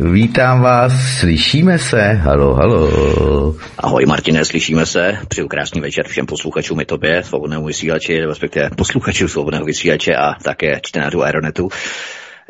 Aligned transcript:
Vítám 0.00 0.60
vás, 0.62 0.92
slyšíme 1.18 1.78
se, 1.78 2.12
halo, 2.12 2.54
halo. 2.54 3.56
Ahoj 3.78 4.06
Martine, 4.06 4.44
slyšíme 4.44 4.86
se, 4.86 5.18
přeju 5.28 5.48
krásný 5.48 5.80
večer 5.80 6.08
všem 6.08 6.26
posluchačům 6.26 6.80
i 6.80 6.84
tobě, 6.84 7.22
svobodného 7.22 7.64
vysílače, 7.64 8.26
respektive 8.26 8.70
posluchačů 8.76 9.28
svobodného 9.28 9.64
vysílače 9.64 10.16
a 10.16 10.34
také 10.34 10.80
čtenářů 10.82 11.22
Aeronetu. 11.22 11.68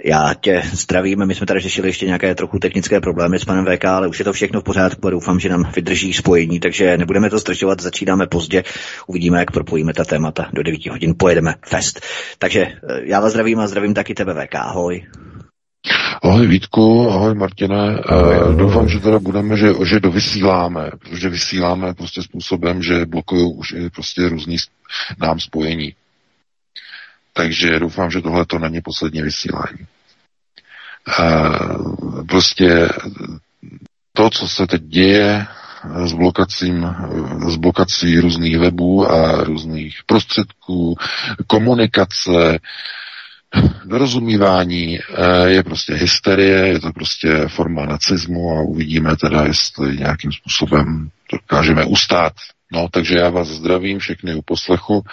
Já 0.05 0.34
tě 0.41 0.62
zdravím, 0.72 1.27
my 1.27 1.34
jsme 1.34 1.46
tady 1.46 1.60
řešili 1.60 1.88
ještě 1.88 2.06
nějaké 2.06 2.34
trochu 2.34 2.59
technické 2.59 3.00
problémy 3.00 3.38
s 3.38 3.45
panem 3.45 3.64
VK, 3.64 3.84
ale 3.84 4.08
už 4.08 4.19
je 4.19 4.24
to 4.24 4.33
všechno 4.33 4.60
v 4.60 4.64
pořádku 4.64 5.06
a 5.06 5.10
doufám, 5.10 5.41
že 5.41 5.48
nám 5.48 5.70
vydrží 5.77 6.12
spojení, 6.12 6.60
takže 6.60 6.98
nebudeme 6.98 7.30
to 7.30 7.38
zdržovat, 7.38 7.80
začínáme 7.80 8.27
pozdě, 8.27 8.64
uvidíme, 9.06 9.38
jak 9.38 9.50
propojíme 9.50 9.92
ta 9.92 10.05
témata, 10.05 10.48
do 10.52 10.62
9 10.62 10.86
hodin 10.86 11.14
pojedeme 11.19 11.55
fest. 11.66 12.00
Takže 12.38 12.60
eh, 12.62 13.00
já 13.02 13.20
vás 13.20 13.30
zdravím 13.33 13.60
a 13.60 13.66
zdravím 13.66 13.94
taky 13.94 14.14
tebe 14.14 14.34
VK, 14.34 14.55
ahoj. 14.55 15.02
Ahoj 16.23 16.47
Vítku, 16.47 17.11
ahoj 17.11 17.34
Martine. 17.34 18.01
Ahoj, 18.01 18.37
ahoj. 18.37 18.56
Doufám, 18.56 18.88
že 18.88 19.01
teda 19.01 19.19
budeme, 19.19 19.56
že, 19.56 19.73
že 19.84 20.01
dovysíláme, 20.01 20.91
protože 20.98 21.29
vysíláme 21.29 21.95
prostě 21.95 22.23
způsobem, 22.23 22.83
že 22.83 23.06
blokují 23.06 23.55
už 23.55 23.73
i 23.73 23.91
prostě 23.91 24.29
různý 24.29 24.56
nám 25.20 25.41
spojení. 25.41 25.95
Takže 27.33 27.79
doufám, 27.79 28.11
že 28.11 28.20
tohle 28.20 28.47
to 28.47 28.59
není 28.59 28.80
poslední 28.80 29.23
vysílání. 29.23 29.87
Prostě 32.28 32.89
to, 34.12 34.30
co 34.30 34.48
se 34.48 34.67
teď 34.67 34.83
děje 34.83 35.47
s 36.05 36.12
blokacím, 36.12 36.86
s 37.48 37.56
blokací 37.56 38.20
různých 38.20 38.58
webů 38.58 39.11
a 39.11 39.45
různých 39.45 40.01
prostředků, 40.06 40.97
komunikace, 41.47 42.58
dorozumívání 43.84 44.98
eh, 44.98 45.48
je 45.48 45.62
prostě 45.62 45.94
hysterie, 45.94 46.66
je 46.66 46.80
to 46.80 46.92
prostě 46.92 47.48
forma 47.48 47.86
nacismu 47.86 48.50
a 48.50 48.62
uvidíme 48.62 49.16
teda, 49.16 49.42
jestli 49.44 49.97
nějakým 49.97 50.33
způsobem 50.33 51.11
to 51.30 51.36
dokážeme 51.36 51.84
ustát. 51.84 52.33
No, 52.72 52.89
takže 52.89 53.19
já 53.19 53.30
vás 53.30 53.48
zdravím, 53.48 53.98
všechny 53.98 54.34
u 54.34 54.42
poslechu. 54.42 54.94
Uh, 54.98 55.05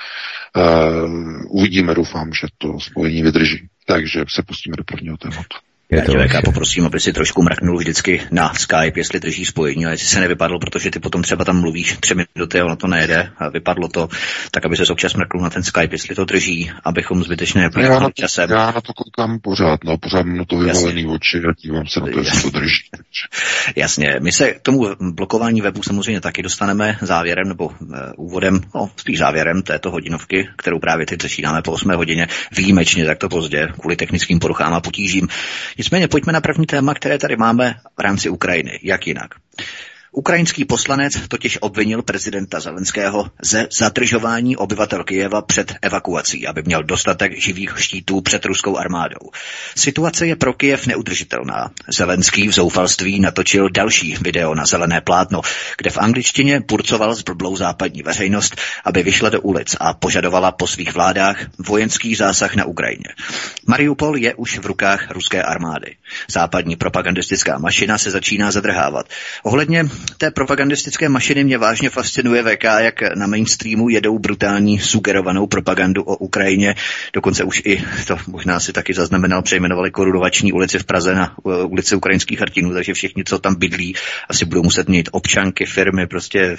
uvidíme, 1.50 1.94
doufám, 1.96 2.34
že 2.34 2.48
to 2.58 2.80
spojení 2.80 3.24
vydrží. 3.24 3.68
Takže 3.86 4.26
se 4.30 4.44
pustíme 4.44 4.78
do 4.78 4.84
prvního 4.84 5.18
tématu. 5.18 5.58
Já 5.94 6.02
tě 6.06 6.28
VK 6.28 6.46
poprosím, 6.46 6.86
aby 6.86 7.00
si 7.00 7.14
trošku 7.14 7.44
mrknul 7.44 7.78
vždycky 7.78 8.22
na 8.32 8.54
Skype, 8.54 9.00
jestli 9.00 9.20
drží 9.20 9.46
spojení, 9.46 9.86
a 9.86 9.90
jestli 9.90 10.08
se 10.08 10.20
nevypadlo, 10.20 10.60
protože 10.60 10.92
ty 10.92 11.00
potom 11.00 11.22
třeba 11.22 11.46
tam 11.46 11.62
mluvíš 11.62 11.98
tři 12.00 12.16
minuty 12.16 12.60
a 12.60 12.66
ono 12.66 12.76
to 12.76 12.88
nejde 12.88 13.32
a 13.38 13.50
vypadlo 13.50 13.88
to, 13.88 14.10
tak 14.52 14.66
aby 14.66 14.78
se 14.78 14.84
občas 14.92 15.14
mrknul 15.14 15.44
na 15.44 15.50
ten 15.50 15.64
Skype, 15.64 15.96
jestli 15.96 16.16
to 16.16 16.26
drží, 16.26 16.72
abychom 16.84 17.24
zbytečně 17.24 17.70
časem. 18.14 18.50
Já 18.50 18.72
na 18.72 18.82
to 18.82 18.94
koukám 18.94 19.40
pořád, 19.40 19.84
no, 19.84 19.98
pořád 19.98 20.26
na 20.26 20.46
to 20.46 20.58
vyvalený 20.58 21.08
oči 21.08 21.38
a 21.38 21.54
dívám 21.64 21.88
se 21.88 22.00
na 22.00 22.06
to, 22.06 22.20
jestli 22.20 22.52
to 22.52 22.60
drží. 22.60 22.84
Jasně, 23.76 24.16
my 24.22 24.32
se 24.32 24.52
k 24.52 24.62
tomu 24.62 24.88
blokování 25.00 25.62
webu 25.62 25.84
samozřejmě 25.84 26.22
taky 26.22 26.44
dostaneme 26.44 26.98
závěrem 27.02 27.48
nebo 27.48 27.66
uh, 27.66 27.76
úvodem, 28.18 28.62
no 28.76 28.90
spíš 28.98 29.20
závěrem 29.20 29.62
této 29.62 29.92
hodinovky, 29.92 30.50
kterou 30.58 30.80
právě 30.80 31.06
teď 31.06 31.22
začínáme 31.22 31.62
po 31.62 31.72
8 31.72 31.92
hodině, 31.96 32.28
výjimečně 32.58 33.06
takto 33.06 33.30
pozdě, 33.30 33.68
kvůli 33.80 33.96
technickým 33.96 34.40
poruchám 34.40 34.74
a 34.74 34.82
potížím. 34.82 35.28
Nicméně 35.84 36.08
pojďme 36.08 36.34
na 36.34 36.42
první 36.42 36.66
téma, 36.66 36.94
které 36.94 37.18
tady 37.18 37.36
máme 37.36 37.76
v 37.98 38.02
rámci 38.02 38.30
Ukrajiny. 38.30 38.80
Jak 38.84 39.08
jinak? 39.08 39.36
Ukrajinský 40.16 40.66
poslanec 40.66 41.14
totiž 41.28 41.58
obvinil 41.62 42.02
prezidenta 42.02 42.60
Zelenského 42.60 43.32
ze 43.42 43.68
zadržování 43.72 44.58
obyvatel 44.58 45.04
Kijeva 45.04 45.42
před 45.42 45.76
evakuací, 45.82 46.48
aby 46.48 46.64
měl 46.66 46.84
dostatek 46.84 47.42
živých 47.42 47.74
štítů 47.78 48.22
před 48.22 48.46
ruskou 48.46 48.78
armádou. 48.78 49.30
Situace 49.76 50.28
je 50.28 50.36
pro 50.36 50.54
Kijev 50.54 50.88
neudržitelná. 50.88 51.72
Zelenský 51.88 52.48
v 52.48 52.52
zoufalství 52.52 53.20
natočil 53.20 53.70
další 53.70 54.18
video 54.22 54.56
na 54.56 54.66
zelené 54.66 55.02
plátno, 55.02 55.42
kde 55.78 55.90
v 55.90 55.98
angličtině 55.98 56.62
purcoval 56.62 57.16
zblblou 57.16 57.56
západní 57.56 58.02
veřejnost, 58.02 58.56
aby 58.86 59.04
vyšla 59.04 59.30
do 59.30 59.42
ulic 59.42 59.76
a 59.80 59.94
požadovala 59.94 60.52
po 60.52 60.68
svých 60.68 60.94
vládách 60.94 61.38
vojenský 61.60 62.16
zásah 62.16 62.56
na 62.56 62.66
Ukrajině. 62.66 63.10
Mariupol 63.68 64.18
je 64.18 64.36
už 64.36 64.60
v 64.60 64.66
rukách 64.66 65.12
ruské 65.12 65.44
armády. 65.44 65.96
Západní 66.32 66.76
propagandistická 66.76 67.58
mašina 67.58 67.98
se 67.98 68.12
začíná 68.12 68.52
zadrhávat. 68.52 69.06
Ohledně 69.44 69.90
té 70.18 70.32
propagandistické 70.32 71.10
mašiny 71.10 71.44
mě 71.44 71.58
vážně 71.58 71.90
fascinuje 71.90 72.44
VK, 72.44 72.64
jak 72.64 73.16
na 73.16 73.28
mainstreamu 73.28 73.90
jedou 73.90 74.20
brutální 74.20 74.80
sugerovanou 74.80 75.48
propagandu 75.48 76.04
o 76.04 76.16
Ukrajině. 76.16 76.76
Dokonce 77.14 77.44
už 77.44 77.62
i, 77.66 77.84
to 78.08 78.18
možná 78.28 78.60
si 78.60 78.74
taky 78.74 78.94
zaznamenal, 78.94 79.42
přejmenovali 79.42 79.92
korunovační 79.92 80.54
ulici 80.54 80.80
v 80.80 80.84
Praze 80.84 81.16
na 81.16 81.36
ulici 81.44 81.96
ukrajinských 81.96 82.42
Artinů, 82.42 82.74
takže 82.74 82.94
všichni, 82.94 83.24
co 83.24 83.40
tam 83.40 83.56
bydlí, 83.56 83.96
asi 84.30 84.46
budou 84.46 84.64
muset 84.64 84.90
mít 84.90 85.10
občanky, 85.12 85.66
firmy, 85.66 86.08
prostě 86.08 86.58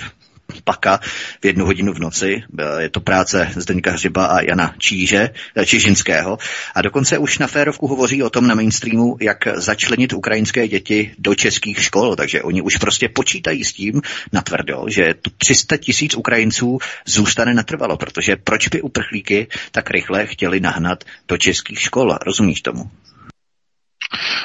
paka 0.65 1.01
v 1.43 1.45
jednu 1.45 1.67
hodinu 1.67 1.93
v 1.93 1.99
noci. 1.99 2.43
Je 2.79 2.91
to 2.91 3.01
práce 3.01 3.51
Zdeňka 3.57 3.91
Hřiba 3.91 4.27
a 4.27 4.41
Jana 4.41 4.75
Číže, 4.79 5.31
eh, 5.57 5.67
Čižinského. 5.67 6.39
A 6.75 6.83
dokonce 6.83 7.19
už 7.19 7.39
na 7.39 7.47
férovku 7.47 7.87
hovoří 7.87 8.23
o 8.23 8.31
tom 8.31 8.47
na 8.47 8.55
mainstreamu, 8.55 9.17
jak 9.21 9.39
začlenit 9.55 10.13
ukrajinské 10.13 10.69
děti 10.69 11.15
do 11.19 11.35
českých 11.35 11.83
škol. 11.83 12.17
Takže 12.17 12.43
oni 12.43 12.63
už 12.63 12.77
prostě 12.77 13.09
počítají 13.09 13.65
s 13.65 13.73
tím 13.73 14.03
natvrdo, 14.33 14.85
že 14.89 15.15
300 15.39 15.77
tisíc 15.77 16.15
Ukrajinců 16.15 16.79
zůstane 17.07 17.55
natrvalo, 17.55 17.97
protože 17.97 18.37
proč 18.37 18.69
by 18.69 18.83
uprchlíky 18.83 19.47
tak 19.71 19.91
rychle 19.91 20.27
chtěli 20.27 20.61
nahnat 20.61 21.05
do 21.29 21.37
českých 21.39 21.81
škol? 21.81 22.19
Rozumíš 22.27 22.61
tomu? 22.61 22.91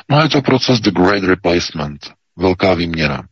No 0.09 0.21
je 0.21 0.29
to 0.29 0.41
proces 0.41 0.79
The 0.79 0.91
Great 0.91 1.23
Replacement, 1.23 2.01
velká 2.37 2.73
výměna. 2.73 3.23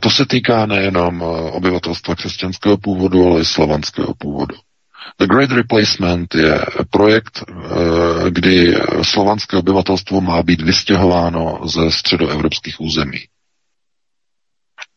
To 0.00 0.10
se 0.10 0.26
týká 0.26 0.66
nejenom 0.66 1.22
eh, 1.22 1.50
obyvatelstva 1.50 2.14
křesťanského 2.14 2.76
původu, 2.76 3.26
ale 3.26 3.40
i 3.40 3.44
slovanského 3.44 4.14
původu. 4.14 4.56
The 5.18 5.26
Great 5.26 5.50
Replacement 5.50 6.34
je 6.34 6.60
projekt, 6.90 7.44
eh, 7.48 8.30
kdy 8.30 8.76
slovanské 9.02 9.56
obyvatelstvo 9.56 10.20
má 10.20 10.42
být 10.42 10.62
vystěhováno 10.62 11.60
ze 11.64 11.90
středoevropských 11.90 12.80
území. 12.80 13.20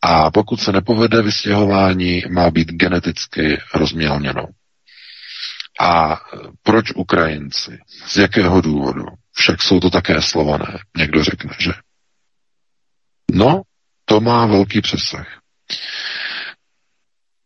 A 0.02 0.30
pokud 0.30 0.60
se 0.60 0.72
nepovede 0.72 1.22
vystěhování, 1.22 2.22
má 2.30 2.50
být 2.50 2.68
geneticky 2.68 3.58
rozmělněno. 3.74 4.46
A 5.80 6.20
proč 6.62 6.92
Ukrajinci? 6.94 7.78
Z 8.06 8.16
jakého 8.16 8.60
důvodu? 8.60 9.04
Však 9.32 9.62
jsou 9.62 9.80
to 9.80 9.90
také 9.90 10.22
slované, 10.22 10.78
někdo 10.96 11.24
řekne, 11.24 11.50
že? 11.58 11.72
No, 13.32 13.62
to 14.08 14.20
má 14.20 14.46
velký 14.46 14.80
přesah. 14.80 15.26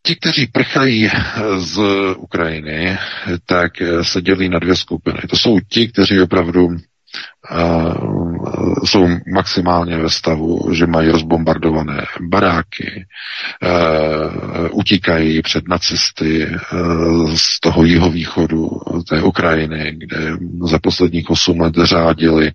Ti, 0.07 0.17
kteří 0.17 0.47
prchají 0.47 1.11
z 1.59 1.79
Ukrajiny, 2.17 2.99
tak 3.47 3.73
se 4.03 4.23
dělí 4.23 4.49
na 4.49 4.59
dvě 4.59 4.77
skupiny. 4.77 5.19
To 5.31 5.37
jsou 5.37 5.61
ti, 5.61 5.89
kteří 5.89 6.21
opravdu 6.21 6.69
jsou 8.85 9.09
maximálně 9.35 9.99
ve 9.99 10.11
stavu, 10.11 10.75
že 10.75 10.87
mají 10.87 11.11
rozbombardované 11.11 12.07
baráky, 12.21 13.07
uh, 13.63 14.69
utíkají 14.73 15.43
před 15.43 15.69
nacisty 15.69 16.47
uh, 16.47 17.35
z 17.35 17.61
toho 17.61 17.85
jihovýchodu 17.85 18.71
té 19.09 19.23
Ukrajiny, 19.23 19.95
kde 19.99 20.17
za 20.65 20.79
posledních 20.79 21.31
8 21.31 21.61
let 21.61 21.75
řádili 21.83 22.53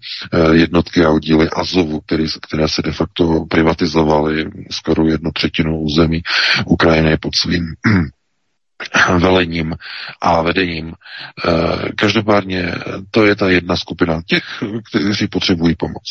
jednotky 0.51 1.05
a 1.05 1.09
oddíly 1.09 1.49
Azovu, 1.49 2.01
který, 2.01 2.25
které 2.47 2.67
se 2.67 2.81
de 2.81 2.91
facto 2.91 3.45
privatizovaly 3.49 4.45
skoro 4.71 5.07
jednu 5.07 5.31
třetinu 5.31 5.79
území 5.79 6.21
Ukrajiny 6.65 7.17
pod 7.17 7.35
svým 7.35 7.73
velením 9.19 9.75
a 10.21 10.41
vedením. 10.41 10.93
Eh, 11.47 11.89
každopádně 11.95 12.73
to 13.11 13.25
je 13.25 13.35
ta 13.35 13.49
jedna 13.49 13.75
skupina 13.75 14.21
těch, 14.27 14.43
kteří 14.89 15.27
potřebují 15.27 15.75
pomoc. 15.75 16.03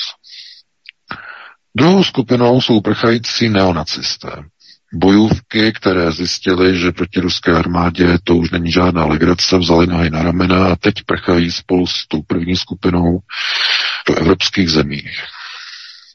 Druhou 1.77 2.05
skupinou 2.05 2.61
jsou 2.61 2.81
prchající 2.81 3.49
neonacisté. 3.49 4.31
Bojůvky, 4.93 5.73
které 5.73 6.13
zjistili, 6.13 6.79
že 6.79 6.93
proti 6.93 7.21
ruské 7.21 7.53
armádě 7.53 8.19
to 8.25 8.37
už 8.37 8.51
není 8.51 8.73
žádná 8.73 9.07
legrace, 9.07 9.59
vzali 9.59 9.87
nohy 9.87 10.11
na 10.11 10.23
ramena 10.23 10.67
a 10.67 10.77
teď 10.77 10.95
prchají 11.07 11.51
spolu 11.51 11.87
s 11.87 12.07
tou 12.09 12.23
první 12.23 12.57
skupinou 12.57 13.19
do 14.09 14.15
evropských 14.15 14.71
zemí. 14.71 15.03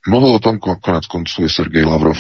Mohl 0.07 0.27
o 0.27 0.39
tom 0.39 0.59
konec 0.59 1.05
konců 1.05 1.43
i 1.43 1.49
Sergej 1.49 1.85
Lavrov 1.85 2.17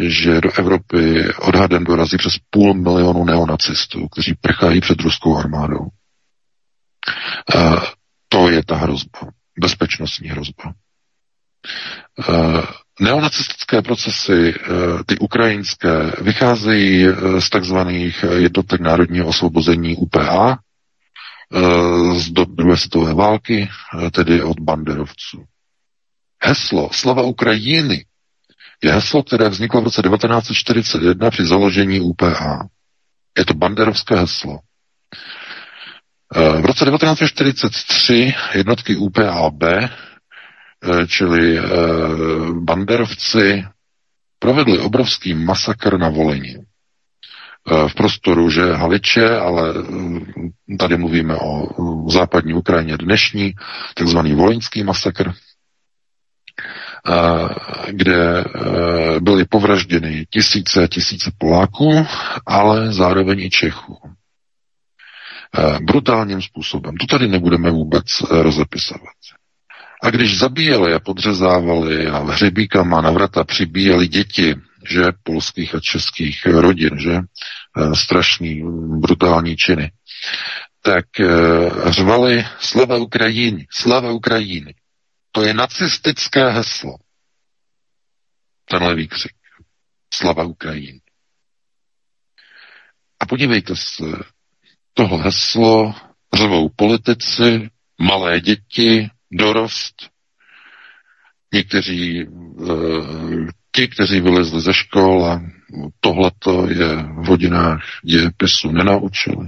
že 0.00 0.40
do 0.40 0.50
Evropy 0.58 1.34
odhadem 1.34 1.84
dorazí 1.84 2.16
přes 2.16 2.32
půl 2.50 2.74
milionu 2.74 3.24
neonacistů, 3.24 4.08
kteří 4.08 4.34
prchají 4.40 4.80
před 4.80 5.00
ruskou 5.00 5.38
armádou. 5.38 5.86
To 8.28 8.50
je 8.50 8.64
ta 8.64 8.76
hrozba, 8.76 9.18
bezpečnostní 9.60 10.28
hrozba. 10.28 10.72
Neonacistické 13.00 13.82
procesy, 13.82 14.54
ty 15.06 15.18
ukrajinské, 15.18 16.12
vycházejí 16.20 17.06
z 17.38 17.50
takzvaných 17.50 18.24
jednotek 18.36 18.80
národního 18.80 19.26
osvobození 19.26 19.96
UPA 19.96 20.58
z 22.16 22.30
do 22.30 22.44
druhé 22.44 22.76
světové 22.76 23.14
války, 23.14 23.68
tedy 24.12 24.42
od 24.42 24.60
banderovců. 24.60 25.44
Heslo 26.42 26.90
Slava 26.92 27.22
Ukrajiny 27.22 28.04
je 28.84 28.92
heslo, 28.92 29.22
které 29.22 29.48
vzniklo 29.48 29.80
v 29.80 29.84
roce 29.84 30.02
1941 30.02 31.30
při 31.30 31.46
založení 31.46 32.00
UPA. 32.00 32.68
Je 33.38 33.44
to 33.44 33.54
banderovské 33.54 34.16
heslo. 34.16 34.58
Eh, 36.34 36.60
v 36.60 36.64
roce 36.66 36.84
1943 36.84 38.34
jednotky 38.54 38.96
UPAB, 38.96 39.62
eh, 39.62 39.88
čili 41.06 41.58
eh, 41.58 41.62
banderovci, 42.60 43.64
provedli 44.38 44.78
obrovský 44.78 45.34
masakr 45.34 45.98
na 45.98 46.08
Voleni. 46.08 46.56
V 47.88 47.94
prostoru, 47.94 48.50
že 48.50 48.72
Haliče, 48.72 49.38
ale 49.38 49.74
tady 50.78 50.96
mluvíme 50.96 51.34
o 51.36 51.66
západní 52.10 52.54
Ukrajině 52.54 52.96
dnešní, 52.96 53.54
takzvaný 53.94 54.34
volinský 54.34 54.84
masakr, 54.84 55.32
kde 57.88 58.44
byly 59.20 59.44
povražděny 59.44 60.26
tisíce 60.30 60.84
a 60.84 60.86
tisíce 60.86 61.30
Poláků, 61.38 62.06
ale 62.46 62.92
zároveň 62.92 63.40
i 63.40 63.50
Čechů. 63.50 63.98
Brutálním 65.82 66.42
způsobem. 66.42 66.96
To 66.96 67.06
tady 67.06 67.28
nebudeme 67.28 67.70
vůbec 67.70 68.04
e, 68.04 68.42
rozepisovat. 68.42 69.16
A 70.02 70.10
když 70.10 70.38
zabíjeli 70.38 70.94
a 70.94 71.00
podřezávali 71.00 72.06
a 72.06 72.18
hřebíkama 72.18 73.00
na 73.00 73.10
vrata 73.10 73.44
přibíjeli 73.44 74.08
děti, 74.08 74.54
že 74.90 75.04
polských 75.22 75.74
a 75.74 75.80
českých 75.80 76.46
rodin, 76.46 76.90
že 76.98 77.12
e, 77.12 77.22
strašný, 77.94 78.62
brutální 79.00 79.56
činy, 79.56 79.90
tak 80.82 81.20
e, 81.20 81.26
řvali 81.90 82.44
slava 82.60 82.96
Ukrajiny, 82.96 83.66
slava 83.70 84.10
Ukrajiny. 84.10 84.74
To 85.36 85.42
je 85.44 85.54
nacistické 85.54 86.50
heslo. 86.50 86.96
Tenhle 88.64 88.94
výkřik. 88.94 89.32
Slava 90.14 90.44
Ukrajiny. 90.44 91.00
A 93.20 93.26
podívejte 93.26 93.76
se, 93.76 94.04
toho 94.94 95.18
heslo 95.18 95.94
řvou 96.34 96.68
politici, 96.76 97.70
malé 98.00 98.40
děti, 98.40 99.10
dorost, 99.30 100.10
někteří, 101.54 102.20
e, 102.20 102.26
ti, 103.72 103.88
kteří 103.88 104.20
vylezli 104.20 104.60
ze 104.60 104.74
škol 104.74 105.26
a 105.26 105.40
tohleto 106.00 106.68
je 106.70 106.96
v 106.96 107.26
hodinách 107.26 107.82
dějepisu 108.04 108.70
nenaučili. 108.70 109.46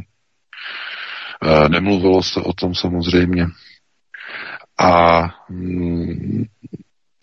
E, 1.42 1.68
nemluvilo 1.68 2.22
se 2.22 2.40
o 2.40 2.52
tom 2.52 2.74
samozřejmě. 2.74 3.46
A 4.78 5.22
mm, 5.50 6.44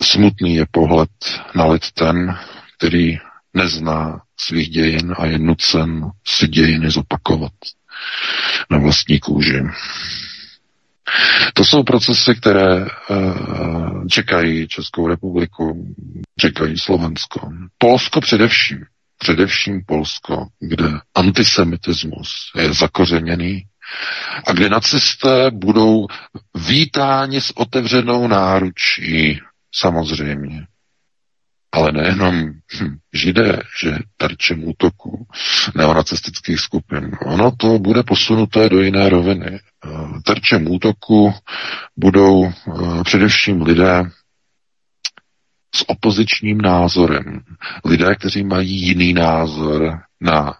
smutný 0.02 0.54
je 0.54 0.66
pohled 0.70 1.10
na 1.54 1.66
lid 1.66 1.92
ten, 1.92 2.38
který 2.76 3.18
nezná 3.54 4.20
svých 4.36 4.68
dějin 4.68 5.14
a 5.18 5.26
je 5.26 5.38
nucen 5.38 6.10
si 6.26 6.48
dějiny 6.48 6.90
zopakovat 6.90 7.52
na 8.70 8.78
vlastní 8.78 9.20
kůži. 9.20 9.62
To 11.54 11.64
jsou 11.64 11.82
procesy, 11.82 12.34
které 12.34 12.84
uh, 12.84 14.06
čekají 14.06 14.68
Českou 14.68 15.08
republiku, 15.08 15.94
čekají 16.40 16.78
Slovensko. 16.78 17.50
Polsko 17.78 18.20
především, 18.20 18.84
především 19.18 19.80
Polsko, 19.86 20.46
kde 20.60 20.84
antisemitismus 21.14 22.52
je 22.56 22.72
zakořeněný 22.72 23.62
a 24.46 24.52
kde 24.52 24.68
nacisté 24.68 25.50
budou 25.50 26.06
vítáni 26.54 27.40
s 27.40 27.56
otevřenou 27.56 28.28
náručí, 28.28 29.40
samozřejmě. 29.74 30.66
Ale 31.72 31.92
nejenom 31.92 32.34
hm, 32.34 32.96
židé, 33.12 33.62
že 33.80 33.98
terčem 34.16 34.68
útoku 34.68 35.26
neonacistických 35.74 36.60
skupin. 36.60 37.10
Ono 37.26 37.50
to 37.56 37.78
bude 37.78 38.02
posunuté 38.02 38.68
do 38.68 38.82
jiné 38.82 39.08
roviny. 39.08 39.60
Terčem 40.24 40.70
útoku 40.70 41.34
budou 41.96 42.38
uh, 42.38 43.02
především 43.02 43.62
lidé 43.62 44.10
s 45.74 45.84
opozičním 45.88 46.58
názorem. 46.58 47.40
Lidé, 47.84 48.14
kteří 48.14 48.44
mají 48.44 48.80
jiný 48.86 49.12
názor 49.12 50.00
na 50.20 50.54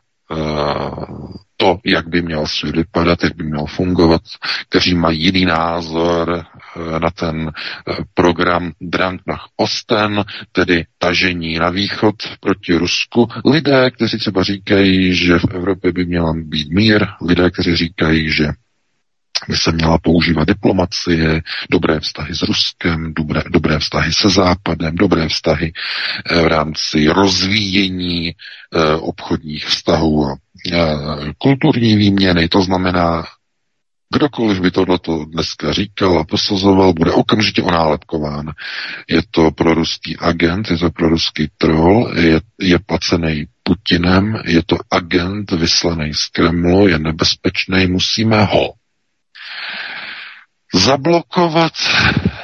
to, 1.57 1.79
jak 1.85 2.09
by 2.09 2.23
měl 2.23 2.47
svět 2.47 2.77
vypadat, 2.77 3.25
jak 3.25 3.37
by 3.37 3.45
měl 3.45 3.67
fungovat, 3.67 4.23
kteří 4.69 4.95
mají 4.95 5.23
jiný 5.25 5.45
názor 5.45 6.45
eh, 6.77 7.01
na 7.01 7.11
ten 7.11 7.51
eh, 7.89 7.93
program 8.15 8.73
Drang 8.81 9.21
nach 9.27 9.47
Osten, 9.57 10.25
tedy 10.53 10.85
tažení 10.99 11.55
na 11.59 11.71
východ 11.71 12.15
proti 12.41 12.75
Rusku. 12.75 13.29
Lidé, 13.45 13.91
kteří 13.91 14.19
třeba 14.19 14.43
říkají, 14.43 15.15
že 15.15 15.39
v 15.39 15.45
Evropě 15.55 15.93
by 15.93 16.05
měl 16.07 16.35
být 16.45 16.71
mír, 16.71 17.07
lidé, 17.29 17.51
kteří 17.51 17.77
říkají, 17.77 18.31
že 18.33 18.47
by 19.49 19.57
se 19.57 19.73
měla 19.73 19.99
používat 19.99 20.49
diplomacie, 20.49 21.43
dobré 21.71 22.01
vztahy 22.01 22.35
s 22.35 22.43
Ruskem, 22.43 23.15
dobré, 23.15 23.43
dobré 23.51 23.79
vztahy 23.79 24.13
se 24.13 24.31
Západem, 24.31 24.95
dobré 24.97 25.29
vztahy 25.29 25.73
eh, 25.73 26.43
v 26.43 26.47
rámci 26.47 27.09
rozvíjení 27.09 28.35
obchodních 29.01 29.67
vztahů 29.67 30.27
a 30.29 30.37
kulturní 31.39 31.97
výměny, 31.97 32.49
to 32.49 32.63
znamená, 32.63 33.25
kdokoliv 34.15 34.61
by 34.61 34.71
tohleto 34.71 35.25
dneska 35.25 35.73
říkal 35.73 36.19
a 36.19 36.25
posazoval, 36.25 36.93
bude 36.93 37.13
okamžitě 37.13 37.63
onálepkován. 37.63 38.53
Je 39.09 39.23
to 39.31 39.51
pro 39.51 39.75
ruský 39.75 40.17
agent, 40.17 40.71
je 40.71 40.79
to 40.79 40.91
pro 40.91 41.09
ruský 41.09 41.49
troll, 41.59 42.13
je, 42.19 42.41
je 42.61 42.79
placený 42.79 43.47
Putinem, 43.63 44.43
je 44.45 44.63
to 44.67 44.77
agent 44.91 45.51
vyslaný 45.51 46.15
z 46.15 46.27
Kremlu, 46.27 46.89
je 46.89 46.99
nebezpečný, 46.99 47.87
musíme 47.87 48.45
ho 48.45 48.73
zablokovat, 50.75 51.73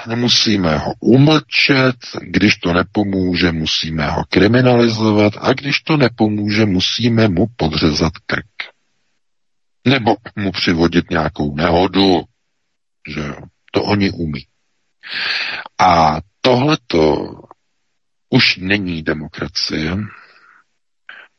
nemusíme 0.07 0.79
ho 0.79 0.93
umlčet, 1.01 1.97
když 2.21 2.57
to 2.57 2.73
nepomůže, 2.73 3.53
musíme 3.53 4.11
ho 4.11 4.25
kriminalizovat 4.29 5.33
a 5.41 5.53
když 5.53 5.81
to 5.81 5.97
nepomůže, 5.97 6.67
musíme 6.67 7.29
mu 7.29 7.47
podřezat 7.57 8.13
krk. 8.27 8.47
Nebo 9.85 10.17
mu 10.37 10.53
přivodit 10.53 11.11
nějakou 11.11 11.55
nehodu, 11.57 12.23
že 13.15 13.21
jo, 13.21 13.37
to 13.73 13.83
oni 13.83 14.11
umí. 14.11 14.47
A 15.79 16.17
tohleto 16.41 17.29
už 18.31 18.57
není 18.57 19.03
demokracie, 19.03 19.97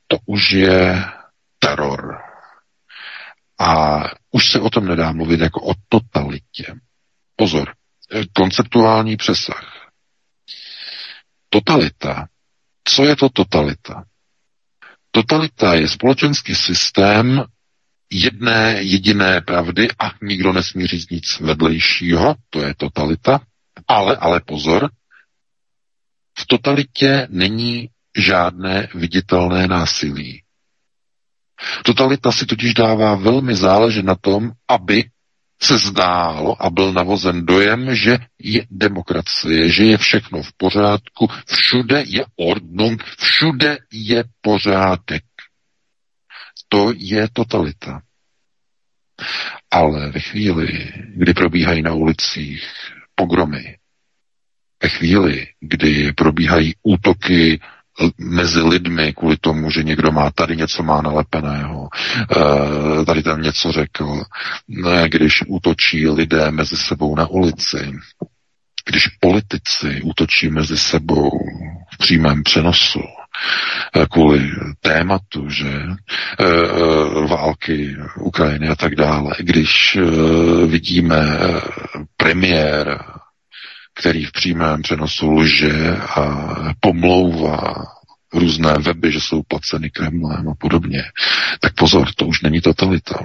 to 0.07 0.17
už 0.25 0.51
je 0.51 1.05
teror. 1.59 2.17
A 3.59 4.03
už 4.33 4.51
se 4.51 4.59
o 4.59 4.69
tom 4.69 4.85
nedá 4.85 5.11
mluvit 5.11 5.39
jako 5.39 5.61
o 5.61 5.73
totalitě. 5.89 6.75
Pozor, 7.35 7.73
konceptuální 8.33 9.17
přesah. 9.17 9.89
Totalita. 11.49 12.27
Co 12.83 13.05
je 13.05 13.15
to 13.15 13.29
totalita? 13.29 14.03
Totalita 15.11 15.73
je 15.73 15.87
společenský 15.87 16.55
systém 16.55 17.43
jedné 18.09 18.77
jediné 18.81 19.41
pravdy 19.41 19.87
a 19.99 20.11
nikdo 20.21 20.53
nesmí 20.53 20.87
říct 20.87 21.09
nic 21.09 21.39
vedlejšího, 21.39 22.35
to 22.49 22.61
je 22.61 22.75
totalita. 22.75 23.39
Ale, 23.87 24.17
ale 24.17 24.41
pozor, 24.45 24.89
v 26.39 26.45
totalitě 26.47 27.27
není 27.29 27.89
žádné 28.17 28.87
viditelné 28.95 29.67
násilí. 29.67 30.42
Totalita 31.83 32.31
si 32.31 32.45
totiž 32.45 32.73
dává 32.73 33.15
velmi 33.15 33.55
záležet 33.55 34.05
na 34.05 34.15
tom, 34.15 34.51
aby 34.67 35.03
se 35.61 35.77
zdálo 35.77 36.63
a 36.63 36.69
byl 36.69 36.93
navozen 36.93 37.45
dojem, 37.45 37.95
že 37.95 38.17
je 38.39 38.65
demokracie, 38.71 39.69
že 39.69 39.83
je 39.83 39.97
všechno 39.97 40.43
v 40.43 40.53
pořádku, 40.57 41.27
všude 41.47 42.03
je 42.07 42.25
ordnung, 42.35 43.03
všude 43.03 43.77
je 43.91 44.23
pořádek. 44.41 45.23
To 46.69 46.93
je 46.95 47.27
totalita. 47.33 48.01
Ale 49.71 50.11
ve 50.11 50.19
chvíli, 50.19 50.93
kdy 51.15 51.33
probíhají 51.33 51.81
na 51.81 51.93
ulicích 51.93 52.63
pogromy, 53.15 53.77
ve 54.83 54.89
chvíli, 54.89 55.47
kdy 55.59 56.13
probíhají 56.13 56.73
útoky 56.83 57.59
mezi 58.17 58.61
lidmi 58.61 59.13
kvůli 59.13 59.37
tomu, 59.37 59.69
že 59.69 59.83
někdo 59.83 60.11
má 60.11 60.31
tady 60.31 60.55
něco 60.57 60.83
má 60.83 61.01
nalepeného, 61.01 61.89
eh, 63.01 63.05
tady 63.05 63.23
tam 63.23 63.41
něco 63.41 63.71
řekl, 63.71 64.23
když 65.07 65.43
útočí 65.47 66.09
lidé 66.09 66.51
mezi 66.51 66.77
sebou 66.77 67.15
na 67.15 67.27
ulici, 67.27 67.91
když 68.85 69.07
politici 69.07 70.01
útočí 70.03 70.49
mezi 70.49 70.77
sebou 70.77 71.29
v 71.93 71.97
přímém 71.97 72.43
přenosu, 72.43 73.01
eh, 73.95 74.05
kvůli 74.11 74.51
tématu, 74.81 75.49
že 75.49 75.81
války 77.29 77.95
Ukrajiny 78.19 78.67
a 78.67 78.75
tak 78.75 78.95
dále, 78.95 79.31
když 79.39 79.97
vidíme 80.67 81.37
premiér 82.17 82.99
který 83.93 84.25
v 84.25 84.31
přímém 84.31 84.81
přenosu 84.81 85.31
lže 85.31 85.97
a 85.97 86.47
pomlouvá 86.79 87.85
různé 88.33 88.73
weby, 88.73 89.11
že 89.11 89.21
jsou 89.21 89.41
placeny 89.47 89.89
Kremlem 89.89 90.49
a 90.49 90.55
podobně, 90.55 91.03
tak 91.59 91.73
pozor, 91.73 92.07
to 92.15 92.25
už 92.25 92.41
není 92.41 92.61
totalita. 92.61 93.19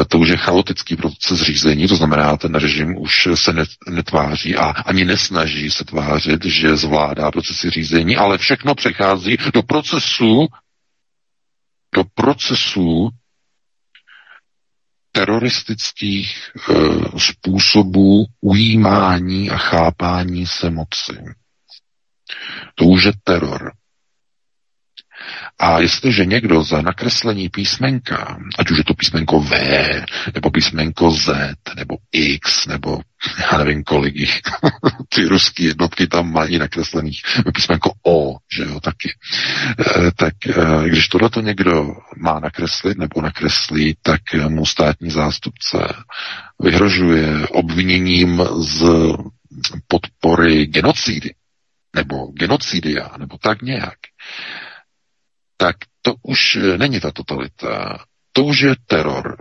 E, 0.00 0.04
to 0.04 0.18
už 0.18 0.28
je 0.28 0.36
chaotický 0.36 0.96
proces 0.96 1.42
řízení, 1.42 1.88
to 1.88 1.96
znamená, 1.96 2.36
ten 2.36 2.54
režim 2.54 2.96
už 2.98 3.28
se 3.34 3.52
netváří 3.88 4.56
a 4.56 4.64
ani 4.64 5.04
nesnaží 5.04 5.70
se 5.70 5.84
tvářit, 5.84 6.44
že 6.44 6.76
zvládá 6.76 7.30
procesy 7.30 7.70
řízení, 7.70 8.16
ale 8.16 8.38
všechno 8.38 8.74
přechází 8.74 9.36
do 9.54 9.62
procesu, 9.62 10.46
do 11.94 12.04
procesu 12.14 13.10
teroristických 15.18 16.52
e, 16.70 16.74
způsobů 17.18 18.24
ujímání 18.40 19.50
a 19.50 19.56
chápání 19.56 20.46
se 20.46 20.70
moci. 20.70 21.12
To 22.74 22.84
už 22.84 23.04
je 23.04 23.12
teror. 23.24 23.72
A 25.60 25.80
jestliže 25.80 26.24
někdo 26.24 26.62
za 26.62 26.82
nakreslení 26.82 27.48
písmenka, 27.48 28.38
ať 28.58 28.70
už 28.70 28.78
je 28.78 28.84
to 28.84 28.94
písmenko 28.94 29.40
V, 29.40 29.50
nebo 30.34 30.50
písmenko 30.50 31.10
Z, 31.10 31.28
nebo 31.76 31.96
X, 32.12 32.66
nebo 32.66 33.00
já 33.52 33.58
nevím 33.58 33.84
kolik 33.84 34.16
jich, 34.16 34.40
ty 35.08 35.24
ruské 35.24 35.64
jednotky 35.64 36.06
tam 36.06 36.32
mají 36.32 36.58
nakreslených, 36.58 37.22
písmenko 37.54 37.92
O, 38.06 38.36
že 38.56 38.62
jo, 38.62 38.80
taky. 38.80 39.08
E, 39.80 40.10
tak 40.16 40.34
e, 40.46 40.88
když 40.88 41.08
tohle 41.08 41.30
to 41.30 41.40
někdo 41.40 41.86
má 42.16 42.40
nakreslit 42.40 42.98
nebo 42.98 43.22
nakreslí, 43.22 43.96
tak 44.02 44.20
mu 44.48 44.66
státní 44.66 45.10
zástupce 45.10 45.78
vyhrožuje 46.62 47.46
obviněním 47.48 48.42
z 48.58 48.84
podpory 49.86 50.66
genocidy, 50.66 51.34
nebo 51.96 52.26
genocidia, 52.26 53.10
nebo 53.18 53.38
tak 53.38 53.62
nějak 53.62 53.98
tak 55.60 55.76
to 56.02 56.14
už 56.22 56.56
eh, 56.56 56.78
není 56.78 57.00
ta 57.00 57.10
totalita. 57.10 57.98
To 58.32 58.44
už 58.44 58.60
je 58.60 58.74
teror. 58.86 59.36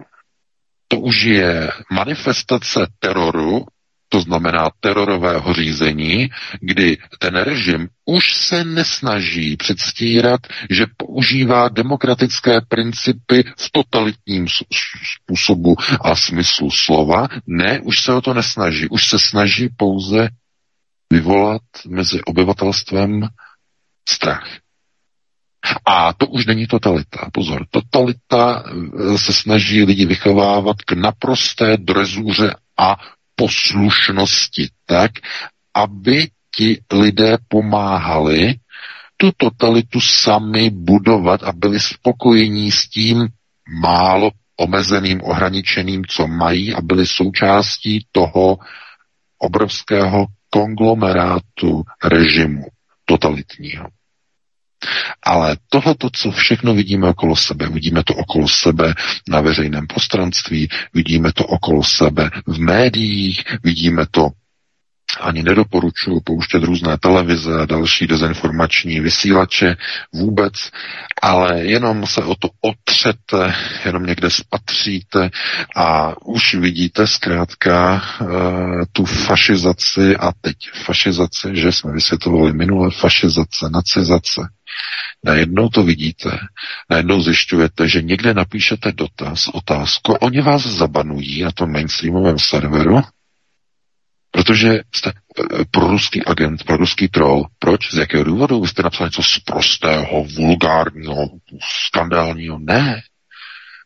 To 0.87 0.99
už 0.99 1.23
je 1.23 1.71
manifestace 1.91 2.87
teroru, 2.99 3.65
to 4.09 4.21
znamená 4.21 4.69
terorového 4.79 5.53
řízení, 5.53 6.29
kdy 6.61 6.97
ten 7.19 7.35
režim 7.35 7.87
už 8.05 8.33
se 8.33 8.63
nesnaží 8.63 9.57
předstírat, 9.57 10.39
že 10.69 10.85
používá 10.97 11.69
demokratické 11.69 12.61
principy 12.61 13.43
v 13.57 13.71
totalitním 13.71 14.47
způsobu 15.23 15.75
a 16.01 16.15
smyslu 16.15 16.71
slova. 16.71 17.27
Ne, 17.47 17.79
už 17.79 17.99
se 17.99 18.13
o 18.13 18.21
to 18.21 18.33
nesnaží. 18.33 18.87
Už 18.89 19.07
se 19.07 19.19
snaží 19.19 19.69
pouze 19.77 20.29
vyvolat 21.13 21.61
mezi 21.87 22.21
obyvatelstvem 22.23 23.27
strach. 24.09 24.47
A 25.85 26.13
to 26.13 26.27
už 26.27 26.45
není 26.45 26.67
totalita. 26.67 27.29
Pozor, 27.33 27.65
totalita 27.69 28.63
eh, 28.65 29.17
se 29.17 29.33
snaží 29.33 29.83
lidi 29.83 30.05
vychovávat 30.05 30.77
k 30.81 30.91
naprosté 30.91 31.77
drezuře 31.77 32.55
a 32.77 32.95
poslušnosti 33.35 34.69
tak, 34.85 35.11
aby 35.73 36.27
ti 36.55 36.81
lidé 36.91 37.37
pomáhali 37.47 38.55
tu 39.17 39.31
totalitu 39.37 40.01
sami 40.01 40.69
budovat 40.69 41.43
a 41.43 41.51
byli 41.51 41.79
spokojení 41.79 42.71
s 42.71 42.89
tím 42.89 43.27
málo 43.81 44.31
omezeným, 44.57 45.21
ohraničeným, 45.23 46.05
co 46.05 46.27
mají 46.27 46.73
a 46.73 46.81
byli 46.81 47.07
součástí 47.07 48.05
toho 48.11 48.57
obrovského 49.37 50.25
konglomerátu 50.49 51.83
režimu 52.03 52.63
totalitního. 53.05 53.87
Ale 55.23 55.57
tohoto, 55.69 56.09
co 56.13 56.31
všechno 56.31 56.73
vidíme 56.73 57.07
okolo 57.09 57.35
sebe, 57.35 57.69
vidíme 57.69 58.03
to 58.03 58.13
okolo 58.13 58.47
sebe 58.47 58.93
na 59.29 59.41
veřejném 59.41 59.87
prostranství, 59.87 60.69
vidíme 60.93 61.33
to 61.33 61.45
okolo 61.45 61.83
sebe 61.83 62.29
v 62.47 62.59
médiích, 62.59 63.43
vidíme 63.63 64.05
to 64.11 64.29
ani 65.19 65.43
nedoporučuji 65.43 66.19
pouštět 66.23 66.63
různé 66.63 66.97
televize 66.97 67.61
a 67.61 67.65
další 67.65 68.07
dezinformační 68.07 68.99
vysílače 68.99 69.75
vůbec, 70.13 70.53
ale 71.21 71.59
jenom 71.65 72.07
se 72.07 72.23
o 72.23 72.35
to 72.35 72.49
otřete, 72.61 73.55
jenom 73.85 74.05
někde 74.05 74.29
spatříte 74.29 75.29
a 75.75 76.13
už 76.25 76.55
vidíte 76.55 77.07
zkrátka 77.07 78.03
uh, 78.21 78.29
tu 78.91 79.05
fašizaci 79.05 80.15
a 80.17 80.31
teď 80.41 80.55
fašizaci, 80.85 81.49
že 81.53 81.71
jsme 81.71 81.91
vysvětlovali 81.91 82.53
minule 82.53 82.91
fašizace, 82.91 83.69
nacizace. 83.71 84.41
Najednou 85.25 85.69
to 85.69 85.83
vidíte, 85.83 86.39
najednou 86.89 87.21
zjišťujete, 87.21 87.87
že 87.87 88.01
někde 88.01 88.33
napíšete 88.33 88.91
dotaz, 88.91 89.47
otázku, 89.47 90.13
oni 90.13 90.41
vás 90.41 90.67
zabanují 90.67 91.41
na 91.41 91.51
tom 91.51 91.71
mainstreamovém 91.71 92.39
serveru 92.39 93.01
Protože 94.37 94.81
jste 94.95 95.09
eh, 95.09 95.65
proruský 95.71 96.25
agent, 96.25 96.63
proruský 96.63 97.07
troll. 97.07 97.47
Proč? 97.59 97.93
Z 97.93 97.97
jakého 97.97 98.23
důvodu? 98.23 98.61
Vy 98.61 98.67
jste 98.67 98.83
napsali 98.83 99.07
něco 99.07 99.23
sprostého, 99.23 100.23
vulgárního, 100.23 101.29
skandálního. 101.87 102.59
Ne. 102.59 103.01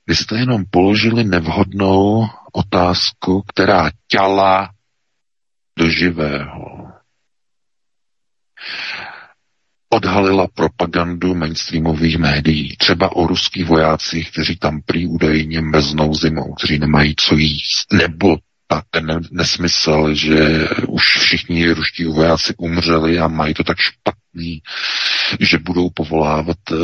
Vy 0.07 0.15
jste 0.15 0.37
jenom 0.37 0.63
položili 0.71 1.23
nevhodnou 1.23 2.27
otázku, 2.51 3.43
která 3.47 3.89
těla 4.07 4.69
do 5.79 5.89
živého. 5.89 6.80
Odhalila 9.93 10.47
propagandu 10.55 11.35
mainstreamových 11.35 12.17
médií, 12.17 12.75
třeba 12.77 13.15
o 13.15 13.27
ruských 13.27 13.65
vojácích, 13.65 14.31
kteří 14.31 14.55
tam 14.55 14.81
prý 14.85 15.07
údajně 15.07 15.61
meznou 15.61 16.13
zimou, 16.13 16.53
kteří 16.53 16.79
nemají 16.79 17.15
co 17.17 17.35
jíst, 17.35 17.93
nebo 17.93 18.37
a 18.71 18.81
ten 18.89 19.21
nesmysl, 19.31 20.13
že 20.13 20.67
už 20.87 21.17
všichni 21.17 21.71
ruští 21.71 22.05
vojáci 22.05 22.53
umřeli 22.57 23.19
a 23.19 23.27
mají 23.27 23.53
to 23.53 23.63
tak 23.63 23.77
špatný, 23.79 24.61
že 25.39 25.57
budou 25.57 25.89
povolávat 25.89 26.57
e, 26.71 26.75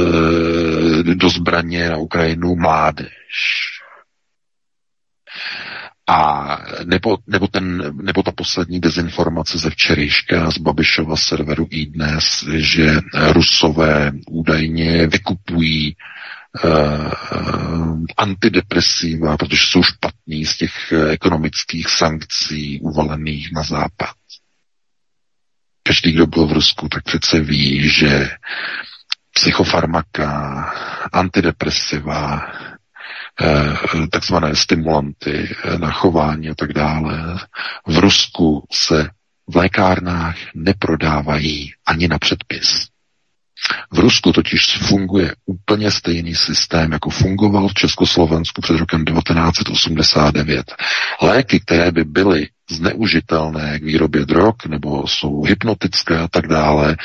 do 1.14 1.30
zbraně 1.30 1.90
na 1.90 1.98
Ukrajinu 1.98 2.56
mládež. 2.56 3.10
A 6.10 6.58
nebo, 6.86 7.18
nebo, 7.28 7.48
ten, 7.48 7.94
nebo 8.02 8.24
ta 8.24 8.32
poslední 8.32 8.80
dezinformace 8.80 9.58
ze 9.58 9.70
včerejška 9.70 10.52
z 10.52 10.58
Babišova 10.58 11.16
serveru 11.16 11.68
i 11.70 11.86
dnes, 11.86 12.46
že 12.56 13.00
Rusové 13.32 14.12
údajně 14.28 15.08
vykupují 15.08 15.96
uh, 16.64 18.04
antidepresiva, 18.18 19.38
protože 19.38 19.66
jsou 19.66 19.84
špatní 19.84 20.46
z 20.46 20.58
těch 20.58 20.74
uh, 20.92 21.10
ekonomických 21.10 21.90
sankcí 21.90 22.80
uvalených 22.82 23.52
na 23.52 23.64
západ. 23.64 24.16
Každý, 25.84 26.12
kdo 26.12 26.28
byl 26.28 26.48
v 26.48 26.52
Rusku, 26.52 26.90
tak 26.90 27.04
přece 27.04 27.40
ví, 27.40 27.90
že 27.90 28.30
psychofarmaka, 29.34 30.30
antidepresiva, 31.14 32.52
takzvané 34.12 34.56
stimulanty 34.56 35.56
na 35.77 35.91
chování 35.91 36.50
a 36.50 36.56
tak 36.56 36.74
dále. 36.74 37.39
V 37.88 37.98
Rusku 37.98 38.63
se 38.72 39.10
v 39.50 39.56
lékárnách 39.56 40.36
neprodávají 40.56 41.74
ani 41.86 42.08
na 42.08 42.20
předpis. 42.20 42.88
V 43.91 44.00
Rusku 44.00 44.32
totiž 44.32 44.77
funguje 44.77 45.36
úplně 45.46 45.91
stejný 45.91 46.36
systém, 46.36 46.91
jako 46.91 47.10
fungoval 47.10 47.67
v 47.67 47.74
Československu 47.74 48.62
před 48.62 48.77
rokem 48.77 49.06
1989. 49.06 50.75
Léky, 51.22 51.60
které 51.60 51.91
by 51.91 52.03
byly 52.03 52.48
zneužitelné 52.72 53.79
k 53.79 53.84
výrobě 53.84 54.25
drog 54.25 54.56
nebo 54.67 55.08
jsou 55.08 55.44
hypnotické 55.44 56.17
a 56.17 56.27
tak 56.27 56.48
dále, 56.48 56.96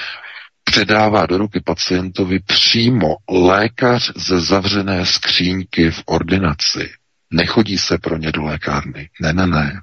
předává 0.65 1.27
do 1.27 1.39
ruky 1.39 1.61
pacientovi 1.61 2.39
přímo 2.41 3.17
lékař 3.31 4.13
ze 4.17 4.41
zavřené 4.41 5.07
skřínky 5.07 5.91
v 5.91 6.03
ordinaci. 6.07 6.91
Nechodí 7.33 7.79
se 7.79 7.99
pro 7.99 8.17
ně 8.17 8.33
do 8.33 8.43
lékárny. 8.43 9.09
Ne, 9.21 9.33
ne, 9.33 9.47
ne. 9.47 9.81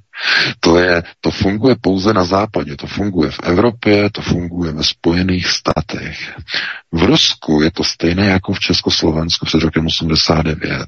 To, 0.60 0.80
je, 0.80 1.04
to 1.22 1.32
funguje 1.32 1.76
pouze 1.82 2.14
na 2.14 2.24
západě, 2.26 2.76
to 2.76 2.88
funguje 2.88 3.32
v 3.32 3.40
Evropě, 3.44 4.10
to 4.10 4.22
funguje 4.22 4.72
ve 4.72 4.84
Spojených 4.84 5.48
státech. 5.48 6.40
V 6.92 7.04
Rusku 7.04 7.62
je 7.62 7.72
to 7.72 7.84
stejné 7.84 8.26
jako 8.26 8.54
v 8.54 8.60
Československu 8.60 9.46
před 9.46 9.62
rokem 9.62 9.88
89. 9.88 10.88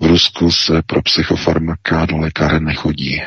V 0.00 0.06
Rusku 0.06 0.50
se 0.50 0.82
pro 0.86 1.02
psychofarmaka 1.02 2.06
do 2.06 2.16
lékáren 2.16 2.64
nechodí. 2.64 3.22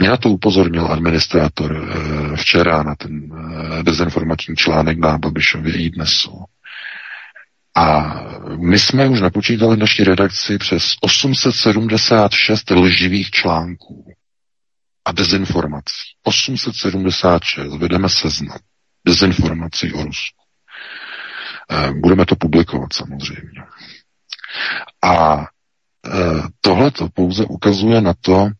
Mě 0.00 0.08
na 0.08 0.16
to 0.16 0.28
upozornil 0.30 0.92
administrátor 0.92 1.76
eh, 1.76 2.36
včera 2.36 2.82
na 2.82 2.94
ten 2.94 3.32
eh, 3.32 3.82
dezinformační 3.82 4.56
článek 4.56 4.98
na 4.98 5.18
Babišově 5.18 5.74
i 5.82 5.90
dnesu. 5.90 6.44
A 7.76 8.14
my 8.56 8.78
jsme 8.78 9.08
už 9.08 9.20
napočítali 9.20 9.76
v 9.76 9.78
naší 9.78 10.04
redakci 10.04 10.58
přes 10.58 10.82
876 11.00 12.70
lživých 12.70 13.30
článků 13.30 14.12
a 15.04 15.12
dezinformací. 15.12 15.94
876, 16.22 17.76
vedeme 17.76 18.08
seznam 18.08 18.58
dezinformací 19.06 19.92
o 19.92 20.04
Rusku. 20.04 20.42
Eh, 21.70 21.92
budeme 21.92 22.26
to 22.26 22.36
publikovat 22.36 22.92
samozřejmě. 22.92 23.62
A 25.04 25.44
tohle 26.60 26.90
to 26.90 27.08
pouze 27.08 27.44
ukazuje 27.44 28.00
na 28.00 28.14
to, 28.20 28.50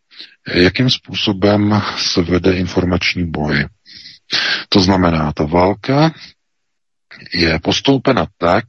jakým 0.53 0.89
způsobem 0.89 1.81
se 1.97 2.21
vede 2.21 2.53
informační 2.53 3.31
boj. 3.31 3.67
To 4.69 4.79
znamená, 4.79 5.31
ta 5.31 5.43
válka 5.43 6.13
je 7.33 7.59
postoupena 7.59 8.27
tak, 8.37 8.65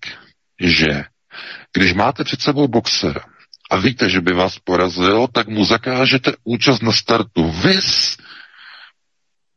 že 0.60 1.04
když 1.72 1.92
máte 1.94 2.24
před 2.24 2.40
sebou 2.40 2.68
boxera 2.68 3.24
a 3.70 3.76
víte, 3.76 4.10
že 4.10 4.20
by 4.20 4.32
vás 4.32 4.58
porazil, 4.58 5.26
tak 5.32 5.48
mu 5.48 5.64
zakážete 5.64 6.32
účast 6.44 6.82
na 6.82 6.92
startu. 6.92 7.50
Vys 7.50 8.16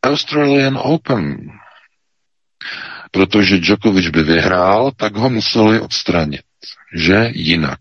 Australian 0.06 0.78
Open. 0.82 1.38
Protože 3.12 3.58
Djokovic 3.58 4.08
by 4.10 4.24
vyhrál, 4.24 4.92
tak 4.92 5.16
ho 5.16 5.30
museli 5.30 5.80
odstranit. 5.80 6.42
Že 6.96 7.30
jinak 7.34 7.80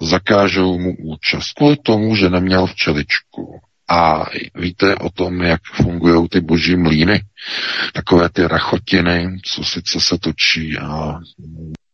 zakážou 0.00 0.78
mu 0.78 0.96
účast 0.98 1.52
kvůli 1.52 1.76
tomu, 1.76 2.16
že 2.16 2.30
neměl 2.30 2.66
včeličku. 2.66 3.60
A 3.90 4.26
víte 4.54 4.94
o 4.94 5.10
tom, 5.10 5.42
jak 5.42 5.60
fungují 5.74 6.28
ty 6.28 6.40
boží 6.40 6.76
mlíny? 6.76 7.20
Takové 7.92 8.28
ty 8.28 8.46
rachotiny, 8.46 9.38
co 9.44 9.64
sice 9.64 10.00
se 10.00 10.18
točí 10.18 10.78
a 10.78 11.18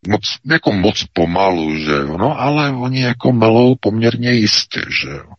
moc, 0.09 0.23
jako 0.51 0.73
moc 0.73 1.05
pomalu, 1.13 1.77
že 1.77 1.93
jo? 1.93 2.19
No, 2.19 2.41
ale 2.41 2.71
oni 2.71 3.03
jako 3.03 3.33
melou 3.33 3.75
poměrně 3.81 4.31
jistě, 4.31 4.81
že 5.03 5.09
jo? 5.09 5.33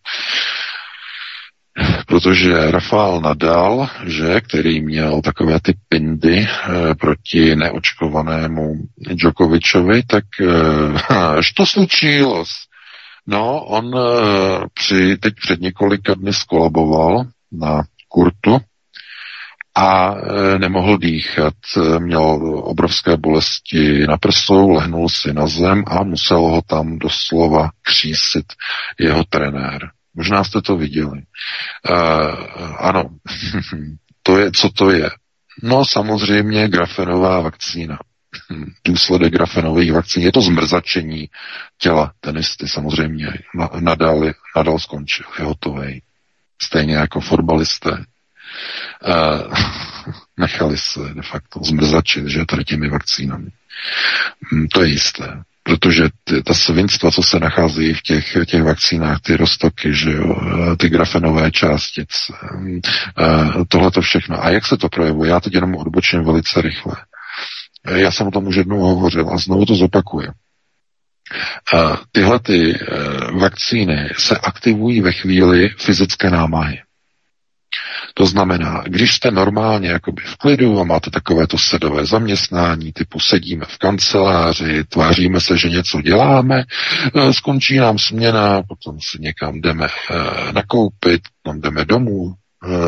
Protože 2.07 2.72
Rafael 2.72 3.22
Nadal, 3.22 3.89
že, 4.05 4.41
který 4.41 4.81
měl 4.81 5.22
takové 5.22 5.60
ty 5.60 5.74
pindy 5.89 6.38
e, 6.38 6.48
proti 6.96 7.55
neočkovanému 7.55 8.75
Djokovičovi, 8.98 10.03
tak 10.03 10.24
e, 10.41 11.53
to 11.55 11.65
slučilo. 11.65 12.43
No, 13.27 13.63
on 13.65 13.86
e, 13.96 14.01
při, 14.74 15.17
teď 15.17 15.34
před 15.36 15.62
několika 15.62 16.13
dny 16.13 16.34
skolaboval 16.34 17.25
na 17.51 17.84
kurtu 18.07 18.57
a 19.75 20.15
e, 20.15 20.60
nemohl 20.60 20.98
dýchat. 20.98 21.53
Měl 22.00 22.22
obrovské 22.63 23.17
bolesti 23.17 24.07
na 24.07 24.17
prsou, 24.17 24.69
lehnul 24.69 25.10
si 25.10 25.34
na 25.34 25.48
zem 25.48 25.84
a 25.88 26.03
musel 26.03 26.39
ho 26.39 26.62
tam 26.62 27.00
doslova 27.00 27.69
křísit 27.81 28.46
jeho 29.00 29.24
trenér. 29.24 29.97
Možná 30.18 30.44
jste 30.44 30.62
to 30.62 30.78
viděli. 30.78 31.20
E, 31.20 31.94
ano, 32.78 33.10
to 34.24 34.40
je, 34.40 34.52
co 34.52 34.70
to 34.70 34.92
je? 34.92 35.10
No 35.64 35.86
samozřejmě 35.86 36.68
grafenová 36.68 37.42
vakcína. 37.42 38.00
důsledek 38.86 39.34
grafenových 39.34 39.94
vakcín. 39.94 40.24
Je 40.24 40.32
to 40.32 40.42
zmrzačení 40.42 41.30
těla 41.78 42.12
tenisty 42.20 42.68
samozřejmě. 42.68 43.34
Nadal, 43.80 44.24
nadal 44.56 44.80
skončil, 44.80 45.26
je 45.40 45.46
hotový. 45.46 46.02
Stejně 46.62 46.96
jako 46.96 47.22
fotbalisté. 47.22 47.92
Uh, 47.92 49.53
nechali 50.38 50.77
se 50.77 51.00
de 51.00 51.22
facto 51.22 51.60
zmrzačit, 51.64 52.27
že 52.27 52.46
tady 52.46 52.64
těmi 52.64 52.90
vakcínami. 52.90 53.50
Hmm, 54.51 54.68
to 54.68 54.84
je 54.84 54.90
jisté 54.90 55.44
protože 55.68 56.03
ty, 56.24 56.44
ta 56.44 56.53
svinstva, 56.53 57.12
co 57.12 57.24
se 57.24 57.40
nachází 57.40 57.94
v 57.94 58.01
těch, 58.01 58.38
těch 58.46 58.64
vakcínách, 58.64 59.22
ty 59.22 59.38
roztoky, 59.38 59.94
že 59.94 60.12
jo, 60.12 60.36
ty 60.77 60.90
grafenové 60.90 61.51
částice, 61.51 62.34
uh, 62.53 63.64
tohle 63.68 63.92
to 63.92 64.01
všechno. 64.01 64.46
A 64.46 64.50
jak 64.50 64.66
se 64.66 64.77
to 64.77 64.90
projevuje? 64.90 65.30
Já 65.30 65.40
teď 65.40 65.53
jenom 65.53 65.75
odbočím 65.75 66.24
velice 66.24 66.62
rychle. 66.62 66.96
Já 67.86 68.12
jsem 68.12 68.27
o 68.27 68.32
tom 68.32 68.48
už 68.48 68.56
jednou 68.56 68.80
hovořil 68.80 69.30
a 69.30 69.38
znovu 69.38 69.66
to 69.66 69.75
zopakuju. 69.75 70.32
Tyhle 72.12 72.40
ty 72.40 72.80
vakcíny 73.40 74.10
se 74.18 74.38
aktivují 74.38 75.01
ve 75.01 75.12
chvíli 75.12 75.70
fyzické 75.70 76.30
námahy. 76.30 76.80
To 78.14 78.25
znamená, 78.25 78.84
když 78.88 79.16
jste 79.16 79.32
normálně 79.32 79.90
jakoby 79.90 80.22
v 80.25 80.36
klidu 80.36 80.80
a 80.80 80.84
máte 80.84 81.10
takovéto 81.12 81.58
sedové 81.58 82.06
zaměstnání, 82.06 82.94
typu 82.94 83.20
sedíme 83.20 83.66
v 83.66 83.77
kanceláři, 83.77 84.84
tváříme 84.84 85.42
se, 85.42 85.58
že 85.58 85.70
něco 85.70 86.01
děláme, 86.01 86.64
e, 87.16 87.34
skončí 87.34 87.77
nám 87.77 87.98
směna, 87.98 88.62
potom 88.68 88.98
si 89.01 89.18
někam 89.22 89.62
jdeme 89.62 89.86
e, 89.86 90.51
nakoupit, 90.53 91.22
potom 91.44 91.62
jdeme 91.62 91.86
domů, 91.86 92.34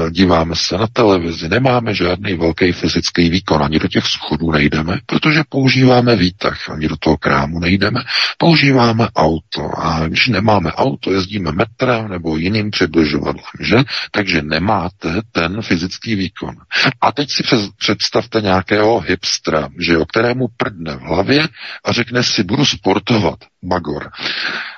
díváme 0.10 0.56
se 0.56 0.78
na 0.78 0.88
televizi, 0.88 1.50
nemáme 1.50 1.94
žádný 1.94 2.34
velký 2.34 2.72
fyzický 2.72 3.30
výkon, 3.30 3.64
ani 3.64 3.80
do 3.80 3.88
těch 3.88 4.06
schodů 4.06 4.52
nejdeme, 4.52 5.00
protože 5.06 5.44
používáme 5.50 6.16
výtah, 6.16 6.70
ani 6.70 6.88
do 6.88 6.98
toho 6.98 7.18
krámu 7.18 7.60
nejdeme, 7.60 8.00
používáme 8.38 9.08
auto. 9.16 9.72
A 9.78 10.08
když 10.08 10.28
nemáme 10.28 10.72
auto, 10.72 11.12
jezdíme 11.12 11.52
metrem 11.52 12.08
nebo 12.08 12.38
jiným 12.38 12.72
přibližovadlem, 12.72 13.44
že? 13.60 13.78
Takže 14.12 14.42
nemáte 14.42 15.22
ten 15.32 15.62
fyzický 15.62 16.16
výkon. 16.16 16.56
A 17.02 17.12
teď 17.12 17.30
si 17.32 17.44
představte 17.78 18.42
nějakého 18.42 19.00
hipstra, 19.00 19.70
že 19.80 19.94
jo, 19.94 20.06
kterému 20.06 20.48
prdne 20.58 20.96
v 20.96 21.02
hlavě 21.02 21.48
a 21.86 21.92
řekne 21.92 22.24
si, 22.24 22.44
budu 22.44 22.66
sportovat, 22.66 23.40
magor 23.64 24.10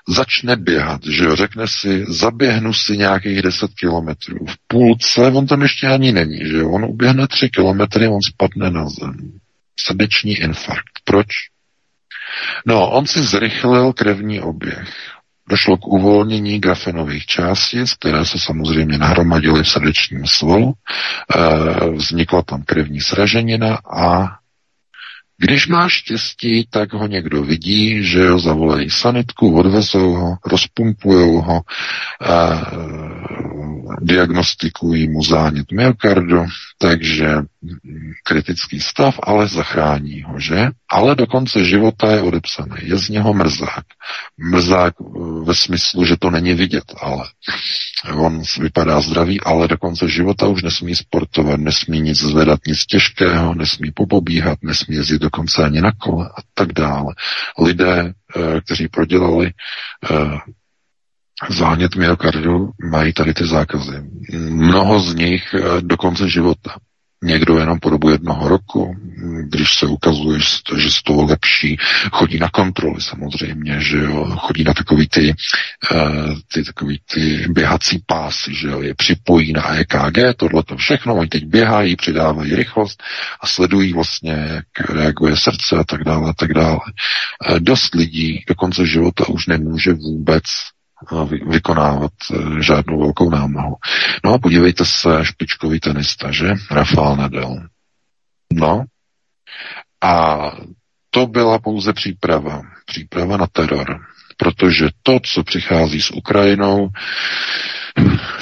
začne 0.08 0.56
běhat, 0.56 1.02
že 1.04 1.24
jo, 1.24 1.36
řekne 1.36 1.67
si, 1.67 2.06
zaběhnu 2.08 2.74
si 2.74 2.98
nějakých 2.98 3.41
10 3.41 3.72
kilometrů. 3.80 4.46
V 4.46 4.56
půlce 4.67 5.22
on 5.22 5.48
tam 5.48 5.62
ještě 5.62 5.88
ani 5.88 6.12
není, 6.12 6.38
že 6.46 6.58
jo, 6.58 6.72
on 6.72 6.86
uběhne 6.86 7.28
3 7.28 7.50
kilometry, 7.50 8.08
on 8.08 8.20
spadne 8.34 8.72
na 8.72 8.89
zem. 8.89 9.32
Srdeční 9.80 10.34
infarkt. 10.34 11.00
Proč? 11.04 11.28
No, 12.65 12.89
on 12.89 13.08
si 13.08 13.24
zrychlil 13.24 13.94
krevní 13.94 14.41
oběh. 14.41 14.94
Došlo 15.50 15.78
k 15.78 15.88
uvolnění 15.88 16.60
grafenových 16.60 17.26
částic, 17.26 17.94
které 17.94 18.26
se 18.26 18.39
samozřejmě 18.39 18.98
nahromadily 18.98 19.63
v 19.63 19.70
srdečním 19.70 20.26
svalu, 20.26 20.74
e, 20.74 21.89
vznikla 21.89 22.41
tam 22.41 22.63
krevní 22.63 23.02
sraženina 23.02 23.76
a 23.76 24.38
když 25.41 25.67
má 25.67 25.89
štěstí, 25.89 26.67
tak 26.69 26.93
ho 26.93 27.08
někdo 27.08 27.43
vidí, 27.43 28.04
že 28.04 28.30
ho 28.30 28.39
zavolají 28.39 28.89
sanitku, 28.89 29.60
odvezou 29.60 30.13
ho, 30.13 30.38
rozpumpujou 30.45 31.41
ho, 31.41 31.62
a 32.21 32.71
diagnostikují 34.01 35.10
mu 35.10 35.23
zánět 35.23 35.71
myokardu, 35.71 36.45
takže 36.77 37.27
kritický 38.23 38.80
stav, 38.80 39.19
ale 39.23 39.47
zachrání 39.47 40.21
ho, 40.21 40.39
že? 40.39 40.69
Ale 40.91 41.15
do 41.15 41.27
konce 41.27 41.65
života 41.65 42.12
je 42.12 42.21
odepsaný. 42.21 42.75
Je 42.82 42.97
z 42.97 43.10
něho 43.10 43.34
mrzák. 43.34 43.86
Mrzák 44.38 44.93
ve 45.43 45.56
smyslu, 45.56 46.06
že 46.06 46.17
to 46.19 46.30
není 46.30 46.54
vidět, 46.54 46.84
ale 47.01 47.23
on 48.15 48.41
vypadá 48.60 49.01
zdravý, 49.01 49.41
ale 49.41 49.67
do 49.67 49.77
konce 49.77 50.10
života 50.10 50.47
už 50.47 50.63
nesmí 50.63 50.95
sportovat, 50.95 51.60
nesmí 51.60 52.01
nic 52.01 52.17
zvedat, 52.17 52.60
nic 52.67 52.86
těžkého, 52.86 53.54
nesmí 53.56 53.91
popobíhat, 53.91 54.60
nesmí 54.62 54.95
jezdit 54.95 55.21
dokonce 55.21 55.63
ani 55.63 55.82
na 55.82 55.91
kole 55.91 56.30
a 56.38 56.41
tak 56.54 56.73
dále. 56.73 57.15
Lidé, 57.60 58.13
eh, 58.36 58.62
kteří 58.62 58.88
prodělali 58.88 59.51
eh, 60.12 60.38
zánět 61.49 61.95
myokardu, 61.95 62.69
mají 62.91 63.13
tady 63.13 63.34
ty 63.34 63.47
zákazy. 63.47 64.04
Mnoho 64.49 64.99
z 64.99 65.15
nich 65.15 65.54
eh, 65.54 65.82
do 65.82 65.97
konce 65.97 66.30
života. 66.30 66.75
Někdo 67.24 67.58
jenom 67.58 67.80
po 67.80 67.90
dobu 67.90 68.10
jednoho 68.10 68.48
roku, 68.48 68.96
když 69.44 69.76
se 69.76 69.86
ukazuje, 69.86 70.40
že 70.78 70.92
se 70.92 71.00
to 71.06 71.24
lepší, 71.24 71.78
chodí 72.12 72.40
na 72.40 72.50
kontroly 72.50 73.02
samozřejmě, 73.02 73.78
že 73.80 73.98
jo, 73.98 74.26
chodí 74.26 74.64
na 74.64 74.74
takový 74.74 75.08
ty, 75.08 75.34
uh, 75.92 76.34
ty, 76.54 76.64
takový 76.64 77.00
ty 77.14 77.46
běhací 77.50 78.04
pásy, 78.06 78.56
že 78.56 78.68
jo, 78.68 78.82
je 78.82 78.96
připojí 78.96 79.54
na 79.54 79.76
EKG, 79.76 80.38
tohle 80.38 80.64
to 80.64 80.78
všechno, 80.78 81.16
oni 81.16 81.28
teď 81.28 81.46
běhají, 81.46 81.96
přidávají 81.96 82.56
rychlost 82.56 83.04
a 83.42 83.48
sledují 83.48 83.94
vlastně, 83.94 84.32
jak 84.32 84.90
reaguje 84.90 85.38
srdce 85.38 85.76
a 85.76 85.84
tak 85.84 86.04
dále 86.04 86.30
a 86.30 86.34
tak 86.34 86.54
dále. 86.54 86.80
Uh, 87.50 87.60
dost 87.60 87.96
lidí 87.96 88.44
do 88.48 88.56
konce 88.56 88.86
života 88.86 89.30
už 89.30 89.48
nemůže 89.48 89.94
vůbec 89.94 90.44
vykonávat 91.48 92.12
eh, 92.34 92.64
žádnou 92.64 93.00
velkou 93.00 93.30
námahu. 93.30 93.76
No 94.24 94.34
a 94.34 94.38
podívejte 94.38 94.86
se, 94.86 95.26
špičkový 95.26 95.80
tenista, 95.80 96.32
že? 96.32 96.54
Rafael 96.72 97.16
Nadal. 97.16 97.56
No. 98.54 98.84
A 100.04 100.38
to 101.10 101.28
byla 101.28 101.60
pouze 101.60 101.94
příprava. 101.94 102.62
Příprava 102.86 103.38
na 103.38 103.48
teror. 103.48 104.00
Protože 104.38 104.90
to, 105.04 105.20
co 105.20 105.44
přichází 105.44 106.02
s 106.02 106.12
Ukrajinou, 106.12 106.90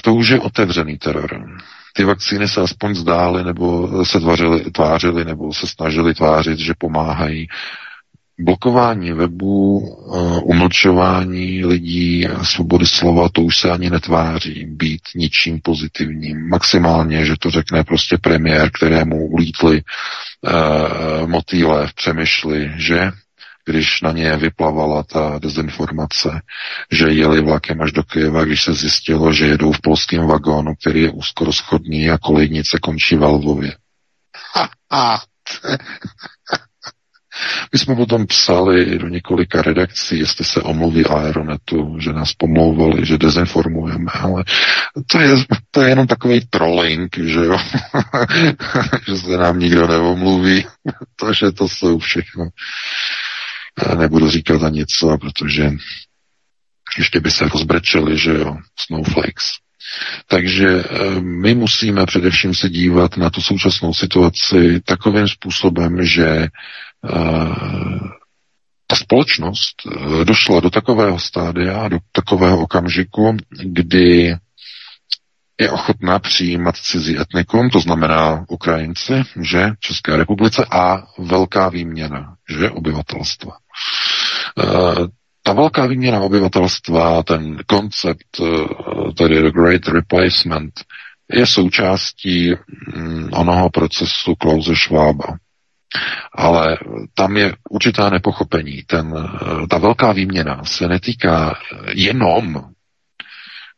to 0.03 0.13
už 0.13 0.29
je 0.29 0.39
otevřený 0.39 0.97
teror. 0.97 1.45
Ty 1.93 2.03
vakcíny 2.03 2.47
se 2.47 2.61
aspoň 2.61 2.95
zdály, 2.95 3.43
nebo 3.43 3.89
se 4.05 4.19
tvářily, 4.73 5.25
nebo 5.25 5.53
se 5.53 5.67
snažili 5.67 6.13
tvářit, 6.13 6.59
že 6.59 6.73
pomáhají 6.77 7.47
blokování 8.39 9.11
webu, 9.11 9.81
eh, 9.85 10.41
umlčování 10.43 11.65
lidí, 11.65 12.27
svobody 12.43 12.85
slova, 12.85 13.29
to 13.29 13.41
už 13.41 13.57
se 13.57 13.71
ani 13.71 13.89
netváří 13.89 14.65
být 14.65 15.01
ničím 15.15 15.59
pozitivním. 15.63 16.49
Maximálně, 16.49 17.25
že 17.25 17.33
to 17.39 17.49
řekne 17.49 17.83
prostě 17.83 18.17
premiér, 18.17 18.69
kterému 18.71 19.27
ulítli 19.27 19.81
uh, 19.81 21.29
motýle 21.29 21.87
v 21.87 21.93
přemýšli, 21.93 22.71
že 22.75 23.11
když 23.65 24.01
na 24.01 24.11
ně 24.11 24.37
vyplavala 24.37 25.03
ta 25.03 25.39
dezinformace, 25.39 26.41
že 26.91 27.07
jeli 27.09 27.41
vlakem 27.41 27.81
až 27.81 27.91
do 27.91 28.03
Kyjeva, 28.03 28.45
když 28.45 28.63
se 28.63 28.73
zjistilo, 28.73 29.33
že 29.33 29.45
jedou 29.45 29.71
v 29.71 29.81
polském 29.81 30.27
vagónu, 30.27 30.75
který 30.75 31.01
je 31.01 31.11
úzkoroschodný 31.11 32.09
a 32.09 32.17
kolejnice 32.17 32.77
končí 32.81 33.15
v 33.15 33.23
Lvově. 33.23 33.75
My 37.73 37.79
jsme 37.79 37.95
potom 37.95 38.27
psali 38.27 38.99
do 38.99 39.07
několika 39.07 39.61
redakcí, 39.61 40.19
jestli 40.19 40.45
se 40.45 40.61
omluví 40.61 41.05
Aeronetu, 41.05 41.95
že 41.99 42.13
nás 42.13 42.33
pomlouvali, 42.33 43.05
že 43.05 43.17
dezinformujeme, 43.17 44.11
ale 44.11 44.43
to 45.07 45.19
je, 45.19 45.35
to 45.71 45.81
je 45.81 45.89
jenom 45.89 46.07
takový 46.07 46.41
trolling, 46.49 47.17
že 47.17 47.39
jo, 47.39 47.57
že 49.07 49.17
se 49.17 49.37
nám 49.37 49.59
nikdo 49.59 49.87
neomluví, 49.87 50.65
že 51.39 51.51
to 51.51 51.69
jsou 51.69 51.99
všechno. 51.99 52.49
Nebudu 53.97 54.29
říkat 54.29 54.63
ani 54.63 54.85
co, 54.85 55.17
protože 55.17 55.71
ještě 56.97 57.19
by 57.19 57.31
se 57.31 57.49
rozbrečeli, 57.49 58.17
že 58.17 58.31
jo, 58.31 58.57
snowflakes. 58.79 59.45
Takže 60.27 60.67
eh, 60.67 61.21
my 61.21 61.55
musíme 61.55 62.05
především 62.05 62.55
se 62.55 62.69
dívat 62.69 63.17
na 63.17 63.29
tu 63.29 63.41
současnou 63.41 63.93
situaci 63.93 64.81
takovým 64.85 65.27
způsobem, 65.27 66.05
že 66.05 66.47
ta 68.89 68.95
společnost 68.95 69.75
eh, 69.85 70.25
došla 70.25 70.59
do 70.59 70.69
takového 70.69 71.19
stádia, 71.19 71.87
do 71.87 71.97
takového 72.11 72.59
okamžiku, 72.59 73.37
kdy 73.63 74.35
je 75.61 75.71
ochotná 75.71 76.19
přijímat 76.19 76.75
cizí 76.77 77.19
etnikum, 77.19 77.69
to 77.69 77.79
znamená 77.79 78.45
Ukrajinci, 78.49 79.13
že 79.41 79.71
České 79.79 80.17
republice 80.17 80.65
a 80.71 81.03
velká 81.17 81.69
výměna, 81.69 82.35
že 82.49 82.69
obyvatelstva. 82.69 83.51
Eh, 84.59 85.07
ta 85.43 85.53
velká 85.53 85.85
výměna 85.85 86.19
obyvatelstva, 86.19 87.23
ten 87.23 87.57
koncept, 87.67 88.41
eh, 88.41 89.13
tedy 89.13 89.41
the 89.41 89.51
Great 89.51 89.87
Replacement, 89.87 90.73
je 91.33 91.45
součástí 91.45 92.53
mm, 92.95 93.29
onoho 93.33 93.69
procesu 93.69 94.35
Klause 94.35 94.75
Schwaba. 94.75 95.37
Ale 96.33 96.77
tam 97.13 97.37
je 97.37 97.55
určitá 97.69 98.09
nepochopení. 98.09 98.83
Ten, 98.87 99.13
ta 99.69 99.77
velká 99.77 100.11
výměna 100.11 100.63
se 100.63 100.87
netýká 100.87 101.59
jenom 101.93 102.63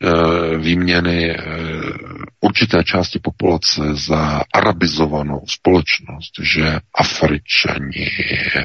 eh, 0.04 0.58
výměny 0.58 1.32
eh, 1.32 1.42
určité 2.42 2.84
části 2.84 3.20
populace 3.20 3.82
za 3.94 4.42
arabizovanou 4.54 5.42
společnost, 5.48 6.32
že 6.42 6.80
Afričani, 6.96 8.10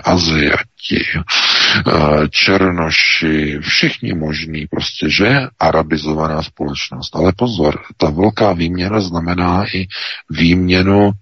Aziati, 0.05 1.05
eh, 1.17 2.29
Černoši, 2.31 3.59
všichni 3.61 4.15
možní, 4.15 4.67
prostě, 4.67 5.11
že 5.11 5.39
arabizovaná 5.59 6.43
společnost. 6.43 7.17
Ale 7.17 7.33
pozor, 7.37 7.81
ta 7.97 8.11
velká 8.11 8.53
výměna 8.53 9.01
znamená 9.01 9.65
i 9.75 9.87
výměnu 10.31 11.13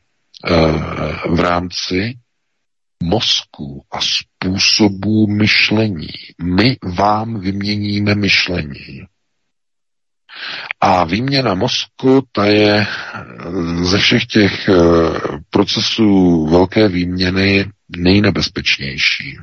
v 1.31 1.41
rámci 1.41 2.15
mozku 3.03 3.85
a 3.93 3.99
způsobů 4.01 5.27
myšlení. 5.27 6.09
My 6.43 6.77
vám 6.83 7.41
vyměníme 7.41 8.15
myšlení. 8.15 9.03
A 10.81 11.05
výměna 11.05 11.55
mozku, 11.55 12.27
ta 12.33 12.45
je 12.47 12.87
ze 13.83 13.99
všech 13.99 14.27
těch 14.27 14.69
eh, 14.69 14.75
procesů 15.51 16.47
velké 16.47 16.89
výměny 16.89 17.71
nejnebezpečnější. 17.97 19.39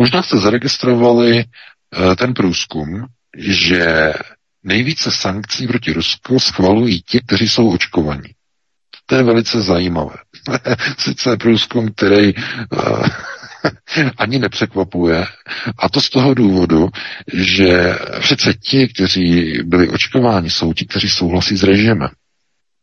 Možná 0.00 0.22
jste 0.22 0.38
zaregistrovali 0.38 1.38
eh, 1.44 2.16
ten 2.16 2.34
průzkum, 2.34 3.06
že 3.38 4.12
nejvíce 4.62 5.10
sankcí 5.10 5.66
proti 5.66 5.92
Rusku 5.92 6.38
schvalují 6.40 7.02
ti, 7.02 7.20
kteří 7.20 7.48
jsou 7.48 7.70
očkovaní. 7.74 8.30
To 9.12 9.16
je 9.16 9.22
velice 9.22 9.62
zajímavé. 9.62 10.14
Sice 10.98 11.36
průzkum, 11.36 11.88
který 11.96 12.34
uh, 12.34 13.06
ani 14.18 14.38
nepřekvapuje. 14.38 15.24
A 15.78 15.88
to 15.88 16.00
z 16.00 16.10
toho 16.10 16.34
důvodu, 16.34 16.88
že 17.34 17.94
přece 18.20 18.54
ti, 18.54 18.88
kteří 18.88 19.58
byli 19.64 19.88
očkováni, 19.88 20.50
jsou 20.50 20.72
ti, 20.72 20.86
kteří 20.86 21.08
souhlasí 21.08 21.56
s 21.56 21.62
režimem. 21.62 22.08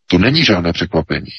To 0.07 0.17
není 0.17 0.43
žádné 0.45 0.73
překvapení. 0.73 1.31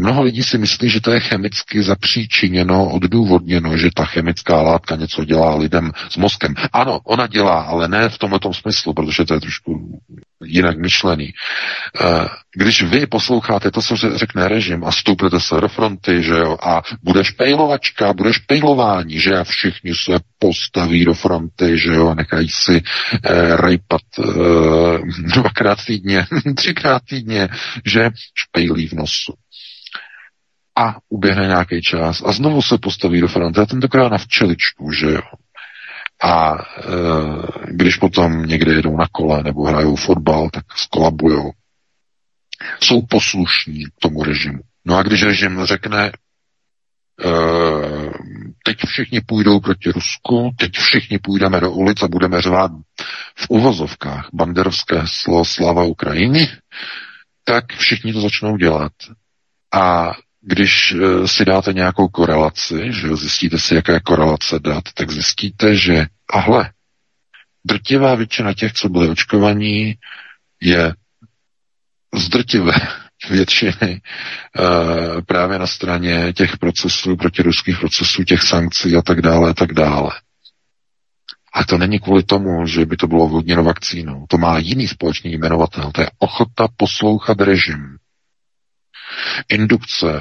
Mnoho 0.00 0.22
lidí 0.22 0.42
si 0.42 0.58
myslí, 0.58 0.90
že 0.90 1.00
to 1.00 1.10
je 1.10 1.20
chemicky 1.20 1.82
zapříčiněno, 1.82 2.90
odůvodněno, 2.90 3.76
že 3.76 3.88
ta 3.96 4.04
chemická 4.04 4.62
látka 4.62 4.96
něco 4.96 5.24
dělá 5.24 5.56
lidem 5.56 5.92
s 6.08 6.16
mozkem. 6.16 6.54
Ano, 6.72 7.00
ona 7.04 7.26
dělá, 7.26 7.60
ale 7.60 7.88
ne 7.88 8.08
v 8.08 8.18
tomto 8.18 8.52
smyslu, 8.54 8.94
protože 8.94 9.24
to 9.24 9.34
je 9.34 9.40
trošku 9.40 10.00
jinak 10.44 10.78
myšlený. 10.78 11.32
Eh, 12.00 12.28
když 12.56 12.82
vy 12.82 13.06
posloucháte 13.06 13.70
to, 13.70 13.82
co 13.82 13.96
řekne 13.96 14.48
režim 14.48 14.84
a 14.84 14.92
stoupnete 14.92 15.40
se 15.40 15.60
do 15.60 15.68
fronty, 15.68 16.22
že 16.22 16.34
jo, 16.34 16.56
a 16.62 16.82
budeš 17.02 17.30
pejlovačka, 17.30 18.12
budeš 18.12 18.38
pejlování, 18.38 19.20
že 19.20 19.38
a 19.38 19.44
všichni 19.44 19.92
se 19.94 20.12
postaví 20.38 21.04
do 21.04 21.14
fronty, 21.14 21.78
že 21.78 21.92
jo, 21.92 22.14
nechají 22.14 22.48
si 22.48 22.82
eh, 22.82 23.56
rejpat 23.56 24.00
eh, 24.18 24.22
dvakrát 25.34 25.84
týdně, 25.84 26.26
třikrát 26.56 27.02
týdně, 27.08 27.48
že 27.86 28.10
špejlí 28.34 28.88
v 28.88 28.92
nosu 28.92 29.32
a 30.80 30.96
uběhne 31.08 31.46
nějaký 31.46 31.82
čas 31.82 32.22
a 32.26 32.32
znovu 32.32 32.62
se 32.62 32.78
postaví 32.78 33.20
do 33.20 33.28
fronty 33.28 33.60
a 33.60 33.66
tentokrát 33.66 34.08
na 34.08 34.18
včeličku, 34.18 34.92
že 34.92 35.10
jo. 35.10 35.22
A 36.22 36.54
e, 36.54 36.58
když 37.72 37.96
potom 37.96 38.46
někde 38.46 38.72
jedou 38.72 38.96
na 38.96 39.06
kole 39.12 39.42
nebo 39.42 39.64
hrajou 39.64 39.96
fotbal, 39.96 40.50
tak 40.50 40.64
skolabujou. 40.76 41.50
Jsou 42.82 43.02
poslušní 43.06 43.84
tomu 43.98 44.22
režimu. 44.22 44.58
No 44.84 44.96
a 44.96 45.02
když 45.02 45.22
režim 45.22 45.64
řekne, 45.64 46.06
e, 46.06 46.12
teď 48.64 48.76
všichni 48.86 49.20
půjdou 49.20 49.60
proti 49.60 49.90
Rusku, 49.90 50.50
teď 50.58 50.72
všichni 50.72 51.18
půjdeme 51.18 51.60
do 51.60 51.70
ulic 51.70 52.02
a 52.02 52.08
budeme 52.08 52.42
řvát 52.42 52.72
v 53.34 53.46
uvozovkách 53.48 54.28
banderovské 54.32 55.02
slovo 55.04 55.44
slava 55.44 55.84
Ukrajiny, 55.84 56.48
tak 57.44 57.72
všichni 57.72 58.12
to 58.12 58.20
začnou 58.20 58.56
dělat. 58.56 58.92
A 59.74 60.12
když 60.42 60.94
eh, 60.94 61.28
si 61.28 61.44
dáte 61.44 61.72
nějakou 61.72 62.08
korelaci, 62.08 62.92
že 62.92 63.16
zjistíte 63.16 63.58
si, 63.58 63.74
jaká 63.74 63.92
je 63.92 64.00
korelace 64.00 64.58
dat, 64.58 64.84
tak 64.94 65.10
zjistíte, 65.10 65.76
že 65.76 66.06
ahle, 66.32 66.72
drtivá 67.64 68.14
většina 68.14 68.54
těch, 68.54 68.72
co 68.72 68.88
byli 68.88 69.08
očkovaní, 69.08 69.94
je 70.60 70.94
z 72.14 72.28
drtivé 72.28 72.72
většiny 73.30 74.00
uh, 74.58 75.20
právě 75.26 75.58
na 75.58 75.66
straně 75.66 76.32
těch 76.32 76.58
procesů, 76.58 77.16
protiruských 77.16 77.78
procesů, 77.78 78.24
těch 78.24 78.42
sankcí 78.42 78.96
a 78.96 79.02
tak 79.02 79.22
dále, 79.22 79.50
a 79.50 79.54
tak 79.54 79.72
dále. 79.72 80.10
A 81.54 81.64
to 81.64 81.78
není 81.78 81.98
kvůli 81.98 82.22
tomu, 82.22 82.66
že 82.66 82.86
by 82.86 82.96
to 82.96 83.06
bylo 83.06 83.28
vhodněno 83.28 83.64
vakcínou. 83.64 84.26
To 84.28 84.38
má 84.38 84.58
jiný 84.58 84.88
společný 84.88 85.32
jmenovatel. 85.32 85.90
To 85.92 86.00
je 86.00 86.10
ochota 86.18 86.68
poslouchat 86.76 87.40
režim. 87.40 87.96
Indukce 89.48 90.20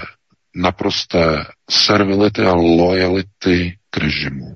naprosté 0.55 1.45
servility 1.69 2.45
a 2.45 2.53
lojality 2.53 3.77
k 3.89 3.97
režimu. 3.97 4.55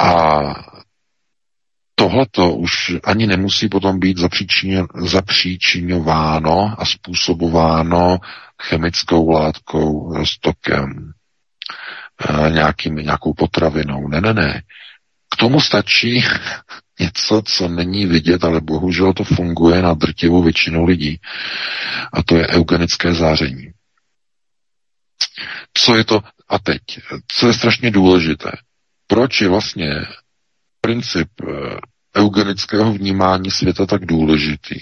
A 0.00 0.38
tohleto 1.94 2.54
už 2.54 2.92
ani 3.04 3.26
nemusí 3.26 3.68
potom 3.68 3.98
být 4.00 4.18
zapříčinováno 5.04 6.74
a 6.78 6.84
způsobováno 6.84 8.18
chemickou 8.62 9.30
látkou, 9.30 10.14
stokem, 10.24 11.12
eh, 12.28 12.50
nějakým, 12.50 12.94
nějakou 12.94 13.34
potravinou. 13.34 14.08
Ne, 14.08 14.20
ne, 14.20 14.34
ne. 14.34 14.62
K 15.34 15.36
tomu 15.36 15.60
stačí 15.60 16.24
něco, 17.02 17.42
co 17.44 17.68
není 17.68 18.06
vidět, 18.06 18.44
ale 18.44 18.60
bohužel 18.60 19.12
to 19.12 19.24
funguje 19.24 19.82
na 19.82 19.94
drtivou 19.94 20.42
většinu 20.42 20.84
lidí. 20.84 21.20
A 22.12 22.22
to 22.22 22.36
je 22.36 22.48
eugenické 22.48 23.14
záření. 23.14 23.70
Co 25.74 25.96
je 25.96 26.04
to, 26.04 26.20
a 26.48 26.58
teď, 26.58 26.82
co 27.28 27.46
je 27.46 27.54
strašně 27.54 27.90
důležité, 27.90 28.50
proč 29.06 29.40
je 29.40 29.48
vlastně 29.48 29.90
princip 30.80 31.28
eh, 31.42 31.76
eugenického 32.16 32.92
vnímání 32.92 33.50
světa 33.50 33.86
tak 33.86 34.06
důležitý, 34.06 34.80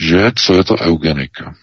že 0.00 0.32
co 0.36 0.54
je 0.54 0.64
to 0.64 0.76
eugenika? 0.80 1.54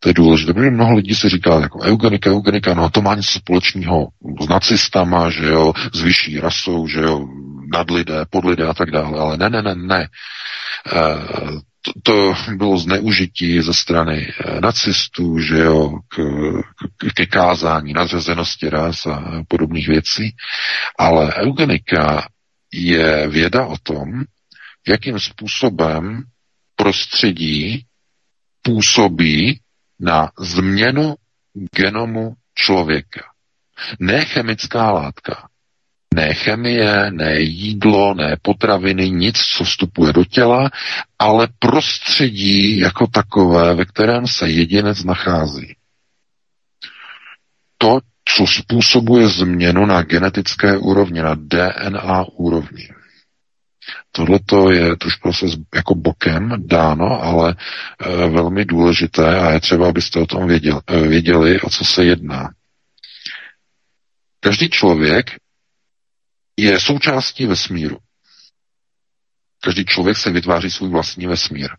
To 0.00 0.08
je 0.08 0.14
důležité, 0.14 0.52
protože 0.54 0.70
mnoho 0.70 0.94
lidí 0.94 1.14
si 1.14 1.28
říká, 1.28 1.60
jako 1.60 1.80
eugenika, 1.82 2.30
eugenika, 2.30 2.74
no 2.74 2.90
to 2.90 3.02
má 3.02 3.14
něco 3.14 3.38
společného 3.38 4.08
s 4.40 4.48
nacistama, 4.48 5.30
že 5.30 5.46
jo, 5.46 5.72
s 5.94 6.00
vyšší 6.00 6.40
rasou, 6.40 6.88
že 6.88 7.00
jo, 7.00 7.28
nadlidé, 7.72 8.24
podlidé 8.30 8.66
a 8.66 8.74
tak 8.74 8.90
dále, 8.90 9.18
ale 9.20 9.36
ne, 9.36 9.50
ne, 9.50 9.62
ne, 9.62 9.74
ne. 9.74 10.02
E, 10.02 10.08
to, 11.82 11.92
to 12.02 12.34
bylo 12.56 12.78
zneužití 12.78 13.60
ze 13.62 13.74
strany 13.74 14.32
e, 14.44 14.60
nacistů, 14.60 15.38
že 15.38 15.58
jo, 15.58 15.90
k, 16.08 16.16
k, 16.96 17.12
ke 17.14 17.26
kázání 17.26 17.92
nadřazenosti 17.92 18.68
ras 18.70 19.06
a 19.06 19.42
podobných 19.48 19.88
věcí, 19.88 20.36
ale 20.98 21.34
eugenika 21.34 22.28
je 22.72 23.28
věda 23.28 23.66
o 23.66 23.76
tom, 23.82 24.24
jakým 24.88 25.20
způsobem 25.20 26.22
prostředí 26.76 27.84
působí 28.62 29.60
na 30.00 30.30
změnu 30.38 31.14
genomu 31.74 32.34
člověka. 32.54 33.22
Ne 34.00 34.24
chemická 34.24 34.90
látka, 34.90 35.47
ne 36.14 36.34
chemie, 36.34 37.10
ne 37.10 37.40
jídlo, 37.40 38.14
ne 38.14 38.36
potraviny, 38.42 39.10
nic, 39.10 39.38
co 39.38 39.64
vstupuje 39.64 40.12
do 40.12 40.24
těla, 40.24 40.70
ale 41.18 41.48
prostředí 41.58 42.78
jako 42.78 43.06
takové, 43.06 43.74
ve 43.74 43.84
kterém 43.84 44.26
se 44.26 44.48
jedinec 44.50 45.04
nachází. 45.04 45.76
To, 47.78 48.00
co 48.36 48.46
způsobuje 48.46 49.28
změnu 49.28 49.86
na 49.86 50.02
genetické 50.02 50.76
úrovni, 50.78 51.22
na 51.22 51.34
DNA 51.34 52.24
úrovni. 52.32 52.88
Tohle 54.12 54.38
to 54.46 54.70
je 54.70 54.96
trošku 54.96 55.32
se 55.32 55.46
jako 55.74 55.94
bokem 55.94 56.52
dáno, 56.58 57.22
ale 57.22 57.54
e, 58.00 58.28
velmi 58.28 58.64
důležité 58.64 59.40
a 59.40 59.50
je 59.50 59.60
třeba, 59.60 59.88
abyste 59.88 60.20
o 60.20 60.26
tom 60.26 60.48
věděli, 60.48 60.80
e, 60.86 61.00
věděli, 61.00 61.60
o 61.60 61.70
co 61.70 61.84
se 61.84 62.04
jedná. 62.04 62.50
Každý 64.40 64.70
člověk 64.70 65.30
je 66.58 66.80
součástí 66.80 67.46
vesmíru. 67.46 67.98
Každý 69.60 69.84
člověk 69.84 70.16
se 70.16 70.30
vytváří 70.30 70.70
svůj 70.70 70.90
vlastní 70.90 71.26
vesmír. 71.26 71.70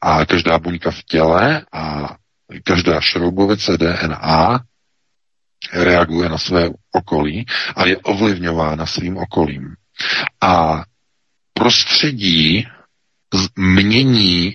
A 0.00 0.24
každá 0.26 0.58
buňka 0.58 0.90
v 0.90 1.02
těle 1.02 1.66
a 1.72 2.16
každá 2.64 3.00
šroubovice 3.00 3.76
DNA 3.78 4.60
reaguje 5.72 6.28
na 6.28 6.38
své 6.38 6.70
okolí 6.92 7.46
a 7.76 7.86
je 7.86 7.96
ovlivňována 7.96 8.86
svým 8.86 9.16
okolím. 9.16 9.74
A 10.40 10.84
prostředí 11.52 12.66
mění 13.56 14.54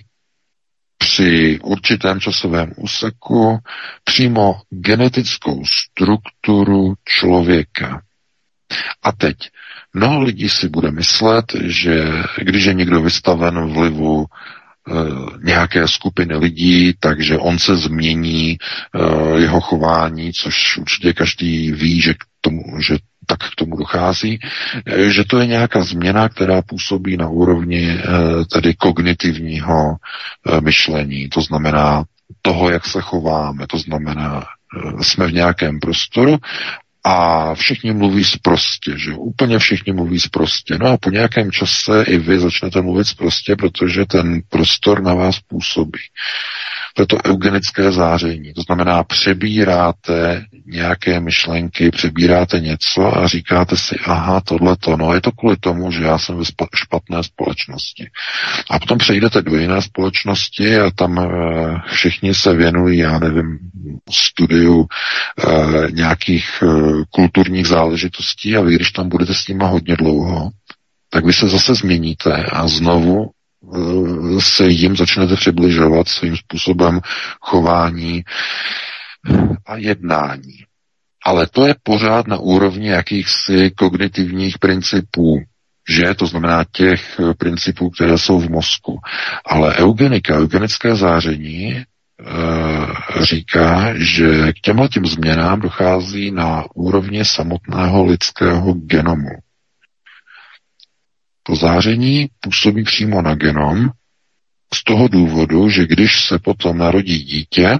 při 0.98 1.58
určitém 1.62 2.20
časovém 2.20 2.72
úseku 2.76 3.58
přímo 4.04 4.60
genetickou 4.70 5.62
strukturu 5.64 6.94
člověka. 7.04 8.02
A 9.02 9.12
teď 9.12 9.36
mnoho 9.94 10.22
lidí 10.22 10.48
si 10.48 10.68
bude 10.68 10.90
myslet, 10.90 11.44
že 11.64 12.22
když 12.38 12.64
je 12.64 12.74
někdo 12.74 13.02
vystaven 13.02 13.72
vlivu 13.72 14.26
Eh, 14.90 15.38
nějaké 15.42 15.88
skupiny 15.88 16.36
lidí, 16.36 16.92
takže 17.00 17.38
on 17.38 17.58
se 17.58 17.76
změní 17.76 18.58
uh, 18.94 19.38
jeho 19.38 19.60
chování, 19.60 20.32
což 20.32 20.78
určitě 20.78 21.12
každý 21.12 21.72
ví, 21.72 22.00
že, 22.00 22.14
k 22.14 22.18
tomu, 22.40 22.62
že 22.80 22.96
tak 23.26 23.38
k 23.38 23.54
tomu 23.54 23.76
dochází, 23.76 24.38
eh, 24.86 25.10
že 25.10 25.24
to 25.24 25.38
je 25.38 25.46
nějaká 25.46 25.82
změna, 25.82 26.28
která 26.28 26.62
působí 26.62 27.16
na 27.16 27.28
úrovni 27.28 27.98
tedy 28.52 28.74
kognitivního 28.74 29.96
myšlení, 30.60 31.28
to 31.28 31.40
znamená 31.40 32.04
toho, 32.42 32.70
jak 32.70 32.86
se 32.86 33.00
chováme, 33.00 33.66
to 33.66 33.78
znamená, 33.78 34.44
jsme 35.00 35.26
v 35.26 35.32
nějakém 35.32 35.80
prostoru 35.80 36.36
a 37.04 37.54
všichni 37.54 37.92
mluví 37.92 38.24
zprostě, 38.24 38.98
že 38.98 39.12
úplně 39.12 39.58
všichni 39.58 39.92
mluví 39.92 40.20
zprostě. 40.20 40.78
No 40.80 40.86
a 40.86 40.96
po 40.96 41.10
nějakém 41.10 41.52
čase 41.52 42.02
i 42.02 42.18
vy 42.18 42.38
začnete 42.38 42.82
mluvit 42.82 43.04
zprostě, 43.04 43.56
protože 43.56 44.06
ten 44.06 44.40
prostor 44.48 45.02
na 45.02 45.14
vás 45.14 45.40
působí. 45.40 46.00
To 46.96 47.02
je 47.02 47.06
to 47.06 47.16
eugenické 47.26 47.92
záření. 47.92 48.52
To 48.54 48.62
znamená, 48.62 49.04
přebíráte 49.04 50.44
nějaké 50.66 51.20
myšlenky, 51.20 51.90
přebíráte 51.90 52.60
něco 52.60 53.18
a 53.18 53.28
říkáte 53.28 53.76
si, 53.76 53.96
aha, 54.04 54.40
tohle 54.40 54.76
to, 54.76 54.96
no 54.96 55.14
je 55.14 55.20
to 55.20 55.32
kvůli 55.32 55.56
tomu, 55.56 55.92
že 55.92 56.02
já 56.02 56.18
jsem 56.18 56.36
ve 56.36 56.44
špatné 56.74 57.22
společnosti. 57.22 58.06
A 58.70 58.78
potom 58.78 58.98
přejdete 58.98 59.42
do 59.42 59.58
jiné 59.58 59.82
společnosti 59.82 60.78
a 60.78 60.90
tam 60.90 61.18
e, 61.18 61.26
všichni 61.86 62.34
se 62.34 62.54
věnují, 62.54 62.98
já 62.98 63.18
nevím, 63.18 63.58
studiu 64.10 64.86
e, 64.86 65.90
nějakých 65.90 66.62
e, 66.62 66.66
kulturních 67.10 67.66
záležitostí 67.66 68.56
a 68.56 68.60
vy, 68.60 68.74
když 68.74 68.90
tam 68.90 69.08
budete 69.08 69.34
s 69.34 69.48
nima 69.48 69.66
hodně 69.66 69.96
dlouho, 69.96 70.50
tak 71.10 71.24
vy 71.24 71.32
se 71.32 71.48
zase 71.48 71.74
změníte 71.74 72.44
a 72.52 72.68
znovu 72.68 73.30
se 74.40 74.66
jim 74.66 74.96
začnete 74.96 75.36
přibližovat 75.36 76.08
svým 76.08 76.36
způsobem 76.36 77.00
chování 77.40 78.24
a 79.66 79.76
jednání. 79.76 80.64
Ale 81.26 81.46
to 81.46 81.66
je 81.66 81.74
pořád 81.82 82.26
na 82.26 82.36
úrovni 82.36 82.88
jakýchsi 82.88 83.70
kognitivních 83.70 84.58
principů, 84.58 85.42
že 85.88 86.14
to 86.14 86.26
znamená 86.26 86.64
těch 86.72 87.20
principů, 87.38 87.90
které 87.90 88.18
jsou 88.18 88.40
v 88.40 88.50
mozku. 88.50 88.98
Ale 89.46 89.76
eugenika, 89.76 90.38
eugenické 90.38 90.96
záření 90.96 91.72
e, 91.76 91.84
říká, 93.24 93.92
že 93.96 94.52
k 94.52 94.60
těmhle 94.60 94.88
těm 94.88 95.06
změnám 95.06 95.60
dochází 95.60 96.30
na 96.30 96.64
úrovni 96.74 97.24
samotného 97.24 98.04
lidského 98.04 98.72
genomu. 98.72 99.43
To 101.46 101.56
záření 101.56 102.28
působí 102.40 102.84
přímo 102.84 103.22
na 103.22 103.34
genom 103.34 103.90
z 104.74 104.84
toho 104.84 105.08
důvodu, 105.08 105.70
že 105.70 105.86
když 105.86 106.26
se 106.26 106.38
potom 106.38 106.78
narodí 106.78 107.18
dítě, 107.18 107.78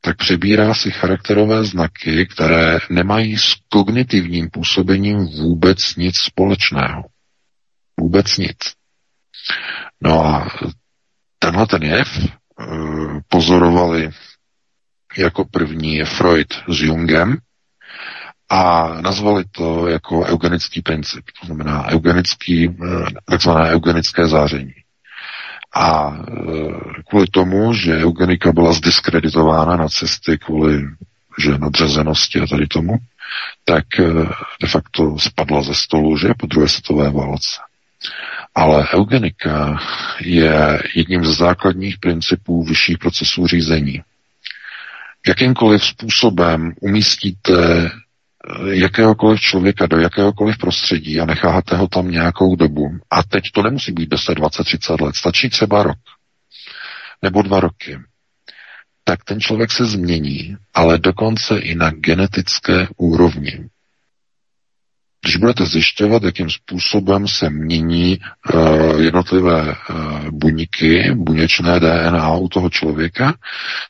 tak 0.00 0.16
přebírá 0.16 0.74
si 0.74 0.90
charakterové 0.90 1.64
znaky, 1.64 2.26
které 2.26 2.78
nemají 2.90 3.38
s 3.38 3.54
kognitivním 3.68 4.50
působením 4.50 5.18
vůbec 5.18 5.96
nic 5.96 6.18
společného. 6.18 7.02
Vůbec 8.00 8.36
nic. 8.36 8.56
No 10.00 10.24
a 10.26 10.48
tenhle 11.38 11.66
ten 11.66 11.82
jev 11.82 12.18
e, 12.18 12.26
pozorovali 13.28 14.10
jako 15.18 15.44
první 15.44 16.04
Freud 16.04 16.52
s 16.68 16.80
Jungem, 16.80 17.36
a 18.50 18.88
nazvali 19.00 19.44
to 19.50 19.88
jako 19.88 20.24
eugenický 20.24 20.82
princip, 20.82 21.24
to 21.40 21.46
znamená 21.46 21.90
eugenický, 21.90 22.68
eh, 22.68 23.04
takzvané 23.24 23.70
eugenické 23.70 24.28
záření. 24.28 24.74
A 25.74 26.16
eh, 26.18 27.02
kvůli 27.08 27.26
tomu, 27.26 27.74
že 27.74 27.96
eugenika 27.98 28.52
byla 28.52 28.72
zdiskreditována 28.72 29.76
na 29.76 29.88
cesty 29.88 30.38
kvůli 30.38 30.82
že 31.38 31.58
nadřazenosti 31.58 32.40
a 32.40 32.46
tady 32.46 32.66
tomu, 32.66 32.92
tak 33.64 33.84
eh, 34.00 34.04
de 34.62 34.68
facto 34.68 35.18
spadla 35.18 35.62
ze 35.62 35.74
stolu, 35.74 36.16
že 36.16 36.28
po 36.38 36.46
druhé 36.46 36.68
světové 36.68 37.10
válce. 37.10 37.60
Ale 38.54 38.88
eugenika 38.94 39.78
je 40.20 40.82
jedním 40.94 41.24
z 41.24 41.36
základních 41.36 41.98
principů 41.98 42.64
vyšších 42.64 42.98
procesů 42.98 43.46
řízení. 43.46 44.02
Jakýmkoliv 45.26 45.84
způsobem 45.84 46.72
umístíte 46.80 47.90
jakéhokoliv 48.72 49.40
člověka 49.40 49.86
do 49.86 49.98
jakéhokoliv 49.98 50.58
prostředí 50.58 51.20
a 51.20 51.26
necháte 51.26 51.76
ho 51.76 51.88
tam 51.88 52.10
nějakou 52.10 52.56
dobu. 52.56 52.98
A 53.10 53.22
teď 53.22 53.44
to 53.54 53.62
nemusí 53.62 53.92
být 53.92 54.08
10, 54.08 54.34
20, 54.34 54.64
30 54.64 55.00
let, 55.00 55.16
stačí 55.16 55.50
třeba 55.50 55.82
rok 55.82 55.98
nebo 57.22 57.42
dva 57.42 57.60
roky. 57.60 57.98
tak 59.04 59.24
ten 59.24 59.40
člověk 59.40 59.72
se 59.72 59.86
změní, 59.86 60.56
ale 60.74 60.98
dokonce 60.98 61.58
i 61.58 61.74
na 61.74 61.90
genetické 61.90 62.88
úrovni. 62.96 63.68
Když 65.24 65.36
budete 65.36 65.66
zjišťovat, 65.66 66.22
jakým 66.22 66.50
způsobem 66.50 67.28
se 67.28 67.50
mění 67.50 68.18
uh, 68.54 69.00
jednotlivé 69.00 69.62
uh, 69.62 70.28
buňky, 70.30 71.12
buněčné 71.14 71.80
DNA 71.80 72.36
u 72.36 72.48
toho 72.48 72.70
člověka, 72.70 73.34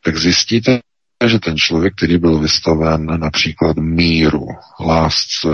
tak 0.03 0.17
zjistíte, 0.17 0.81
že 1.29 1.39
ten 1.39 1.57
člověk, 1.57 1.95
který 1.97 2.19
byl 2.19 2.39
vystaven 2.39 3.21
například 3.21 3.77
míru, 3.77 4.47
lásce, 4.81 5.49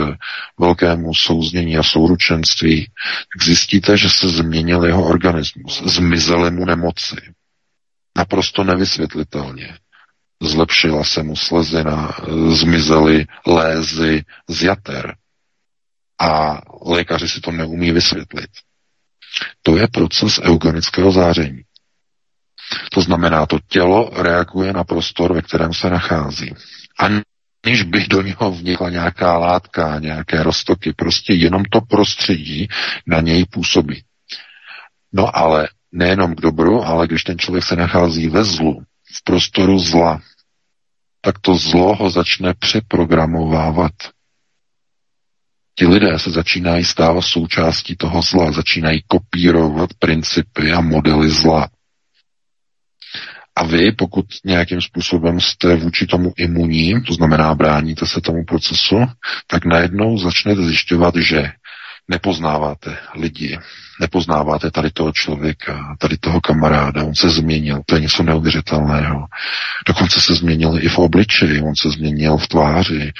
velkému 0.61 1.15
souznění 1.15 1.79
a 1.79 1.83
souručenství, 1.83 2.87
tak 3.35 3.47
zjistíte, 3.47 3.97
že 3.97 4.11
se 4.11 4.29
změnil 4.29 4.85
jeho 4.85 5.09
organismus, 5.09 5.83
zmizely 5.87 6.51
mu 6.51 6.65
nemoci. 6.65 7.17
Naprosto 8.17 8.65
nevysvětlitelně. 8.65 9.79
Zlepšila 10.43 11.05
se 11.05 11.23
mu 11.23 11.37
slezina, 11.37 12.17
zmizely 12.49 13.27
lézy 13.47 14.25
z 14.49 14.63
jater. 14.63 15.17
A 16.21 16.61
lékaři 16.87 17.29
si 17.29 17.41
to 17.41 17.51
neumí 17.53 17.93
vysvětlit. 17.93 18.51
To 19.63 19.77
je 19.77 19.89
proces 19.89 20.41
eugenického 20.43 21.13
záření. 21.13 21.63
To 22.93 23.01
znamená, 23.01 23.47
to 23.47 23.59
tělo 23.69 24.11
reaguje 24.17 24.73
na 24.73 24.85
prostor, 24.85 25.35
ve 25.35 25.43
kterém 25.43 25.75
se 25.75 25.91
nachází. 25.91 26.55
Aniž 26.99 27.83
by 27.83 28.07
do 28.07 28.23
něho 28.23 28.53
vnikla 28.53 28.91
nějaká 28.91 29.39
látka, 29.39 29.99
nějaké 29.99 30.43
roztoky, 30.43 30.93
prostě 30.93 31.33
jenom 31.33 31.65
to 31.65 31.81
prostředí 31.81 32.69
na 33.07 33.21
něj 33.21 33.45
působí. 33.45 34.03
No 35.13 35.37
ale 35.37 35.69
nejenom 35.93 36.35
k 36.35 36.41
dobru, 36.41 36.85
ale 36.85 37.07
když 37.07 37.25
ten 37.25 37.39
člověk 37.39 37.65
se 37.65 37.77
nachází 37.77 38.29
ve 38.29 38.45
zlu, 38.45 38.83
v 39.15 39.25
prostoru 39.25 39.79
zla, 39.79 40.21
tak 41.21 41.39
to 41.39 41.55
zlo 41.55 41.97
ho 41.97 42.11
začne 42.11 42.55
přeprogramovávat. 42.55 43.93
Ti 45.79 45.87
lidé 45.87 46.19
se 46.19 46.31
začínají 46.31 46.85
stávat 46.85 47.23
součástí 47.23 47.97
toho 47.97 48.23
zla, 48.23 48.53
začínají 48.53 49.03
kopírovat 49.07 49.91
principy 49.99 50.73
a 50.73 50.81
modely 50.81 51.31
zla. 51.31 51.69
A 53.57 53.65
vy, 53.65 53.93
pokud 53.93 54.27
nějakým 54.45 54.81
způsobem 54.81 55.41
jste 55.41 55.77
vůči 55.77 56.07
tomu 56.07 56.33
imunní, 56.37 57.03
to 57.03 57.15
znamená 57.15 57.55
bráníte 57.55 58.07
se 58.07 58.21
tomu 58.21 58.45
procesu, 58.45 58.97
tak 59.47 59.65
najednou 59.65 60.19
začnete 60.19 60.63
zjišťovat, 60.63 61.17
že 61.17 61.53
nepoznáváte 62.09 62.97
lidi, 63.15 63.59
nepoznáváte 64.01 64.71
tady 64.71 64.91
toho 64.91 65.13
člověka, 65.13 65.97
tady 65.99 66.17
toho 66.17 66.41
kamaráda, 66.41 67.05
on 67.05 67.15
se 67.15 67.31
změnil, 67.31 67.81
to 67.87 67.95
je 67.95 68.01
něco 68.01 68.23
neuvěřitelného. 68.23 69.27
Dokonce 69.87 70.21
se 70.21 70.35
změnil 70.35 70.79
i 70.81 70.89
v 70.89 70.99
obličeji, 70.99 71.63
on 71.63 71.77
se 71.83 71.91
změnil 71.91 72.37
v 72.37 72.49
tváři. 72.49 73.03
E, 73.03 73.13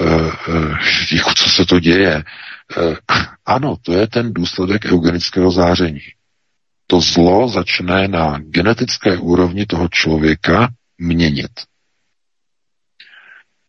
e, 0.00 1.16
jako 1.16 1.34
co 1.34 1.50
se 1.50 1.66
to 1.66 1.80
děje? 1.80 2.14
E, 2.14 2.24
ano, 3.46 3.76
to 3.82 3.92
je 3.92 4.06
ten 4.06 4.32
důsledek 4.32 4.84
eugenického 4.84 5.50
záření 5.50 6.00
to 6.90 7.00
zlo 7.00 7.48
začne 7.48 8.08
na 8.08 8.38
genetické 8.42 9.18
úrovni 9.18 9.66
toho 9.66 9.88
člověka 9.88 10.68
měnit. 10.98 11.50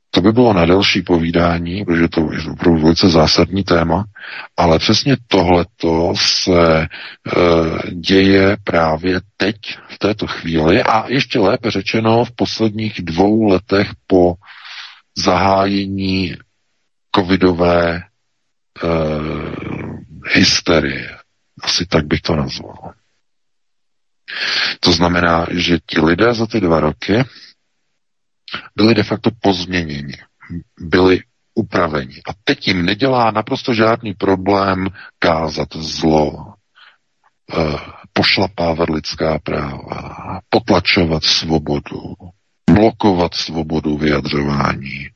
To 0.10 0.22
by 0.22 0.32
bylo 0.32 0.54
na 0.54 0.66
delší 0.66 1.02
povídání, 1.02 1.86
protože 1.86 2.08
to 2.08 2.22
je 2.22 2.52
opravdu 2.52 2.82
velice 2.82 3.10
zásadní 3.10 3.64
téma, 3.64 4.06
ale 4.58 4.80
přesně 4.80 5.18
tohleto 5.28 6.14
se 6.16 6.82
e, 6.82 6.88
děje 7.92 8.58
právě 8.64 9.22
teď, 9.38 9.56
v 9.90 9.98
této 9.98 10.28
chvíli 10.28 10.84
a 10.84 11.08
ještě 11.08 11.40
lépe 11.40 11.72
řečeno 11.72 12.26
v 12.26 12.32
posledních 12.36 13.02
dvou 13.02 13.44
letech 13.44 13.90
po 14.08 14.34
zahájení 15.18 16.36
covidové 17.16 17.96
e, 17.96 18.02
hysterie. 20.34 21.18
Asi 21.64 21.86
tak 21.86 22.06
bych 22.06 22.22
to 22.22 22.36
nazval. 22.36 23.01
To 24.80 24.92
znamená, 24.92 25.46
že 25.52 25.80
ti 25.86 26.00
lidé 26.00 26.34
za 26.34 26.48
ty 26.48 26.60
dva 26.62 26.80
roky 26.80 27.24
byli 28.76 28.96
de 28.96 29.04
facto 29.04 29.30
pozměněni, 29.42 30.14
byli 30.80 31.20
upraveni. 31.54 32.22
A 32.28 32.32
teď 32.44 32.68
jim 32.68 32.86
nedělá 32.86 33.32
naprosto 33.32 33.74
žádný 33.74 34.14
problém 34.14 34.88
kázat 35.20 35.68
zlo, 35.76 36.54
eh, 37.54 37.78
pošlapávat 38.14 38.90
lidská 38.90 39.40
práva, 39.40 40.40
potlačovat 40.50 41.24
svobodu, 41.24 42.16
blokovat 42.72 43.34
svobodu 43.34 43.98
vyjadřování. 43.98 45.08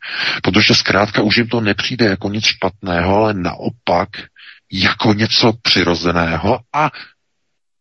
Protože 0.43 0.75
zkrátka 0.75 1.21
už 1.21 1.37
jim 1.37 1.47
to 1.47 1.61
nepřijde 1.61 2.05
jako 2.05 2.29
nic 2.29 2.45
špatného, 2.45 3.15
ale 3.15 3.33
naopak 3.33 4.09
jako 4.71 5.13
něco 5.13 5.53
přirozeného 5.61 6.59
a 6.73 6.91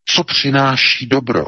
co 0.04 0.24
přináší 0.24 1.06
dobro. 1.06 1.46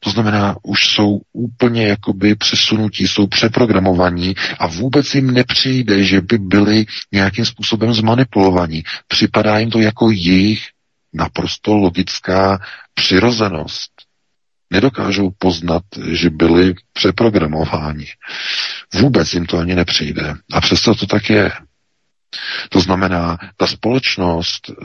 To 0.00 0.10
znamená, 0.10 0.56
už 0.62 0.88
jsou 0.88 1.20
úplně 1.32 1.86
jakoby 1.86 2.34
přesunutí, 2.34 3.08
jsou 3.08 3.26
přeprogramovaní 3.26 4.34
a 4.58 4.66
vůbec 4.66 5.14
jim 5.14 5.30
nepřijde, 5.30 6.04
že 6.04 6.20
by 6.20 6.38
byli 6.38 6.86
nějakým 7.12 7.44
způsobem 7.44 7.94
zmanipulovaní. 7.94 8.84
Připadá 9.08 9.58
jim 9.58 9.70
to 9.70 9.78
jako 9.78 10.10
jejich 10.10 10.66
naprosto 11.12 11.76
logická 11.76 12.58
přirozenost. 12.94 13.90
Nedokážou 14.70 15.30
poznat, 15.38 15.82
že 16.12 16.30
byli 16.30 16.74
přeprogramováni. 16.92 18.06
Vůbec 18.94 19.34
jim 19.34 19.46
to 19.46 19.58
ani 19.58 19.74
nepřijde. 19.74 20.34
A 20.52 20.60
přesto 20.60 20.94
to 20.94 21.06
tak 21.06 21.30
je. 21.30 21.52
To 22.68 22.80
znamená, 22.80 23.38
ta 23.56 23.66
společnost 23.66 24.70
eh, 24.70 24.84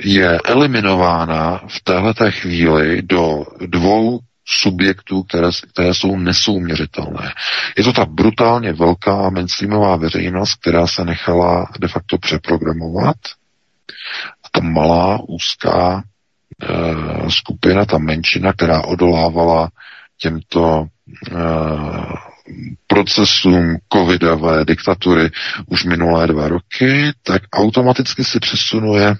je 0.00 0.38
eliminována 0.44 1.60
v 1.68 1.80
této 1.84 2.30
chvíli 2.30 3.02
do 3.02 3.44
dvou 3.66 4.20
subjektů, 4.48 5.22
které, 5.22 5.48
které 5.72 5.94
jsou 5.94 6.16
nesouměřitelné. 6.16 7.32
Je 7.78 7.84
to 7.84 7.92
ta 7.92 8.04
brutálně 8.04 8.72
velká 8.72 9.30
mainstreamová 9.30 9.96
veřejnost, 9.96 10.54
která 10.60 10.86
se 10.86 11.04
nechala 11.04 11.68
de 11.80 11.88
facto 11.88 12.18
přeprogramovat 12.18 13.16
a 14.44 14.48
ta 14.52 14.60
malá, 14.60 15.18
úzká 15.28 16.02
e, 16.62 17.30
skupina, 17.30 17.84
ta 17.84 17.98
menšina, 17.98 18.52
která 18.52 18.82
odolávala 18.82 19.68
těmto 20.18 20.86
e, 21.30 21.32
procesům 22.86 23.76
covidové 23.92 24.64
diktatury 24.64 25.30
už 25.66 25.84
minulé 25.84 26.26
dva 26.26 26.48
roky, 26.48 27.12
tak 27.22 27.42
automaticky 27.52 28.24
se 28.24 28.40
přesunuje 28.40 29.14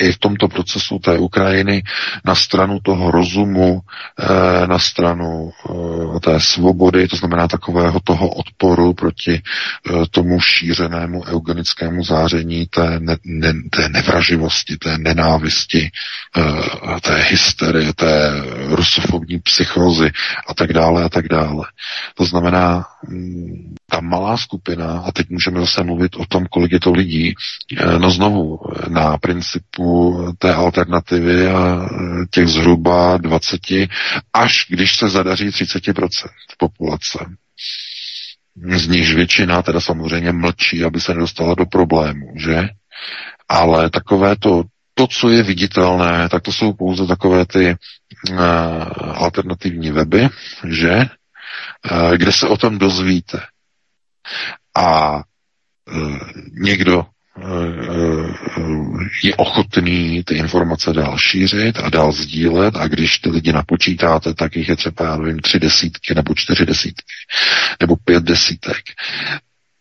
i 0.00 0.12
v 0.12 0.18
tomto 0.18 0.48
procesu 0.48 0.98
té 0.98 1.18
Ukrajiny 1.18 1.82
na 2.24 2.34
stranu 2.34 2.80
toho 2.82 3.10
rozumu, 3.10 3.80
eh, 4.18 4.66
na 4.66 4.78
stranu 4.78 5.50
eh, 5.50 6.20
té 6.20 6.40
svobody, 6.40 7.08
to 7.08 7.16
znamená 7.16 7.48
takového 7.48 8.00
toho 8.04 8.28
odporu 8.28 8.94
proti 8.94 9.42
eh, 9.42 9.92
tomu 10.10 10.40
šířenému 10.40 11.24
eugenickému 11.24 12.04
záření 12.04 12.66
té, 12.66 13.00
ne, 13.00 13.16
ne, 13.24 13.52
té 13.70 13.88
nevraživosti, 13.88 14.76
té 14.76 14.98
nenávisti, 14.98 15.90
té 17.02 17.14
hysterie, 17.22 17.92
té 17.94 18.30
rusofobní 18.68 19.38
psychozy 19.38 20.10
a 20.48 20.54
tak 20.54 20.72
dále 20.72 21.04
a 21.04 21.08
tak 21.08 21.28
dále. 21.28 21.64
To 22.14 22.24
znamená, 22.24 22.86
mm, 23.08 23.74
ta 23.90 24.00
malá 24.00 24.36
skupina, 24.36 24.98
a 25.00 25.12
teď 25.12 25.30
můžeme 25.30 25.60
zase 25.60 25.82
mluvit 25.82 26.16
o 26.16 26.24
tom, 26.26 26.46
kolik 26.46 26.72
je 26.72 26.80
to 26.80 26.92
lidí, 26.92 27.34
no 27.98 28.10
znovu 28.10 28.60
na 28.88 29.18
principu 29.18 30.16
té 30.38 30.54
alternativy 30.54 31.46
a 31.46 31.88
těch 32.30 32.48
zhruba 32.48 33.16
20, 33.16 33.60
až 34.32 34.66
když 34.68 34.96
se 34.96 35.08
zadaří 35.08 35.48
30% 35.48 36.28
populace. 36.58 37.18
Z 38.76 38.88
nichž 38.88 39.14
většina 39.14 39.62
teda 39.62 39.80
samozřejmě 39.80 40.32
mlčí, 40.32 40.84
aby 40.84 41.00
se 41.00 41.14
nedostala 41.14 41.54
do 41.54 41.66
problému, 41.66 42.32
že? 42.36 42.68
Ale 43.48 43.90
takové 43.90 44.36
to, 44.36 44.64
to, 44.94 45.06
co 45.06 45.30
je 45.30 45.42
viditelné, 45.42 46.28
tak 46.28 46.42
to 46.42 46.52
jsou 46.52 46.72
pouze 46.72 47.06
takové 47.06 47.46
ty 47.46 47.76
uh, 48.30 48.36
alternativní 49.14 49.90
weby, 49.90 50.28
že? 50.68 51.04
Uh, 51.92 52.12
kde 52.16 52.32
se 52.32 52.48
o 52.48 52.56
tom 52.56 52.78
dozvíte. 52.78 53.40
A 54.76 55.16
uh, 55.16 56.18
někdo 56.62 57.06
Eh, 57.42 58.34
je 59.24 59.36
ochotný 59.36 60.24
ty 60.24 60.34
informace 60.34 60.92
dál 60.92 61.18
šířit 61.18 61.78
a 61.78 61.90
dál 61.90 62.12
sdílet 62.12 62.76
a 62.76 62.88
když 62.88 63.18
ty 63.18 63.30
lidi 63.30 63.52
napočítáte, 63.52 64.34
tak 64.34 64.56
jich 64.56 64.68
je 64.68 64.76
třeba, 64.76 65.04
já 65.04 65.16
nevím, 65.16 65.40
tři 65.40 65.58
desítky 65.58 66.14
nebo 66.14 66.34
čtyři 66.34 66.66
desítky 66.66 67.14
nebo 67.80 67.96
pět 67.96 68.24
desítek. 68.24 68.82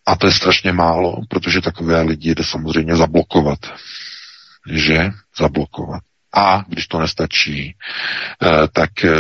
A 0.05 0.15
to 0.15 0.27
je 0.27 0.33
strašně 0.33 0.71
málo, 0.71 1.21
protože 1.29 1.61
takové 1.61 2.01
lidi 2.01 2.35
jde 2.35 2.43
samozřejmě 2.43 2.95
zablokovat. 2.95 3.59
Že? 4.69 5.11
Zablokovat. 5.39 6.01
A 6.37 6.63
když 6.67 6.87
to 6.87 6.99
nestačí, 6.99 7.75
eh, 8.43 8.67
tak 8.73 9.05
eh, 9.05 9.11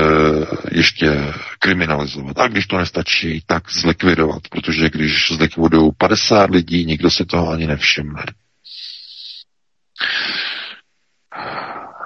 ještě 0.71 1.33
kriminalizovat. 1.59 2.37
A 2.39 2.47
když 2.47 2.67
to 2.67 2.77
nestačí, 2.77 3.41
tak 3.45 3.71
zlikvidovat, 3.71 4.41
protože 4.51 4.89
když 4.89 5.31
zlikvidují 5.31 5.91
50 5.97 6.49
lidí, 6.49 6.85
nikdo 6.85 7.11
si 7.11 7.25
toho 7.25 7.49
ani 7.49 7.67
nevšimne. 7.67 8.23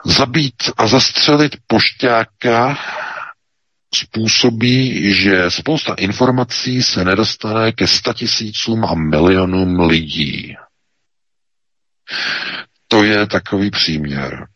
Zabít 0.06 0.56
a 0.78 0.88
zastřelit 0.88 1.56
pošťáka 1.68 2.78
způsobí, 3.96 5.14
že 5.14 5.52
spousta 5.52 5.94
informací 5.94 6.84
se 6.84 7.06
nedostane 7.06 7.72
ke 7.72 7.88
statisícům 7.88 8.86
a 8.86 8.96
milionům 8.96 9.80
lidí. 9.80 10.56
To 12.88 13.04
je 13.04 13.28
takový 13.28 13.72
příměr. 13.72 14.48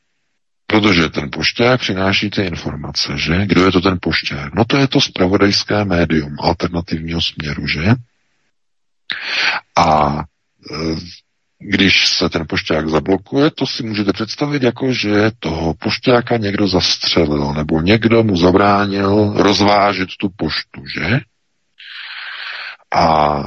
Protože 0.68 1.10
ten 1.10 1.30
pošťák 1.32 1.80
přináší 1.80 2.30
ty 2.30 2.42
informace, 2.42 3.18
že? 3.18 3.46
Kdo 3.46 3.66
je 3.66 3.72
to 3.72 3.82
ten 3.82 3.98
pošťák? 4.02 4.54
No 4.54 4.66
to 4.66 4.78
je 4.78 4.88
to 4.88 5.02
spravodajské 5.02 5.86
médium 5.86 6.36
alternativního 6.40 7.22
směru, 7.22 7.68
že? 7.68 7.86
A 9.76 10.20
e, 10.72 10.76
když 11.60 12.08
se 12.08 12.30
ten 12.30 12.46
pošťák 12.50 12.90
zablokuje, 12.90 13.52
to 13.52 13.68
si 13.68 13.84
můžete 13.84 14.14
představit 14.14 14.64
jako, 14.64 14.94
že 14.94 15.32
toho 15.40 15.74
pošťáka 15.74 16.38
někdo 16.38 16.68
zastřelil, 16.68 17.54
nebo 17.54 17.82
někdo 17.82 18.24
mu 18.24 18.38
zabránil 18.38 19.34
rozvážet 19.36 20.10
tu 20.20 20.30
poštu, 20.36 20.88
že? 20.88 21.20
A 22.96 23.44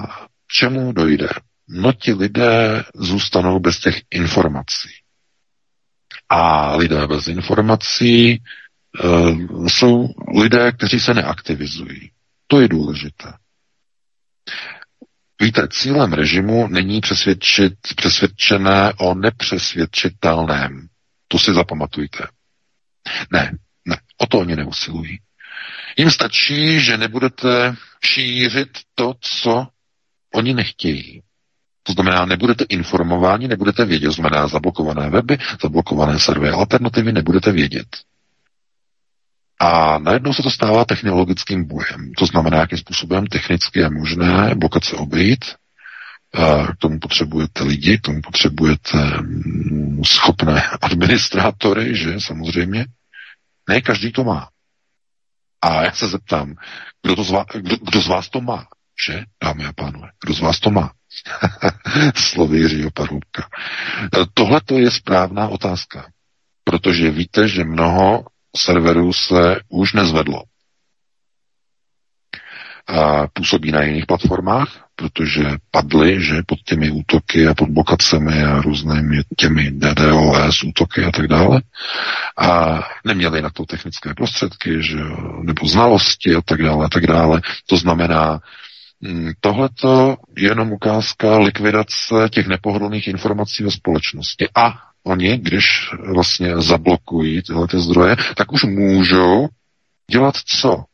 čemu 0.51 0.93
dojde? 0.93 1.29
No 1.69 1.93
ti 1.93 2.13
lidé 2.13 2.85
zůstanou 2.95 3.61
bez 3.61 3.79
těch 3.79 4.03
informací. 4.11 4.89
A 6.29 6.77
lidé 6.77 7.07
bez 7.07 7.29
informací 7.29 8.43
uh, 9.05 9.67
jsou 9.67 10.09
lidé, 10.41 10.73
kteří 10.73 11.01
se 11.01 11.15
neaktivizují. 11.15 12.11
To 12.47 12.61
je 12.61 12.69
důležité. 12.69 13.33
Víte, 15.41 15.69
cílem 15.69 16.13
režimu 16.13 16.69
není 16.69 17.01
přesvědčit 17.01 17.75
přesvědčené 17.97 18.93
o 18.99 19.15
nepřesvědčitelném. 19.15 20.89
To 21.29 21.39
si 21.39 21.55
zapamatujte. 21.55 22.27
Ne, 23.33 23.53
ne, 23.85 23.97
o 24.19 24.27
to 24.27 24.39
oni 24.39 24.57
neusilují. 24.57 25.19
Jim 25.97 26.11
stačí, 26.11 26.81
že 26.81 26.97
nebudete 26.97 27.75
šířit 28.05 28.69
to, 28.95 29.15
co 29.21 29.67
oni 30.35 30.55
nechtějí. 30.55 31.23
To 31.89 31.93
znamená, 31.93 32.25
nebudete 32.25 32.65
informováni, 32.69 33.49
nebudete 33.49 33.85
vědět, 33.85 34.11
znamená 34.11 34.49
zablokované 34.49 35.11
weby, 35.11 35.39
zablokované 35.63 36.19
servery 36.19 36.53
alternativy, 36.53 37.13
nebudete 37.13 37.53
vědět. 37.53 37.87
A 39.61 39.99
najednou 39.99 40.33
se 40.33 40.43
to 40.43 40.51
stává 40.51 40.85
technologickým 40.85 41.65
bojem. 41.65 42.13
To 42.19 42.27
znamená, 42.27 42.59
jakým 42.59 42.79
způsobem 42.79 43.27
technicky 43.27 43.81
je 43.81 43.91
možné 43.91 44.55
blokace 44.55 44.97
obejít. 44.97 45.45
K 46.73 46.77
tomu 46.79 46.99
potřebujete 46.99 47.65
lidi, 47.65 47.99
k 47.99 48.01
tomu 48.01 48.21
potřebujete 48.21 48.99
mm, 49.21 50.03
schopné 50.05 50.63
administrátory, 50.83 51.97
že 51.97 52.21
samozřejmě. 52.21 52.87
Ne 53.69 53.81
každý 53.81 54.13
to 54.13 54.25
má. 54.25 54.49
A 55.63 55.83
já 55.83 55.93
se 55.93 56.09
zeptám, 56.09 56.55
kdo, 57.03 57.17
to 57.17 57.25
z 57.25 57.31
vás, 57.31 57.47
kdo, 57.55 57.77
kdo 57.77 58.01
z 58.01 58.07
vás 58.07 58.29
to 58.29 58.41
má? 58.41 58.67
Že, 59.07 59.25
dámy 59.43 59.65
a 59.65 59.73
pánové, 59.73 60.09
kdo 60.25 60.35
z 60.35 60.41
vás 60.41 60.61
to 60.61 60.71
má? 60.71 60.93
Slovy 62.15 62.59
Jiřího 62.59 62.91
Parubka. 62.91 63.49
Tohle 64.35 64.61
to 64.65 64.79
je 64.79 64.91
správná 64.91 65.49
otázka, 65.49 66.07
protože 66.65 67.11
víte, 67.11 67.49
že 67.49 67.65
mnoho 67.65 68.25
serverů 68.57 69.13
se 69.13 69.61
už 69.69 69.93
nezvedlo. 69.93 70.43
A 72.87 73.27
působí 73.29 73.73
na 73.73 73.83
jiných 73.83 74.07
platformách, 74.07 74.89
protože 74.97 75.45
padly, 75.71 76.23
že 76.23 76.43
pod 76.47 76.59
těmi 76.65 76.91
útoky 76.91 77.47
a 77.47 77.55
pod 77.55 77.69
blokacemi 77.69 78.45
a 78.45 78.61
různými 78.61 79.23
těmi 79.37 79.71
DDoS 79.71 80.63
útoky 80.63 81.05
a 81.05 81.11
tak 81.11 81.27
dále. 81.27 81.63
A 82.39 82.81
neměli 83.05 83.43
na 83.43 83.51
to 83.51 83.65
technické 83.65 84.15
prostředky, 84.15 84.83
že, 84.83 84.99
nebo 85.43 85.69
znalosti 85.69 86.35
a 86.35 86.41
tak 86.45 86.63
dále 86.63 86.87
a 86.87 86.89
tak 86.89 87.07
dále. 87.07 87.41
To 87.67 87.77
znamená, 87.77 88.41
Tohleto 89.41 90.17
je 90.37 90.49
jenom 90.49 90.73
ukázka 90.73 91.39
likvidace 91.39 92.29
těch 92.31 92.47
nepohodlných 92.47 93.09
informací 93.09 93.65
ve 93.65 93.71
společnosti. 93.71 94.49
A 94.55 94.75
oni, 95.03 95.39
když 95.39 95.91
vlastně 96.15 96.61
zablokují 96.61 97.43
tyhle 97.43 97.69
ty 97.69 97.81
zdroje, 97.81 98.17
tak 98.37 98.53
už 98.53 98.65
můžou 98.65 99.49
dělat 100.11 100.35
co? 100.37 100.85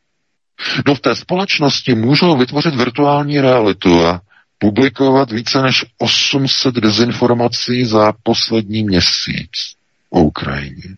No 0.87 0.95
v 0.95 1.01
té 1.01 1.17
společnosti 1.17 1.95
můžou 1.95 2.37
vytvořit 2.37 2.75
virtuální 2.75 3.41
realitu 3.41 4.07
a 4.07 4.21
publikovat 4.59 5.31
více 5.31 5.63
než 5.63 5.85
800 5.99 6.75
dezinformací 6.75 7.85
za 7.85 8.13
poslední 8.23 8.85
měsíc 8.85 9.51
o 10.11 10.21
Ukrajině. 10.21 10.97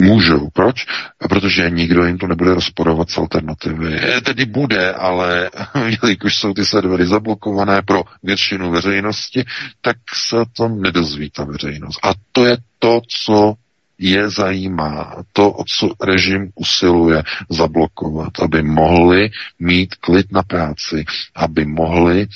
Můžou. 0.00 0.48
Proč? 0.52 0.86
Protože 1.28 1.70
nikdo 1.70 2.04
jim 2.04 2.18
to 2.18 2.26
nebude 2.26 2.54
rozporovat 2.54 3.10
s 3.10 3.18
alternativy. 3.18 4.00
E, 4.16 4.20
tedy 4.20 4.44
bude, 4.44 4.92
ale 4.92 5.50
jelikož 6.02 6.36
jsou 6.36 6.54
ty 6.54 6.64
servery 6.64 7.06
zablokované 7.06 7.82
pro 7.82 8.02
většinu 8.22 8.70
veřejnosti, 8.70 9.44
tak 9.80 9.96
se 10.28 10.36
to 10.56 10.68
nedozví 10.68 11.30
ta 11.30 11.44
veřejnost. 11.44 11.98
A 12.02 12.12
to 12.32 12.44
je 12.46 12.56
to, 12.78 13.00
co 13.24 13.54
je 14.00 14.30
zajímá 14.30 15.16
to, 15.32 15.52
o 15.52 15.64
co 15.64 15.90
režim 16.04 16.50
usiluje 16.54 17.22
zablokovat, 17.50 18.32
aby 18.42 18.62
mohli 18.62 19.30
mít 19.58 19.94
klid 19.94 20.32
na 20.32 20.42
práci, 20.42 21.04
aby 21.36 21.64
mohli 21.64 22.26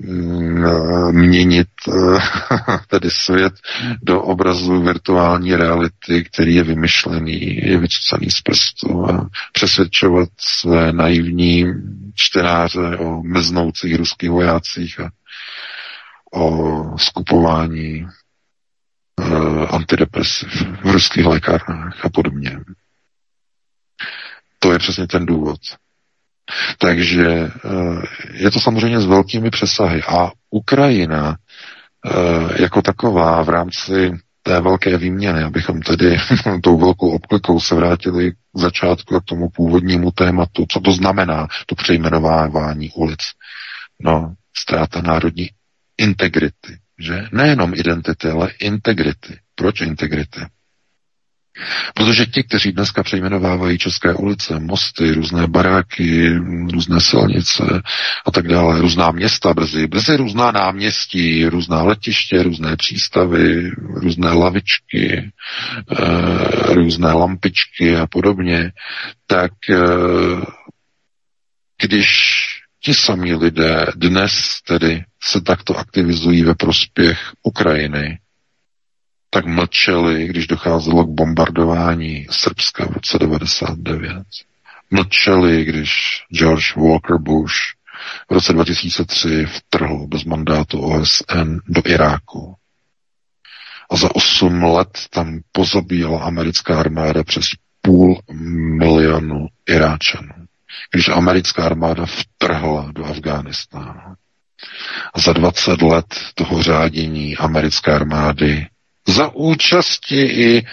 mm, 0.00 0.64
měnit 1.12 1.68
uh, 1.88 2.20
tedy 2.88 3.08
svět 3.10 3.52
do 4.02 4.22
obrazu 4.22 4.80
virtuální 4.80 5.56
reality, 5.56 6.24
který 6.24 6.54
je 6.54 6.62
vymyšlený, 6.62 7.56
je 7.56 7.78
vycucaný 7.78 8.30
z 8.30 8.40
prstu 8.40 9.06
a 9.06 9.28
přesvědčovat 9.52 10.28
své 10.38 10.92
naivní 10.92 11.64
čtenáře 12.14 12.96
o 12.98 13.22
meznoucích 13.22 13.96
ruských 13.96 14.30
vojácích 14.30 15.00
a 15.00 15.10
o 16.34 16.84
skupování 16.98 18.06
antidepresiv 19.70 20.48
v 20.84 20.90
ruských 20.90 21.26
lékárnách 21.26 22.04
a 22.04 22.08
podobně. 22.08 22.60
To 24.58 24.72
je 24.72 24.78
přesně 24.78 25.06
ten 25.06 25.26
důvod. 25.26 25.60
Takže 26.78 27.50
uh, 27.64 28.02
je 28.32 28.50
to 28.50 28.60
samozřejmě 28.60 29.00
s 29.00 29.06
velkými 29.06 29.50
přesahy. 29.50 30.02
A 30.02 30.30
Ukrajina 30.50 31.28
uh, 31.28 32.50
jako 32.60 32.82
taková 32.82 33.42
v 33.42 33.48
rámci 33.48 34.12
té 34.42 34.60
velké 34.60 34.98
výměny, 34.98 35.42
abychom 35.42 35.82
tedy 35.82 36.16
tou 36.62 36.78
velkou 36.78 37.10
obklikou 37.10 37.60
se 37.60 37.74
vrátili 37.74 38.32
k 38.32 38.36
začátku 38.54 39.16
a 39.16 39.20
k 39.20 39.24
tomu 39.24 39.48
původnímu 39.50 40.10
tématu, 40.10 40.66
co 40.68 40.80
to 40.80 40.92
znamená, 40.92 41.48
to 41.66 41.74
přejmenovávání 41.74 42.90
ulic. 42.90 43.20
No, 44.00 44.34
ztráta 44.56 45.00
národní 45.02 45.50
integrity, 45.98 46.78
že? 47.02 47.28
Nejenom 47.32 47.74
identity, 47.74 48.28
ale 48.28 48.50
integrity. 48.60 49.38
Proč 49.54 49.80
integrity? 49.80 50.40
Protože 51.94 52.26
ti, 52.26 52.42
kteří 52.42 52.72
dneska 52.72 53.02
přejmenovávají 53.02 53.78
české 53.78 54.14
ulice, 54.14 54.58
mosty, 54.60 55.12
různé 55.12 55.46
baráky, 55.46 56.32
různé 56.72 57.00
silnice 57.00 57.82
a 58.26 58.30
tak 58.30 58.48
dále, 58.48 58.80
různá 58.80 59.10
města 59.10 59.54
brzy, 59.54 59.86
brzy 59.86 60.16
různá 60.16 60.50
náměstí, 60.50 61.46
různá 61.46 61.82
letiště, 61.82 62.42
různé 62.42 62.76
přístavy, 62.76 63.70
různé 63.78 64.32
lavičky, 64.32 65.12
e, 65.12 65.32
různé 66.74 67.12
lampičky 67.12 67.96
a 67.96 68.06
podobně, 68.06 68.72
tak 69.26 69.52
e, 69.70 69.76
když 71.82 72.08
ti 72.84 72.94
samí 72.94 73.34
lidé 73.34 73.86
dnes 73.96 74.60
tedy 74.66 75.04
se 75.22 75.40
takto 75.40 75.76
aktivizují 75.76 76.42
ve 76.42 76.54
prospěch 76.54 77.32
Ukrajiny, 77.42 78.18
tak 79.30 79.46
mlčeli, 79.46 80.28
když 80.28 80.46
docházelo 80.46 81.04
k 81.04 81.08
bombardování 81.08 82.26
Srbska 82.30 82.86
v 82.86 82.92
roce 82.92 83.18
99. 83.18 84.22
Mlčeli, 84.90 85.64
když 85.64 85.90
George 86.32 86.76
Walker 86.76 87.16
Bush 87.18 87.54
v 88.30 88.32
roce 88.34 88.52
2003 88.52 89.46
vtrhl 89.46 90.06
bez 90.06 90.24
mandátu 90.24 90.80
OSN 90.80 91.58
do 91.66 91.82
Iráku. 91.86 92.54
A 93.90 93.96
za 93.96 94.14
8 94.14 94.62
let 94.62 94.98
tam 95.10 95.40
pozabíjela 95.52 96.24
americká 96.24 96.80
armáda 96.80 97.24
přes 97.24 97.46
půl 97.80 98.20
milionu 98.78 99.46
Iráčanů. 99.68 100.34
Když 100.92 101.08
americká 101.08 101.64
armáda 101.66 102.06
vtrhla 102.06 102.92
do 102.92 103.04
Afghánistánu. 103.04 104.14
A 105.14 105.20
za 105.20 105.32
20 105.32 105.82
let 105.82 106.06
toho 106.34 106.62
řádění 106.62 107.36
americké 107.36 107.92
armády 107.92 108.66
Za 109.08 109.28
účasti 109.28 110.20
i 110.20 110.58
e, 110.58 110.64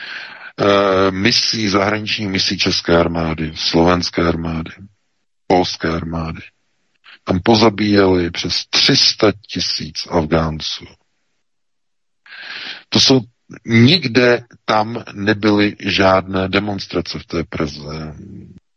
misí, 1.11 1.69
zahraniční 1.69 2.27
misí 2.27 2.57
České 2.57 2.97
armády, 2.97 3.51
slovenské 3.55 4.27
armády, 4.27 4.71
polské 5.47 5.89
armády. 5.89 6.41
Tam 7.23 7.39
pozabíjeli 7.43 8.31
přes 8.31 8.65
300 8.69 9.31
tisíc 9.47 10.07
Afgánců. 10.09 10.85
To 12.89 12.99
jsou 12.99 13.21
nikde 13.65 14.43
tam 14.65 15.03
nebyly 15.13 15.75
žádné 15.79 16.49
demonstrace 16.49 17.19
v 17.19 17.25
té 17.25 17.43
Praze, 17.43 18.15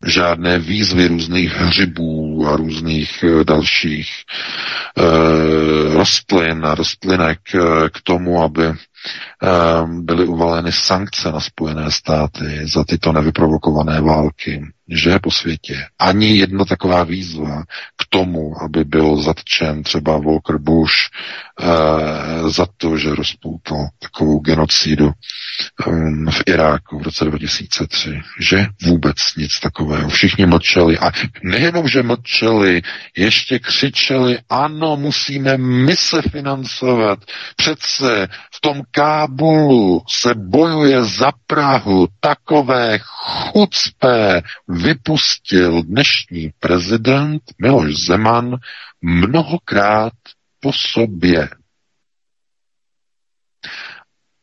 žádné 0.07 0.59
výzvy 0.59 1.07
různých 1.09 1.53
hřibů 1.57 2.46
a 2.48 2.57
různých 2.57 3.24
eh, 3.24 3.44
dalších 3.44 4.11
e, 4.98 5.03
rostlin 5.94 6.66
a 6.66 6.74
rostlinek 6.74 7.38
e, 7.55 7.59
k 7.90 8.00
tomu, 8.03 8.42
aby 8.42 8.62
byly 9.86 10.24
uvaleny 10.26 10.72
sankce 10.72 11.32
na 11.32 11.40
Spojené 11.40 11.90
státy 11.90 12.61
za 12.72 12.84
tyto 12.84 13.12
nevyprovokované 13.12 14.00
války 14.00 14.62
že 14.92 15.18
po 15.18 15.30
světě 15.30 15.86
ani 15.98 16.36
jedna 16.36 16.64
taková 16.64 17.05
výzva 17.05 17.62
k 17.96 18.07
tomu, 18.09 18.62
aby 18.62 18.84
byl 18.84 19.22
zatčen 19.22 19.82
třeba 19.82 20.18
Walker 20.18 20.59
Bush 20.59 20.92
eh, 21.61 22.50
za 22.50 22.66
to, 22.76 22.96
že 22.98 23.14
rozpoutal 23.14 23.86
takovou 23.98 24.38
genocidu 24.40 25.11
eh, 25.11 25.90
v 26.30 26.42
Iráku 26.46 26.98
v 26.98 27.03
roce 27.03 27.24
2003, 27.24 28.20
že 28.40 28.66
vůbec 28.82 29.16
nic 29.36 29.61
takového. 29.61 30.09
Všichni 30.09 30.46
mlčeli 30.46 30.98
a 30.98 31.11
nejenom, 31.42 31.88
že 31.88 32.03
mlčeli, 32.03 32.82
ještě 33.16 33.59
křičeli, 33.59 34.38
ano, 34.48 34.96
musíme 34.96 35.57
my 35.59 35.96
se 35.96 36.22
financovat. 36.22 37.18
Přece 37.57 38.28
v 38.55 38.61
tom 38.61 38.82
Kábulu 38.95 40.03
se 40.09 40.34
bojuje 40.34 41.05
za 41.05 41.32
Prahu 41.47 42.09
takové 42.20 42.99
chucpé 43.03 44.43
vypustil 44.68 45.82
dnešní 45.82 46.51
prezident 46.61 47.43
Miloš 47.59 47.95
Zeman 48.07 48.57
mnohokrát 49.03 50.12
po 50.61 50.72
sobě. 50.72 51.49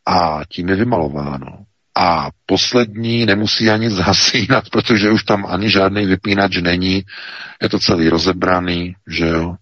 A 0.06 0.42
tím 0.50 0.70
je 0.70 0.76
vymalováno. 0.76 1.66
A 1.96 2.30
poslední 2.46 3.26
nemusí 3.26 3.70
ani 3.70 3.90
zhasínat, 3.90 4.70
protože 4.72 5.12
už 5.12 5.24
tam 5.24 5.46
ani 5.46 5.70
žádný 5.70 6.06
vypínač 6.06 6.58
není. 6.58 7.04
Je 7.62 7.70
to 7.70 7.80
celý 7.80 8.10
rozebraný, 8.10 8.96
že 9.08 9.28
jo 9.28 9.56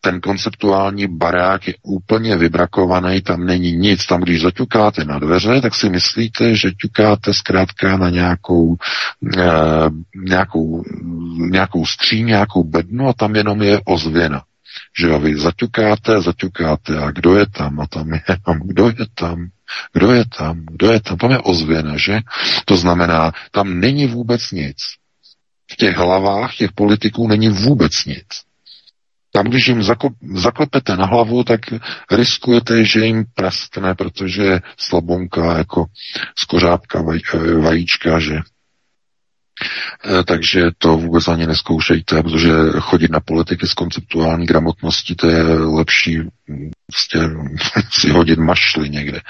ten 0.00 0.20
konceptuální 0.20 1.06
barák 1.06 1.68
je 1.68 1.74
úplně 1.82 2.36
vybrakovaný, 2.36 3.22
tam 3.22 3.46
není 3.46 3.72
nic. 3.72 4.06
Tam, 4.06 4.20
když 4.20 4.42
zaťukáte 4.42 5.04
na 5.04 5.18
dveře, 5.18 5.60
tak 5.60 5.74
si 5.74 5.88
myslíte, 5.88 6.56
že 6.56 6.70
ťukáte 6.72 7.34
zkrátka 7.34 7.96
na 7.96 8.10
nějakou, 8.10 8.76
e, 9.38 9.50
nějakou, 10.16 10.84
nějakou 11.50 11.86
skříň, 11.86 12.26
nějakou 12.26 12.64
bednu 12.64 13.08
a 13.08 13.12
tam 13.12 13.36
jenom 13.36 13.62
je 13.62 13.80
ozvěna. 13.84 14.42
Že 14.98 15.18
vy 15.18 15.38
zaťukáte, 15.38 16.20
zaťukáte 16.20 16.98
a 16.98 17.10
kdo 17.10 17.36
je 17.36 17.46
tam 17.46 17.80
a 17.80 17.86
tam 17.86 18.12
je 18.12 18.36
tam, 18.44 18.60
kdo 18.64 18.88
je 18.88 19.06
tam, 19.14 19.48
kdo 19.92 20.12
je 20.12 20.24
tam, 20.38 20.62
kdo 20.70 20.92
je 20.92 21.00
tam, 21.00 21.16
tam 21.16 21.30
je 21.30 21.38
ozvěna, 21.38 21.96
že? 21.96 22.20
To 22.64 22.76
znamená, 22.76 23.32
tam 23.50 23.80
není 23.80 24.06
vůbec 24.06 24.50
nic. 24.50 24.76
V 25.72 25.76
těch 25.76 25.96
hlavách 25.96 26.54
těch 26.56 26.72
politiků 26.72 27.28
není 27.28 27.48
vůbec 27.48 28.04
nic. 28.04 28.26
Tam, 29.32 29.46
když 29.46 29.68
jim 29.68 29.82
zaklepete 30.34 30.96
na 30.96 31.06
hlavu, 31.06 31.44
tak 31.44 31.60
riskujete, 32.10 32.84
že 32.84 33.06
jim 33.06 33.24
praskne, 33.34 33.94
protože 33.94 34.60
slabonka 34.76 35.58
jako 35.58 35.84
skořápka 36.38 37.02
vaj, 37.02 37.18
eh, 37.34 37.54
vajíčka, 37.54 38.20
že 38.20 38.34
eh, 40.04 40.24
takže 40.24 40.62
to 40.78 40.96
vůbec 40.96 41.28
ani 41.28 41.46
neskoušejte, 41.46 42.22
protože 42.22 42.50
chodit 42.80 43.10
na 43.10 43.20
politiky 43.20 43.66
s 43.66 43.74
konceptuální 43.74 44.46
gramotností, 44.46 45.14
to 45.16 45.28
je 45.28 45.42
lepší 45.54 46.20
prostě 46.86 47.18
si 47.90 48.10
hodit 48.10 48.38
mašly 48.38 48.90
někde. 48.90 49.20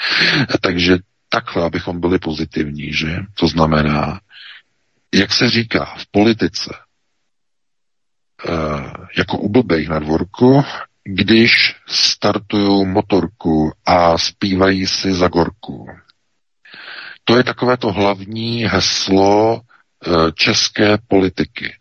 Takže 0.61 0.99
takhle, 1.29 1.65
abychom 1.65 2.01
byli 2.01 2.19
pozitivní, 2.19 2.93
že? 2.93 3.17
To 3.35 3.49
znamená, 3.49 4.21
jak 5.15 5.33
se 5.33 5.51
říká 5.51 5.95
v 5.99 6.07
politice, 6.11 6.75
jako 9.17 9.39
u 9.39 9.49
blbejch 9.49 9.89
na 9.89 9.99
dvorku, 9.99 10.65
když 11.05 11.77
startují 11.89 12.87
motorku 12.87 13.73
a 13.87 14.19
zpívají 14.19 14.87
si 14.87 15.13
za 15.13 15.29
gorku. 15.29 15.87
To 17.25 17.37
je 17.37 17.45
takové 17.45 17.77
to 17.77 17.93
hlavní 17.93 18.65
heslo 18.65 19.61
eh, 19.61 20.11
české 20.35 20.99
politiky. 21.09 21.75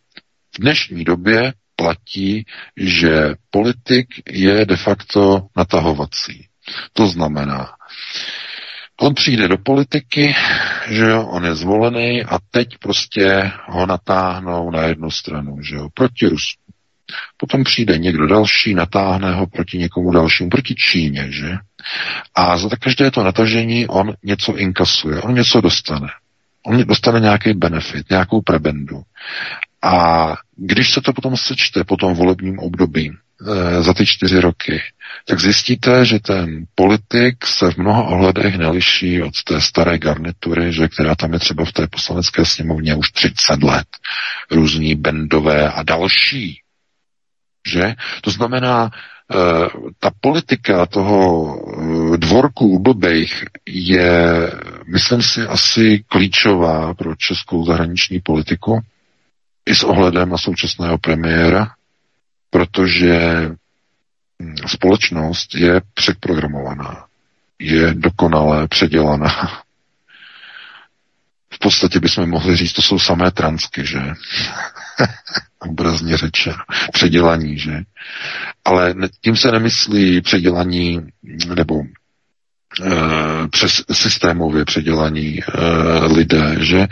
V 0.56 0.62
dnešní 0.62 1.04
době 1.04 1.54
platí, 1.76 2.46
že 2.78 3.34
politik 3.50 4.08
je 4.30 4.66
de 4.66 4.76
facto 4.76 5.48
natahovací. 5.58 6.48
To 6.94 7.08
znamená, 7.08 7.72
on 9.00 9.14
přijde 9.14 9.48
do 9.48 9.58
politiky, 9.58 10.36
že 10.88 11.04
jo, 11.04 11.28
on 11.28 11.46
je 11.46 11.56
zvolený 11.56 12.24
a 12.24 12.40
teď 12.52 12.78
prostě 12.78 13.52
ho 13.66 13.86
natáhnou 13.86 14.72
na 14.72 14.82
jednu 14.82 15.12
stranu, 15.12 15.58
že 15.62 15.76
jo, 15.76 15.90
proti 15.94 16.28
Rusku. 16.28 16.62
Potom 17.38 17.64
přijde 17.64 17.98
někdo 17.98 18.28
další, 18.28 18.74
natáhne 18.74 19.34
ho 19.34 19.48
proti 19.48 19.78
někomu 19.78 20.12
dalšímu, 20.12 20.50
proti 20.50 20.76
Číně, 20.76 21.28
že? 21.32 21.52
A 22.36 22.58
za 22.58 22.70
každé 22.80 23.12
to 23.12 23.24
natažení 23.24 23.88
on 23.88 24.14
něco 24.24 24.58
inkasuje, 24.58 25.22
on 25.22 25.36
něco 25.36 25.62
dostane. 25.62 26.08
On 26.66 26.88
dostane 26.88 27.20
nějaký 27.20 27.54
benefit, 27.54 28.10
nějakou 28.10 28.42
prebendu. 28.42 29.02
A 29.82 30.28
když 30.56 30.94
se 30.94 31.02
to 31.02 31.14
potom 31.14 31.38
sečte 31.38 31.84
po 31.84 31.98
tom 31.98 32.14
volebním 32.14 32.60
období, 32.60 33.12
za 33.80 33.94
ty 33.94 34.06
čtyři 34.06 34.40
roky, 34.40 34.82
tak 35.26 35.40
zjistíte, 35.40 36.06
že 36.06 36.20
ten 36.20 36.66
politik 36.76 37.46
se 37.46 37.72
v 37.72 37.78
mnoha 37.78 38.04
ohledech 38.04 38.58
neliší 38.58 39.22
od 39.22 39.44
té 39.44 39.62
staré 39.62 39.98
garnitury, 39.98 40.74
že 40.74 40.88
která 40.88 41.16
tam 41.16 41.34
je 41.34 41.40
třeba 41.40 41.66
v 41.66 41.72
té 41.72 41.88
poslanecké 41.88 42.46
sněmovně 42.46 42.96
už 42.96 43.12
30 43.12 43.64
let. 43.64 43.88
Různí 44.52 44.96
bendové 44.96 45.72
a 45.72 45.84
další. 45.84 46.62
Že? 47.68 47.96
To 48.22 48.32
znamená, 48.32 48.90
e, 48.92 49.36
ta 50.00 50.12
politika 50.22 50.86
toho 50.86 51.56
e, 52.14 52.18
dvorku 52.18 52.68
u 52.68 52.80
blbejch 52.80 53.46
je, 53.70 54.52
myslím 54.88 55.22
si, 55.22 55.42
asi 55.42 56.04
klíčová 56.08 56.94
pro 56.94 57.16
českou 57.16 57.66
zahraniční 57.66 58.20
politiku 58.20 58.80
i 59.66 59.76
s 59.76 59.84
ohledem 59.84 60.30
na 60.30 60.38
současného 60.38 60.98
premiéra, 60.98 61.68
protože 62.50 63.20
hm, 64.42 64.56
společnost 64.68 65.56
je 65.56 65.82
přeprogramovaná, 65.94 67.06
je 67.60 67.94
dokonale 67.94 68.68
předělaná. 68.68 69.62
V 71.54 71.60
podstatě 71.60 72.00
bychom 72.00 72.30
mohli 72.30 72.56
říct, 72.56 72.74
to 72.74 72.82
jsou 72.82 73.00
samé 73.00 73.32
transky, 73.32 73.86
že? 73.86 74.00
Obrazně 75.60 76.18
řečeno. 76.18 76.56
Předělaní, 76.94 77.60
že? 77.60 77.82
Ale 78.66 78.96
tím 79.22 79.36
se 79.36 79.52
nemyslí 79.52 80.22
předělaní 80.22 81.02
nebo 81.56 81.82
systémově 83.92 84.66
předělaní 84.66 85.40
e, 85.40 85.44
lidé, 86.06 86.56
že 86.60 86.80
e, 86.80 86.88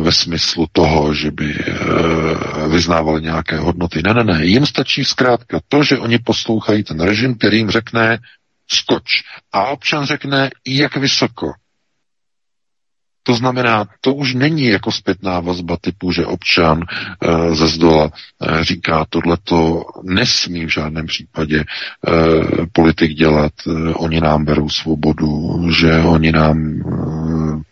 ve 0.00 0.12
smyslu 0.12 0.66
toho, 0.72 1.14
že 1.14 1.30
by 1.30 1.54
e, 1.54 2.68
vyznávali 2.68 3.22
nějaké 3.22 3.56
hodnoty. 3.58 4.02
Ne, 4.06 4.14
ne, 4.14 4.24
ne. 4.24 4.44
Jim 4.44 4.66
stačí 4.66 5.04
zkrátka 5.04 5.60
to, 5.68 5.82
že 5.82 5.98
oni 5.98 6.18
poslouchají 6.18 6.82
ten 6.84 7.00
režim, 7.00 7.34
který 7.34 7.56
jim 7.56 7.70
řekne 7.70 8.18
skoč. 8.68 9.04
A 9.52 9.66
občan 9.66 10.04
řekne, 10.04 10.50
jak 10.66 10.96
vysoko. 10.96 11.52
To 13.26 13.34
znamená, 13.34 13.84
to 14.00 14.14
už 14.14 14.34
není 14.34 14.64
jako 14.66 14.92
zpětná 14.92 15.40
vazba 15.40 15.76
typu, 15.80 16.12
že 16.12 16.26
občan 16.26 16.80
e, 16.80 17.54
ze 17.54 17.66
zdola 17.66 18.10
e, 18.10 18.64
říká, 18.64 19.06
tohleto 19.08 19.84
nesmí 20.02 20.66
v 20.66 20.68
žádném 20.68 21.06
případě 21.06 21.60
e, 21.60 21.64
politik 22.72 23.12
dělat, 23.12 23.52
e, 23.66 23.94
oni 23.94 24.20
nám 24.20 24.44
berou 24.44 24.68
svobodu, 24.68 25.60
že 25.70 25.98
oni 25.98 26.32
nám 26.32 26.58
e, 26.58 26.80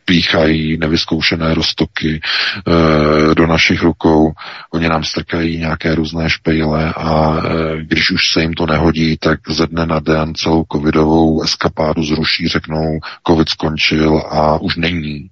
píchají 0.04 0.76
nevyzkoušené 0.78 1.54
roztoky 1.54 2.20
e, 2.20 3.34
do 3.34 3.46
našich 3.46 3.82
rukou, 3.82 4.32
oni 4.72 4.88
nám 4.88 5.04
strkají 5.04 5.58
nějaké 5.58 5.94
různé 5.94 6.30
špejle 6.30 6.92
a 6.96 7.36
e, 7.36 7.84
když 7.84 8.10
už 8.10 8.32
se 8.32 8.40
jim 8.42 8.54
to 8.54 8.66
nehodí, 8.66 9.16
tak 9.20 9.40
ze 9.48 9.66
dne 9.66 9.86
na 9.86 10.00
den 10.00 10.34
celou 10.34 10.64
covidovou 10.72 11.42
eskapádu 11.42 12.02
zruší, 12.02 12.48
řeknou, 12.48 12.98
covid 13.26 13.48
skončil 13.48 14.22
a 14.30 14.58
už 14.58 14.76
není 14.76 15.28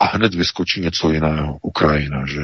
a 0.00 0.06
hned 0.06 0.34
vyskočí 0.34 0.80
něco 0.80 1.12
jiného. 1.12 1.58
Ukrajina, 1.62 2.26
že? 2.26 2.40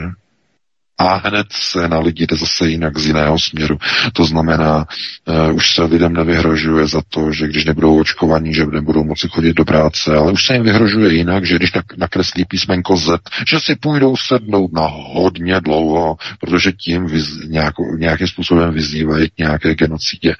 a 1.00 1.28
hned 1.28 1.46
se 1.50 1.88
na 1.88 1.98
lidi 1.98 2.26
jde 2.26 2.36
zase 2.36 2.68
jinak 2.68 2.98
z 2.98 3.06
jiného 3.06 3.38
směru. 3.38 3.78
To 4.12 4.24
znamená, 4.24 4.86
uh, 5.24 5.54
už 5.54 5.74
se 5.74 5.82
lidem 5.82 6.12
nevyhrožuje 6.12 6.86
za 6.86 7.02
to, 7.08 7.32
že 7.32 7.46
když 7.46 7.64
nebudou 7.64 8.00
očkovaní, 8.00 8.54
že 8.54 8.66
nebudou 8.66 9.04
moci 9.04 9.28
chodit 9.28 9.52
do 9.52 9.64
práce, 9.64 10.16
ale 10.16 10.32
už 10.32 10.46
se 10.46 10.52
jim 10.52 10.62
vyhrožuje 10.62 11.14
jinak, 11.14 11.46
že 11.46 11.56
když 11.56 11.72
nakreslí 11.96 12.44
písmenko 12.44 12.96
Z, 12.96 13.20
že 13.46 13.60
si 13.60 13.76
půjdou 13.76 14.16
sednout 14.16 14.72
na 14.72 14.86
hodně 14.92 15.60
dlouho, 15.60 16.16
protože 16.40 16.72
tím 16.72 17.06
vyz, 17.06 17.28
nějakou, 17.48 17.96
nějakým 17.96 18.26
způsobem 18.26 18.74
vyzývají 18.74 19.28
k 19.28 19.38
nějaké 19.38 19.74
genocidě 19.74 20.34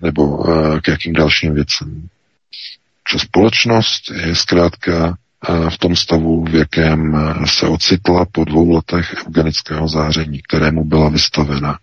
nebo 0.00 0.22
uh, 0.26 0.78
k 0.80 0.88
jakým 0.88 1.12
dalším 1.12 1.54
věcem. 1.54 2.08
Že 3.12 3.18
společnost 3.18 4.02
je 4.26 4.36
zkrátka 4.36 5.16
v 5.48 5.78
tom 5.78 5.96
stavu, 5.96 6.44
v 6.44 6.54
jakém 6.54 7.16
se 7.46 7.66
ocitla 7.66 8.26
po 8.32 8.44
dvou 8.44 8.70
letech 8.70 9.14
eugenického 9.26 9.88
záření, 9.88 10.40
kterému 10.48 10.84
byla 10.84 11.08
vystavena. 11.08 11.78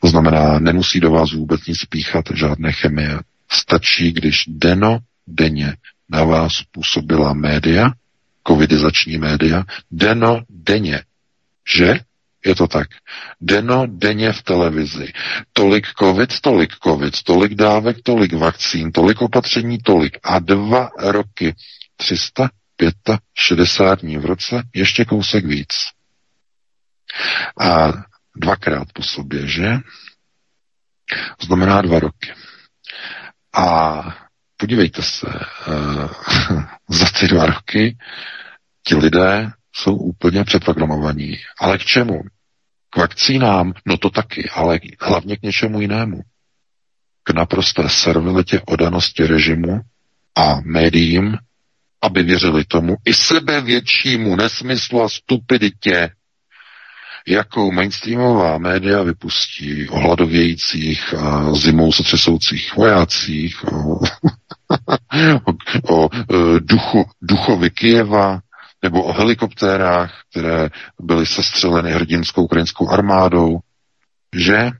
To 0.00 0.08
znamená, 0.08 0.58
nemusí 0.58 1.00
do 1.00 1.10
vás 1.10 1.32
vůbec 1.32 1.66
nic 1.66 1.84
píchat, 1.84 2.24
žádné 2.34 2.72
chemie. 2.72 3.18
Stačí, 3.50 4.12
když 4.12 4.44
deno, 4.48 4.98
denně 5.26 5.76
na 6.10 6.24
vás 6.24 6.62
působila 6.72 7.32
média, 7.32 7.92
covidizační 8.48 9.18
média, 9.18 9.64
deno, 9.90 10.40
denně, 10.50 11.02
že 11.76 12.00
je 12.44 12.54
to 12.54 12.66
tak. 12.66 12.88
Deno, 13.40 13.86
denně 13.86 14.32
v 14.32 14.42
televizi. 14.42 15.12
Tolik 15.52 15.86
covid, 15.98 16.40
tolik 16.40 16.70
covid, 16.84 17.22
tolik 17.22 17.54
dávek, 17.54 17.96
tolik 18.02 18.32
vakcín, 18.32 18.92
tolik 18.92 19.22
opatření, 19.22 19.78
tolik. 19.78 20.18
A 20.22 20.38
dva 20.38 20.90
roky 20.98 21.54
300 21.96 22.50
65 23.34 24.00
dní 24.00 24.18
v 24.18 24.24
roce, 24.24 24.62
ještě 24.74 25.04
kousek 25.04 25.44
víc. 25.44 25.68
A 27.60 27.92
dvakrát 28.36 28.92
po 28.92 29.02
sobě, 29.02 29.46
že? 29.46 29.76
Znamená 31.40 31.82
dva 31.82 31.98
roky. 31.98 32.32
A 33.54 34.00
podívejte 34.56 35.02
se, 35.02 35.26
uh, 35.26 36.10
za 36.88 37.06
ty 37.20 37.28
dva 37.28 37.46
roky 37.46 37.98
ti 38.86 38.94
lidé 38.94 39.52
jsou 39.72 39.96
úplně 39.96 40.44
přeprogramovaní. 40.44 41.38
Ale 41.60 41.78
k 41.78 41.84
čemu? 41.84 42.22
K 42.90 42.96
vakcínám? 42.96 43.72
No 43.86 43.98
to 43.98 44.10
taky, 44.10 44.48
ale 44.50 44.80
hlavně 45.00 45.36
k 45.36 45.42
něčemu 45.42 45.80
jinému. 45.80 46.20
K 47.22 47.30
naprosté 47.30 47.88
servilitě 47.88 48.60
odanosti 48.66 49.26
režimu 49.26 49.80
a 50.36 50.60
médiím 50.64 51.38
aby 52.02 52.22
věřili 52.22 52.64
tomu 52.64 52.96
i 53.04 53.14
sebevětšímu 53.14 54.36
nesmyslu 54.36 55.02
a 55.02 55.08
stupiditě, 55.08 56.10
jakou 57.26 57.72
mainstreamová 57.72 58.58
média 58.58 59.02
vypustí 59.02 59.88
o 59.88 59.98
hladovějících 59.98 61.14
a 61.14 61.54
zimou 61.54 61.92
se 61.92 62.02
třesoucích 62.02 62.76
vojácích, 62.76 63.64
o, 63.64 64.00
o, 65.88 66.04
o 66.04 66.08
e, 66.14 66.60
duchu, 66.60 67.04
duchovi 67.22 67.70
Kijeva, 67.70 68.40
nebo 68.82 69.02
o 69.02 69.12
helikoptérách, 69.12 70.22
které 70.30 70.68
byly 71.00 71.26
sestřeleny 71.26 71.92
hrdinskou 71.92 72.44
ukrajinskou 72.44 72.88
armádou, 72.90 73.58
že? 74.36 74.70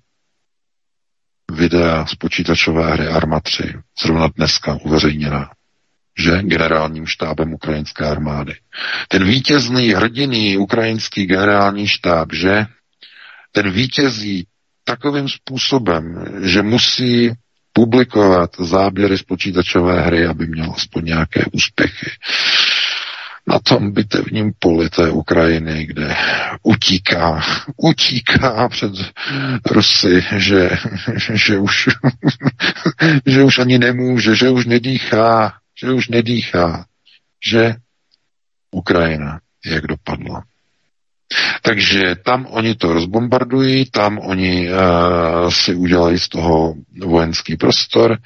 Videa 1.52 2.06
z 2.06 2.14
počítačové 2.14 2.90
hry 2.90 3.08
Arma 3.08 3.40
3, 3.40 3.74
zrovna 4.02 4.28
dneska 4.36 4.78
uveřejněna, 4.84 5.50
že 6.18 6.42
generálním 6.42 7.06
štábem 7.06 7.54
ukrajinské 7.54 8.04
armády. 8.04 8.54
Ten 9.08 9.24
vítězný, 9.24 9.88
hrdiný 9.88 10.56
ukrajinský 10.56 11.26
generální 11.26 11.88
štáb, 11.88 12.28
že 12.32 12.66
ten 13.52 13.70
vítězí 13.70 14.46
takovým 14.84 15.28
způsobem, 15.28 16.24
že 16.42 16.62
musí 16.62 17.32
publikovat 17.72 18.50
záběry 18.58 19.18
z 19.18 19.22
počítačové 19.22 20.00
hry, 20.00 20.26
aby 20.26 20.46
měl 20.46 20.72
aspoň 20.76 21.04
nějaké 21.04 21.44
úspěchy. 21.52 22.10
Na 23.46 23.58
tom 23.58 23.92
bitevním 23.92 24.52
poli 24.58 24.90
té 24.90 25.10
Ukrajiny, 25.10 25.86
kde 25.86 26.16
utíká, 26.62 27.42
utíká 27.76 28.68
před 28.68 28.92
Rusy, 29.70 30.24
že, 30.36 30.70
že, 31.34 31.58
už, 31.58 31.88
že 33.26 33.42
už 33.42 33.58
ani 33.58 33.78
nemůže, 33.78 34.34
že 34.36 34.50
už 34.50 34.66
nedýchá, 34.66 35.52
že 35.78 35.92
už 35.92 36.08
nedýchá, 36.08 36.84
že 37.46 37.74
Ukrajina, 38.70 39.40
jak 39.64 39.86
dopadla. 39.86 40.44
Takže 41.62 42.16
tam 42.24 42.46
oni 42.50 42.74
to 42.74 42.92
rozbombardují, 42.92 43.90
tam 43.90 44.18
oni 44.18 44.70
uh, 44.70 45.50
si 45.50 45.74
udělají 45.74 46.18
z 46.18 46.28
toho 46.28 46.74
vojenský 47.04 47.56
prostor 47.56 48.18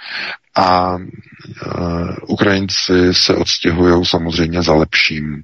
a 0.55 0.95
uh, 0.97 2.17
Ukrajinci 2.29 3.15
se 3.15 3.35
odstěhují 3.35 4.05
samozřejmě 4.07 4.63
za 4.63 4.75
lepším. 4.75 5.43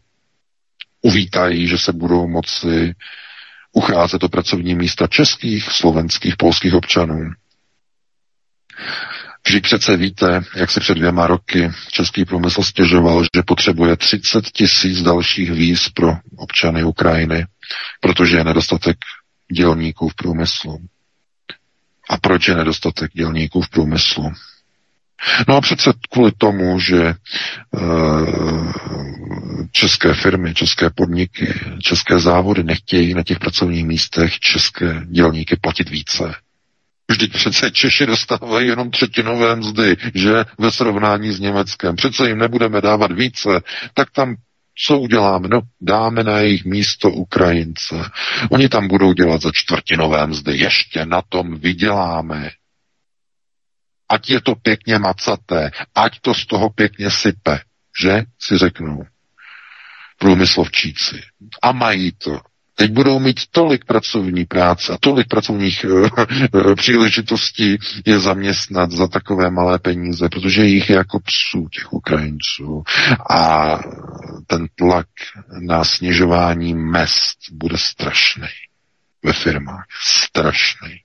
Uvítají, 1.02 1.68
že 1.68 1.78
se 1.78 1.92
budou 1.92 2.28
moci 2.28 2.94
ucházet 3.72 4.22
o 4.22 4.28
pracovní 4.28 4.74
místa 4.74 5.06
českých, 5.06 5.64
slovenských, 5.64 6.36
polských 6.36 6.74
občanů. 6.74 7.30
Vždyť 9.48 9.62
přece 9.64 9.96
víte, 9.96 10.44
jak 10.56 10.70
se 10.70 10.80
před 10.80 10.94
dvěma 10.94 11.26
roky 11.26 11.70
český 11.90 12.24
průmysl 12.24 12.62
stěžoval, 12.62 13.22
že 13.22 13.42
potřebuje 13.46 13.96
30 13.96 14.44
tisíc 14.44 15.02
dalších 15.02 15.50
víz 15.50 15.88
pro 15.88 16.12
občany 16.36 16.84
Ukrajiny, 16.84 17.46
protože 18.00 18.36
je 18.36 18.44
nedostatek 18.44 18.96
dělníků 19.52 20.08
v 20.08 20.14
průmyslu. 20.14 20.78
A 22.10 22.16
proč 22.18 22.48
je 22.48 22.54
nedostatek 22.54 23.10
dělníků 23.14 23.62
v 23.62 23.68
průmyslu? 23.68 24.32
No 25.48 25.56
a 25.56 25.60
přece 25.60 25.92
kvůli 26.10 26.32
tomu, 26.38 26.80
že 26.80 27.02
e, 27.04 27.14
české 29.72 30.14
firmy, 30.14 30.54
české 30.54 30.90
podniky, 30.90 31.54
české 31.82 32.18
závody 32.18 32.62
nechtějí 32.62 33.14
na 33.14 33.22
těch 33.22 33.38
pracovních 33.38 33.84
místech 33.86 34.38
české 34.38 35.02
dělníky 35.06 35.56
platit 35.56 35.90
více. 35.90 36.34
Vždyť 37.10 37.32
přece 37.32 37.70
Češi 37.70 38.06
dostávají 38.06 38.68
jenom 38.68 38.90
třetinové 38.90 39.56
mzdy, 39.56 39.96
že 40.14 40.44
ve 40.58 40.70
srovnání 40.72 41.32
s 41.32 41.40
Německem. 41.40 41.96
Přece 41.96 42.28
jim 42.28 42.38
nebudeme 42.38 42.80
dávat 42.80 43.12
více, 43.12 43.48
tak 43.94 44.10
tam 44.10 44.36
co 44.86 44.98
uděláme? 44.98 45.48
No, 45.48 45.60
dáme 45.80 46.24
na 46.24 46.38
jejich 46.38 46.64
místo 46.64 47.10
Ukrajince. 47.10 48.10
Oni 48.50 48.68
tam 48.68 48.88
budou 48.88 49.12
dělat 49.12 49.42
za 49.42 49.50
čtvrtinové 49.54 50.26
mzdy. 50.26 50.58
Ještě 50.58 51.06
na 51.06 51.22
tom 51.22 51.58
vyděláme. 51.58 52.50
Ať 54.08 54.30
je 54.30 54.40
to 54.40 54.54
pěkně 54.54 54.98
macaté, 54.98 55.70
ať 55.94 56.20
to 56.20 56.34
z 56.34 56.46
toho 56.46 56.70
pěkně 56.70 57.10
sype, 57.10 57.60
že 58.02 58.22
si 58.40 58.58
řeknou 58.58 59.04
průmyslovčíci. 60.18 61.22
A 61.62 61.72
mají 61.72 62.12
to. 62.12 62.40
Teď 62.78 62.92
budou 62.92 63.18
mít 63.18 63.40
tolik 63.50 63.84
pracovní 63.84 64.44
práce 64.44 64.92
a 64.92 64.98
tolik 65.00 65.28
pracovních 65.28 65.86
uh, 65.88 66.74
příležitostí 66.74 67.76
je 68.06 68.18
zaměstnat 68.18 68.90
za 68.90 69.08
takové 69.08 69.50
malé 69.50 69.78
peníze, 69.78 70.28
protože 70.28 70.64
jich 70.64 70.90
je 70.90 70.96
jako 70.96 71.20
psů 71.20 71.68
těch 71.68 71.92
Ukrajinců. 71.92 72.82
A 73.30 73.68
ten 74.46 74.66
tlak 74.74 75.06
na 75.60 75.84
snižování 75.84 76.74
mest 76.74 77.38
bude 77.52 77.78
strašný 77.78 78.48
ve 79.22 79.32
firmách. 79.32 79.84
Strašný. 80.02 81.00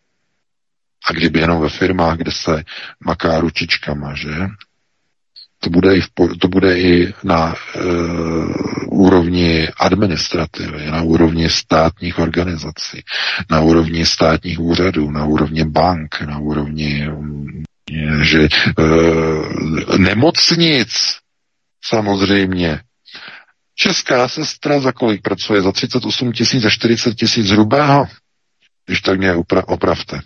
A 1.06 1.14
kdyby 1.14 1.40
jenom 1.40 1.62
ve 1.62 1.70
firmách, 1.70 2.18
kde 2.18 2.32
se 2.32 2.64
maká 3.06 3.40
ručičkama, 3.40 4.16
že? 4.16 4.30
To 5.64 5.70
bude 5.70 5.96
i, 5.98 6.02
v, 6.02 6.10
to 6.42 6.48
bude 6.48 6.80
i 6.80 7.14
na 7.24 7.54
e, 7.54 7.80
úrovni 8.92 9.68
administrativy, 9.80 10.86
na 10.92 11.02
úrovni 11.02 11.50
státních 11.50 12.20
organizací, 12.20 13.04
na 13.52 13.62
úrovni 13.62 14.06
státních 14.06 14.60
úřadů, 14.60 15.12
na 15.12 15.26
úrovni 15.26 15.64
bank, 15.66 16.22
na 16.22 16.40
úrovni 16.40 17.08
že 18.22 18.40
e, 18.44 19.98
nemocnic 19.98 20.90
samozřejmě. 21.86 22.80
Česká 23.76 24.28
sestra 24.28 24.80
za 24.80 24.92
kolik 24.92 25.22
pracuje? 25.22 25.62
Za 25.62 25.72
38 25.72 26.32
tisíc, 26.34 26.64
za 26.64 26.70
40 26.70 27.14
tisíc 27.16 27.50
hrubého? 27.50 28.08
Když 28.86 29.02
tak 29.02 29.18
mě 29.18 29.34
opra- 29.34 29.64
opravte. 29.68 30.20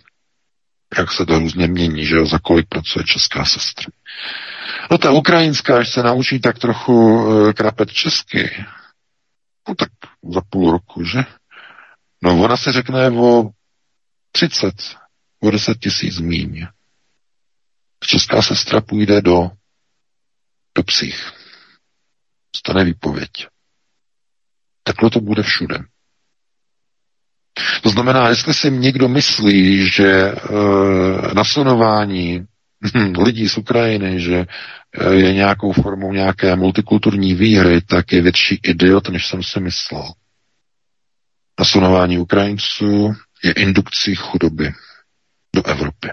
Jak 0.97 1.11
se 1.11 1.25
to 1.25 1.39
různě 1.39 1.67
mění, 1.67 2.05
že 2.05 2.15
jo, 2.15 2.25
za 2.25 2.39
kolik 2.39 2.67
pracuje 2.67 3.05
česká 3.05 3.45
sestra. 3.45 3.85
No 4.91 4.97
ta 4.97 5.11
ukrajinská, 5.11 5.77
až 5.77 5.93
se 5.93 6.03
naučí 6.03 6.39
tak 6.39 6.59
trochu 6.59 7.27
e, 7.49 7.53
krapet 7.53 7.91
česky, 7.91 8.65
no 9.67 9.75
tak 9.75 9.89
za 10.33 10.41
půl 10.49 10.71
roku, 10.71 11.03
že? 11.03 11.19
No 12.23 12.43
ona 12.43 12.57
se 12.57 12.71
řekne 12.71 13.09
o 13.09 13.49
30, 14.31 14.73
o 15.39 15.51
10 15.51 15.79
tisíc 15.79 16.19
míň. 16.19 16.67
Česká 17.99 18.41
sestra 18.41 18.81
půjde 18.81 19.21
do, 19.21 19.51
do 20.75 20.83
psích. 20.83 21.31
Stane 22.55 22.83
výpověď. 22.83 23.31
Takhle 24.83 25.09
to 25.09 25.19
bude 25.19 25.43
všude. 25.43 25.77
To 27.81 27.89
znamená, 27.89 28.29
jestli 28.29 28.53
si 28.53 28.71
někdo 28.71 29.07
myslí, 29.07 29.89
že 29.89 30.11
e, 30.11 30.33
nasunování 31.33 32.45
lidí 33.23 33.49
z 33.49 33.57
Ukrajiny, 33.57 34.19
že 34.19 34.35
e, 34.37 35.13
je 35.13 35.33
nějakou 35.33 35.71
formou 35.71 36.13
nějaké 36.13 36.55
multikulturní 36.55 37.35
výhry, 37.35 37.81
tak 37.81 38.11
je 38.11 38.21
větší 38.21 38.59
idiot, 38.63 39.09
než 39.09 39.27
jsem 39.27 39.43
si 39.43 39.59
myslel. 39.59 40.13
Nasunování 41.59 42.17
Ukrajinců 42.17 43.13
je 43.43 43.51
indukcí 43.51 44.15
chudoby 44.15 44.73
do 45.55 45.65
Evropy. 45.65 46.09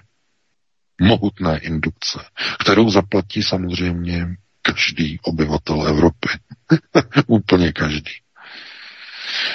Mohutné 1.01 1.59
indukce, 1.59 2.19
kterou 2.61 2.91
zaplatí 2.91 3.43
samozřejmě 3.43 4.27
každý 4.63 5.19
obyvatel 5.23 5.89
Evropy. 5.89 6.29
Úplně 7.27 7.73
každý. 7.73 8.24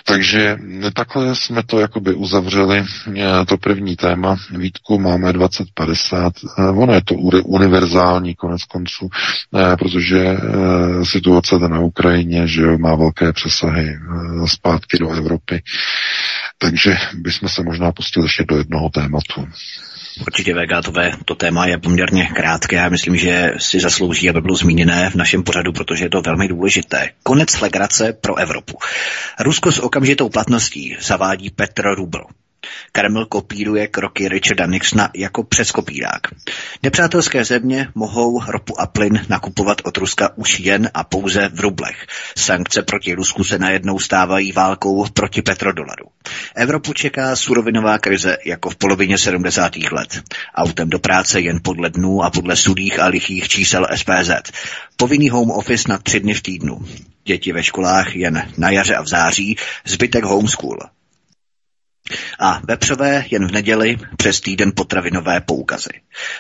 Takže 0.04 0.58
takhle 0.94 1.36
jsme 1.36 1.64
to 1.64 1.80
jakoby 1.80 2.14
uzavřeli, 2.14 2.86
eh, 3.18 3.46
to 3.46 3.58
první 3.58 3.96
téma. 3.96 4.36
Vítku 4.58 5.00
máme 5.00 5.34
2050. 5.34 6.34
Eh, 6.60 6.70
ono 6.70 6.94
je 6.94 7.02
to 7.02 7.16
univerzální 7.44 8.36
konec 8.36 8.64
konců, 8.64 9.10
eh, 9.56 9.76
protože 9.78 10.38
situace 11.04 11.60
na 11.60 11.80
Ukrajině 11.80 12.48
že 12.48 12.78
má 12.78 12.96
velké 12.96 13.34
přesahy 13.34 13.98
zpátky 14.46 14.98
do 15.00 15.10
Evropy. 15.10 15.62
Takže 16.58 16.98
bychom 17.14 17.50
se 17.50 17.64
možná 17.64 17.92
pustili 17.92 18.26
ještě 18.26 18.44
do 18.48 18.58
jednoho 18.58 18.90
tématu. 18.90 19.48
Určitě 20.22 20.54
Vegátové, 20.54 21.12
to 21.26 21.36
téma 21.36 21.66
je 21.66 21.78
poměrně 21.78 22.26
krátké. 22.26 22.76
Já 22.76 22.90
myslím, 22.90 23.18
že 23.18 23.54
si 23.58 23.80
zaslouží, 23.80 24.30
aby 24.30 24.42
bylo 24.42 24.56
zmíněné 24.56 25.10
v 25.10 25.16
našem 25.16 25.44
pořadu, 25.44 25.72
protože 25.72 26.06
je 26.06 26.10
to 26.10 26.22
velmi 26.22 26.48
důležité. 26.48 27.10
Konec 27.24 27.62
legrace 27.62 28.14
pro 28.14 28.36
Evropu. 28.36 28.78
Rusko 29.40 29.72
s 29.72 29.80
okamžitou 29.80 30.30
platností 30.30 30.98
zavádí 31.02 31.50
Petr 31.50 31.84
Rubl. 31.96 32.22
Kreml 32.92 33.26
kopíruje 33.26 33.88
kroky 33.88 34.30
Richarda 34.30 34.66
Nixona 34.66 35.10
jako 35.16 35.44
přes 35.44 35.72
kopírák. 35.72 36.22
Nepřátelské 36.84 37.46
země 37.46 37.88
mohou 37.96 38.42
ropu 38.48 38.82
a 38.82 38.88
plyn 38.88 39.26
nakupovat 39.30 39.82
od 39.84 39.98
Ruska 39.98 40.30
už 40.36 40.60
jen 40.60 40.90
a 40.94 41.04
pouze 41.04 41.50
v 41.50 41.60
rublech. 41.60 42.08
Sankce 42.38 42.82
proti 42.82 43.14
Rusku 43.14 43.44
se 43.44 43.60
najednou 43.60 44.00
stávají 44.00 44.52
válkou 44.52 45.06
proti 45.14 45.42
petrodolaru. 45.42 46.06
Evropu 46.56 46.94
čeká 46.94 47.36
surovinová 47.36 47.98
krize 47.98 48.38
jako 48.46 48.70
v 48.70 48.76
polovině 48.76 49.18
70. 49.18 49.76
let. 49.92 50.22
Autem 50.56 50.90
do 50.90 51.00
práce 51.00 51.42
jen 51.42 51.60
podle 51.64 51.90
dnů 51.90 52.24
a 52.24 52.30
podle 52.30 52.56
sudých 52.56 53.00
a 53.00 53.08
lichých 53.08 53.48
čísel 53.48 53.88
SPZ. 53.96 54.32
Povinný 54.98 55.30
home 55.30 55.52
office 55.52 55.90
na 55.90 55.98
tři 55.98 56.20
dny 56.20 56.34
v 56.34 56.42
týdnu. 56.42 56.86
Děti 57.26 57.52
ve 57.52 57.64
školách 57.64 58.16
jen 58.16 58.52
na 58.58 58.70
jaře 58.70 58.96
a 58.96 59.02
v 59.02 59.08
září, 59.08 59.56
zbytek 59.86 60.24
homeschool. 60.24 60.80
A 62.40 62.62
vepřové 62.68 63.26
jen 63.32 63.48
v 63.48 63.52
neděli 63.52 63.98
přes 64.18 64.42
týden 64.42 64.72
potravinové 64.76 65.42
poukazy. 65.42 65.90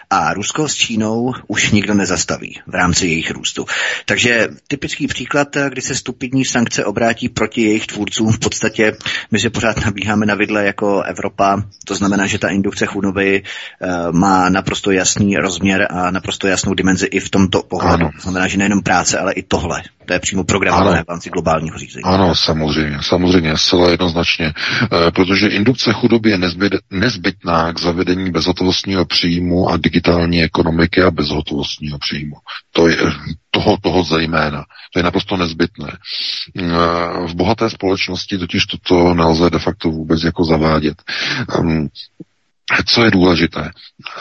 A 0.09 0.33
Rusko 0.33 0.67
s 0.67 0.75
Čínou 0.75 1.33
už 1.47 1.71
nikdo 1.71 1.93
nezastaví 1.93 2.59
v 2.67 2.75
rámci 2.75 3.07
jejich 3.07 3.31
růstu. 3.31 3.65
Takže 4.05 4.47
typický 4.67 5.07
příklad, 5.07 5.47
kdy 5.69 5.81
se 5.81 5.95
stupidní 5.95 6.45
sankce 6.45 6.85
obrátí 6.85 7.29
proti 7.29 7.61
jejich 7.61 7.87
tvůrcům, 7.87 8.31
v 8.31 8.39
podstatě 8.39 8.97
my 9.31 9.39
se 9.39 9.49
pořád 9.49 9.85
nabíháme 9.85 10.25
na 10.25 10.35
vidle 10.35 10.65
jako 10.65 11.01
Evropa, 11.01 11.63
to 11.85 11.95
znamená, 11.95 12.27
že 12.27 12.39
ta 12.39 12.49
indukce 12.49 12.85
chudoby 12.85 13.43
uh, 13.43 14.11
má 14.11 14.49
naprosto 14.49 14.91
jasný 14.91 15.37
rozměr 15.37 15.87
a 15.89 16.11
naprosto 16.11 16.47
jasnou 16.47 16.73
dimenzi 16.73 17.05
i 17.05 17.19
v 17.19 17.29
tomto 17.29 17.63
pohledu. 17.63 18.09
To 18.15 18.21
znamená, 18.21 18.47
že 18.47 18.57
nejenom 18.57 18.81
práce, 18.81 19.19
ale 19.19 19.33
i 19.33 19.43
tohle. 19.43 19.81
To 20.09 20.13
je 20.13 20.19
přímo 20.19 20.43
programované 20.43 21.03
v 21.03 21.09
rámci 21.09 21.29
globálního 21.29 21.77
řízení. 21.77 22.03
Ano, 22.03 22.35
samozřejmě, 22.35 22.97
samozřejmě, 23.01 23.57
zcela 23.57 23.89
jednoznačně, 23.89 24.45
e, 25.07 25.11
protože 25.11 25.47
indukce 25.47 25.93
chudoby 25.93 26.29
je 26.29 26.37
nezbyt, 26.37 26.73
nezbytná 26.91 27.73
k 27.73 27.79
zavedení 27.79 28.31
bezhotovostního 28.31 29.05
příjmu 29.05 29.69
a 29.69 29.77
digitální 29.77 30.43
ekonomiky 30.43 31.03
a 31.03 31.11
bezhotovostního 31.11 31.97
příjmu. 31.99 32.35
To 32.71 32.87
je 32.87 32.97
toho, 33.51 33.77
toho 33.81 34.03
zejména. 34.03 34.65
To 34.93 34.99
je 34.99 35.03
naprosto 35.03 35.37
nezbytné. 35.37 35.89
E, 35.89 36.63
v 37.27 37.35
bohaté 37.35 37.69
společnosti 37.69 38.37
totiž 38.37 38.65
toto 38.65 39.13
nelze 39.13 39.49
de 39.49 39.59
facto 39.59 39.89
vůbec 39.89 40.23
jako 40.23 40.43
zavádět. 40.43 41.01
Ehm, 41.59 41.87
co 42.85 43.05
je 43.05 43.11
důležité? 43.11 43.71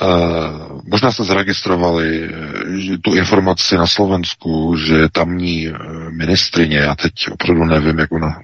Uh, 0.03 0.81
možná 0.91 1.13
jste 1.13 1.25
zaregistrovali 1.25 2.31
že 2.69 2.99
tu 2.99 3.15
informaci 3.15 3.77
na 3.77 3.87
Slovensku, 3.87 4.77
že 4.77 5.09
tamní 5.13 5.73
ministrině, 6.11 6.79
já 6.79 6.95
teď 6.95 7.13
opravdu 7.33 7.65
nevím, 7.65 7.99
jak 7.99 8.13
ona 8.13 8.41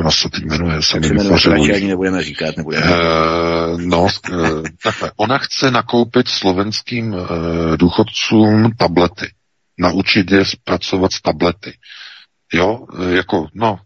ona 0.00 0.10
se 0.10 0.28
teď 0.28 0.44
jmenuje, 0.44 0.82
se 0.82 1.00
mi 1.00 1.08
ani 1.74 1.88
nebudeme 1.88 2.22
říkat, 2.22 2.56
nebudeme. 2.56 2.86
Uh, 2.86 3.80
no, 3.80 4.02
uh, 4.02 4.62
takhle. 4.82 5.12
Ona 5.16 5.38
chce 5.38 5.70
nakoupit 5.70 6.28
slovenským 6.28 7.12
uh, 7.12 7.28
důchodcům 7.76 8.72
tablety. 8.78 9.32
Naučit 9.78 10.30
je 10.30 10.44
zpracovat 10.44 11.12
s 11.12 11.22
tablety. 11.22 11.72
Jo, 12.52 12.86
jako, 13.10 13.46
no, 13.54 13.78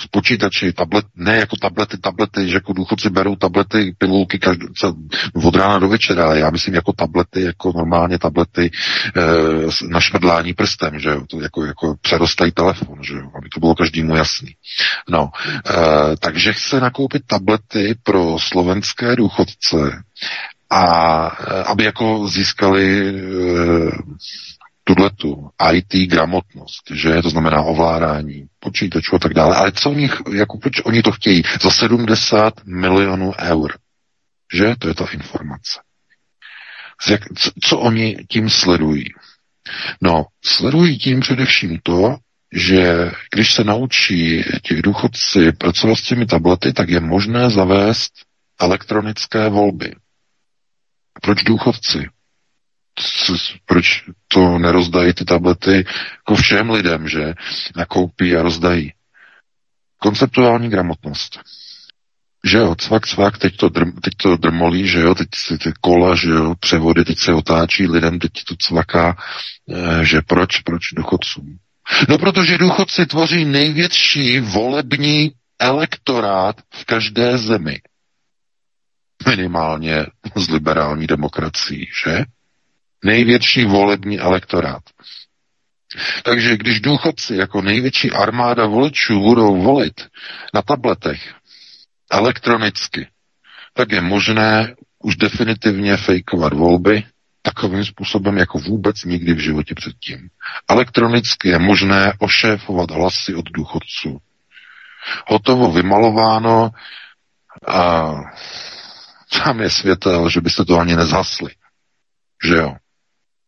z 0.00 0.06
počítači, 0.06 0.72
tablet, 0.72 1.04
ne 1.16 1.36
jako 1.36 1.56
tablety, 1.56 1.98
tablety, 1.98 2.48
že 2.48 2.54
jako 2.54 2.72
důchodci 2.72 3.10
berou 3.10 3.36
tablety, 3.36 3.94
pilulky 3.98 4.38
každý, 4.38 4.66
od 5.44 5.56
rána 5.56 5.78
do 5.78 5.88
večera, 5.88 6.34
já 6.34 6.50
myslím 6.50 6.74
jako 6.74 6.92
tablety, 6.92 7.42
jako 7.42 7.72
normálně 7.76 8.18
tablety 8.18 8.70
e, 9.16 9.88
na 9.88 10.00
šmrdlání 10.00 10.54
prstem, 10.54 10.98
že 10.98 11.08
jo, 11.08 11.24
to 11.30 11.40
jako, 11.40 11.64
jako 11.64 11.94
přerostají 12.00 12.52
telefon, 12.52 12.98
že 13.02 13.14
jo, 13.14 13.30
aby 13.38 13.48
to 13.48 13.60
bylo 13.60 13.74
každému 13.74 14.16
jasný. 14.16 14.54
No, 15.08 15.30
e, 15.70 16.16
takže 16.16 16.52
chce 16.52 16.80
nakoupit 16.80 17.22
tablety 17.26 17.94
pro 18.02 18.38
slovenské 18.38 19.16
důchodce 19.16 20.02
a 20.70 20.82
eh, 21.40 21.62
aby 21.62 21.84
jako 21.84 22.28
získali 22.28 23.08
e, 23.08 23.12
tuhletu 24.94 25.50
IT 25.72 26.10
gramotnost, 26.10 26.82
že 26.94 27.22
to 27.22 27.30
znamená 27.30 27.62
ovládání 27.62 28.46
počítačů 28.58 29.16
a 29.16 29.18
tak 29.18 29.34
dále. 29.34 29.56
Ale 29.56 29.72
co 29.72 29.90
oni, 29.90 30.10
jako 30.34 30.58
proč 30.58 30.80
oni 30.84 31.02
to 31.02 31.12
chtějí? 31.12 31.42
Za 31.62 31.70
70 31.70 32.54
milionů 32.64 33.32
eur. 33.38 33.72
Že? 34.54 34.74
To 34.78 34.88
je 34.88 34.94
ta 34.94 35.06
informace. 35.12 35.80
Jak, 37.10 37.20
co, 37.38 37.50
co 37.62 37.78
oni 37.78 38.16
tím 38.28 38.50
sledují? 38.50 39.04
No, 40.00 40.26
sledují 40.44 40.98
tím 40.98 41.20
především 41.20 41.78
to, 41.82 42.16
že 42.52 43.10
když 43.34 43.54
se 43.54 43.64
naučí 43.64 44.44
těch 44.62 44.82
důchodci 44.82 45.52
pracovat 45.52 45.96
s 45.96 46.02
těmi 46.02 46.26
tablety, 46.26 46.72
tak 46.72 46.88
je 46.88 47.00
možné 47.00 47.50
zavést 47.50 48.12
elektronické 48.60 49.48
volby. 49.48 49.94
Proč 51.22 51.42
důchodci? 51.42 52.08
Proč 53.66 54.04
to 54.28 54.58
nerozdají 54.58 55.12
ty 55.12 55.24
tablety 55.24 55.84
jako 56.16 56.34
všem 56.34 56.70
lidem, 56.70 57.08
že 57.08 57.34
nakoupí 57.76 58.36
a 58.36 58.42
rozdají. 58.42 58.92
Konceptuální 59.98 60.68
gramotnost. 60.70 61.40
Že 62.44 62.58
jo, 62.58 62.74
cvak, 62.74 63.06
cvak, 63.06 63.38
teď 63.38 63.56
to, 63.56 63.68
drm, 63.68 63.92
teď 63.92 64.12
to 64.16 64.36
drmolí, 64.36 64.88
že 64.88 65.00
jo, 65.00 65.14
teď 65.14 65.28
si 65.34 65.58
ty 65.58 65.72
kola, 65.80 66.14
že 66.14 66.30
jo, 66.30 66.54
převody, 66.60 67.04
teď 67.04 67.18
se 67.18 67.32
otáčí 67.32 67.86
lidem, 67.86 68.18
teď 68.18 68.30
to 68.48 68.54
cvaká, 68.56 69.16
eh, 69.70 70.04
že 70.04 70.20
proč, 70.22 70.60
proč 70.60 70.80
důchodcům. 70.96 71.58
No 72.08 72.18
protože 72.18 72.58
důchodci 72.58 73.06
tvoří 73.06 73.44
největší 73.44 74.40
volební 74.40 75.30
elektorát 75.58 76.56
v 76.74 76.84
každé 76.84 77.38
zemi. 77.38 77.80
Minimálně 79.28 80.06
z 80.36 80.48
liberální 80.50 81.06
demokracií, 81.06 81.88
že? 82.04 82.24
Největší 83.04 83.64
volební 83.64 84.20
elektorát. 84.20 84.82
Takže 86.22 86.56
když 86.56 86.80
důchodci 86.80 87.36
jako 87.36 87.62
největší 87.62 88.10
armáda 88.10 88.66
voličů 88.66 89.20
budou 89.20 89.62
volit 89.62 90.08
na 90.54 90.62
tabletech 90.62 91.34
elektronicky, 92.10 93.08
tak 93.74 93.92
je 93.92 94.00
možné 94.00 94.74
už 94.98 95.16
definitivně 95.16 95.96
fejkovat 95.96 96.52
volby 96.52 97.04
takovým 97.42 97.84
způsobem, 97.84 98.38
jako 98.38 98.58
vůbec 98.58 99.04
nikdy 99.04 99.34
v 99.34 99.38
životě 99.38 99.74
předtím. 99.74 100.28
Elektronicky 100.68 101.48
je 101.48 101.58
možné 101.58 102.12
ošéfovat 102.18 102.90
hlasy 102.90 103.34
od 103.34 103.44
důchodců. 103.50 104.18
Hotovo 105.26 105.72
vymalováno 105.72 106.70
a 107.68 108.10
tam 109.44 109.60
je 109.60 109.70
světel, 109.70 110.28
že 110.30 110.40
byste 110.40 110.64
to 110.64 110.78
ani 110.78 110.96
nezhasli. 110.96 111.50
Že 112.44 112.54
jo? 112.54 112.76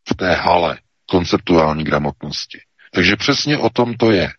V 0.08 0.14
té 0.16 0.34
hale 0.34 0.78
konceptuální 1.10 1.84
gramotnosti. 1.84 2.58
Takže 2.94 3.16
přesně 3.16 3.58
o 3.58 3.70
tom 3.70 3.94
to 3.94 4.10
je. 4.10 4.30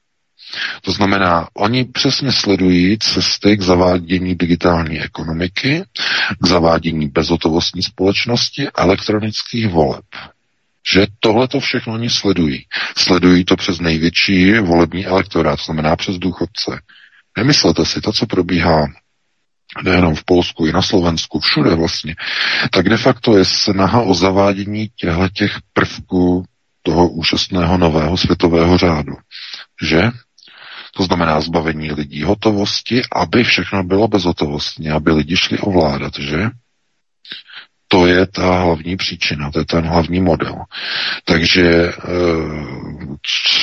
To 0.82 0.92
znamená, 0.92 1.48
oni 1.54 1.86
přesně 1.86 2.32
sledují 2.32 2.98
cesty 3.00 3.58
k 3.58 3.62
zavádění 3.62 4.36
digitální 4.36 5.02
ekonomiky, 5.02 5.84
k 6.44 6.48
zavádění 6.48 7.08
bezhotovostní 7.08 7.84
společnosti, 7.84 8.68
elektronických 8.78 9.68
voleb. 9.70 10.06
Že 10.94 11.08
tohle 11.20 11.48
to 11.48 11.60
všechno 11.60 11.94
oni 11.94 12.10
sledují. 12.10 12.66
Sledují 12.98 13.46
to 13.46 13.56
přes 13.56 13.80
největší 13.80 14.54
volební 14.60 15.06
elektorát, 15.06 15.60
to 15.60 15.66
znamená 15.66 15.96
přes 15.96 16.18
důchodce. 16.18 16.80
Nemyslete 17.38 17.86
si, 17.86 18.02
to, 18.02 18.14
co 18.14 18.26
probíhá 18.26 18.88
nejenom 19.84 20.16
v 20.16 20.24
Polsku, 20.24 20.66
i 20.66 20.72
na 20.72 20.82
Slovensku, 20.82 21.40
všude 21.40 21.76
vlastně, 21.76 22.16
tak 22.72 22.90
de 22.90 22.98
facto 22.98 23.38
je 23.38 23.46
snaha 23.46 24.02
o 24.02 24.14
zavádění 24.14 24.90
těchto 24.96 25.30
těch 25.30 25.58
prvků 25.74 26.46
toho 26.84 27.10
úžasného 27.10 27.78
nového 27.78 28.18
světového 28.18 28.78
řádu. 28.78 29.14
Že? 29.82 30.12
To 30.96 31.04
znamená 31.04 31.42
zbavení 31.42 31.92
lidí 31.92 32.24
hotovosti, 32.24 33.02
aby 33.16 33.44
všechno 33.44 33.84
bylo 33.84 34.08
bezhotovostně, 34.08 34.92
aby 34.92 35.12
lidi 35.12 35.38
šli 35.38 35.60
ovládat, 35.60 36.14
že? 36.20 36.50
To 37.94 38.06
je 38.08 38.26
ta 38.28 38.60
hlavní 38.60 38.98
příčina, 38.98 39.52
to 39.52 39.60
je 39.60 39.66
ten 39.66 39.86
hlavní 39.86 40.22
model. 40.22 40.56
Takže 41.26 41.70
eh, 41.70 41.94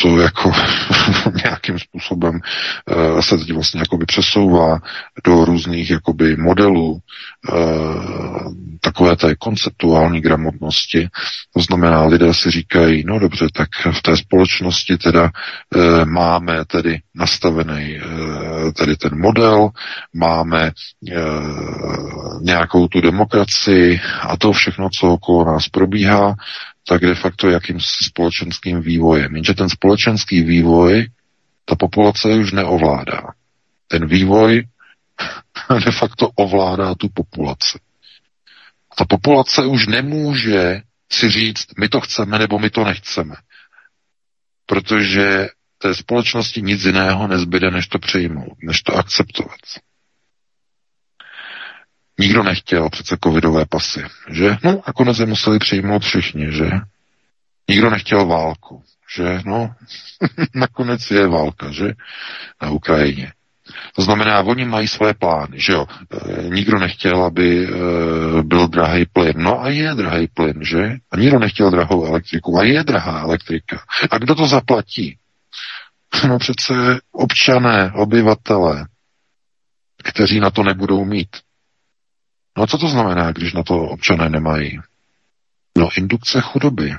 co 0.01 0.19
jako 0.21 0.53
nějakým 1.45 1.79
způsobem 1.79 2.41
eh, 2.91 3.23
se 3.23 3.39
teď 3.39 3.53
vlastně 3.53 3.81
jakoby 3.81 4.07
přesouvá 4.07 4.79
do 5.25 5.45
různých 5.45 5.91
jakoby 5.91 6.37
modelů 6.37 6.99
eh, 6.99 7.53
takové 8.81 9.17
té 9.17 9.37
konceptuální 9.37 10.21
gramotnosti. 10.21 11.09
To 11.55 11.61
znamená, 11.61 12.05
lidé 12.05 12.35
si 12.35 12.51
říkají, 12.51 13.05
no 13.07 13.19
dobře, 13.19 13.47
tak 13.55 13.69
v 13.93 14.03
té 14.03 14.17
společnosti 14.17 14.97
teda 14.97 15.31
máme 16.05 16.65
tedy 16.65 16.99
nastavený 17.15 17.99
tedy 18.77 18.97
ten 18.97 19.21
model, 19.21 19.69
máme 20.15 20.73
nějakou 22.43 22.89
tu 22.89 23.01
demokracii 23.01 24.01
a 24.29 24.37
to 24.37 24.53
všechno, 24.53 24.89
co 24.91 25.13
okolo 25.13 25.45
nás 25.45 25.69
probíhá, 25.69 26.35
tak 26.89 27.01
de 27.01 27.15
facto 27.15 27.51
jakým 27.51 27.79
společenským 27.81 28.83
vývojem. 28.83 29.35
Jenže 29.35 29.55
ten 29.55 29.69
společenský 29.69 30.43
vývoj 30.43 31.07
ta 31.65 31.75
populace 31.77 32.29
už 32.29 32.53
neovládá. 32.53 33.23
Ten 33.89 34.07
vývoj 34.07 34.67
de 35.85 35.93
facto 35.93 36.29
ovládá 36.29 36.95
tu 36.95 37.09
populaci. 37.09 37.79
Ta 38.97 39.05
populace 39.05 39.67
už 39.67 39.87
nemůže 39.87 40.83
si 41.13 41.31
říct, 41.31 41.67
my 41.79 41.89
to 41.89 42.01
chceme 42.01 42.39
nebo 42.39 42.59
my 42.59 42.71
to 42.71 42.85
nechceme. 42.85 43.35
Protože 44.67 45.49
té 45.79 45.95
společnosti 45.95 46.63
nic 46.63 46.85
jiného 46.85 47.27
nezbyde, 47.29 47.71
než 47.71 47.87
to 47.87 47.99
přijmout, 47.99 48.59
než 48.63 48.83
to 48.83 48.95
akceptovat. 48.97 49.61
Nikdo 52.21 52.43
nechtěl 52.43 52.91
přece 52.91 53.17
covidové 53.25 53.65
pasy, 53.67 54.03
že? 54.31 54.57
No, 54.65 54.83
nakonec 54.87 55.19
je 55.19 55.27
museli 55.27 55.59
přijmout 55.59 56.03
všichni, 56.03 56.53
že? 56.53 56.71
Nikdo 57.69 57.91
nechtěl 57.91 58.27
válku, 58.27 58.83
že? 59.17 59.41
No, 59.47 59.75
nakonec 60.55 61.11
je 61.11 61.27
válka, 61.27 61.71
že? 61.71 61.93
Na 62.63 62.71
Ukrajině. 62.71 63.33
To 63.97 64.03
znamená, 64.03 64.41
oni 64.41 64.65
mají 64.65 64.89
své 64.89 65.15
plány, 65.15 65.61
že 65.61 65.73
jo. 65.73 65.87
E, 65.87 66.49
nikdo 66.49 66.79
nechtěl, 66.79 67.25
aby 67.25 67.69
e, 67.69 67.71
byl 68.43 68.69
drahý 68.69 69.07
plyn. 69.07 69.35
No 69.37 69.63
a 69.63 69.69
je 69.69 69.95
drahý 69.95 70.29
plyn, 70.29 70.61
že? 70.61 70.97
A 71.11 71.17
nikdo 71.17 71.39
nechtěl 71.39 71.71
drahou 71.71 72.07
elektriku. 72.07 72.59
A 72.59 72.65
je 72.65 72.85
drahá 72.85 73.21
elektrika. 73.21 73.83
A 74.11 74.19
kdo 74.19 74.35
to 74.35 74.47
zaplatí? 74.47 75.17
No 76.29 76.39
přece 76.39 77.01
občané, 77.13 77.93
obyvatele, 77.95 78.87
kteří 80.05 80.41
na 80.41 80.51
to 80.51 80.63
nebudou 80.63 81.05
mít. 81.05 81.29
No 82.61 82.65
a 82.65 82.67
co 82.67 82.79
to 82.79 82.89
znamená, 82.89 83.33
když 83.33 83.53
na 83.53 83.63
to 83.63 83.75
občané 83.75 84.29
nemají? 84.29 84.79
No 85.79 85.89
indukce 85.97 86.41
chudoby. 86.41 86.95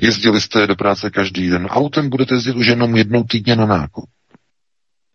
Jezdili 0.00 0.40
jste 0.40 0.66
do 0.66 0.76
práce 0.76 1.10
každý 1.10 1.50
den. 1.50 1.66
Autem 1.66 2.10
budete 2.10 2.34
jezdit 2.34 2.56
už 2.56 2.66
jenom 2.66 2.96
jednou 2.96 3.24
týdně 3.24 3.56
na 3.56 3.66
nákup. 3.66 4.10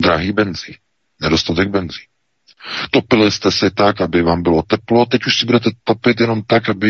Drahý 0.02 0.32
benzín. 0.32 0.76
Nedostatek 1.22 1.70
benzín. 1.70 2.06
Topili 2.92 3.32
jste 3.32 3.52
si 3.52 3.72
tak, 3.72 4.02
aby 4.02 4.22
vám 4.22 4.44
bylo 4.44 4.62
teplo, 4.62 5.06
teď 5.06 5.26
už 5.26 5.38
si 5.38 5.46
budete 5.46 5.70
topit 5.84 6.20
jenom 6.20 6.44
tak, 6.44 6.70
aby 6.70 6.90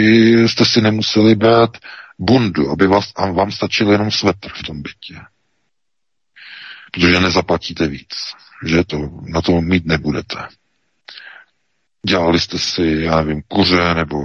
jste 0.49 0.65
si 0.65 0.81
nemuseli 0.81 1.35
brát 1.35 1.77
bundu, 2.19 2.69
aby 2.71 2.88
vás, 2.88 3.11
a 3.15 3.31
vám 3.31 3.51
stačil 3.51 3.91
jenom 3.91 4.11
svetr 4.11 4.49
v 4.55 4.63
tom 4.63 4.81
bytě. 4.81 5.19
Protože 6.91 7.19
nezaplatíte 7.19 7.88
víc, 7.88 8.13
že 8.65 8.83
to 8.83 8.97
na 9.21 9.41
to 9.41 9.61
mít 9.61 9.85
nebudete. 9.85 10.47
Dělali 12.07 12.39
jste 12.39 12.59
si, 12.59 12.97
já 12.99 13.15
nevím, 13.15 13.41
kuře 13.47 13.93
nebo 13.93 14.17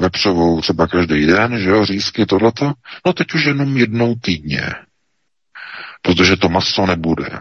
vepřovou 0.00 0.60
třeba 0.60 0.86
každý 0.86 1.26
den, 1.26 1.58
že 1.58 1.70
jo, 1.70 1.84
řízky, 1.84 2.26
tohleto. 2.26 2.72
No 3.06 3.12
teď 3.12 3.34
už 3.34 3.44
jenom 3.44 3.76
jednou 3.76 4.14
týdně. 4.14 4.70
Protože 6.02 6.36
to 6.36 6.48
maso 6.48 6.86
nebude. 6.86 7.40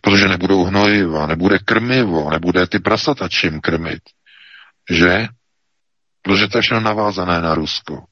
Protože 0.00 0.28
nebudou 0.28 0.64
hnojiva, 0.64 1.26
nebude 1.26 1.58
krmivo, 1.58 2.30
nebude 2.30 2.66
ty 2.66 2.78
prasata 2.78 3.28
čím 3.28 3.60
krmit. 3.60 4.02
Že? 4.90 5.28
Protože 6.22 6.48
to 6.48 6.58
je 6.58 6.62
všechno 6.62 6.80
navázané 6.80 7.40
na 7.40 7.54
Rusko. 7.54 8.04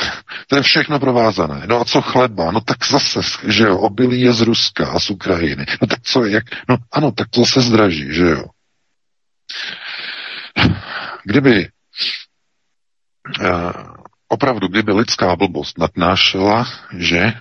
To 0.46 0.56
je 0.56 0.62
všechno 0.62 1.00
provázané. 1.00 1.66
No 1.66 1.80
a 1.80 1.84
co 1.84 2.02
chleba? 2.02 2.50
No 2.50 2.60
tak 2.60 2.86
zase, 2.86 3.20
že 3.48 3.64
jo, 3.64 3.78
obilí 3.78 4.20
je 4.20 4.32
z 4.32 4.40
Ruska 4.40 4.88
a 4.88 4.98
z 5.00 5.10
Ukrajiny. 5.10 5.66
No 5.82 5.86
tak 5.86 6.02
co, 6.02 6.24
jak? 6.24 6.44
No 6.68 6.76
ano, 6.92 7.12
tak 7.12 7.28
to 7.30 7.46
se 7.46 7.60
zdraží, 7.60 8.14
že 8.14 8.24
jo. 8.24 8.44
Kdyby 11.24 11.68
uh, 13.40 13.72
opravdu, 14.28 14.68
kdyby 14.68 14.92
lidská 14.92 15.36
blbost 15.36 15.78
nadnášela, 15.78 16.66
že, 16.98 17.32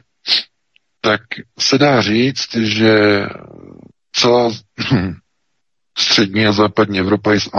tak 1.02 1.22
se 1.60 1.78
dá 1.78 2.02
říct, 2.02 2.56
že 2.56 3.22
celá 4.12 4.52
střední 5.98 6.46
a 6.46 6.52
západní 6.52 7.00
Evropa 7.00 7.34
i 7.34 7.40
s, 7.40 7.50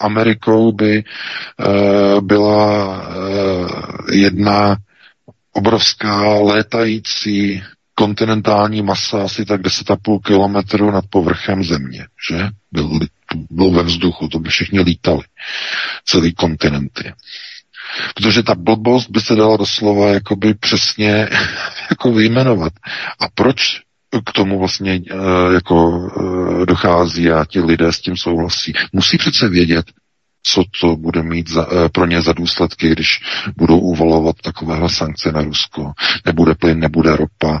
Amerikou 0.00 0.72
by 0.72 1.04
uh, 1.04 2.20
byla 2.20 2.98
uh, 3.08 3.68
jedna 4.12 4.76
obrovská 5.52 6.22
létající 6.38 7.62
kontinentální 7.94 8.82
masa 8.82 9.22
asi 9.24 9.44
tak 9.44 9.60
10,5 9.60 10.20
kilometru 10.24 10.90
nad 10.90 11.04
povrchem 11.10 11.64
země, 11.64 12.06
že? 12.30 12.48
Byl, 12.72 12.98
byl 13.50 13.70
ve 13.70 13.82
vzduchu, 13.82 14.28
to 14.28 14.38
by 14.38 14.48
všichni 14.48 14.80
lítali. 14.80 15.22
Celý 16.04 16.34
kontinenty. 16.34 17.12
Protože 18.14 18.42
ta 18.42 18.54
blbost 18.54 19.10
by 19.10 19.20
se 19.20 19.34
dala 19.34 19.56
doslova 19.56 20.08
jakoby 20.08 20.54
přesně 20.54 21.28
jako 21.90 22.12
vyjmenovat. 22.12 22.72
A 23.20 23.28
proč 23.34 23.80
k 24.26 24.32
tomu 24.32 24.58
vlastně 24.58 25.00
uh, 25.12 25.54
jako 25.54 25.88
uh, 25.88 26.66
dochází 26.66 27.30
a 27.30 27.44
ti 27.44 27.60
lidé 27.60 27.92
s 27.92 28.00
tím 28.00 28.16
souhlasí? 28.16 28.72
Musí 28.92 29.18
přece 29.18 29.48
vědět, 29.48 29.86
co 30.46 30.62
to 30.80 30.96
bude 30.96 31.22
mít 31.22 31.50
za, 31.50 31.66
eh, 31.72 31.88
pro 31.88 32.06
ně 32.06 32.22
za 32.22 32.32
důsledky, 32.32 32.88
když 32.88 33.20
budou 33.56 33.78
uvalovat 33.78 34.36
takovéhle 34.42 34.90
sankce 34.90 35.32
na 35.32 35.42
Rusko. 35.42 35.92
Nebude 36.26 36.54
plyn, 36.54 36.78
nebude 36.78 37.16
ropa, 37.16 37.60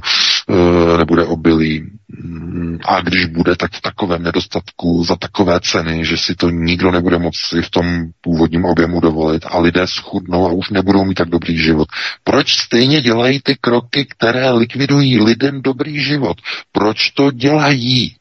nebude 0.98 1.24
obilí. 1.24 1.90
Mm, 2.22 2.78
a 2.84 3.00
když 3.00 3.26
bude, 3.26 3.56
tak 3.56 3.72
v 3.72 3.80
takovém 3.80 4.22
nedostatku 4.22 5.04
za 5.04 5.16
takové 5.16 5.60
ceny, 5.60 6.04
že 6.04 6.16
si 6.16 6.34
to 6.34 6.50
nikdo 6.50 6.90
nebude 6.90 7.18
moci 7.18 7.62
v 7.62 7.70
tom 7.70 8.06
původním 8.20 8.64
objemu 8.64 9.00
dovolit 9.00 9.42
a 9.46 9.58
lidé 9.58 9.86
schudnou 9.86 10.46
a 10.46 10.52
už 10.52 10.70
nebudou 10.70 11.04
mít 11.04 11.14
tak 11.14 11.28
dobrý 11.28 11.58
život. 11.58 11.88
Proč 12.24 12.52
stejně 12.52 13.00
dělají 13.00 13.40
ty 13.42 13.56
kroky, 13.60 14.06
které 14.10 14.50
likvidují 14.50 15.20
lidem 15.20 15.62
dobrý 15.62 16.04
život? 16.04 16.36
Proč 16.72 17.10
to 17.10 17.30
dělají? 17.30 18.16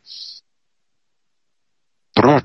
Proč? 2.13 2.43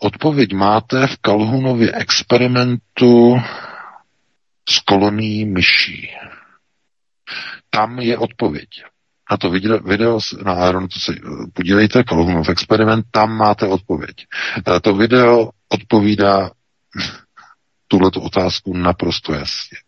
Odpověď 0.00 0.52
máte 0.52 1.06
v 1.06 1.16
Kalhunově 1.16 1.92
experimentu 1.92 3.40
s 4.68 4.80
kolonií 4.80 5.44
myší. 5.44 6.10
Tam 7.70 7.98
je 7.98 8.18
odpověď. 8.18 8.68
Na 9.30 9.36
to 9.36 9.50
video, 9.84 10.18
na 10.44 10.52
Aeron, 10.52 10.88
to 10.88 11.00
se 11.00 11.14
podívejte, 11.52 12.04
Kalhunov 12.04 12.48
experiment, 12.48 13.06
tam 13.10 13.36
máte 13.36 13.66
odpověď. 13.66 14.26
E, 14.76 14.80
to 14.80 14.94
video 14.94 15.50
odpovídá 15.68 16.50
tuhleto 17.88 18.20
otázku 18.20 18.76
naprosto 18.76 19.32
jasně. 19.32 19.78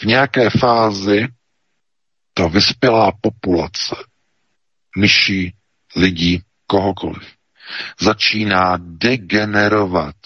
V 0.00 0.04
nějaké 0.04 0.50
fázi 0.50 1.28
ta 2.34 2.46
vyspělá 2.46 3.12
populace 3.20 3.96
myší, 4.96 5.54
lidí, 5.96 6.42
kohokoliv, 6.66 7.34
začíná 8.00 8.78
degenerovat. 8.80 10.16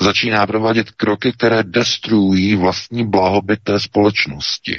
Začíná 0.00 0.46
provádět 0.46 0.90
kroky, 0.90 1.32
které 1.32 1.62
destruují 1.62 2.56
vlastní 2.56 3.06
blahobyt 3.10 3.60
té 3.62 3.80
společnosti. 3.80 4.76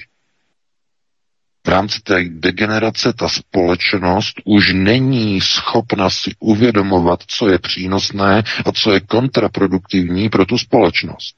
Rámci 1.69 1.99
té 2.01 2.23
degenerace 2.29 3.13
ta 3.13 3.29
společnost 3.29 4.41
už 4.45 4.73
není 4.73 5.41
schopna 5.41 6.09
si 6.09 6.31
uvědomovat, 6.39 7.23
co 7.27 7.49
je 7.49 7.59
přínosné 7.59 8.43
a 8.65 8.71
co 8.71 8.91
je 8.91 8.99
kontraproduktivní 8.99 10.29
pro 10.29 10.45
tu 10.45 10.57
společnost. 10.57 11.35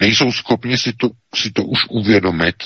Nejsou 0.00 0.32
schopni 0.32 0.78
si 0.78 0.92
to, 0.92 1.10
si 1.34 1.50
to 1.50 1.62
už 1.64 1.86
uvědomit 1.88 2.56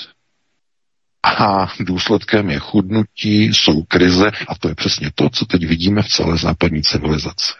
A 1.23 1.67
důsledkem 1.79 2.49
je 2.49 2.59
chudnutí, 2.59 3.43
jsou 3.43 3.83
krize 3.83 4.31
a 4.47 4.55
to 4.55 4.69
je 4.69 4.75
přesně 4.75 5.11
to, 5.15 5.29
co 5.29 5.45
teď 5.45 5.65
vidíme 5.65 6.01
v 6.01 6.07
celé 6.07 6.37
západní 6.37 6.81
civilizaci. 6.81 7.53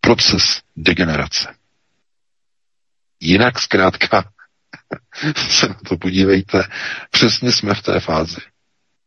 Proces 0.00 0.62
degenerace. 0.76 1.54
Jinak 3.20 3.58
zkrátka 3.60 4.24
se 5.50 5.68
na 5.68 5.76
to 5.88 5.96
podívejte, 5.96 6.62
přesně 7.10 7.52
jsme 7.52 7.74
v 7.74 7.82
té 7.82 8.00
fázi. 8.00 8.40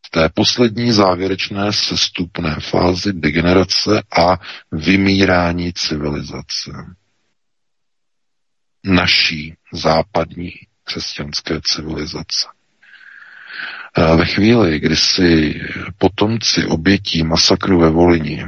V 0.05 0.09
té 0.09 0.30
poslední 0.30 0.91
závěrečné 0.91 1.74
sestupné 1.74 2.55
fázi 2.59 3.13
degenerace 3.13 4.03
a 4.18 4.39
vymírání 4.72 5.74
civilizace. 5.74 6.72
Naší 8.84 9.53
západní 9.74 10.51
křesťanské 10.84 11.59
civilizace. 11.63 12.47
Ve 14.16 14.26
chvíli, 14.26 14.80
kdy 14.80 14.95
si 14.95 15.61
potomci 15.97 16.66
obětí 16.66 17.24
masakru 17.24 17.80
ve 17.80 17.89
Volini 17.89 18.45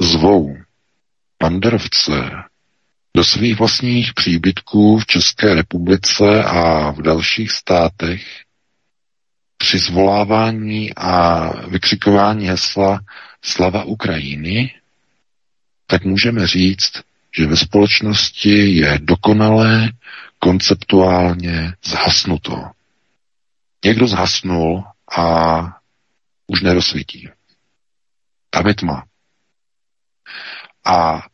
zvou 0.00 0.56
panderovce 1.38 2.12
do 3.14 3.24
svých 3.24 3.58
vlastních 3.58 4.14
příbytků 4.14 4.98
v 4.98 5.06
České 5.06 5.54
republice 5.54 6.44
a 6.44 6.90
v 6.90 7.02
dalších 7.02 7.50
státech 7.50 8.22
při 9.58 9.78
zvolávání 9.78 10.94
a 10.94 11.50
vykřikování 11.66 12.48
hesla 12.48 13.00
Slava 13.42 13.84
Ukrajiny, 13.84 14.74
tak 15.86 16.04
můžeme 16.04 16.46
říct, 16.46 16.92
že 17.38 17.46
ve 17.46 17.56
společnosti 17.56 18.76
je 18.76 18.98
dokonalé 19.02 19.90
konceptuálně 20.38 21.74
zhasnuto. 21.84 22.64
Někdo 23.84 24.06
zhasnul 24.06 24.84
a 25.18 25.60
už 26.46 26.62
nerozsvítí. 26.62 27.28
Tam 28.50 28.66
je 28.66 28.74
tma. 28.74 29.04
A 30.84 31.26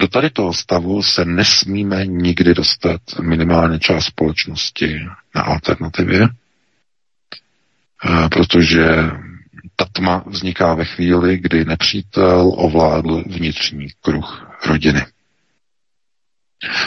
do 0.00 0.08
tady 0.08 0.30
toho 0.30 0.54
stavu 0.54 1.02
se 1.02 1.24
nesmíme 1.24 2.06
nikdy 2.06 2.54
dostat 2.54 3.00
minimálně 3.20 3.78
část 3.78 4.04
společnosti 4.04 5.00
na 5.34 5.42
alternativě, 5.42 6.28
protože 8.30 8.86
ta 9.76 9.84
tma 9.92 10.24
vzniká 10.26 10.74
ve 10.74 10.84
chvíli, 10.84 11.38
kdy 11.38 11.64
nepřítel 11.64 12.52
ovládl 12.56 13.24
vnitřní 13.26 13.88
kruh 14.00 14.50
rodiny. 14.66 15.06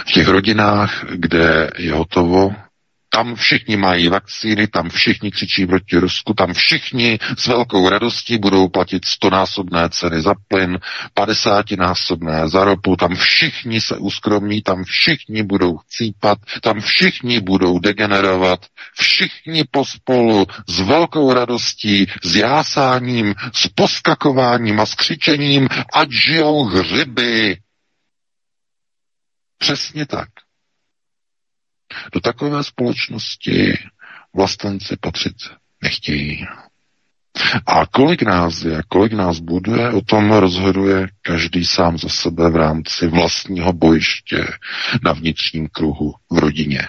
V 0.08 0.12
těch 0.12 0.28
rodinách, 0.28 1.06
kde 1.16 1.70
je 1.78 1.94
hotovo, 1.94 2.56
tam 3.14 3.36
všichni 3.36 3.78
mají 3.78 4.08
vakcíny, 4.08 4.68
tam 4.68 4.90
všichni 4.90 5.32
křičí 5.32 5.66
proti 5.66 5.98
Rusku, 5.98 6.34
tam 6.34 6.54
všichni 6.54 7.20
s 7.38 7.48
velkou 7.48 7.90
radostí 7.90 8.38
budou 8.38 8.68
platit 8.68 9.06
stonásobné 9.06 9.90
ceny 9.90 10.22
za 10.22 10.34
plyn, 10.48 10.80
50násobné 11.16 12.48
za 12.48 12.64
ropu, 12.64 12.96
tam 12.96 13.16
všichni 13.16 13.82
se 13.82 13.98
uskromní, 13.98 14.62
tam 14.62 14.84
všichni 14.84 15.44
budou 15.44 15.78
chcípat, 15.78 16.38
tam 16.62 16.82
všichni 16.82 17.40
budou 17.40 17.80
degenerovat, 17.80 18.66
všichni 18.94 19.64
pospolu 19.72 20.46
s 20.68 20.80
velkou 20.80 21.34
radostí, 21.34 22.06
s 22.24 22.36
jásáním, 22.36 23.36
s 23.54 23.68
poskakováním 23.68 24.80
a 24.80 24.86
s 24.86 24.96
křičením, 24.96 25.68
ať 25.94 26.10
žijou 26.12 26.64
hřiby. 26.64 27.58
Přesně 29.58 30.06
tak. 30.06 30.30
Do 32.14 32.20
takové 32.20 32.64
společnosti 32.64 33.78
vlastenci 34.34 34.96
patřit 35.02 35.36
nechtějí. 35.82 36.48
A 37.66 37.86
kolik 37.86 38.22
nás 38.22 38.62
je, 38.62 38.82
kolik 38.88 39.14
nás 39.14 39.40
buduje, 39.40 39.92
o 39.92 40.02
tom 40.02 40.32
rozhoduje 40.32 41.08
každý 41.22 41.66
sám 41.66 41.98
za 41.98 42.10
sebe 42.10 42.50
v 42.50 42.56
rámci 42.56 43.08
vlastního 43.08 43.74
bojiště 43.74 44.48
na 45.04 45.14
vnitřním 45.14 45.68
kruhu 45.68 46.14
v 46.30 46.38
rodině. 46.38 46.88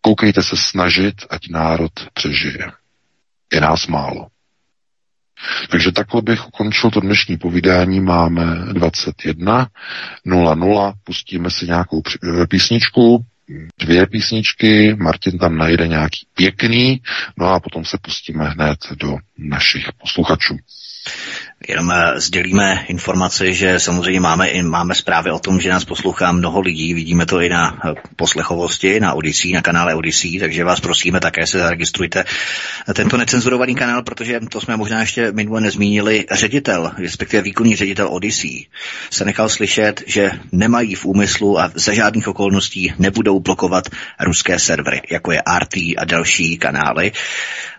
Koukejte 0.00 0.42
se 0.42 0.56
snažit, 0.56 1.14
ať 1.30 1.48
národ 1.48 1.92
přežije. 2.14 2.72
Je 3.52 3.60
nás 3.60 3.86
málo. 3.86 4.26
Takže 5.70 5.92
takhle 5.92 6.22
bych 6.22 6.48
ukončil 6.48 6.90
to 6.90 7.00
dnešní 7.00 7.36
povídání. 7.36 8.00
Máme 8.00 8.44
21.00, 8.44 10.92
pustíme 11.04 11.50
si 11.50 11.66
nějakou 11.66 12.02
písničku, 12.48 13.24
dvě 13.78 14.06
písničky, 14.06 14.94
Martin 14.94 15.38
tam 15.38 15.58
najde 15.58 15.88
nějaký 15.88 16.26
pěkný, 16.34 17.02
no 17.36 17.46
a 17.46 17.60
potom 17.60 17.84
se 17.84 17.98
pustíme 18.02 18.44
hned 18.48 18.78
do 18.96 19.16
našich 19.38 19.86
posluchačů. 20.00 20.56
Jenom 21.68 21.90
eh, 21.90 22.20
sdělíme 22.20 22.84
informaci, 22.88 23.54
že 23.54 23.80
samozřejmě 23.80 24.20
máme, 24.20 24.62
máme 24.62 24.94
zprávy 24.94 25.30
o 25.30 25.38
tom, 25.38 25.60
že 25.60 25.70
nás 25.70 25.84
poslouchá 25.84 26.32
mnoho 26.32 26.60
lidí, 26.60 26.94
vidíme 26.94 27.26
to 27.26 27.40
i 27.40 27.48
na 27.48 27.80
eh, 27.84 27.94
poslechovosti, 28.16 29.00
na 29.00 29.12
Odyssey, 29.12 29.52
na 29.52 29.62
kanále 29.62 29.94
Odyssey, 29.94 30.40
takže 30.40 30.64
vás 30.64 30.80
prosíme, 30.80 31.20
také 31.20 31.46
se 31.46 31.58
zaregistrujte 31.58 32.24
tento 32.94 33.16
necenzurovaný 33.16 33.74
kanál, 33.74 34.02
protože 34.02 34.40
to 34.40 34.60
jsme 34.60 34.76
možná 34.76 35.00
ještě 35.00 35.32
minule 35.32 35.60
nezmínili. 35.60 36.24
Ředitel, 36.30 36.92
respektive 36.98 37.42
výkonný 37.42 37.76
ředitel 37.76 38.08
Odyssey, 38.10 38.66
se 39.10 39.24
nechal 39.24 39.48
slyšet, 39.48 40.02
že 40.06 40.30
nemají 40.52 40.94
v 40.94 41.04
úmyslu 41.04 41.60
a 41.60 41.72
za 41.74 41.92
žádných 41.92 42.28
okolností 42.28 42.92
nebudou 42.98 43.40
blokovat 43.40 43.88
ruské 44.20 44.58
servery, 44.58 45.02
jako 45.10 45.32
je 45.32 45.42
RT 45.58 45.76
a 45.76 46.04
další 46.04 46.58
kanály 46.58 47.12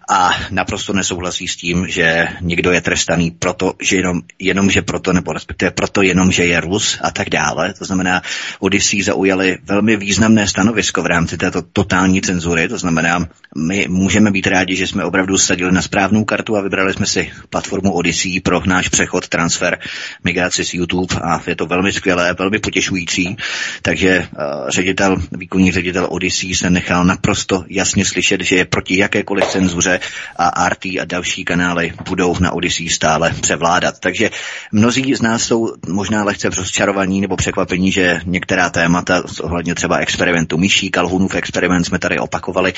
a 0.09 0.31
naprosto 0.51 0.93
nesouhlasí 0.93 1.47
s 1.47 1.55
tím, 1.55 1.87
že 1.87 2.27
někdo 2.41 2.71
je 2.71 2.81
trestaný 2.81 3.31
proto, 3.31 3.68
že 3.81 3.95
jenom, 3.95 4.21
jenom 4.39 4.69
že 4.69 4.81
proto, 4.81 5.13
nebo 5.13 5.33
respektive 5.33 5.71
proto 5.71 6.01
jenom, 6.01 6.31
že 6.31 6.45
je 6.45 6.61
Rus 6.61 6.99
a 7.01 7.11
tak 7.11 7.29
dále. 7.29 7.73
To 7.73 7.85
znamená, 7.85 8.21
Odyssey 8.59 9.03
zaujali 9.03 9.57
velmi 9.63 9.97
významné 9.97 10.47
stanovisko 10.47 11.01
v 11.01 11.05
rámci 11.05 11.37
této 11.37 11.61
totální 11.61 12.21
cenzury. 12.21 12.67
To 12.67 12.77
znamená, 12.77 13.27
my 13.57 13.87
můžeme 13.89 14.31
být 14.31 14.47
rádi, 14.47 14.75
že 14.75 14.87
jsme 14.87 15.03
opravdu 15.03 15.37
sadili 15.37 15.71
na 15.71 15.81
správnou 15.81 16.23
kartu 16.23 16.57
a 16.57 16.61
vybrali 16.61 16.93
jsme 16.93 17.05
si 17.05 17.31
platformu 17.49 17.91
Odyssey 17.91 18.39
pro 18.39 18.61
náš 18.65 18.89
přechod, 18.89 19.27
transfer, 19.27 19.79
migraci 20.23 20.65
z 20.65 20.73
YouTube 20.73 21.15
a 21.21 21.41
je 21.47 21.55
to 21.55 21.65
velmi 21.65 21.93
skvělé, 21.93 22.33
velmi 22.33 22.59
potěšující. 22.59 23.37
Takže 23.81 24.19
uh, 24.19 24.69
ředitel, 24.69 25.17
výkonný 25.31 25.71
ředitel 25.71 26.07
Odyssey 26.09 26.55
se 26.55 26.69
nechal 26.69 27.05
naprosto 27.05 27.63
jasně 27.67 28.05
slyšet, 28.05 28.41
že 28.41 28.55
je 28.55 28.65
proti 28.65 28.97
jakékoliv 28.97 29.45
cenzuře 29.47 29.99
a 30.35 30.69
RT 30.69 30.85
a 30.85 31.05
další 31.05 31.45
kanály 31.45 31.93
budou 32.05 32.35
na 32.39 32.51
Odyssey 32.51 32.89
stále 32.89 33.35
převládat. 33.59 33.99
Takže 33.99 34.29
mnozí 34.71 35.15
z 35.15 35.21
nás 35.21 35.43
jsou 35.43 35.73
možná 35.87 36.23
lehce 36.23 36.49
rozčarovaní 36.49 37.21
nebo 37.21 37.35
překvapení, 37.35 37.91
že 37.91 38.21
některá 38.25 38.69
témata 38.69 39.23
ohledně 39.41 39.75
třeba 39.75 39.97
experimentu 39.97 40.57
myší, 40.57 40.89
kalhunův 40.89 41.35
experiment 41.35 41.85
jsme 41.85 41.99
tady 41.99 42.19
opakovali, 42.19 42.73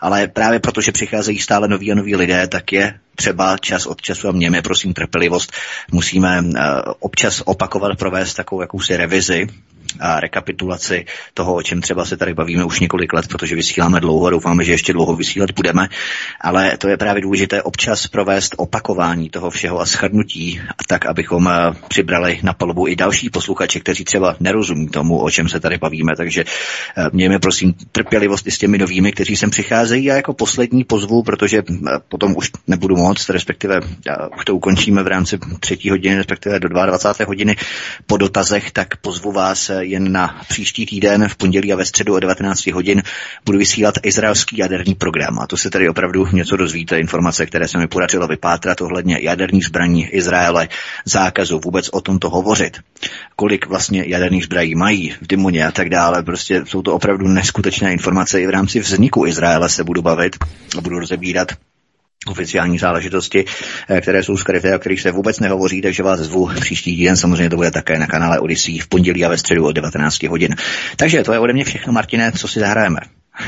ale 0.00 0.28
právě 0.28 0.60
protože 0.60 0.92
přicházejí 0.92 1.38
stále 1.38 1.68
noví 1.68 1.92
a 1.92 1.94
noví 1.94 2.16
lidé, 2.16 2.46
tak 2.48 2.72
je 2.72 3.00
třeba 3.16 3.58
čas 3.58 3.86
od 3.86 4.02
času 4.02 4.28
a 4.28 4.32
měme 4.32 4.62
prosím 4.62 4.92
trpělivost. 4.94 5.52
Musíme 5.92 6.40
uh, 6.40 6.52
občas 7.00 7.42
opakovat, 7.44 7.98
provést 7.98 8.34
takovou 8.34 8.60
jakousi 8.60 8.96
revizi 8.96 9.46
rekapitulaci 10.00 11.04
toho, 11.34 11.54
o 11.54 11.62
čem 11.62 11.80
třeba 11.80 12.04
se 12.04 12.16
tady 12.16 12.34
bavíme 12.34 12.64
už 12.64 12.80
několik 12.80 13.12
let, 13.12 13.28
protože 13.28 13.56
vysíláme 13.56 14.00
dlouho 14.00 14.26
a 14.26 14.30
doufáme, 14.30 14.64
že 14.64 14.72
ještě 14.72 14.92
dlouho 14.92 15.16
vysílat 15.16 15.50
budeme, 15.50 15.88
ale 16.40 16.76
to 16.76 16.88
je 16.88 16.96
právě 16.96 17.22
důležité 17.22 17.62
občas 17.62 18.06
provést 18.06 18.54
opakování 18.56 19.30
toho 19.30 19.50
všeho 19.50 19.80
a 19.80 19.84
shrnutí, 19.84 20.60
tak 20.86 21.06
abychom 21.06 21.48
eh, 21.48 21.74
přibrali 21.88 22.40
na 22.42 22.52
palubu 22.52 22.88
i 22.88 22.96
další 22.96 23.30
posluchače, 23.30 23.80
kteří 23.80 24.04
třeba 24.04 24.36
nerozumí 24.40 24.88
tomu, 24.88 25.18
o 25.18 25.30
čem 25.30 25.48
se 25.48 25.60
tady 25.60 25.78
bavíme. 25.78 26.16
Takže 26.16 26.44
eh, 26.44 27.04
mějme 27.12 27.38
prosím 27.38 27.74
trpělivost 27.92 28.46
i 28.46 28.50
s 28.50 28.58
těmi 28.58 28.78
novými, 28.78 29.12
kteří 29.12 29.36
sem 29.36 29.50
přicházejí 29.50 30.10
a 30.10 30.14
jako 30.14 30.34
poslední 30.34 30.84
pozvu, 30.84 31.22
protože 31.22 31.58
eh, 31.58 31.90
potom 32.08 32.34
už 32.36 32.50
nebudu 32.66 32.96
moc, 32.96 33.28
respektive 33.28 33.80
už 34.38 34.44
to 34.44 34.56
ukončíme 34.56 35.02
v 35.02 35.06
rámci 35.06 35.38
třetí 35.60 35.90
hodiny, 35.90 36.16
respektive 36.16 36.60
do 36.60 36.68
22. 36.68 37.26
hodiny 37.26 37.56
po 38.06 38.16
dotazech, 38.16 38.70
tak 38.70 38.96
pozvu 38.96 39.32
vás 39.32 39.70
jen 39.86 40.12
na 40.12 40.40
příští 40.48 40.86
týden 40.86 41.28
v 41.28 41.36
pondělí 41.36 41.72
a 41.72 41.76
ve 41.76 41.84
středu 41.84 42.14
o 42.14 42.20
19 42.20 42.66
hodin 42.66 43.02
budu 43.44 43.58
vysílat 43.58 43.94
izraelský 44.02 44.56
jaderný 44.56 44.94
program. 44.94 45.38
A 45.38 45.46
to 45.46 45.56
se 45.56 45.70
tady 45.70 45.88
opravdu 45.88 46.26
něco 46.32 46.56
dozvíte, 46.56 47.00
informace, 47.00 47.46
které 47.46 47.68
se 47.68 47.78
mi 47.78 47.88
podařilo 47.88 48.28
vypátrat 48.28 48.80
ohledně 48.80 49.18
jaderných 49.22 49.64
zbraní 49.64 50.06
Izraele, 50.06 50.68
zákazu 51.04 51.60
vůbec 51.64 51.88
o 51.88 52.00
tomto 52.00 52.30
hovořit. 52.30 52.80
Kolik 53.36 53.66
vlastně 53.66 54.04
jaderných 54.06 54.44
zbraní 54.44 54.74
mají 54.74 55.10
v 55.10 55.26
Dimoně 55.26 55.66
a 55.66 55.72
tak 55.72 55.88
dále. 55.88 56.22
Prostě 56.22 56.62
jsou 56.66 56.82
to 56.82 56.94
opravdu 56.94 57.28
neskutečné 57.28 57.92
informace. 57.92 58.40
I 58.40 58.46
v 58.46 58.50
rámci 58.50 58.80
vzniku 58.80 59.26
Izraele 59.26 59.68
se 59.68 59.84
budu 59.84 60.02
bavit 60.02 60.36
a 60.78 60.80
budu 60.80 60.98
rozebírat 60.98 61.52
oficiální 62.26 62.78
záležitosti, 62.78 63.44
eh, 63.88 64.00
které 64.00 64.22
jsou 64.22 64.36
skryté 64.36 64.74
a 64.74 64.78
kterých 64.78 65.00
se 65.00 65.12
vůbec 65.12 65.40
nehovoří, 65.40 65.82
takže 65.82 66.02
vás 66.02 66.20
zvu 66.20 66.50
příští 66.60 66.96
týden, 66.96 67.16
samozřejmě 67.16 67.50
to 67.50 67.56
bude 67.56 67.70
také 67.70 67.98
na 67.98 68.06
kanále 68.06 68.40
Odyssey 68.40 68.78
v 68.78 68.88
pondělí 68.88 69.24
a 69.24 69.28
ve 69.28 69.38
středu 69.38 69.66
od 69.66 69.72
19 69.72 70.22
hodin. 70.22 70.54
Takže 70.96 71.22
to 71.22 71.32
je 71.32 71.38
ode 71.38 71.52
mě 71.52 71.64
všechno, 71.64 71.92
Martine, 71.92 72.32
co 72.32 72.48
si 72.48 72.60
zahrajeme. 72.60 72.98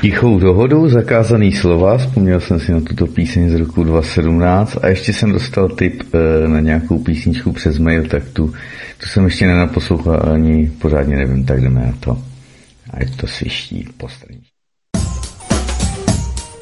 Tichou 0.01 0.39
dohodou 0.39 0.89
zakázaný 0.89 1.53
slova, 1.53 1.99
vzpomněl 1.99 2.41
jsem 2.41 2.61
si 2.61 2.73
na 2.73 2.81
tuto 2.81 3.07
píseň 3.07 3.51
z 3.51 3.55
roku 3.55 3.85
2017 3.85 4.77
a 4.83 4.89
ještě 4.89 5.13
jsem 5.13 5.33
dostal 5.33 5.69
tip 5.69 6.15
e, 6.15 6.49
na 6.49 6.61
nějakou 6.61 6.99
písničku 6.99 7.53
přes 7.53 7.79
mail, 7.79 8.09
tak 8.09 8.23
tu, 8.33 8.47
tu 9.01 9.07
jsem 9.07 9.25
ještě 9.25 9.47
nenaposlouchal 9.47 10.33
ani 10.33 10.71
pořádně 10.79 11.17
nevím, 11.17 11.45
tak 11.45 11.61
jdeme 11.61 11.81
na 11.81 11.93
to. 12.01 12.19
Ať 12.91 13.17
to 13.17 13.27
sviští 13.27 13.89
postraní. 13.97 14.48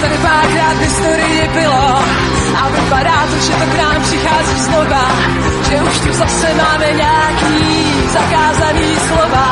tady 0.00 0.18
párkrát 0.18 0.74
v 0.74 0.80
historii 0.80 1.48
bylo 1.54 1.88
a 2.60 2.68
vypadá 2.68 3.18
to, 3.30 3.36
že 3.46 3.52
to 3.52 3.66
k 3.72 3.76
nám 3.76 4.02
přichází 4.02 4.60
znova, 4.60 5.04
že 5.68 5.76
už 5.82 5.98
tu 6.00 6.12
zase 6.12 6.54
máme 6.54 6.92
nějaký 6.92 7.56
zakázaný 8.12 8.96
slova. 9.08 9.48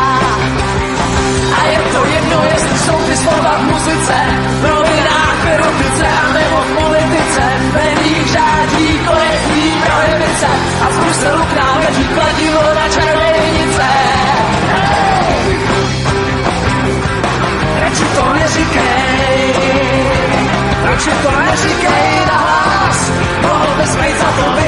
A 1.58 1.60
je 1.70 1.78
to 1.92 2.04
jedno, 2.04 2.38
jestli 2.52 2.78
jsou 2.78 2.98
ty 3.06 3.16
slova 3.16 3.52
v 3.58 3.62
muzice, 3.62 4.16
v 4.60 4.62
novinách, 4.62 5.36
v 5.44 5.46
erotice 5.46 6.06
a 6.22 6.32
nebo 6.32 6.56
v 6.56 6.70
politice. 6.82 7.44
V 7.70 7.74
médiích 7.74 8.26
žádí 8.26 8.86
kolektivní 9.06 9.72
prohibice 9.86 10.48
a 10.82 10.88
v 10.88 10.98
Bruselu 10.98 11.42
k 11.44 11.52
nám 11.56 11.78
leží 11.86 12.04
kladivo 12.14 12.65
svobodný 24.16 24.66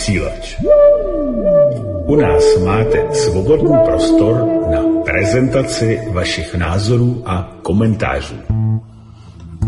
vysílač. 0.00 0.56
U 2.08 2.16
nás 2.16 2.40
máte 2.64 3.04
svobodný 3.12 3.76
prostor 3.84 4.48
na 4.72 4.80
prezentaci 5.04 6.00
vašich 6.16 6.54
názorů 6.56 7.22
a 7.28 7.52
komentářů, 7.62 8.36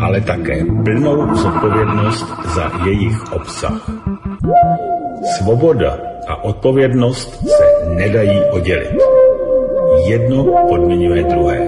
ale 0.01 0.21
také 0.21 0.65
plnou 0.65 1.37
zodpovědnost 1.37 2.27
za 2.55 2.73
jejich 2.85 3.33
obsah. 3.33 3.91
Svoboda 5.37 6.01
a 6.29 6.45
odpovědnost 6.45 7.45
se 7.49 7.89
nedají 7.93 8.41
oddělit. 8.51 8.97
Jedno 10.09 10.45
podmiňuje 10.69 11.23
druhé. 11.25 11.61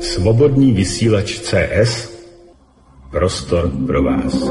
Svobodný 0.00 0.72
vysílač 0.72 1.38
CS 1.38 2.10
Prostor 3.10 3.70
pro 3.86 4.02
vás. 4.02 4.50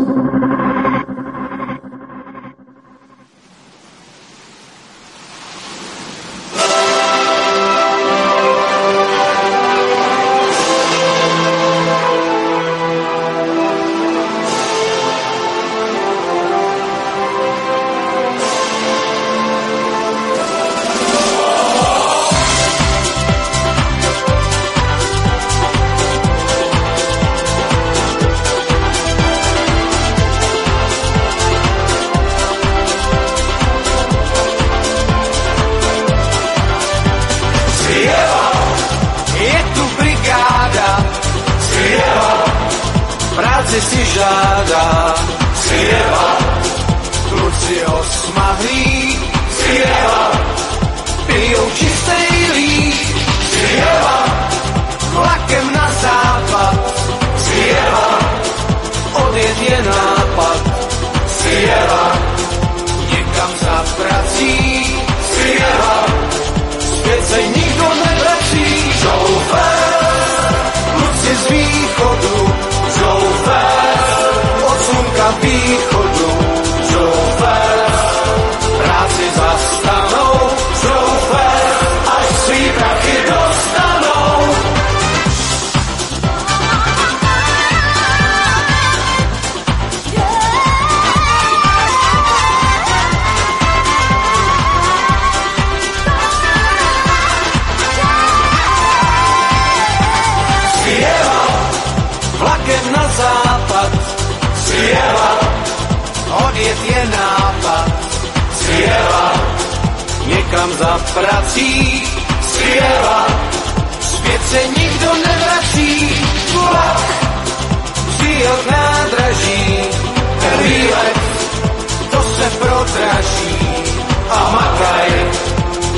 A 124.30 124.49
makaj, 124.51 125.11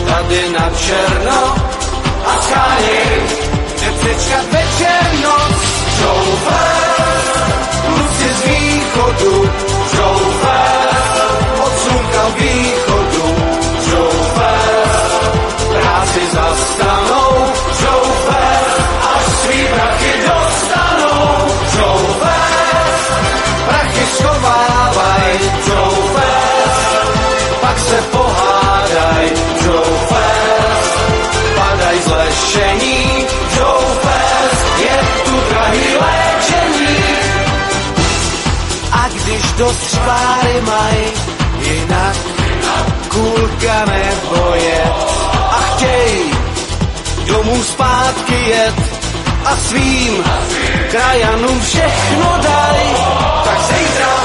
tady 0.08 0.50
na 0.50 0.70
černo, 0.70 1.56
a 2.26 2.42
scháněj, 2.42 3.22
kde 3.76 3.92
přečkat 3.92 4.46
večer 4.52 5.20
noc, 5.24 5.58
šoufér, 5.98 7.22
kluci 7.86 8.34
z 8.34 8.46
východu, 8.46 9.50
dost 39.62 39.84
šváry 39.94 40.58
maj, 40.66 41.00
jinak 41.62 42.18
kulka 43.14 43.80
nebo 43.86 44.56
jet. 44.56 44.98
A 45.58 45.60
chtěj 45.70 46.14
domů 47.26 47.64
zpátky 47.64 48.40
jet 48.50 48.80
a 49.46 49.56
svým 49.56 50.24
krajanům 50.92 51.62
všechno 51.62 52.30
daj. 52.42 52.82
Tak 53.46 53.60
zítra 53.70 54.16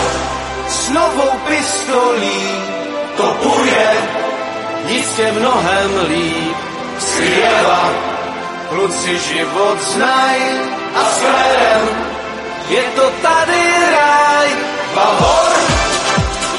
s 0.69 0.89
novou 0.89 1.33
pistolí 1.49 2.43
to 3.17 3.27
půjde 3.43 3.93
jistě 4.87 5.33
mnohem 5.33 5.91
líp. 6.09 6.57
Slieva, 6.99 7.85
kluci 8.69 9.19
život 9.19 9.79
znaj 9.93 10.41
a 10.95 11.01
směrem 11.05 11.83
je 12.69 12.83
to 12.83 13.11
tady 13.23 13.63
ráj. 13.93 14.76
Bahor 14.97 15.53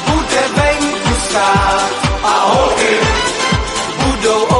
bude 0.05 0.43
venku 0.55 1.13
stát 1.25 1.91
a 2.23 2.33
holky 2.45 2.95
budou 4.03 4.56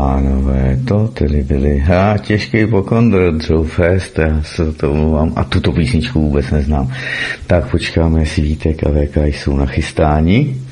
pánové, 0.00 0.78
to 0.88 1.08
tedy 1.08 1.42
byly 1.42 1.78
ha, 1.78 2.18
těžký 2.18 2.66
pokondr, 2.66 3.32
Joe 3.48 3.68
Fest, 3.68 4.18
já 4.18 4.42
se 4.42 4.72
to 4.72 4.92
omlouvám 4.92 5.32
a 5.36 5.44
tuto 5.44 5.72
písničku 5.72 6.20
vůbec 6.20 6.50
neznám. 6.50 6.92
Tak 7.46 7.70
počkáme, 7.70 8.20
jestli 8.20 8.42
Vítek 8.42 8.86
a 8.86 8.90
VK 8.90 9.16
jsou 9.16 9.56
na 9.56 9.66
chystání. 9.66 10.62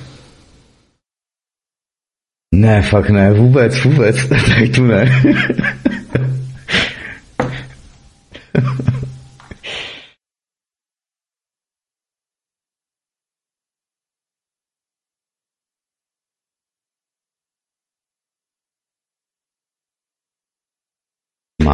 Ne, 2.54 2.82
fakt 2.82 3.10
ne, 3.10 3.32
vůbec, 3.32 3.84
vůbec, 3.84 4.26
tak 4.28 4.40
tu 4.74 4.86
ne. 4.86 5.22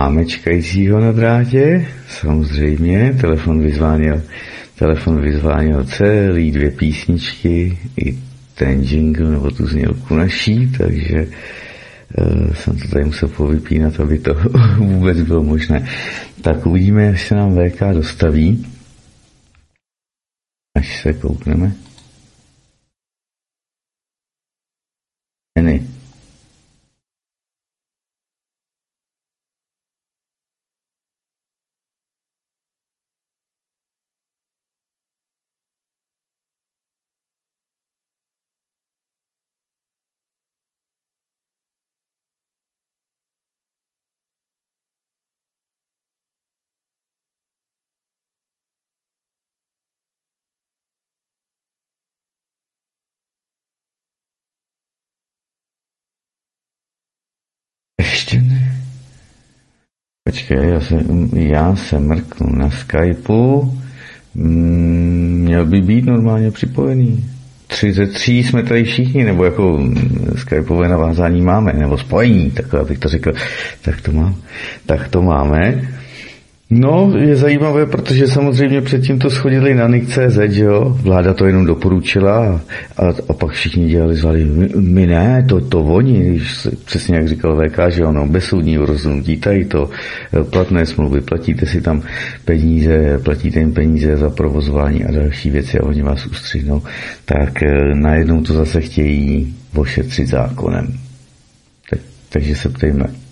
Máme 0.05 0.27
čekajícího 0.27 1.01
na 1.01 1.13
drátě, 1.13 1.89
samozřejmě, 2.09 3.17
telefon 3.21 3.63
vyzváněl, 3.63 4.23
telefon 4.79 5.21
vyzváněl 5.21 5.85
celý 5.85 6.51
dvě 6.51 6.71
písničky, 6.71 7.79
i 8.05 8.19
ten 8.55 8.83
jingle 8.83 9.31
nebo 9.31 9.51
tu 9.51 9.67
znělku 9.67 10.15
naší, 10.15 10.73
takže 10.79 11.27
uh, 12.19 12.55
jsem 12.55 12.79
to 12.79 12.89
tady 12.89 13.05
musel 13.05 13.29
povypínat, 13.29 14.01
aby 14.01 14.19
to 14.19 14.35
vůbec 14.79 15.21
bylo 15.23 15.43
možné. 15.43 15.89
Tak 16.43 16.67
uvidíme, 16.67 17.09
až 17.09 17.29
se 17.29 17.35
nám 17.35 17.57
VK 17.57 17.81
dostaví, 17.95 18.67
až 20.77 21.03
se 21.03 21.13
koukneme. 21.13 21.73
Ne? 25.63 25.94
Počkej, 60.35 60.69
já 60.69 60.81
se, 60.81 60.95
já 61.33 61.77
se 61.77 62.01
mrknu 62.01 62.59
na 62.59 62.71
Skypeu. 62.71 63.73
Mm, 64.35 65.41
měl 65.45 65.67
by 65.67 65.81
být 65.81 66.05
normálně 66.05 66.51
připojený. 66.51 67.25
Tři 67.67 67.93
ze 67.93 68.07
tří 68.07 68.43
jsme 68.43 68.63
tady 68.63 68.85
všichni, 68.85 69.25
nebo 69.25 69.45
jako 69.45 69.83
Skypeové 70.37 70.89
navázání 70.89 71.41
máme, 71.41 71.73
nebo 71.73 71.99
spojení, 71.99 72.51
tak 72.51 72.75
abych 72.75 72.99
to 72.99 73.09
řekl. 73.09 73.33
Tak 73.83 74.01
to, 74.01 74.13
mám, 74.13 74.35
tak 74.87 75.09
to 75.09 75.23
máme. 75.23 75.89
No, 76.71 77.13
je 77.19 77.37
zajímavé, 77.37 77.87
protože 77.87 78.29
samozřejmě 78.29 78.81
předtím 78.81 79.19
to 79.19 79.31
schodili 79.31 79.75
na 79.75 79.89
NIC.cz, 79.89 80.39
že 80.49 80.65
jo? 80.65 80.99
Vláda 81.03 81.35
to 81.35 81.47
jenom 81.47 81.67
doporučila 81.67 82.61
a, 82.97 83.03
a 83.29 83.33
pak 83.33 83.51
všichni 83.51 83.87
dělali, 83.87 84.15
zvali, 84.15 84.45
my, 84.45 84.69
my 84.77 85.07
ne, 85.07 85.47
to, 85.49 85.61
to 85.61 85.85
oni, 85.85 86.41
přesně 86.85 87.17
jak 87.17 87.29
říkal 87.29 87.57
VK, 87.57 87.79
že 87.89 88.03
jo, 88.03 88.13
no, 88.13 88.27
bez 88.27 88.45
soudního 88.45 88.87
rozhodnutí, 88.87 89.37
tady 89.37 89.65
to, 89.65 89.91
e, 90.41 90.45
platné 90.45 90.87
smlouvy, 90.87 91.21
platíte 91.21 91.67
si 91.67 91.81
tam 91.81 92.03
peníze, 92.45 93.19
platíte 93.25 93.61
jim 93.61 93.75
peníze 93.75 94.17
za 94.17 94.31
provozování 94.31 95.05
a 95.05 95.13
další 95.13 95.51
věci 95.51 95.79
a 95.79 95.85
oni 95.85 96.03
vás 96.03 96.27
ustřihnou, 96.27 96.83
tak 97.25 97.63
e, 97.63 97.95
najednou 97.95 98.43
to 98.43 98.53
zase 98.53 98.81
chtějí 98.81 99.55
ošetřit 99.75 100.29
zákonem. 100.29 100.95
Tak, 101.91 102.01
takže 102.29 102.57
se 102.57 102.69
ptejme. 102.69 103.24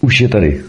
Už 0.00 0.20
je 0.20 0.28
tady. 0.28 0.64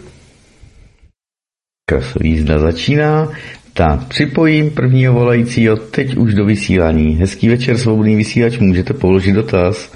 Jízda 2.22 2.58
začíná. 2.58 3.28
Tak, 3.74 4.08
připojím 4.08 4.70
prvního 4.70 5.14
volajícího 5.14 5.76
teď 5.76 6.16
už 6.16 6.34
do 6.34 6.44
vysílání. 6.44 7.14
Hezký 7.14 7.48
večer, 7.48 7.78
svobodný 7.78 8.16
vysílač, 8.16 8.58
můžete 8.58 8.94
položit 8.94 9.32
dotaz. 9.32 9.92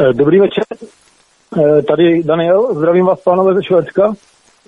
Eh, 0.00 0.12
Dobrý 0.12 0.40
večer, 0.40 0.64
Eh, 1.58 1.82
tady 1.82 2.22
Daniel, 2.22 2.74
zdravím 2.74 3.06
vás 3.06 3.20
pánové 3.20 3.54
ze 3.54 3.62
Švédska. 3.62 4.14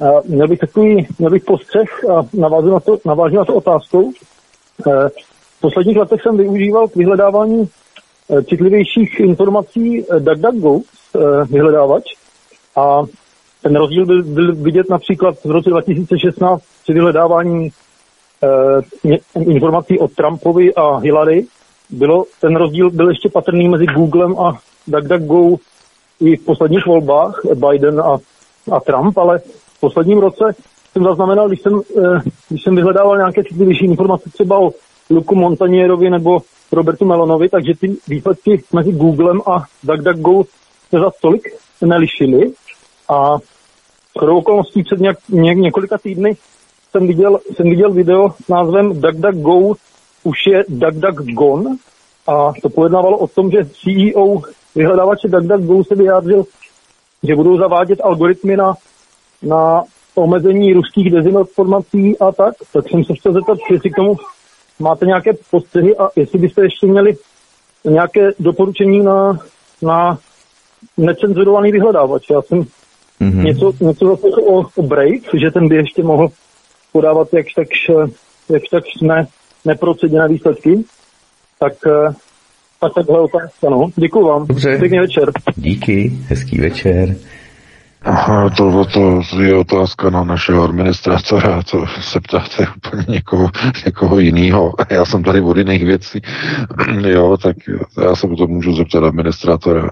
Eh, 0.03 0.07
Měl 0.29 0.49
bych 0.49 0.59
takový, 0.59 1.07
měl 1.19 1.31
bych 1.31 1.45
postřeh 1.45 2.05
a 2.11 2.23
navážu 2.35 2.71
na 2.71 2.81
to, 2.81 2.99
navážu 3.07 3.37
na 3.37 3.45
to 3.45 3.55
otázkou. 3.55 4.13
V 5.57 5.61
posledních 5.61 5.97
letech 5.97 6.23
jsem 6.23 6.37
využíval 6.37 6.89
k 6.89 6.97
vyhledávání 6.97 7.69
citlivějších 8.49 9.21
informací 9.21 10.05
DuckDuckGo, 10.19 10.81
vyhledávač, 11.51 12.05
a 12.77 13.03
ten 13.63 13.77
rozdíl 13.77 14.07
byl, 14.07 14.23
byl 14.23 14.55
vidět 14.55 14.91
například 14.91 15.35
v 15.45 15.51
roce 15.51 15.71
2016 15.71 16.63
při 16.83 16.93
vyhledávání 16.93 17.69
eh, 18.43 19.17
informací 19.41 19.99
o 19.99 20.09
Trumpovi 20.09 20.75
a 20.75 20.97
Hillary. 20.97 21.47
Bylo, 21.91 22.25
ten 22.41 22.57
rozdíl 22.57 22.91
byl 22.91 23.09
ještě 23.09 23.29
patrný 23.29 23.69
mezi 23.69 23.87
Googlem 23.87 24.39
a 24.39 24.59
DuckDuckGo 24.87 25.57
i 26.21 26.37
v 26.37 26.45
posledních 26.45 26.87
volbách, 26.87 27.41
Biden 27.55 28.01
a, 28.01 28.19
a 28.73 28.81
Trump, 28.81 29.19
ale 29.19 29.39
v 29.39 29.81
posledním 29.81 30.19
roce 30.19 30.45
jsem 30.93 31.05
zaznamenal, 31.05 31.49
když 31.49 31.61
jsem, 31.61 31.81
eh, 31.99 32.21
když 32.49 32.63
jsem 32.63 32.77
vyhledával 32.77 33.17
nějaké 33.17 33.45
citlivější 33.45 33.85
informace 33.85 34.31
třeba 34.31 34.59
o 34.59 34.71
Luku 35.11 35.35
Montanierovi 35.35 36.11
nebo 36.11 36.41
Robertu 36.73 37.05
Melonovi, 37.05 37.49
takže 37.49 37.73
ty 37.81 37.97
výsledky 38.09 38.63
mezi 38.73 38.93
Googlem 38.93 39.41
a 39.47 39.65
DuckDuckGo 39.83 40.43
se 40.91 40.99
za 40.99 41.11
tolik 41.23 41.43
nelišily. 41.83 42.53
A 43.13 43.39
shodou 44.19 44.39
okolností 44.39 44.83
před 44.83 45.01
něk, 45.01 45.19
ně, 45.29 45.55
několika 45.55 45.99
týdny 45.99 46.37
jsem 46.91 47.07
viděl, 47.07 47.39
jsem 47.55 47.71
viděl 47.71 47.93
video 47.93 48.31
s 48.45 48.49
názvem 48.49 49.01
DuckDuckGo 49.01 49.75
už 50.25 50.47
je 50.47 50.65
DuckDuck 50.69 51.23
Gone 51.23 51.77
a 52.27 52.53
to 52.63 52.69
pojednávalo 52.69 53.19
o 53.19 53.27
tom, 53.27 53.51
že 53.51 53.65
CEO 53.65 54.43
vyhledávače 54.75 55.29
DuckDuckGo 55.29 55.85
se 55.85 55.95
vyjádřil, 55.95 56.45
že 57.23 57.37
budou 57.37 57.59
zavádět 57.59 58.01
algoritmy 58.01 58.57
na, 58.57 58.75
na 59.43 59.83
omezení 60.15 60.73
ruských 60.73 61.11
dezinformací 61.11 62.19
a 62.19 62.33
tak. 62.33 62.55
Tak 62.73 62.89
jsem 62.89 63.05
se 63.05 63.15
chtěl 63.15 63.33
zeptat, 63.33 63.59
jestli 63.71 63.91
k 63.91 63.97
tomu 63.97 64.17
máte 64.79 65.07
nějaké 65.07 65.31
postřehy 65.51 65.97
a 65.97 66.09
jestli 66.17 66.39
byste 66.39 66.63
ještě 66.63 66.87
měli 66.87 67.17
nějaké 67.85 68.31
doporučení 68.39 69.01
na, 69.01 69.39
na 69.83 70.19
necenzurovaný 70.97 71.73
vyhledávač. 71.73 72.31
Já 72.31 72.43
jsem 72.43 72.65
mm-hmm. 73.23 73.45
něco, 73.45 73.73
něco 73.81 74.07
zaslechl 74.07 74.41
o, 74.41 74.67
o 74.77 74.83
Brave, 74.83 75.41
že 75.41 75.51
ten 75.51 75.69
by 75.69 75.77
ještě 75.77 76.03
mohl 76.03 76.29
podávat 76.93 77.29
jakž 77.35 77.55
takž, 77.55 77.91
jakž 78.49 78.69
takž 78.69 78.89
ne, 79.03 79.27
neproceděné 79.65 80.29
výsledky. 80.29 80.85
Tak, 81.59 81.73
eh, 81.87 82.13
tak 82.81 82.95
takhle 82.95 83.21
otázka, 83.21 83.71
no. 83.71 83.91
Děkuji 83.97 84.25
vám. 84.25 84.47
Dobře. 84.47 84.79
Pěkný 84.79 84.99
večer. 84.99 85.31
Díky, 85.57 86.13
hezký 86.29 86.61
večer. 86.61 87.17
Aha, 88.05 88.51
to, 88.51 88.85
to 88.85 89.23
je 89.41 89.55
otázka 89.55 90.11
na 90.11 90.25
našeho 90.25 90.65
administrátora, 90.65 91.63
to 91.63 91.87
se 92.01 92.21
ptáte 92.21 92.67
úplně 92.77 93.05
někoho, 93.09 93.51
někoho 93.87 94.19
jiného. 94.19 94.75
Já 94.91 95.05
jsem 95.05 95.23
tady 95.23 95.41
od 95.41 95.57
jiných 95.57 95.85
věcí, 95.85 96.21
jo, 97.07 97.37
tak 97.43 97.57
já 98.03 98.15
se 98.15 98.27
potom 98.27 98.51
můžu 98.51 98.73
zeptat 98.73 99.05
administrátora, 99.05 99.91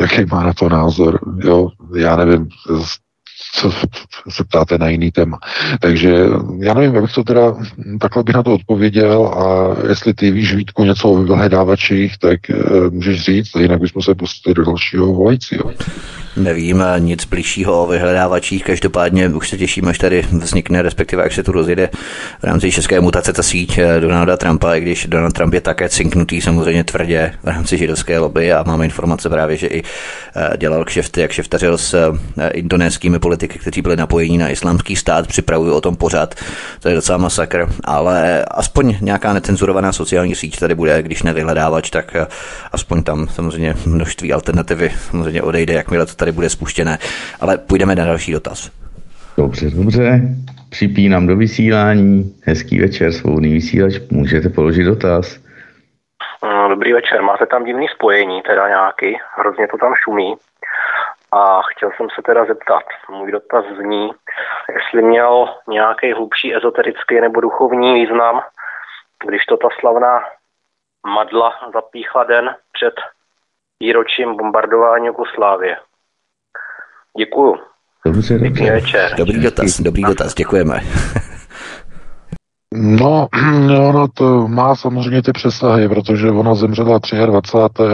jaký 0.00 0.24
má 0.24 0.44
na 0.44 0.52
to 0.52 0.68
názor, 0.68 1.20
jo, 1.44 1.68
já 1.96 2.16
nevím, 2.16 2.48
co 3.54 3.70
se 4.28 4.44
ptáte 4.44 4.78
na 4.78 4.88
jiný 4.88 5.10
téma. 5.10 5.38
Takže 5.80 6.14
já 6.58 6.74
nevím, 6.74 6.98
abych 6.98 7.12
to 7.12 7.24
teda, 7.24 7.54
takhle 8.00 8.22
bych 8.22 8.34
na 8.34 8.42
to 8.42 8.54
odpověděl 8.54 9.26
a 9.26 9.76
jestli 9.88 10.14
ty 10.14 10.30
víš, 10.30 10.54
Vítku, 10.54 10.84
něco 10.84 11.10
o 11.10 11.22
vyhledávačích, 11.22 12.18
tak 12.18 12.40
uh, 12.50 12.90
můžeš 12.90 13.20
říct, 13.20 13.50
jinak 13.58 13.80
bychom 13.80 14.02
se 14.02 14.14
pustili 14.14 14.54
do 14.54 14.64
dalšího 14.64 15.06
volajícího. 15.06 15.72
Nevím 16.38 16.84
nic 16.98 17.24
bližšího 17.24 17.82
o 17.82 17.86
vyhledávačích, 17.86 18.64
každopádně 18.64 19.28
už 19.28 19.48
se 19.48 19.58
těším, 19.58 19.88
až 19.88 19.98
tady 19.98 20.24
vznikne, 20.32 20.82
respektive 20.82 21.22
jak 21.22 21.32
se 21.32 21.42
tu 21.42 21.52
rozjede 21.52 21.90
v 22.40 22.44
rámci 22.44 22.72
české 22.72 23.00
mutace 23.00 23.32
ta 23.32 23.42
síť 23.42 23.78
eh, 23.78 24.00
Donalda 24.00 24.36
Trumpa, 24.36 24.74
i 24.74 24.80
když 24.80 25.06
Donald 25.06 25.32
Trump 25.32 25.54
je 25.54 25.60
také 25.60 25.88
cinknutý 25.88 26.40
samozřejmě 26.40 26.84
tvrdě 26.84 27.32
v 27.42 27.48
rámci 27.48 27.78
židovské 27.78 28.18
lobby 28.18 28.52
a 28.52 28.62
máme 28.62 28.84
informace 28.84 29.28
právě, 29.28 29.56
že 29.56 29.66
i 29.66 29.82
eh, 29.82 30.56
dělal 30.56 30.84
kšefty, 30.84 31.20
jak 31.20 31.32
šeftařil 31.32 31.78
s 31.78 31.94
eh, 32.38 32.48
indonéskými 32.48 33.18
politiky, 33.18 33.37
kteří 33.46 33.82
byli 33.82 33.96
napojení 33.96 34.38
na 34.38 34.48
islámský 34.48 34.96
stát, 34.96 35.26
připravují 35.26 35.72
o 35.72 35.80
tom 35.80 35.96
pořád, 35.96 36.34
to 36.80 36.88
je 36.88 36.94
docela 36.94 37.18
masakr, 37.18 37.68
ale 37.84 38.44
aspoň 38.44 38.96
nějaká 39.00 39.32
necenzurovaná 39.32 39.92
sociální 39.92 40.34
síť 40.34 40.58
tady 40.58 40.74
bude, 40.74 41.02
když 41.02 41.22
nevyhledávač, 41.22 41.90
tak 41.90 42.16
aspoň 42.72 43.02
tam 43.02 43.28
samozřejmě 43.28 43.74
množství 43.86 44.32
alternativy 44.32 44.90
samozřejmě 45.10 45.42
odejde, 45.42 45.74
jakmile 45.74 46.06
to 46.06 46.14
tady 46.14 46.32
bude 46.32 46.48
spuštěné. 46.50 46.98
Ale 47.40 47.58
půjdeme 47.58 47.94
na 47.94 48.04
další 48.04 48.32
dotaz. 48.32 48.70
Dobře, 49.36 49.70
dobře. 49.70 50.20
Připínám 50.70 51.26
do 51.26 51.36
vysílání. 51.36 52.34
Hezký 52.44 52.80
večer, 52.80 53.12
svobodný 53.12 53.52
vysílač. 53.52 53.94
Můžete 54.10 54.48
položit 54.48 54.84
dotaz. 54.84 55.38
Mm, 56.44 56.68
Dobrý 56.68 56.92
večer, 56.92 57.22
máte 57.22 57.46
tam 57.46 57.64
divný 57.64 57.86
spojení, 57.94 58.42
teda 58.42 58.68
nějaký, 58.68 59.16
hrozně 59.38 59.68
to 59.68 59.78
tam 59.78 59.94
šumí. 60.04 60.34
A 61.32 61.62
chtěl 61.62 61.90
jsem 61.96 62.06
se 62.14 62.22
teda 62.22 62.44
zeptat, 62.44 62.82
můj 63.10 63.32
dotaz 63.32 63.64
zní, 63.80 64.10
jestli 64.74 65.02
měl 65.02 65.54
nějaký 65.68 66.12
hlubší 66.12 66.56
ezoterický 66.56 67.20
nebo 67.20 67.40
duchovní 67.40 67.94
význam, 67.94 68.40
když 69.26 69.44
to 69.44 69.56
ta 69.56 69.68
slavná 69.80 70.20
madla 71.06 71.52
zapíchla 71.72 72.24
den 72.24 72.54
před 72.72 72.94
výročím 73.80 74.36
bombardování 74.36 75.06
Jugoslávie. 75.06 75.76
Děkuju. 77.18 77.58
Dobře, 78.04 78.38
Pěkný 78.38 78.70
večer. 78.70 79.14
Dobrý 79.16 79.42
dotaz, 79.42 79.80
dobrý 79.80 80.02
dotaz, 80.02 80.34
děkujeme. 80.34 80.80
No, 82.74 83.28
ono 83.88 84.08
to 84.14 84.48
má 84.48 84.76
samozřejmě 84.76 85.22
ty 85.22 85.32
přesahy, 85.32 85.88
protože 85.88 86.30
ona 86.30 86.54
zemřela 86.54 86.98
23. 87.26 87.86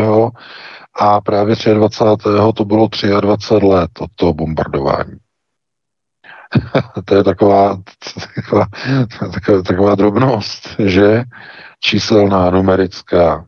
a 0.94 1.20
právě 1.20 1.56
23. 1.74 2.28
to 2.54 2.64
bylo 2.64 2.88
23 3.20 3.66
let 3.66 3.90
od 3.98 4.10
toho 4.16 4.34
bombardování. 4.34 5.18
to 7.04 7.14
je 7.14 7.24
taková, 7.24 7.82
taková, 8.34 8.66
taková, 9.32 9.62
taková 9.62 9.94
drobnost, 9.94 10.68
že 10.78 11.24
číselná, 11.80 12.50
numerická, 12.50 13.46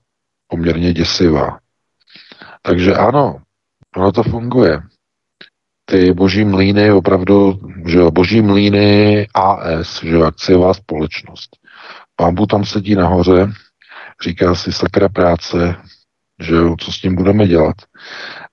poměrně 0.49 0.93
děsivá. 0.93 1.59
Takže 2.63 2.95
ano, 2.95 3.39
ono 3.97 4.13
to 4.13 4.23
funguje. 4.23 4.81
Ty 5.85 6.13
boží 6.13 6.45
mlýny 6.45 6.93
opravdu, 6.93 7.61
že 7.87 7.99
jo, 7.99 8.11
boží 8.11 8.43
mlýny 8.43 9.27
AS, 9.35 10.03
že 10.03 10.11
jo, 10.11 10.23
akciová 10.23 10.75
společnost. 10.75 11.57
Bůh 12.31 12.47
tam 12.47 12.65
sedí 12.65 12.95
nahoře, 12.95 13.53
říká 14.23 14.55
si 14.55 14.73
sakra 14.73 15.09
práce, 15.09 15.77
že 16.41 16.55
jo, 16.55 16.77
co 16.81 16.93
s 16.93 17.01
tím 17.01 17.15
budeme 17.15 17.47
dělat. 17.47 17.77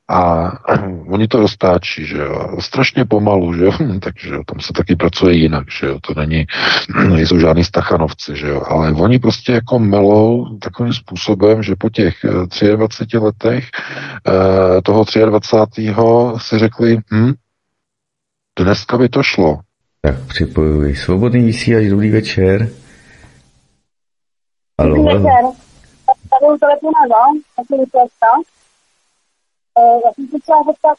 A 0.10 0.51
oni 1.07 1.27
to 1.27 1.39
roztáčí, 1.39 2.05
že 2.05 2.18
jo, 2.18 2.57
strašně 2.60 3.05
pomalu, 3.05 3.53
že 3.53 3.65
jo, 3.65 3.72
takže 3.99 4.30
tam 4.30 4.60
se 4.60 4.73
taky 4.73 4.95
pracuje 4.95 5.35
jinak, 5.35 5.72
že 5.80 5.88
jo, 5.88 5.99
to 6.01 6.14
není, 6.19 6.45
nejsou 7.10 7.39
žádný 7.39 7.64
stachanovci, 7.64 8.35
že 8.35 8.47
jo, 8.47 8.64
ale 8.68 8.91
oni 8.91 9.19
prostě 9.19 9.51
jako 9.51 9.80
melou 9.80 10.57
takovým 10.57 10.93
způsobem, 10.93 11.64
že 11.64 11.76
po 11.76 11.89
těch 11.89 12.15
23 12.76 13.18
letech 13.18 13.69
eh, 14.27 14.81
toho 14.81 15.05
23. 15.26 15.95
si 16.38 16.60
řekli, 16.60 16.97
hm, 17.14 17.34
dneska 18.60 18.97
by 18.97 19.10
to 19.10 19.23
šlo. 19.23 19.60
Tak 20.01 20.15
připojuji. 20.27 20.95
Svobodný 20.95 21.45
vysílač, 21.45 21.85
dobrý 21.85 22.11
večer. 22.11 22.69
Halo, 24.81 24.95
Dobrý 24.95 25.23
halo. 25.23 25.53
Večer. 26.52 26.60
Tady 26.60 26.80
u 26.80 26.82
telefonáda, 26.82 27.22
taky 27.56 27.74
Vykleška. 27.82 28.32
Já 30.06 30.14
jsem 30.14 30.28
se 30.28 30.40
chtěla 30.44 30.64
zeptat, 30.68 30.98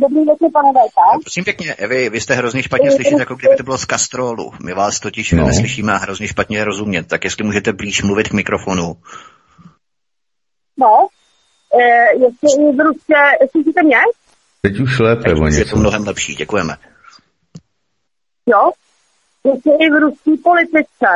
dobrý 0.00 0.24
večer, 0.24 0.48
pane 0.52 0.72
Vajta. 0.72 1.00
Prosím 1.22 1.44
pěkně, 1.44 1.76
vy, 1.88 2.10
vy 2.10 2.20
jste 2.20 2.34
hrozně 2.34 2.62
špatně 2.62 2.90
slyšet, 2.90 3.18
jako 3.18 3.34
kdyby 3.34 3.56
to 3.56 3.62
bylo 3.62 3.78
z 3.78 3.84
kastrolu. 3.84 4.52
My 4.64 4.72
vás 4.74 5.00
totiž 5.00 5.32
No. 5.32 5.46
neslyšíme 5.46 5.92
a 5.92 5.96
hrozně 5.96 6.28
špatně 6.28 6.64
rozumět. 6.64 7.08
Tak 7.08 7.24
jestli 7.24 7.44
můžete 7.44 7.72
blíž 7.72 8.02
mluvit 8.02 8.28
k 8.28 8.32
mikrofonu. 8.32 8.96
No, 10.78 11.08
eh, 11.80 12.12
jestli 12.12 12.62
i 12.62 12.76
v 12.76 12.80
Rusě, 12.80 13.48
slyšíte 13.50 13.82
mě? 13.82 13.96
Teď 14.62 14.80
už 14.80 14.98
lépe 14.98 15.22
Teď 15.22 15.38
o 15.40 15.46
je 15.46 15.64
to 15.64 15.76
mnohem 15.76 16.06
lepší, 16.06 16.34
děkujeme. 16.34 16.76
Jo. 18.46 18.70
Jestli 19.44 19.72
i 19.72 19.90
v 19.90 20.00
ruské 20.00 20.30
politice 20.44 21.10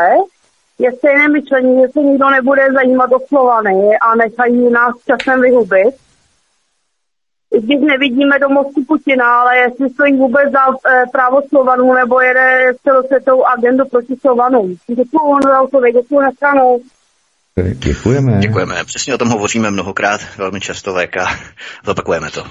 je 0.78 0.92
stejné 0.92 1.28
myšlení, 1.28 1.82
že 1.82 1.88
se 1.92 2.00
nikdo 2.00 2.30
nebude 2.30 2.72
zajímat 2.72 3.12
o 3.12 3.20
Slovany 3.28 3.98
a 3.98 4.14
nechají 4.14 4.70
nás 4.70 4.94
časem 5.06 5.40
vyhubit. 5.40 5.94
I 7.54 7.60
když 7.60 7.80
nevidíme 7.80 8.38
do 8.38 8.48
mozku 8.48 8.84
Putina, 8.88 9.40
ale 9.40 9.58
jestli 9.58 9.90
stojí 9.90 10.12
vůbec 10.16 10.52
za 10.52 10.64
eh, 10.68 11.04
právo 11.12 11.42
Slovanů 11.48 11.94
nebo 11.94 12.20
jede 12.20 12.72
celosvětovou 12.82 13.46
agendu 13.46 13.84
proti 13.84 14.16
Slovanům. 14.20 14.76
Děkuju 14.86 15.40
za 15.42 15.60
odpověď, 15.62 15.94
děkuju 15.94 16.20
na 16.20 16.30
stranu. 16.30 16.80
Děkujeme. 17.74 18.38
Děkujeme. 18.38 18.84
Přesně 18.84 19.14
o 19.14 19.18
tom 19.18 19.28
hovoříme 19.28 19.70
mnohokrát, 19.70 20.20
velmi 20.38 20.60
často 20.60 20.94
VK. 20.94 21.16
Zopakujeme 21.84 22.30
to. 22.30 22.44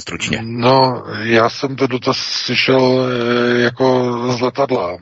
Stručně. 0.00 0.38
No, 0.42 1.04
já 1.22 1.50
jsem 1.50 1.76
to 1.76 1.86
dotaz 1.86 2.16
slyšel 2.16 3.08
eh, 3.08 3.60
jako 3.60 4.12
z 4.38 4.40
letadla. 4.40 4.98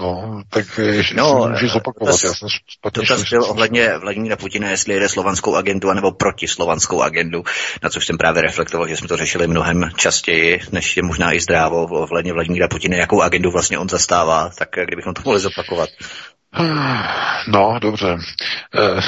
No, 0.00 0.42
tak 0.48 0.78
ještě 0.78 1.14
No, 1.14 1.48
můžu 1.50 1.68
zopakovat. 1.68 2.14
dotaz- 2.14 2.24
já 2.24 2.34
jsem 2.34 2.48
Dotaz 2.94 3.30
byl 3.30 3.44
ohledně 3.44 3.98
Vladimíra 3.98 4.36
Putina, 4.36 4.70
jestli 4.70 4.94
jede 4.94 5.08
slovanskou 5.08 5.56
agendu 5.56 5.90
anebo 5.90 6.12
proti 6.12 6.48
slovanskou 6.48 7.02
agendu, 7.02 7.42
na 7.82 7.90
což 7.90 8.06
jsem 8.06 8.18
právě 8.18 8.42
reflektoval, 8.42 8.88
že 8.88 8.96
jsme 8.96 9.08
to 9.08 9.16
řešili 9.16 9.46
mnohem 9.46 9.90
častěji, 9.96 10.60
než 10.72 10.96
je 10.96 11.02
možná 11.02 11.32
i 11.32 11.40
zdrávo 11.40 11.84
ohledně 11.86 12.32
Vladimíra 12.32 12.68
Putina, 12.68 12.96
jakou 12.96 13.22
agendu 13.22 13.50
vlastně 13.50 13.78
on 13.78 13.88
zastává, 13.88 14.50
tak 14.58 14.78
eh, 14.78 14.84
kdybychom 14.86 15.14
to 15.14 15.22
mohli 15.24 15.40
zopakovat. 15.40 15.88
No, 17.48 17.78
dobře. 17.82 18.16
Eh, 18.74 19.00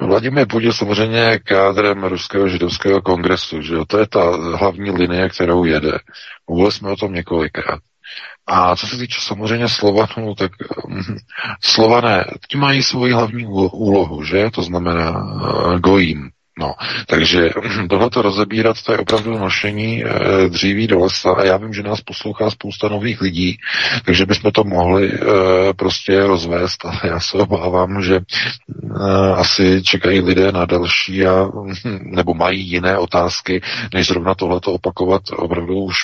Vladimír 0.06 0.46
Putin 0.48 0.72
samozřejmě 0.72 1.18
je 1.18 1.38
kádrem 1.38 2.04
Ruského 2.04 2.48
židovského 2.48 3.02
kongresu, 3.02 3.62
že 3.62 3.74
jo? 3.74 3.84
To 3.84 3.98
je 3.98 4.06
ta 4.06 4.36
hlavní 4.56 4.90
linie, 4.90 5.28
kterou 5.28 5.64
jede. 5.64 5.92
Mluvili 6.48 6.72
jsme 6.72 6.90
o 6.90 6.96
tom 6.96 7.12
několikrát. 7.12 7.80
A 8.54 8.76
co 8.76 8.86
se 8.86 8.96
týče 8.98 9.20
samozřejmě 9.20 9.68
Slovanů, 9.68 10.34
tak 10.34 10.52
hm, 10.88 11.16
Slované, 11.60 12.24
ti 12.48 12.56
mají 12.56 12.82
svoji 12.82 13.12
hlavní 13.12 13.46
úlo- 13.46 13.70
úlohu, 13.72 14.24
že? 14.24 14.50
To 14.50 14.62
znamená 14.62 15.10
uh, 15.24 15.78
gojím. 15.78 16.30
No, 16.62 16.74
takže 17.06 17.50
tohleto 17.90 18.22
rozebírat, 18.22 18.82
to 18.82 18.92
je 18.92 18.98
opravdu 18.98 19.38
nošení 19.38 20.04
e, 20.04 20.08
dříví 20.48 20.86
do 20.86 20.98
lesa 20.98 21.30
a 21.32 21.44
já 21.44 21.56
vím, 21.56 21.72
že 21.72 21.82
nás 21.82 22.00
poslouchá 22.00 22.50
spousta 22.50 22.88
nových 22.88 23.20
lidí, 23.20 23.58
takže 24.04 24.26
bychom 24.26 24.52
to 24.52 24.64
mohli 24.64 25.12
e, 25.12 25.18
prostě 25.74 26.20
rozvést, 26.20 26.84
ale 26.84 27.00
já 27.04 27.20
se 27.20 27.36
obávám, 27.36 28.02
že 28.02 28.16
e, 28.16 28.22
asi 29.34 29.82
čekají 29.82 30.20
lidé 30.20 30.52
na 30.52 30.64
další 30.64 31.26
a, 31.26 31.44
hm, 31.84 31.98
nebo 32.02 32.34
mají 32.34 32.60
jiné 32.70 32.98
otázky, 32.98 33.60
než 33.94 34.06
zrovna 34.06 34.34
tohleto 34.34 34.72
opakovat 34.72 35.22
opravdu 35.36 35.74
už 35.84 35.96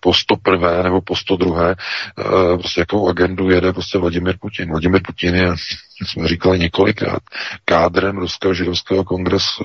po 0.00 0.14
101. 0.14 0.82
nebo 0.82 1.00
po 1.00 1.16
102. 1.16 1.70
E, 1.70 1.74
prostě 2.58 2.80
jakou 2.80 3.08
agendu 3.08 3.50
jede 3.50 3.72
prostě 3.72 3.98
Vladimir 3.98 4.36
Putin. 4.40 4.70
Vladimir 4.70 5.00
Putin 5.06 5.34
je, 5.34 5.48
jsme 6.06 6.28
říkali 6.28 6.58
několikrát, 6.58 7.22
kádrem 7.64 8.18
Ruského 8.18 8.54
židovského 8.54 9.04
kongresu. 9.04 9.64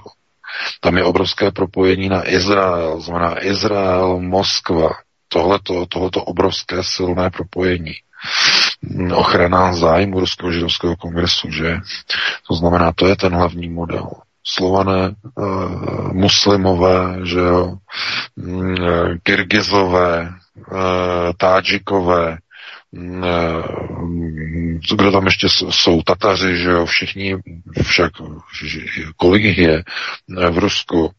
Tam 0.80 0.98
je 0.98 1.04
obrovské 1.04 1.52
propojení 1.52 2.10
na 2.10 2.30
Izrael, 2.30 3.00
znamená 3.02 3.46
Izrael, 3.46 4.20
Moskva, 4.20 4.90
tohleto, 5.28 5.86
tohleto 5.86 6.24
obrovské 6.24 6.84
silné 6.84 7.30
propojení. 7.30 7.94
Mm, 8.82 9.12
Ochrana 9.12 9.74
zájmu 9.74 10.20
Ruského 10.20 10.52
židovského 10.52 10.96
kongresu, 10.96 11.52
že? 11.52 11.80
To 12.48 12.54
znamená, 12.56 12.92
to 12.96 13.08
je 13.08 13.16
ten 13.16 13.34
hlavní 13.36 13.70
model. 13.70 14.10
Slované, 14.48 15.10
uh, 15.36 16.14
muslimové, 16.14 17.20
že 17.26 17.40
jo, 17.40 17.78
mm, 18.36 18.76
eh, 18.78 19.18
Kyrgyzové, 19.24 20.30
uh, 20.30 21.34
Tádžikové, 21.38 22.34
eh, 22.34 22.45
kdo 24.96 25.12
tam 25.12 25.26
ještě 25.26 25.48
jsou, 25.50 26.02
Tataři, 26.02 26.58
že 26.58 26.70
jo, 26.70 26.86
všichni, 26.86 27.38
však, 27.84 28.12
kolik 29.16 29.44
jich 29.44 29.58
je 29.58 29.84
eh, 30.38 30.50
v 30.50 30.58
Rusku, 30.58 31.12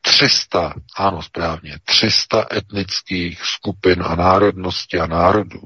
300, 0.00 0.74
ano 0.96 1.22
správně, 1.22 1.78
300 1.84 2.46
etnických 2.56 3.40
skupin 3.44 4.02
a 4.06 4.14
národností 4.14 4.98
a 4.98 5.06
národů 5.06 5.60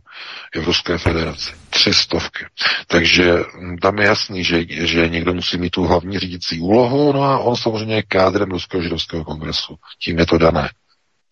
je 0.55 0.61
v 0.61 0.65
Ruské 0.65 0.99
federaci. 0.99 1.53
Tři 1.71 1.95
stovky. 1.95 2.45
Takže 2.87 3.35
mm, 3.59 3.79
tam 3.79 3.99
je 3.99 4.05
jasný, 4.05 4.45
že, 4.45 4.65
že 4.69 5.09
někdo 5.09 5.35
musí 5.35 5.59
mít 5.59 5.71
tu 5.71 5.83
hlavní 5.83 6.19
řídící 6.19 6.61
úlohu, 6.61 7.13
no 7.13 7.23
a 7.23 7.39
on 7.39 7.57
samozřejmě 7.57 7.95
je 7.95 8.03
kádrem 8.03 8.51
Ruského 8.51 8.83
židovského 8.83 9.25
kongresu. 9.25 9.77
Tím 9.99 10.19
je 10.19 10.27
to 10.27 10.39
dané. 10.39 10.71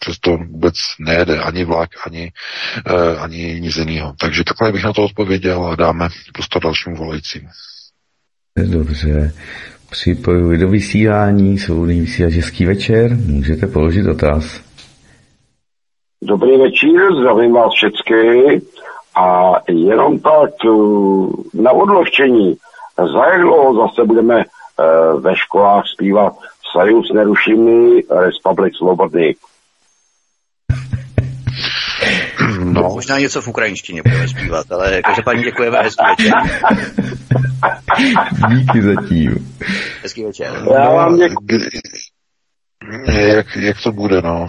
Přesto 0.01 0.36
vůbec 0.36 0.74
nejede 1.01 1.39
ani 1.39 1.64
vlak, 1.64 1.90
ani, 2.06 2.32
eh, 2.86 3.16
ani 3.16 3.60
nic 3.60 3.77
jiného. 3.77 4.14
Takže 4.20 4.44
takhle 4.44 4.72
bych 4.72 4.85
na 4.85 4.93
to 4.93 5.05
odpověděl 5.05 5.66
a 5.66 5.77
dáme 5.77 6.09
prostor 6.32 6.62
dalšímu 6.62 6.97
volajícímu. 6.97 7.48
Dobře. 8.59 9.32
Připojuji 9.90 10.59
do 10.59 10.68
vysílání, 10.68 11.59
svobodný 11.59 12.01
vysílač, 12.01 12.32
hezký 12.32 12.64
večer. 12.64 13.16
Můžete 13.16 13.66
položit 13.66 14.02
dotaz. 14.02 14.60
Dobrý 16.22 16.56
večer, 16.56 17.14
zdravím 17.20 17.52
vás 17.52 17.72
všechny 17.74 18.60
a 19.16 19.52
jenom 19.68 20.18
tak 20.18 20.51
eh, 20.64 21.62
na 21.62 21.70
odlehčení. 21.72 22.56
Za 22.97 23.27
jak 23.27 23.40
dlouho 23.40 23.74
zase 23.74 24.06
budeme 24.06 24.40
eh, 24.40 25.20
ve 25.20 25.36
školách 25.36 25.85
zpívat 25.94 26.32
Sajus 26.72 27.12
nerušimý, 27.12 28.02
Republik 28.10 28.77
svobodný. 28.77 29.35
No, 32.82 32.90
Možná 32.94 33.19
něco 33.19 33.43
v 33.43 33.48
ukrajinštině 33.48 34.02
budeme 34.02 34.28
zpívat, 34.28 34.73
ale 34.73 35.02
každopádně 35.02 35.43
děkujeme, 35.43 35.78
hezký 35.82 36.05
večer. 36.09 36.32
Díky 38.48 38.82
zatím. 38.82 39.57
Hezký 40.02 40.24
večer. 40.24 40.52
Já 40.74 40.90
vám 40.90 41.16
děkuji. 41.16 41.61
jak, 43.07 43.57
jak 43.57 43.82
to 43.82 43.93
bude, 43.93 44.23
no. 44.23 44.48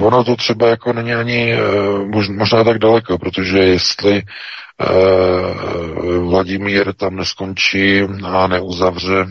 Ono 0.00 0.24
to 0.24 0.36
třeba 0.36 0.68
jako 0.68 0.92
není 0.92 1.14
ani 1.14 1.52
eh, 1.52 1.58
mož- 1.98 2.38
možná 2.38 2.64
tak 2.64 2.78
daleko, 2.78 3.18
protože 3.18 3.58
jestli 3.58 4.22
uh, 4.22 4.26
Vladimír 6.30 6.92
tam 6.92 7.16
neskončí 7.16 8.00
a 8.24 8.46
neuzavře 8.46 9.22
uh, 9.22 9.28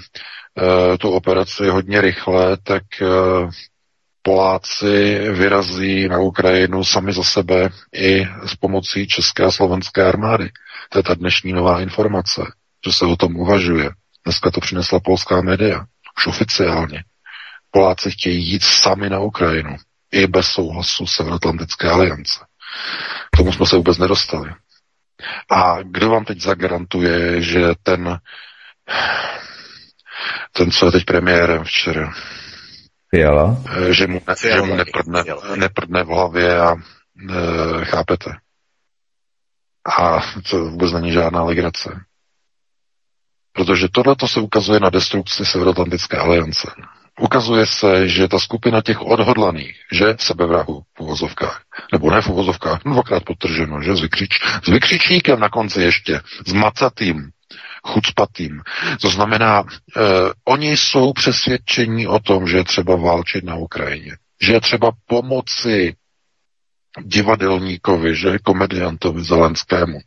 tu 1.00 1.10
operaci 1.10 1.70
hodně 1.70 2.02
rychle, 2.02 2.58
tak 2.64 2.84
Poláci 4.22 5.20
vyrazí 5.32 6.08
na 6.08 6.20
Ukrajinu 6.20 6.84
sami 6.84 7.14
za 7.14 7.24
sebe 7.24 7.70
i 7.96 8.28
s 8.46 8.56
pomocí 8.56 9.08
české 9.08 9.44
a 9.44 9.52
slovenské 9.52 10.06
armády. 10.06 10.50
To 10.90 11.00
je 11.00 11.04
ta 11.04 11.14
dnešní 11.14 11.54
nová 11.54 11.82
informace, 11.82 12.42
že 12.86 12.94
se 12.94 13.06
o 13.06 13.16
tom 13.16 13.36
uvažuje. 13.36 13.90
Dneska 14.26 14.52
to 14.52 14.60
přinesla 14.62 15.00
polská 15.00 15.42
média, 15.42 15.86
už 16.18 16.28
oficiálně. 16.28 17.04
Poláci 17.72 18.12
chtějí 18.12 18.50
jít 18.50 18.64
sami 18.64 19.10
na 19.10 19.20
Ukrajinu, 19.20 19.76
i 20.12 20.28
bez 20.28 20.48
souhlasu 20.48 21.08
Severoatlantické 21.08 21.90
aliance. 21.90 22.40
K 23.32 23.38
tomu 23.38 23.54
jsme 23.54 23.66
se 23.66 23.76
vůbec 23.76 23.98
nedostali. 23.98 24.54
A 25.52 25.78
kdo 25.84 26.10
vám 26.10 26.26
teď 26.26 26.42
zagarantuje, 26.42 27.42
že 27.42 27.62
ten, 27.84 28.20
ten, 30.52 30.72
co 30.72 30.86
je 30.86 30.92
teď 30.92 31.06
premiérem 31.06 31.64
včera, 31.64 32.14
Fiala? 33.16 33.58
eh, 33.68 33.94
že 33.94 34.08
mu, 34.08 34.22
ne, 34.28 34.36
že 34.36 34.48
Fiala, 34.48 34.68
mu 34.68 34.76
neprdne, 34.76 35.24
neprdne 35.56 36.04
v 36.04 36.08
hlavě 36.08 36.60
a 36.60 36.76
e, 36.76 37.86
chápete. 37.86 38.32
A 40.00 40.20
to 40.50 40.66
vůbec 40.66 40.92
není 40.92 41.12
žádná 41.12 41.44
legrace. 41.44 41.90
Protože 43.54 43.88
tohle 43.92 44.16
se 44.26 44.40
ukazuje 44.40 44.80
na 44.80 44.90
destrukci 44.90 45.46
Severoatlantické 45.46 46.18
aliance. 46.18 46.72
ukazuje 47.20 47.66
se, 47.66 48.08
že 48.08 48.28
ta 48.28 48.40
skupina 48.40 48.82
těch 48.82 49.02
odhodlaných, 49.02 49.76
že 49.92 50.16
sebevrahu 50.20 50.82
v 50.98 51.00
uvozovkách, 51.00 51.62
nebo 51.92 52.12
ne 52.12 52.22
v 52.22 52.30
uvozovkách, 52.30 52.80
dvakrát 52.86 53.24
potrženo, 53.24 53.82
že 53.82 53.96
s, 53.96 54.02
vykřič, 54.02 54.40
s 54.64 54.68
vykřičníkem 54.68 55.40
na 55.40 55.50
konci 55.50 55.82
ještě, 55.82 56.22
s 56.48 56.54
macatým, 56.54 57.30
chucpatým. 57.88 58.62
To 59.02 59.10
znamená, 59.10 59.64
eh, 59.64 60.02
oni 60.46 60.78
jsou 60.78 61.14
přesvědčení 61.14 62.08
o 62.08 62.20
tom, 62.20 62.48
že 62.48 62.58
je 62.58 62.64
třeba 62.64 62.96
válčit 62.96 63.44
na 63.44 63.56
Ukrajině. 63.56 64.12
Že 64.42 64.54
je 64.54 64.62
třeba 64.62 64.92
pomoci 65.08 65.96
divadelníkovi, 67.00 68.16
že 68.16 68.40
komediantovi 68.44 69.24
Zelenskému. 69.24 70.00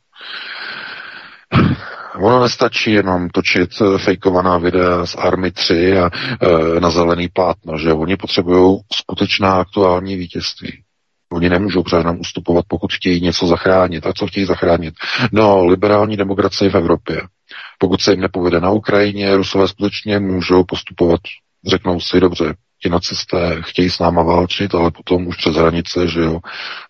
Ono 2.21 2.43
nestačí 2.43 2.93
jenom 2.93 3.29
točit 3.29 3.71
eh, 3.81 3.99
fejkovaná 3.99 4.59
videa 4.59 5.07
z 5.07 5.15
Army 5.17 5.51
3 5.51 5.99
a 5.99 6.07
e, 6.07 6.81
na 6.81 6.91
zelený 6.91 7.29
plátno, 7.29 7.79
že 7.79 7.93
oni 7.93 8.17
potřebují 8.17 8.81
skutečná 8.93 9.55
aktuální 9.55 10.17
vítězství. 10.17 10.83
Oni 11.33 11.49
nemůžou 11.49 11.83
přece 11.83 12.03
nám 12.03 12.21
ustupovat, 12.21 12.65
pokud 12.69 12.93
chtějí 12.93 13.21
něco 13.21 13.47
zachránit. 13.47 14.07
A 14.07 14.13
co 14.13 14.27
chtějí 14.27 14.47
zachránit? 14.47 14.95
No, 15.33 15.67
liberální 15.67 16.17
demokracie 16.17 16.71
v 16.71 16.75
Evropě. 16.75 17.23
Pokud 17.79 18.01
se 18.01 18.11
jim 18.11 18.21
nepovede 18.21 18.61
na 18.61 18.71
Ukrajině, 18.71 19.37
Rusové 19.37 19.69
skutečně 19.69 20.19
můžou 20.19 20.65
postupovat, 20.65 21.21
řeknou 21.67 22.01
si, 22.01 22.21
dobře, 22.21 22.55
ti 22.83 22.91
nacisté 22.91 23.63
chtějí 23.63 23.91
s 23.91 23.99
náma 23.99 24.23
válčit, 24.23 24.75
ale 24.75 24.91
potom 24.91 25.27
už 25.27 25.37
přes 25.37 25.57
hranice, 25.57 26.09
že 26.09 26.21
jo, 26.21 26.41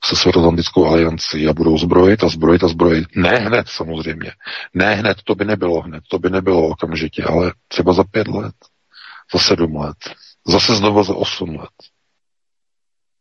se 0.05 0.17
Světoatlantickou 0.17 0.87
aliancí 0.87 1.49
a 1.49 1.53
budou 1.53 1.79
zbrojit 1.79 2.25
a 2.25 2.29
zbrojit 2.29 2.65
a 2.65 2.69
zbrojit. 2.69 3.09
Ne 3.17 3.37
hned 3.37 3.69
samozřejmě. 3.69 4.33
Ne 4.75 4.95
hned, 4.95 5.17
to 5.25 5.35
by 5.35 5.45
nebylo 5.45 5.81
hned, 5.81 6.05
to 6.11 6.19
by 6.19 6.31
nebylo 6.31 6.69
okamžitě, 6.69 7.25
ale 7.25 7.53
třeba 7.69 7.93
za 7.93 8.05
pět 8.05 8.29
let, 8.29 8.55
za 9.35 9.39
sedm 9.39 9.77
let, 9.77 9.97
zase 10.47 10.75
znova 10.75 11.03
za 11.03 11.15
osm 11.15 11.57
let 11.57 11.94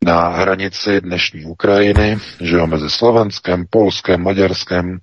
na 0.03 0.27
hranici 0.27 1.01
dnešní 1.01 1.45
Ukrajiny, 1.45 2.17
že 2.41 2.55
jo, 2.55 2.67
mezi 2.67 2.89
Slovenskem, 2.89 3.65
Polskem, 3.69 4.23
Maďarskem, 4.23 4.97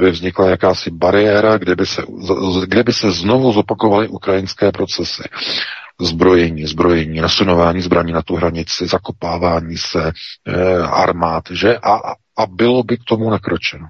by 0.00 0.10
vznikla 0.10 0.50
jakási 0.50 0.90
bariéra, 0.90 1.58
kde 1.58 1.76
by 1.76 1.86
se, 1.86 2.02
kde 2.66 2.82
by 2.82 2.92
se 2.92 3.10
znovu 3.10 3.52
zopakovaly 3.52 4.08
ukrajinské 4.08 4.72
procesy. 4.72 5.22
Zbrojení, 6.00 6.66
zbrojení, 6.66 7.20
nasunování 7.20 7.82
zbraní 7.82 8.12
na 8.12 8.22
tu 8.22 8.36
hranici, 8.36 8.86
zakopávání 8.86 9.76
se, 9.76 10.12
e, 10.46 10.82
armád, 10.82 11.44
že? 11.50 11.78
A, 11.78 11.94
a 12.38 12.46
bylo 12.46 12.82
by 12.82 12.96
k 12.96 13.04
tomu 13.04 13.30
nakročeno. 13.30 13.86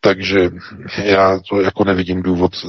Takže 0.00 0.50
já 1.02 1.38
to 1.48 1.60
jako 1.60 1.84
nevidím 1.84 2.22
důvod 2.22 2.52
e, 2.54 2.68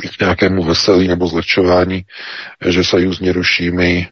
k 0.00 0.20
nějakému 0.20 0.64
veselí 0.64 1.08
nebo 1.08 1.26
zlehčování, 1.26 2.02
že 2.68 2.84
se 2.84 3.00
juzně 3.00 3.32
rušíme 3.32 3.84
e, 3.84 4.06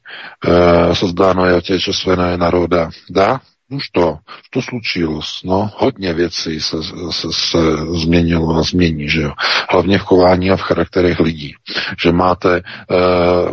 sozdáno 0.93 1.47
je 1.47 1.55
otečesvené 1.55 2.37
národa. 2.37 2.91
Dá? 3.11 3.41
Už 3.71 3.89
to, 3.91 4.19
to 4.51 4.63
slučilo. 4.63 5.21
No, 5.45 5.71
hodně 5.77 6.13
věcí 6.15 6.61
se, 6.61 6.77
se, 7.11 7.29
se 7.33 7.59
změnilo 8.03 8.57
a 8.57 8.63
změní, 8.63 9.09
že 9.09 9.23
jo. 9.23 9.33
Hlavně 9.71 9.99
v 9.99 10.03
chování 10.03 10.51
a 10.51 10.57
v 10.57 10.61
charakterech 10.63 11.21
lidí. 11.21 11.55
Že 12.03 12.13
máte 12.13 12.57
e, 12.57 12.63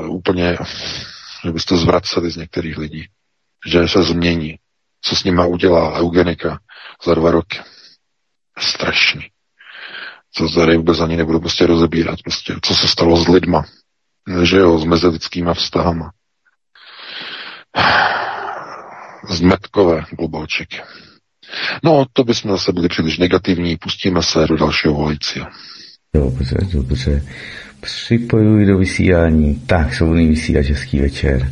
úplně, 0.08 0.58
že 1.46 1.52
byste 1.52 1.78
zvraceli 1.78 2.32
z 2.32 2.36
některých 2.36 2.78
lidí. 2.78 3.06
Že 3.68 3.88
se 3.88 4.04
změní. 4.04 4.56
Co 5.02 5.16
s 5.16 5.24
nima 5.24 5.46
udělá 5.46 6.00
eugenika 6.00 6.60
za 7.06 7.14
dva 7.14 7.32
roky. 7.32 7.60
Strašný 8.60 9.30
co 10.48 10.60
tady 10.60 10.78
vůbec 10.78 11.00
ani 11.00 11.18
nebudu 11.18 11.40
prostě 11.40 11.66
rozebírat, 11.66 12.20
prostě, 12.24 12.56
co 12.62 12.76
se 12.76 12.88
stalo 12.88 13.18
s 13.18 13.28
lidma, 13.28 13.66
že 14.44 14.58
jo, 14.58 14.80
s 14.80 14.86
mezilidskýma 14.86 15.54
vztahama. 15.54 16.12
Zmetkové 19.30 20.04
globalčeky. 20.12 20.82
No, 21.84 22.06
to 22.14 22.24
bychom 22.24 22.52
zase 22.52 22.72
byli 22.72 22.88
příliš 22.88 23.18
negativní, 23.18 23.78
pustíme 23.78 24.24
se 24.24 24.48
do 24.48 24.58
dalšího 24.58 24.94
volicia. 24.94 25.48
Dobře, 26.16 26.58
dobře. 26.74 27.24
Připojuji 27.82 28.66
do 28.66 28.78
vysílání. 28.78 29.60
Tak, 29.60 29.94
svobodný 29.94 30.28
vysílač, 30.28 30.66
hezký 30.66 31.02
večer. 31.02 31.52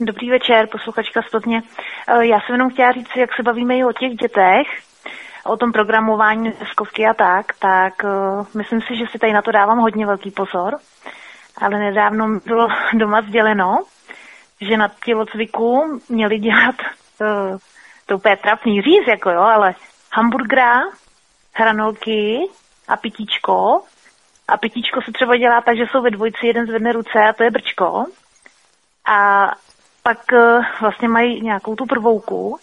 Dobrý 0.00 0.30
večer, 0.30 0.68
posluchačka 0.72 1.22
Stotně. 1.28 1.62
Eh, 2.08 2.26
já 2.26 2.40
jsem 2.40 2.54
jenom 2.54 2.70
chtěla 2.70 2.92
říct, 2.92 3.16
jak 3.16 3.30
se 3.36 3.42
bavíme 3.42 3.76
i 3.76 3.84
o 3.84 3.92
těch 3.92 4.12
dětech, 4.22 4.66
o 5.44 5.56
tom 5.56 5.72
programování 5.72 6.52
deskovky 6.60 7.06
a 7.06 7.14
tak, 7.14 7.46
tak 7.58 7.94
uh, 8.04 8.46
myslím 8.54 8.80
si, 8.80 8.96
že 8.96 9.04
si 9.12 9.18
tady 9.18 9.32
na 9.32 9.42
to 9.42 9.50
dávám 9.50 9.78
hodně 9.78 10.06
velký 10.06 10.30
pozor. 10.30 10.78
Ale 11.60 11.78
nedávno 11.78 12.28
mi 12.28 12.40
bylo 12.46 12.68
doma 12.94 13.22
sděleno, 13.22 13.84
že 14.60 14.76
na 14.76 14.90
tělocviku 15.04 16.00
měli 16.08 16.38
dělat 16.38 16.74
uh, 17.20 17.58
to 18.06 18.16
úplně 18.16 18.36
trapný 18.36 18.82
říz, 18.82 19.06
jako 19.08 19.30
jo, 19.30 19.40
ale 19.40 19.74
hamburgera, 20.12 20.82
hranolky 21.52 22.38
a 22.88 22.96
pitíčko. 22.96 23.82
A 24.48 24.56
pitíčko 24.56 25.02
se 25.02 25.12
třeba 25.12 25.36
dělá 25.36 25.60
tak, 25.60 25.76
že 25.76 25.84
jsou 25.90 26.02
ve 26.02 26.10
dvojci, 26.10 26.46
jeden 26.46 26.66
zvedne 26.66 26.92
ruce 26.92 27.18
a 27.28 27.32
to 27.32 27.42
je 27.42 27.50
brčko. 27.50 28.06
A 29.06 29.50
pak 30.02 30.18
uh, 30.32 30.64
vlastně 30.80 31.08
mají 31.08 31.40
nějakou 31.42 31.76
tu 31.76 31.86
prvouku, 31.86 32.58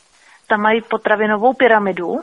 tam 0.48 0.62
mají 0.62 0.82
potravinovou 0.82 1.54
pyramidu 1.54 2.22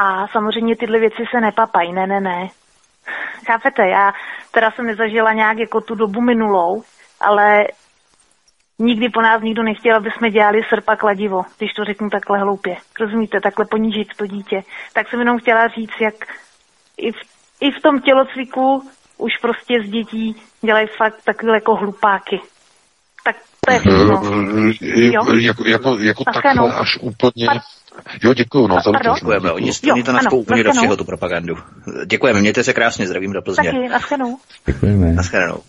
a 0.00 0.28
samozřejmě 0.28 0.76
tyhle 0.76 0.98
věci 0.98 1.22
se 1.30 1.40
nepapají, 1.40 1.92
ne, 1.92 2.06
ne, 2.06 2.20
ne. 2.20 2.48
Chápete, 3.46 3.88
já 3.88 4.12
teda 4.50 4.70
jsem 4.70 4.86
nezažila 4.86 5.32
nějak 5.32 5.58
jako 5.58 5.80
tu 5.80 5.94
dobu 5.94 6.20
minulou, 6.20 6.82
ale 7.20 7.64
nikdy 8.78 9.08
po 9.08 9.22
nás 9.22 9.42
nikdo 9.42 9.62
nechtěl, 9.62 9.96
aby 9.96 10.10
jsme 10.10 10.30
dělali 10.30 10.60
srpa 10.68 10.96
kladivo, 10.96 11.42
když 11.58 11.72
to 11.72 11.84
řeknu 11.84 12.10
takhle 12.10 12.38
hloupě. 12.38 12.76
Rozumíte, 13.00 13.40
takhle 13.40 13.64
ponížit 13.70 14.08
to 14.16 14.26
dítě. 14.26 14.62
Tak 14.92 15.08
jsem 15.08 15.18
jenom 15.18 15.38
chtěla 15.38 15.68
říct, 15.68 16.00
jak 16.00 16.14
i 16.96 17.12
v, 17.12 17.16
i 17.60 17.70
v 17.70 17.82
tom 17.82 18.00
tělocviku 18.00 18.90
už 19.18 19.32
prostě 19.42 19.74
z 19.86 19.90
dětí 19.90 20.36
dělají 20.60 20.86
fakt 20.96 21.22
takové 21.24 21.52
jako 21.54 21.74
hlupáky. 21.74 22.40
Tak 23.24 23.36
to 23.66 23.72
je 23.72 23.78
všechno. 23.78 24.22
Jo? 24.80 25.22
Jako, 25.40 25.64
jako, 25.64 25.98
jako 25.98 26.24
takhle 26.24 26.54
no. 26.54 26.80
až 26.80 26.98
úplně... 27.00 27.46
Jo, 28.24 28.34
děkuju. 28.34 28.66
No, 28.66 28.76
za 28.84 29.14
Děkujeme. 29.14 29.52
Oni, 29.52 29.70
oni 29.92 30.02
to 30.02 30.12
naspou 30.12 30.40
úplně 30.40 30.64
do 30.64 30.72
všeho, 30.72 30.96
tu 30.96 31.04
propagandu. 31.04 31.54
Děkujeme, 32.06 32.40
mějte 32.40 32.64
se 32.64 32.72
krásně, 32.72 33.06
zdravím 33.06 33.32
do 33.32 33.42
Plzně. 33.42 33.72
Taky, 33.72 33.88
naschledanou. 33.88 34.38
Děkujeme. 34.66 35.12
Naschledanou. 35.12 35.60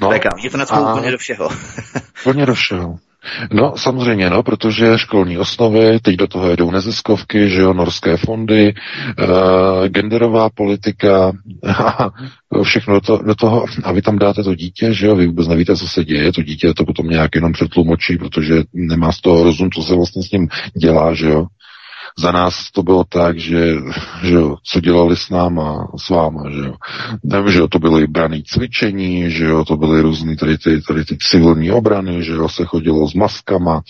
No, 0.00 0.08
Beka, 0.08 0.30
oni 0.34 0.50
to 0.50 0.56
naspou 0.56 0.92
úplně 0.92 1.10
do 1.10 1.18
všeho. 1.18 1.48
úplně 2.20 2.46
do 2.46 2.54
všeho. 2.54 2.98
No, 3.52 3.74
samozřejmě, 3.76 4.30
no, 4.30 4.42
protože 4.42 4.98
školní 4.98 5.38
osnovy, 5.38 6.00
teď 6.02 6.16
do 6.16 6.26
toho 6.26 6.50
jedou 6.50 6.70
neziskovky, 6.70 7.48
že 7.48 7.60
jo, 7.60 7.72
norské 7.72 8.16
fondy, 8.16 8.74
uh, 9.18 9.86
genderová 9.86 10.50
politika, 10.50 11.32
všechno 12.62 12.94
do, 12.94 13.00
to, 13.00 13.18
do 13.22 13.34
toho, 13.34 13.64
a 13.84 13.92
vy 13.92 14.02
tam 14.02 14.18
dáte 14.18 14.42
to 14.42 14.54
dítě, 14.54 14.92
že 14.92 15.06
jo, 15.06 15.16
vy 15.16 15.26
vůbec 15.26 15.48
nevíte, 15.48 15.76
co 15.76 15.88
se 15.88 16.04
děje, 16.04 16.32
to 16.32 16.42
dítě 16.42 16.74
to 16.74 16.84
potom 16.84 17.08
nějak 17.08 17.34
jenom 17.34 17.52
přetlumočí, 17.52 18.16
protože 18.16 18.62
nemá 18.72 19.12
z 19.12 19.20
toho 19.20 19.44
rozum, 19.44 19.70
co 19.70 19.82
se 19.82 19.94
vlastně 19.94 20.22
s 20.22 20.30
ním 20.30 20.48
dělá, 20.80 21.14
že 21.14 21.28
jo. 21.28 21.46
Za 22.18 22.32
nás 22.32 22.70
to 22.72 22.82
bylo 22.82 23.04
tak, 23.04 23.38
že, 23.38 23.74
že 24.22 24.34
jo, 24.34 24.56
co 24.64 24.80
dělali 24.80 25.16
s 25.16 25.28
náma, 25.30 25.88
s 26.06 26.08
váma, 26.08 26.50
že 26.50 26.58
jo. 26.58 26.74
Nevím, 27.24 27.52
že 27.52 27.58
jo, 27.58 27.68
to 27.68 27.78
byly 27.78 28.06
braný 28.06 28.42
cvičení, 28.42 29.30
že 29.30 29.44
jo, 29.44 29.64
to 29.64 29.76
byly 29.76 30.00
různé 30.00 30.36
tady 30.36 30.58
ty, 30.58 30.82
tady 30.82 31.04
ty 31.04 31.16
civilní 31.20 31.70
obrany, 31.70 32.22
že 32.22 32.32
jo, 32.32 32.48
se 32.48 32.64
chodilo 32.64 33.08
s 33.08 33.14
maskama, 33.14 33.80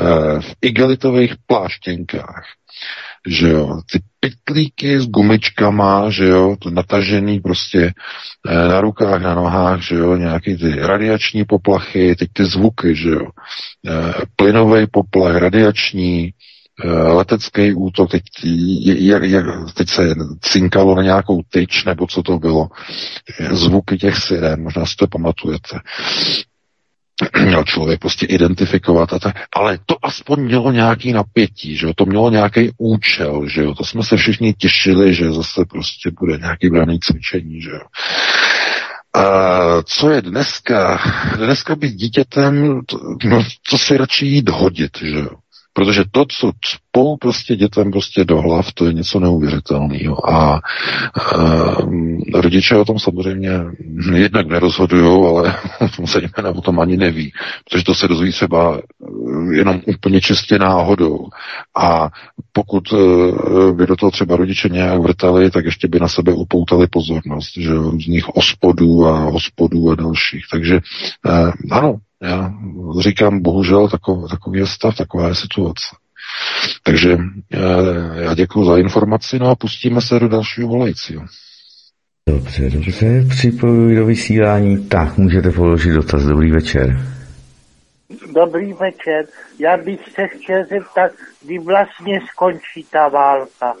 eh, 0.00 0.40
v 0.40 0.54
igelitových 0.60 1.34
pláštěnkách 1.46 2.44
že 3.26 3.48
jo, 3.48 3.80
ty 3.92 4.00
pytlíky 4.20 5.00
s 5.00 5.06
gumičkama, 5.06 6.10
že 6.10 6.24
jo, 6.24 6.56
to 6.58 6.70
natažený 6.70 7.40
prostě 7.40 7.92
e, 8.48 8.68
na 8.68 8.80
rukách, 8.80 9.22
na 9.22 9.34
nohách, 9.34 9.80
že 9.80 9.94
jo, 9.94 10.16
nějaký 10.16 10.56
ty 10.56 10.74
radiační 10.76 11.44
poplachy, 11.44 12.16
teď 12.16 12.28
ty 12.32 12.44
zvuky, 12.44 12.96
že 12.96 13.10
jo, 13.10 13.26
e, 13.26 14.12
plynový 14.36 14.86
poplach, 14.86 15.36
radiační, 15.36 16.30
Eh, 16.30 16.53
letecký 17.12 17.74
útok, 17.74 18.10
teď, 18.10 18.22
jak, 18.84 19.22
jak, 19.22 19.44
teď 19.74 19.88
se 19.88 20.14
cinkalo 20.40 20.94
na 20.94 21.02
nějakou 21.02 21.42
tyč, 21.50 21.84
nebo 21.84 22.06
co 22.06 22.22
to 22.22 22.38
bylo, 22.38 22.68
zvuky 23.50 23.98
těch 23.98 24.16
sirén, 24.16 24.62
možná 24.62 24.86
si 24.86 24.96
to 24.96 25.06
pamatujete. 25.06 25.78
Měl 27.42 27.64
člověk 27.64 28.00
prostě 28.00 28.26
identifikovat 28.26 29.12
a 29.12 29.18
tak, 29.18 29.36
ale 29.56 29.78
to 29.86 29.96
aspoň 30.02 30.40
mělo 30.40 30.72
nějaký 30.72 31.12
napětí, 31.12 31.76
že 31.76 31.86
jo, 31.86 31.92
to 31.96 32.06
mělo 32.06 32.30
nějaký 32.30 32.70
účel, 32.78 33.48
že 33.48 33.62
jo, 33.62 33.74
to 33.74 33.84
jsme 33.84 34.02
se 34.02 34.16
všichni 34.16 34.54
těšili, 34.54 35.14
že 35.14 35.32
zase 35.32 35.64
prostě 35.70 36.10
bude 36.20 36.38
nějaký 36.38 36.70
braný 36.70 36.98
cvičení, 37.00 37.60
že 37.60 37.70
jo. 37.70 37.82
A 39.14 39.82
co 39.82 40.10
je 40.10 40.22
dneska? 40.22 40.98
Dneska 41.36 41.76
být 41.76 41.94
dítětem, 41.94 42.80
no, 43.24 43.44
to 43.70 43.78
si 43.78 43.96
radši 43.96 44.26
jít 44.26 44.48
hodit, 44.48 44.98
že 45.02 45.18
jo 45.18 45.30
Protože 45.76 46.04
to, 46.10 46.24
co 46.28 46.52
cpou 46.60 47.16
prostě 47.16 47.56
dětem 47.56 47.90
prostě 47.90 48.24
do 48.24 48.40
hlav, 48.40 48.72
to 48.72 48.86
je 48.86 48.92
něco 48.92 49.20
neuvěřitelného. 49.20 50.30
A 50.30 50.60
e, 52.34 52.40
rodiče 52.40 52.76
o 52.76 52.84
tom 52.84 52.98
samozřejmě 52.98 53.50
jednak 54.14 54.46
nerozhodují, 54.46 55.26
ale 55.26 55.56
zejména 56.04 56.58
o 56.58 56.60
tom 56.60 56.80
ani 56.80 56.96
neví. 56.96 57.32
Protože 57.64 57.84
to 57.84 57.94
se 57.94 58.08
dozví 58.08 58.32
třeba 58.32 58.80
jenom 59.52 59.80
úplně 59.86 60.20
čistě 60.20 60.58
náhodou. 60.58 61.28
A 61.76 62.10
pokud 62.52 62.84
e, 62.92 62.96
by 63.72 63.86
do 63.86 63.96
toho 63.96 64.10
třeba 64.10 64.36
rodiče 64.36 64.68
nějak 64.68 65.00
vrtali, 65.00 65.50
tak 65.50 65.64
ještě 65.64 65.88
by 65.88 66.00
na 66.00 66.08
sebe 66.08 66.32
upoutali 66.32 66.86
pozornost, 66.86 67.56
že 67.56 67.74
různých 67.74 68.36
ospodů 68.36 69.06
a 69.06 69.18
hospodů 69.18 69.90
a 69.90 69.94
dalších. 69.94 70.44
Takže 70.52 70.74
e, 70.76 70.80
ano, 71.70 71.96
já 72.24 72.52
říkám, 73.00 73.42
bohužel 73.42 73.88
takový, 73.88 74.28
takový 74.30 74.58
je 74.60 74.66
stav, 74.66 74.96
taková 74.96 75.28
je 75.28 75.34
situace. 75.34 75.86
Takže 76.82 77.18
eh, 77.52 77.58
já 78.22 78.34
děkuji 78.34 78.64
za 78.64 78.78
informaci, 78.78 79.38
no 79.38 79.48
a 79.48 79.54
pustíme 79.54 80.00
se 80.00 80.18
do 80.18 80.28
dalšího 80.28 80.68
volajícího. 80.68 81.24
Dobře, 82.28 82.70
dobře, 82.70 83.24
připojuji 83.28 83.96
do 83.96 84.06
vysílání. 84.06 84.88
Tak, 84.88 85.18
můžete 85.18 85.50
položit 85.50 85.92
dotaz. 85.92 86.22
Dobrý 86.22 86.50
večer. 86.50 87.00
Dobrý 88.34 88.72
večer. 88.72 89.26
Já 89.58 89.76
bych 89.76 90.00
se 90.00 90.26
chtěl 90.28 90.64
zeptat, 90.70 91.10
kdy 91.44 91.58
vlastně 91.58 92.20
skončí 92.32 92.86
ta 92.90 93.08
válka. 93.08 93.74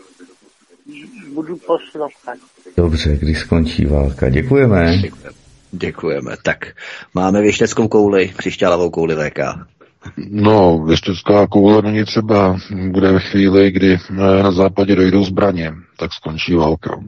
Budu 1.34 1.56
poslouchat. 1.56 2.38
Dobře, 2.76 3.16
kdy 3.16 3.34
skončí 3.34 3.86
válka. 3.86 4.28
Děkujeme. 4.28 4.98
Děkujeme. 4.98 5.43
Tak, 6.42 6.66
máme 7.14 7.40
věšteckou 7.40 7.88
kouli, 7.88 8.32
křišťálovou 8.36 8.90
kouli 8.90 9.14
VK. 9.14 9.38
No, 10.30 10.84
věštecká 10.84 11.46
koule 11.46 11.82
není 11.82 12.04
třeba. 12.04 12.56
Bude 12.90 13.12
ve 13.12 13.20
chvíli, 13.20 13.70
kdy 13.70 13.94
eh, 13.94 14.42
na 14.42 14.52
západě 14.52 14.96
dojdou 14.96 15.24
zbraně, 15.24 15.72
tak 15.98 16.12
skončí 16.12 16.54
válka. 16.54 16.90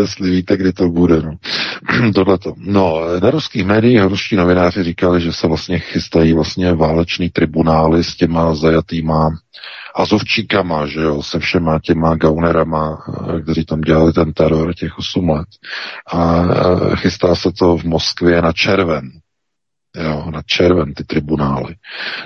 Jestli 0.00 0.30
víte, 0.30 0.56
kdy 0.56 0.72
to 0.72 0.88
bude. 0.88 1.22
No. 1.22 1.32
Tohleto. 2.14 2.54
No, 2.56 3.00
na 3.22 3.30
ruských 3.30 3.64
médiích 3.64 4.02
ruští 4.02 4.36
novináři 4.36 4.82
říkali, 4.82 5.20
že 5.20 5.32
se 5.32 5.46
vlastně 5.46 5.78
chystají 5.78 6.32
vlastně 6.32 6.72
váleční 6.74 7.30
tribunály 7.30 8.04
s 8.04 8.16
těma 8.16 8.54
zajatýma 8.54 9.30
azovčíkama, 9.94 10.86
že 10.86 11.00
jo, 11.00 11.22
se 11.22 11.38
všema 11.38 11.78
těma 11.78 12.16
gaunerama, 12.16 12.98
eh, 13.36 13.40
kteří 13.42 13.64
tam 13.64 13.80
dělali 13.80 14.12
ten 14.12 14.32
teror 14.32 14.74
těch 14.74 14.98
8 14.98 15.28
let. 15.28 15.48
A 16.12 16.44
eh, 16.44 16.96
chystá 16.96 17.34
se 17.34 17.52
to 17.58 17.76
v 17.76 17.84
Moskvě 17.84 18.42
na 18.42 18.52
červen 18.52 19.10
jo, 19.96 20.30
na 20.30 20.42
červen 20.46 20.94
ty 20.94 21.04
tribunály. 21.04 21.74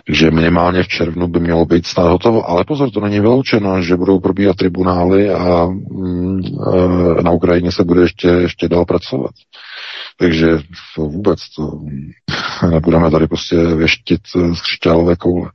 Takže 0.06 0.30
minimálně 0.30 0.82
v 0.82 0.88
červnu 0.88 1.28
by 1.28 1.40
mělo 1.40 1.64
být 1.64 1.86
snad 1.86 2.08
hotovo. 2.08 2.50
Ale 2.50 2.64
pozor, 2.64 2.90
to 2.90 3.00
není 3.00 3.20
vyloučeno, 3.20 3.82
že 3.82 3.96
budou 3.96 4.20
probíhat 4.20 4.56
tribunály 4.56 5.30
a 5.30 5.66
mm, 5.66 6.40
e, 7.18 7.22
na 7.22 7.30
Ukrajině 7.30 7.72
se 7.72 7.84
bude 7.84 8.00
ještě, 8.00 8.28
ještě 8.28 8.68
dál 8.68 8.84
pracovat. 8.84 9.30
Takže 10.18 10.46
to 10.94 11.02
vůbec 11.02 11.40
to 11.56 11.80
nebudeme 12.70 13.10
tady 13.10 13.26
prostě 13.26 13.56
věštit 13.56 14.20
z 14.54 14.60
křišťálové 14.60 15.16
koule. 15.16 15.50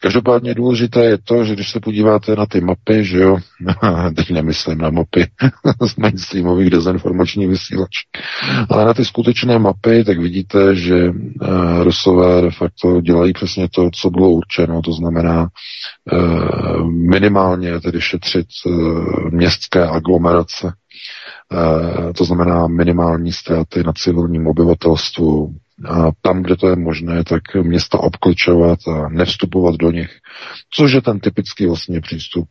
Každopádně 0.00 0.54
důležité 0.54 1.04
je 1.04 1.18
to, 1.18 1.44
že 1.44 1.54
když 1.54 1.70
se 1.70 1.80
podíváte 1.80 2.36
na 2.36 2.46
ty 2.46 2.60
mapy, 2.60 3.04
že 3.04 3.18
jo, 3.18 3.38
teď 4.16 4.30
nemyslím 4.30 4.78
na 4.78 4.90
mapy 4.90 5.26
z 5.86 5.96
mainstreamových 5.96 6.70
dezinformační 6.70 7.46
vysílač, 7.46 7.90
ale 8.68 8.84
na 8.84 8.94
ty 8.94 9.04
skutečné 9.04 9.58
mapy, 9.58 10.04
tak 10.04 10.18
vidíte, 10.18 10.74
že 10.76 11.08
uh, 11.08 11.82
Rusové 11.82 12.40
de 12.42 12.50
facto 12.50 13.00
dělají 13.00 13.32
přesně 13.32 13.68
to, 13.74 13.90
co 13.94 14.10
bylo 14.10 14.30
určeno, 14.30 14.82
to 14.82 14.92
znamená 14.92 15.48
uh, 16.12 16.90
minimálně 16.90 17.80
tedy 17.80 18.00
šetřit 18.00 18.46
městské 19.30 19.88
aglomerace, 19.88 20.72
Eh, 20.72 20.85
to 22.16 22.24
znamená 22.24 22.66
minimální 22.66 23.32
ztráty 23.32 23.84
na 23.84 23.92
civilním 23.92 24.46
obyvatelstvu. 24.46 25.54
A 25.84 26.10
tam, 26.22 26.42
kde 26.42 26.56
to 26.56 26.68
je 26.68 26.76
možné, 26.76 27.24
tak 27.24 27.42
města 27.62 27.98
obklíčovat 27.98 28.78
a 28.88 29.08
nevstupovat 29.08 29.74
do 29.74 29.90
nich, 29.90 30.10
což 30.70 30.92
je 30.92 31.02
ten 31.02 31.20
typický 31.20 31.66
vlastně 31.66 32.00
přístup 32.00 32.48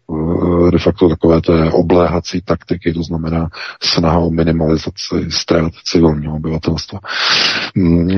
eh, 0.67 0.71
de 0.71 0.77
facto 0.77 1.09
takové 1.09 1.41
té 1.41 1.71
obléhací 1.71 2.41
taktiky, 2.41 2.93
to 2.93 3.03
znamená 3.03 3.49
snaha 3.83 4.19
o 4.19 4.29
minimalizaci 4.29 5.15
ztrát 5.29 5.73
civilního 5.83 6.35
obyvatelstva. 6.35 6.99
Mm, 7.75 8.09
eh, 8.11 8.17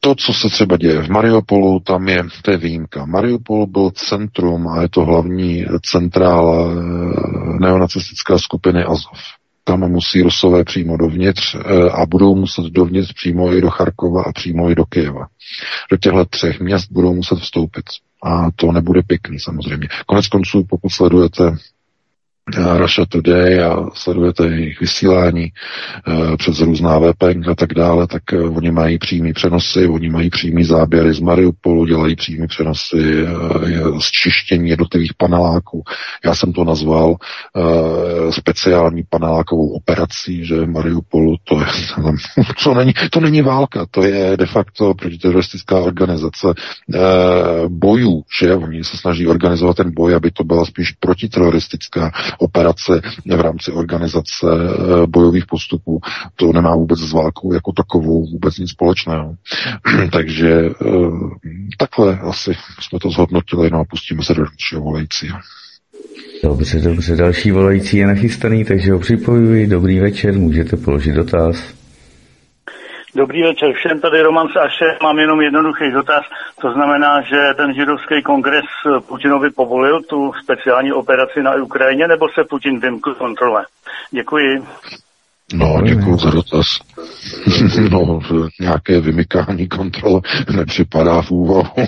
to, 0.00 0.14
co 0.14 0.32
se 0.32 0.48
třeba 0.48 0.76
děje 0.76 1.02
v 1.02 1.08
Mariupolu, 1.08 1.80
tam 1.80 2.08
je, 2.08 2.24
to 2.42 2.50
je 2.50 2.56
výjimka. 2.56 3.06
Mariupol 3.06 3.66
byl 3.66 3.90
centrum 3.90 4.68
a 4.68 4.82
je 4.82 4.88
to 4.88 5.04
hlavní 5.04 5.66
centrála 5.82 6.68
neonacistické 7.60 8.38
skupiny 8.38 8.84
Azov 8.84 9.41
tam 9.64 9.80
musí 9.90 10.22
Rusové 10.22 10.64
přímo 10.64 10.96
dovnitř 10.96 11.54
eh, 11.54 11.90
a 11.90 12.06
budou 12.06 12.34
muset 12.34 12.64
dovnitř 12.64 13.12
přímo 13.12 13.52
i 13.52 13.60
do 13.60 13.70
Charkova 13.70 14.22
a 14.22 14.32
přímo 14.32 14.70
i 14.70 14.74
do 14.74 14.84
Kyjeva. 14.84 15.26
Do 15.90 15.96
těchto 15.96 16.24
třech 16.24 16.60
měst 16.60 16.92
budou 16.92 17.14
muset 17.14 17.38
vstoupit. 17.38 17.84
A 18.24 18.50
to 18.56 18.72
nebude 18.72 19.02
pěkný 19.02 19.40
samozřejmě. 19.40 19.88
Konec 20.06 20.26
konců, 20.26 20.64
pokud 20.68 20.88
sledujete 20.88 21.56
Russia 22.76 23.06
Today 23.06 23.62
a 23.62 23.76
sledujete 23.94 24.46
jejich 24.46 24.80
vysílání 24.80 25.52
uh, 26.08 26.36
přes 26.36 26.60
různá 26.60 26.98
VPN 26.98 27.50
a 27.50 27.54
tak 27.54 27.74
dále, 27.74 28.06
tak 28.06 28.22
uh, 28.32 28.56
oni 28.56 28.70
mají 28.70 28.98
přímý 28.98 29.32
přenosy, 29.32 29.86
oni 29.88 30.10
mají 30.10 30.30
přímý 30.30 30.64
záběry 30.64 31.14
z 31.14 31.20
Mariupolu, 31.20 31.86
dělají 31.86 32.16
přímý 32.16 32.46
přenosy 32.46 33.26
z 34.00 34.10
čištění 34.22 34.70
jednotlivých 34.70 35.14
paneláků. 35.14 35.82
Já 36.24 36.34
jsem 36.34 36.52
to 36.52 36.64
nazval 36.64 37.16
speciální 38.30 39.02
panelákovou 39.10 39.68
operací, 39.68 40.44
že 40.44 40.66
Mariupolu 40.66 41.36
to 41.44 41.60
je, 41.60 41.66
to 42.64 42.74
není, 42.74 42.92
to 43.10 43.20
není 43.20 43.42
válka, 43.42 43.86
to 43.90 44.02
je 44.02 44.36
de 44.36 44.46
facto 44.46 44.94
protiteroristická 44.94 45.78
organizace 45.78 46.46
bojů, 47.68 48.22
že 48.40 48.54
oni 48.54 48.84
se 48.84 48.96
snaží 48.96 49.26
organizovat 49.26 49.76
ten 49.76 49.90
boj, 49.94 50.14
aby 50.14 50.30
to 50.30 50.44
byla 50.44 50.64
spíš 50.64 50.92
protiteroristická 50.92 52.12
operace 52.38 53.00
v 53.36 53.40
rámci 53.40 53.72
organizace 53.72 54.46
eh, 54.46 55.06
bojových 55.06 55.46
postupů. 55.46 56.00
To 56.36 56.52
nemá 56.52 56.76
vůbec 56.76 56.98
s 56.98 57.12
válkou 57.12 57.52
jako 57.52 57.72
takovou 57.72 58.26
vůbec 58.26 58.58
nic 58.58 58.70
společného. 58.70 59.34
Takže 60.12 60.50
eh, 60.50 60.90
takhle 61.78 62.18
asi 62.18 62.52
jsme 62.80 62.98
to 62.98 63.10
zhodnotili, 63.10 63.70
no 63.70 63.78
a 63.80 63.84
pustíme 63.84 64.24
se 64.24 64.34
do 64.34 64.44
dalšího 64.44 64.80
volajícího. 64.80 65.38
Dobře, 66.44 66.80
dobře, 66.80 67.16
další 67.16 67.50
volající 67.50 67.96
je 67.96 68.06
nachystaný, 68.06 68.64
takže 68.64 68.92
ho 68.92 68.98
připojuji. 68.98 69.66
Dobrý 69.66 70.00
večer, 70.00 70.38
můžete 70.38 70.76
položit 70.76 71.12
dotaz. 71.12 71.81
Dobrý 73.14 73.42
večer 73.42 73.72
všem, 73.72 74.00
tady 74.00 74.22
Roman 74.22 74.48
Saše, 74.48 74.98
mám 75.02 75.18
jenom 75.18 75.40
jednoduchý 75.40 75.90
dotaz. 75.92 76.24
To 76.62 76.72
znamená, 76.72 77.22
že 77.22 77.36
ten 77.56 77.74
židovský 77.74 78.22
kongres 78.22 78.64
Putinovi 79.08 79.50
povolil 79.50 80.02
tu 80.02 80.32
speciální 80.42 80.92
operaci 80.92 81.42
na 81.42 81.54
Ukrajině, 81.54 82.08
nebo 82.08 82.28
se 82.28 82.44
Putin 82.44 82.80
vymkl 82.80 83.14
kontrole? 83.14 83.64
Děkuji. 84.10 84.64
No, 85.54 85.82
děkuji 85.82 86.16
za 86.16 86.30
dotaz. 86.30 86.66
no, 87.90 88.20
nějaké 88.60 89.00
vymykání 89.00 89.68
kontrole 89.68 90.20
nepřipadá 90.56 91.22
v 91.22 91.30
úvahu. 91.30 91.86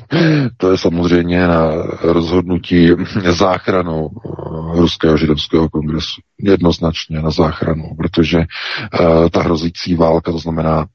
to 0.56 0.70
je 0.70 0.78
samozřejmě 0.78 1.48
na 1.48 1.70
rozhodnutí 2.02 2.90
záchranou 3.30 4.10
eh, 4.10 4.80
Ruského 4.80 5.16
židovského 5.16 5.68
kongresu. 5.68 6.20
Jednoznačně 6.38 7.20
na 7.20 7.30
záchranu, 7.30 7.82
protože 7.96 8.38
uh, 8.38 9.28
ta 9.28 9.42
hrozící 9.42 9.94
válka, 9.94 10.32
to 10.32 10.38
znamená 10.38 10.86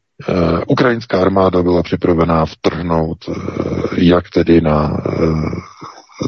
ukrajinská 0.67 1.21
armáda 1.21 1.63
byla 1.63 1.83
připravená 1.83 2.45
vtrhnout 2.45 3.27
uh, 3.27 3.35
jak 3.97 4.29
tedy 4.29 4.61
na 4.61 4.89
uh, 4.91 5.51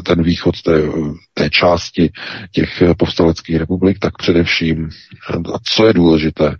ten 0.04 0.22
východ 0.22 0.62
té, 0.62 0.82
té 1.34 1.50
části 1.50 2.10
těch 2.52 2.82
povstaleckých 2.98 3.56
republik, 3.56 3.98
tak 3.98 4.18
především, 4.18 4.88
co 5.64 5.86
je 5.86 5.92
důležité, 5.92 6.56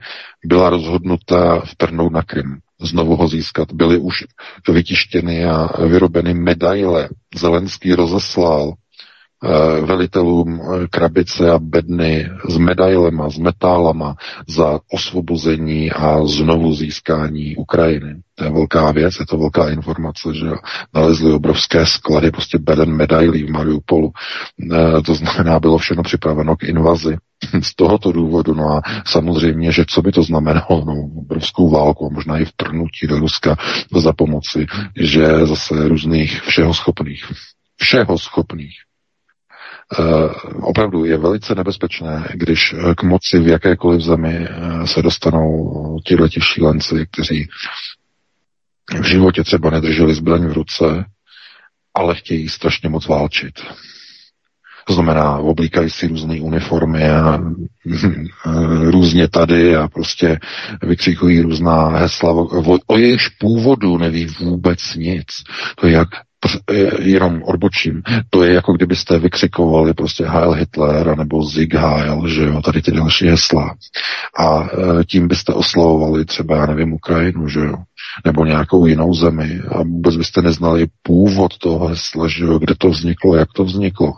byla 0.47 0.71
rozhodnuta 0.71 1.61
vtrhnout 1.61 2.13
na 2.13 2.23
Krym 2.23 2.59
znovu 2.83 3.17
ho 3.17 3.29
získat. 3.29 3.73
Byly 3.73 3.99
už 3.99 4.25
vytištěny 4.69 5.45
a 5.45 5.87
vyrobeny 5.87 6.35
medaile. 6.35 7.09
Zelenský 7.35 7.93
rozeslal 7.95 8.73
Eh, 8.73 8.82
velitelům 9.86 10.60
eh, 10.60 10.86
krabice 10.90 11.51
a 11.51 11.59
bedny 11.59 12.31
s 12.48 12.59
medailema, 12.59 13.31
s 13.31 13.39
metálama 13.39 14.14
za 14.48 14.81
osvobození 14.93 15.93
a 15.93 16.27
znovu 16.27 16.74
získání 16.74 17.56
Ukrajiny. 17.56 18.14
To 18.35 18.44
je 18.44 18.51
velká 18.51 18.93
věc, 18.93 19.14
je 19.20 19.27
to 19.27 19.39
velká 19.39 19.70
informace, 19.70 20.35
že 20.35 20.47
nalezli 20.94 21.32
obrovské 21.32 21.86
sklady 21.86 22.31
prostě 22.31 22.59
beden 22.59 22.97
medailí 22.97 23.44
v 23.44 23.51
Mariupolu. 23.51 24.12
E, 24.73 25.02
to 25.02 25.14
znamená, 25.14 25.60
bylo 25.60 25.78
všechno 25.78 26.02
připraveno 26.02 26.56
k 26.56 26.62
invazi. 26.62 27.16
z 27.62 27.74
tohoto 27.74 28.12
důvodu. 28.12 28.55
No 28.55 28.69
a 28.70 28.81
samozřejmě, 29.06 29.73
že 29.73 29.85
co 29.89 30.02
by 30.02 30.12
to 30.12 30.23
znamenalo, 30.23 30.85
no, 30.86 30.94
obrovskou 31.19 31.70
válku, 31.70 32.06
a 32.06 32.14
možná 32.14 32.39
i 32.39 32.44
vtrnutí 32.44 33.06
do 33.06 33.19
Ruska 33.19 33.56
za 33.97 34.12
pomoci, 34.12 34.66
že 34.97 35.47
zase 35.47 35.89
různých 35.89 36.40
všeho 36.40 36.74
schopných, 36.74 37.24
všeho 37.81 38.19
schopných 38.19 38.74
opravdu 40.60 41.05
je 41.05 41.19
velice 41.19 41.55
nebezpečné, 41.55 42.28
když 42.35 42.74
k 42.97 43.02
moci 43.02 43.39
v 43.39 43.48
jakékoliv 43.48 44.01
zemi 44.01 44.48
uh, 44.48 44.85
se 44.85 45.02
dostanou 45.02 45.73
tihleti 46.06 46.40
šílenci, 46.40 47.06
kteří 47.10 47.48
v 49.01 49.05
životě 49.05 49.44
třeba 49.44 49.70
nedrželi 49.70 50.14
zbraň 50.14 50.47
v 50.47 50.52
ruce, 50.52 51.05
ale 51.94 52.14
chtějí 52.14 52.48
strašně 52.48 52.89
moc 52.89 53.06
válčit. 53.06 53.55
To 54.86 54.93
znamená, 54.93 55.39
oblíkají 55.39 55.90
si 55.90 56.06
různé 56.06 56.40
uniformy 56.40 57.10
a 57.10 57.40
různě 58.81 59.28
tady 59.28 59.77
a 59.77 59.89
prostě 59.89 60.39
vykřikují 60.82 61.40
různá 61.40 61.89
hesla. 61.89 62.32
O, 62.32 62.78
o 62.86 62.98
jejich 62.98 63.23
původu 63.39 63.98
neví 63.98 64.27
vůbec 64.27 64.94
nic. 64.94 65.27
To 65.77 65.86
je 65.86 65.93
jak 65.93 66.09
jenom 66.98 67.43
odbočím, 67.43 68.02
to 68.31 68.44
je 68.44 68.55
jako 68.55 68.73
kdybyste 68.73 69.19
vykřikovali 69.19 69.94
prostě 69.94 70.27
Heil 70.27 70.52
Hitler 70.52 71.19
nebo 71.19 71.44
Zig 71.44 71.74
Heil, 71.74 72.28
že 72.28 72.44
jo, 72.44 72.62
tady 72.62 72.82
ty 72.82 72.93
další 72.93 73.27
hesla. 73.27 73.74
A 74.39 74.62
e, 74.62 75.05
tím 75.05 75.28
byste 75.28 75.52
oslovovali 75.52 76.24
třeba, 76.24 76.56
já 76.56 76.66
nevím, 76.66 76.93
Ukrajinu, 76.93 77.48
že 77.48 77.60
jo, 77.60 77.74
nebo 78.24 78.44
nějakou 78.44 78.86
jinou 78.86 79.14
zemi 79.14 79.60
a 79.69 79.82
vůbec 79.82 80.16
byste 80.16 80.43
neznali 80.43 80.86
původ 81.02 81.59
toho 81.59 81.86
hesla, 81.89 82.28
že 82.28 82.44
jo, 82.44 82.59
kde 82.59 82.74
to 82.78 82.89
vzniklo, 82.89 83.36
jak 83.36 83.48
to 83.52 83.64
vzniklo. 83.64 84.12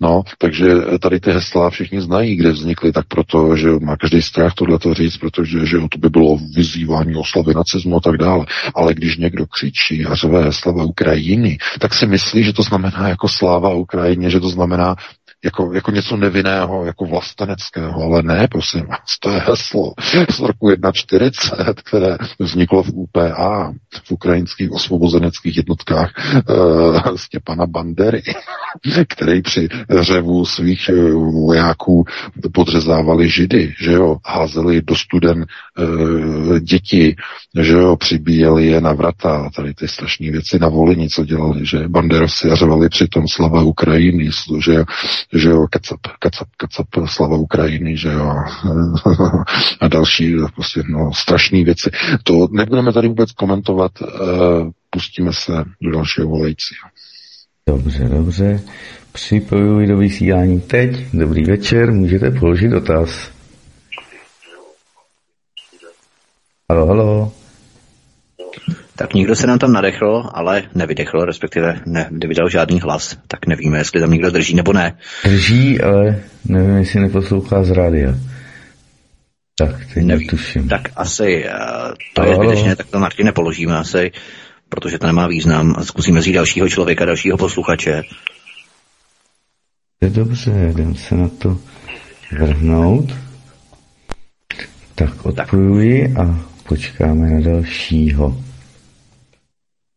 No, 0.00 0.22
takže 0.38 0.66
tady 1.00 1.20
ty 1.20 1.30
hesla 1.30 1.70
všichni 1.70 2.00
znají, 2.00 2.36
kde 2.36 2.50
vznikly, 2.50 2.92
tak 2.92 3.06
proto, 3.08 3.56
že 3.56 3.68
má 3.70 3.96
každý 3.96 4.22
strach 4.22 4.54
tohle 4.54 4.78
to 4.78 4.94
říct, 4.94 5.16
protože 5.16 5.66
že 5.66 5.78
to 5.92 5.98
by 5.98 6.08
bylo 6.08 6.38
vyzývání 6.54 7.16
oslavy 7.16 7.54
nacismu 7.54 7.96
a 7.96 8.00
tak 8.00 8.16
dále. 8.16 8.46
Ale 8.74 8.94
když 8.94 9.16
někdo 9.16 9.46
křičí 9.46 10.06
a 10.06 10.14
řve 10.14 10.52
slava 10.52 10.84
Ukrajiny, 10.84 11.58
tak 11.80 11.94
si 11.94 12.06
myslí, 12.06 12.44
že 12.44 12.52
to 12.52 12.62
znamená 12.62 13.08
jako 13.08 13.28
sláva 13.28 13.74
Ukrajině, 13.74 14.30
že 14.30 14.40
to 14.40 14.48
znamená 14.48 14.96
jako, 15.44 15.72
jako 15.72 15.90
něco 15.90 16.16
nevinného, 16.16 16.84
jako 16.84 17.04
vlasteneckého, 17.04 18.02
ale 18.02 18.22
ne, 18.22 18.48
prosím 18.50 18.86
vás, 18.86 19.18
to 19.20 19.30
je 19.30 19.40
heslo 19.40 19.92
z 20.30 20.40
roku 20.40 20.70
1.40, 20.70 21.74
které 21.74 22.16
vzniklo 22.38 22.82
v 22.82 22.90
UPA, 22.94 23.72
v 24.04 24.12
ukrajinských 24.12 24.72
osvobozeneckých 24.72 25.56
jednotkách 25.56 26.10
uh, 26.48 27.16
Stěpana 27.16 27.66
Bandery, 27.66 28.22
který 29.08 29.42
při 29.42 29.68
řevu 30.00 30.44
svých 30.44 30.88
eh, 30.88 31.12
vojáků 31.12 32.04
podřezávali 32.52 33.28
židy, 33.28 33.74
že 33.80 33.92
jo, 33.92 34.16
házeli 34.26 34.82
do 34.82 34.96
studen 34.96 35.44
uh, 35.78 36.58
děti, 36.58 37.16
že 37.60 37.72
jo, 37.72 37.96
přibíjeli 37.96 38.66
je 38.66 38.80
na 38.80 38.92
vrata, 38.92 39.50
tady 39.56 39.74
ty 39.74 39.88
strašné 39.88 40.30
věci 40.30 40.58
na 40.58 40.68
volení, 40.68 41.08
co 41.08 41.24
dělali, 41.24 41.66
že 41.66 41.88
banderovci 41.88 42.50
a 42.50 42.54
řevali 42.54 42.88
přitom 42.88 43.28
slava 43.28 43.62
Ukrajiny, 43.62 44.30
že 44.60 44.84
že 45.34 45.48
jo, 45.48 45.66
kacap, 45.70 46.00
kacap, 46.18 46.48
kacap, 46.56 46.86
slava 47.06 47.36
Ukrajiny, 47.36 47.96
že 47.96 48.08
jo, 48.08 48.30
a 49.80 49.88
další 49.88 50.34
prostě, 50.54 50.82
no, 50.88 51.12
strašné 51.14 51.64
věci. 51.64 51.90
To 52.22 52.48
nebudeme 52.50 52.92
tady 52.92 53.08
vůbec 53.08 53.32
komentovat, 53.32 53.92
uh, 54.02 54.08
pustíme 54.90 55.32
se 55.32 55.52
do 55.82 55.90
dalšího 55.90 56.28
volajícího. 56.28 56.88
Dobře, 57.68 58.04
dobře. 58.04 58.60
Připojuji 59.12 59.86
do 59.86 59.96
vysílání 59.96 60.60
teď. 60.60 60.90
Dobrý 61.12 61.44
večer, 61.44 61.92
můžete 61.92 62.30
položit 62.30 62.68
dotaz. 62.68 63.30
Halo, 66.70 66.86
halo. 66.86 67.32
Tak 68.96 69.14
někdo 69.14 69.36
se 69.36 69.46
nám 69.46 69.58
tam 69.58 69.72
nadechl, 69.72 70.30
ale 70.34 70.62
nevydechl, 70.74 71.24
respektive 71.24 71.80
ne, 71.86 72.08
nevydal 72.10 72.48
žádný 72.48 72.80
hlas, 72.80 73.16
tak 73.28 73.46
nevíme, 73.46 73.78
jestli 73.78 74.00
tam 74.00 74.10
někdo 74.10 74.30
drží 74.30 74.54
nebo 74.54 74.72
ne. 74.72 74.96
Drží, 75.24 75.80
ale 75.80 76.20
nevím, 76.44 76.76
jestli 76.76 77.00
neposlouchá 77.00 77.64
z 77.64 77.70
rádia. 77.70 78.14
Tak, 79.58 79.70
teď 79.94 80.04
nevím. 80.04 80.28
tuším. 80.28 80.68
Tak 80.68 80.88
asi, 80.96 81.44
uh, 81.44 81.94
to 82.14 82.22
je 82.24 82.34
zbytečné, 82.34 82.76
tak 82.76 82.86
to 82.86 82.98
Martine 82.98 83.32
položíme 83.32 83.78
asi, 83.78 84.12
protože 84.68 84.98
to 84.98 85.06
nemá 85.06 85.26
význam. 85.26 85.74
Zkusíme 85.82 86.20
vzít 86.20 86.32
dalšího 86.32 86.68
člověka, 86.68 87.04
dalšího 87.04 87.36
posluchače. 87.36 88.02
Je 90.00 90.10
dobře, 90.10 90.50
jdem 90.50 90.94
se 90.94 91.14
na 91.14 91.28
to 91.28 91.58
vrhnout. 92.32 93.14
Tak 94.94 95.26
odpojuji 95.26 96.14
a 96.16 96.40
počkáme 96.68 97.30
na 97.30 97.40
dalšího. 97.40 98.44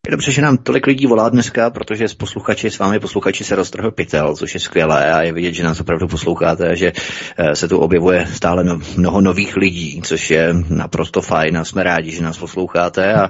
Je 0.07 0.11
dobře, 0.11 0.31
že 0.31 0.41
nám 0.41 0.57
tolik 0.57 0.87
lidí 0.87 1.07
volá 1.07 1.29
dneska, 1.29 1.69
protože 1.69 2.07
s 2.07 2.13
posluchači, 2.13 2.69
s 2.69 2.79
vámi 2.79 2.99
posluchači 2.99 3.43
se 3.43 3.55
roztrhl 3.55 3.91
pytel, 3.91 4.35
což 4.35 4.53
je 4.53 4.59
skvělé 4.59 5.13
a 5.13 5.21
je 5.21 5.33
vidět, 5.33 5.53
že 5.53 5.63
nás 5.63 5.79
opravdu 5.79 6.07
posloucháte 6.07 6.69
a 6.69 6.75
že 6.75 6.91
eh, 7.37 7.55
se 7.55 7.67
tu 7.67 7.77
objevuje 7.77 8.25
stále 8.25 8.63
no, 8.63 8.79
mnoho 8.97 9.21
nových 9.21 9.57
lidí, 9.57 10.01
což 10.01 10.31
je 10.31 10.53
naprosto 10.69 11.21
fajn 11.21 11.57
a 11.57 11.63
jsme 11.63 11.83
rádi, 11.83 12.11
že 12.11 12.23
nás 12.23 12.37
posloucháte 12.37 13.13
a 13.13 13.29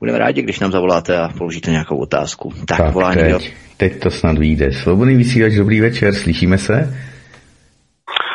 budeme 0.00 0.18
rádi, 0.18 0.42
když 0.42 0.60
nám 0.60 0.72
zavoláte 0.72 1.18
a 1.18 1.28
položíte 1.38 1.70
nějakou 1.70 1.96
otázku. 1.96 2.52
Tak, 2.66 2.78
tak 2.78 2.92
volá 2.94 3.12
teď, 3.12 3.22
někdo. 3.22 3.38
teď 3.76 4.00
to 4.00 4.10
snad 4.10 4.38
vyjde. 4.38 4.72
Svobodný 4.72 5.16
vysílač, 5.16 5.52
dobrý 5.52 5.80
večer, 5.80 6.14
slyšíme 6.14 6.58
se? 6.58 6.98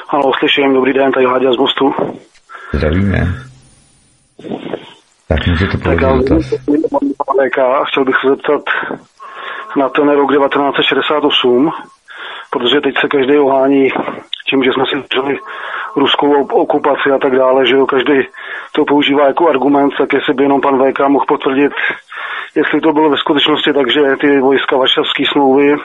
Halo, 0.10 0.32
slyším, 0.40 0.74
dobrý 0.74 0.94
den, 0.94 1.12
tady 1.12 1.26
Háďa 1.26 1.54
z 1.54 1.58
Mostu. 1.58 1.86
Zdravíme. 2.74 3.34
Tak 5.28 5.48
můžete 5.48 5.78
položit 5.78 6.30
dotaz. 6.30 6.50
VK, 7.34 7.58
chtěl 7.88 8.06
bych 8.06 8.16
se 8.22 8.30
zeptat 8.30 8.62
na 9.78 9.90
ten 9.90 10.10
rok 10.10 10.32
1968, 10.32 11.72
protože 12.50 12.82
teď 12.82 12.96
se 13.02 13.08
každý 13.08 13.38
ohání 13.38 13.90
tím, 14.50 14.64
že 14.64 14.72
jsme 14.74 14.84
si 14.86 14.96
drželi 15.10 15.40
ruskou 15.96 16.46
okupaci 16.48 17.12
a 17.16 17.18
tak 17.18 17.36
dále, 17.36 17.66
že 17.68 17.76
jo, 17.76 17.86
každý 17.86 18.14
to 18.72 18.86
používá 18.86 19.28
jako 19.28 19.50
argument, 19.50 19.94
tak 19.98 20.14
jestli 20.14 20.34
by 20.34 20.44
jenom 20.44 20.62
pan 20.62 20.76
VK 20.78 21.00
mohl 21.08 21.26
potvrdit, 21.28 21.74
jestli 22.56 22.82
to 22.82 22.94
bylo 22.94 23.10
ve 23.10 23.18
skutečnosti 23.18 23.74
tak, 23.74 23.92
že 23.92 24.16
ty 24.22 24.40
vojska 24.40 24.78
Varšavské 24.78 25.24
smlouvy 25.32 25.76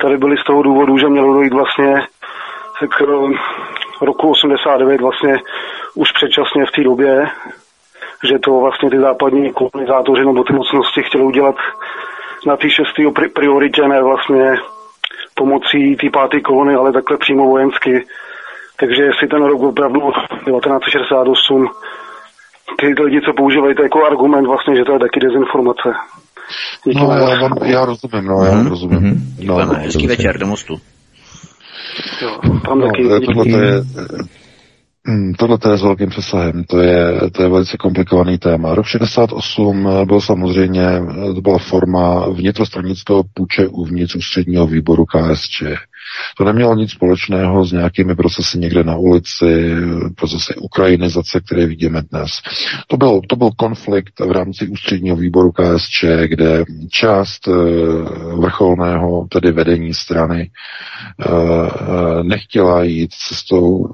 tady 0.00 0.16
byly 0.16 0.36
z 0.38 0.44
toho 0.44 0.62
důvodu, 0.62 0.98
že 0.98 1.08
mělo 1.08 1.32
dojít 1.32 1.52
vlastně 1.52 2.02
k 2.88 3.00
roku 4.00 4.30
89 4.30 5.00
vlastně 5.00 5.36
už 5.94 6.12
předčasně 6.12 6.66
v 6.66 6.70
té 6.70 6.82
době, 6.82 7.26
že 8.30 8.38
to 8.38 8.60
vlastně 8.60 8.90
ty 8.90 8.98
západní 8.98 9.52
kolonizátoři 9.52 10.24
nebo 10.24 10.44
ty 10.44 10.52
mocnosti 10.52 11.02
chtěli 11.02 11.24
udělat 11.24 11.56
na 12.46 12.56
té 12.56 12.70
šesté 12.70 13.02
prioritě, 13.34 13.82
ne 13.88 14.02
vlastně 14.02 14.44
pomocí 15.34 15.96
té 15.96 16.10
páté 16.10 16.40
kolony, 16.40 16.74
ale 16.74 16.92
takhle 16.92 17.16
přímo 17.16 17.44
vojensky. 17.46 18.04
Takže 18.80 19.02
jestli 19.02 19.28
ten 19.28 19.42
rok 19.44 19.62
opravdu 19.62 20.00
1968 20.00 21.68
ty 22.78 22.86
lidi, 23.02 23.20
co 23.26 23.32
používají 23.32 23.74
to 23.74 23.82
jako 23.82 24.06
argument 24.06 24.46
vlastně, 24.46 24.76
že 24.76 24.84
to 24.84 24.92
je 24.92 24.98
taky 24.98 25.20
dezinformace. 25.20 25.88
Díky 26.84 27.00
no, 27.00 27.12
já, 27.12 27.40
vám, 27.40 27.52
já 27.64 27.84
rozumím, 27.84 28.24
no, 28.24 28.44
já 28.44 28.52
mm-hmm. 28.52 28.68
rozumím. 28.68 29.00
Mm-hmm. 29.00 29.46
No, 29.46 29.56
hezký 29.56 30.06
večer 30.06 30.38
do 30.38 30.46
mostu. 30.46 30.74
Jo, 32.22 32.38
tam 32.68 32.78
no, 32.78 32.86
taky, 32.86 33.02
tohle 33.26 33.46
je, 33.46 33.82
Hmm, 33.82 34.28
tohle 35.38 35.58
je 35.70 35.78
s 35.78 35.82
velkým 35.82 36.08
přesahem, 36.08 36.64
to 36.64 36.80
je, 36.80 37.20
to 37.32 37.42
je 37.42 37.48
velice 37.48 37.76
komplikovaný 37.76 38.38
téma. 38.38 38.74
Rok 38.74 38.86
68 38.86 39.88
byl 40.06 40.20
samozřejmě, 40.20 40.82
to 41.34 41.40
byla 41.40 41.58
forma 41.58 42.28
vnitrostranického 42.28 43.24
půče 43.34 43.68
uvnitř 43.68 44.14
ústředního 44.16 44.66
výboru 44.66 45.04
KSČ. 45.04 45.62
To 46.36 46.44
nemělo 46.44 46.74
nic 46.74 46.90
společného 46.90 47.64
s 47.64 47.72
nějakými 47.72 48.14
procesy 48.14 48.58
někde 48.58 48.84
na 48.84 48.96
ulici, 48.96 49.74
procesy 50.16 50.54
ukrajinizace, 50.54 51.40
které 51.40 51.66
vidíme 51.66 52.02
dnes. 52.10 52.30
To 52.86 52.96
byl, 52.96 53.20
to 53.28 53.36
byl 53.36 53.50
konflikt 53.56 54.20
v 54.20 54.30
rámci 54.30 54.68
ústředního 54.68 55.16
výboru 55.16 55.52
KSČ, 55.52 56.04
kde 56.26 56.64
část 56.90 57.48
eh, 57.48 57.52
vrcholného, 58.40 59.26
tedy 59.30 59.52
vedení 59.52 59.94
strany, 59.94 60.50
eh, 61.20 61.26
eh, 61.30 62.22
nechtěla 62.22 62.82
jít 62.82 63.10
cestou 63.28 63.84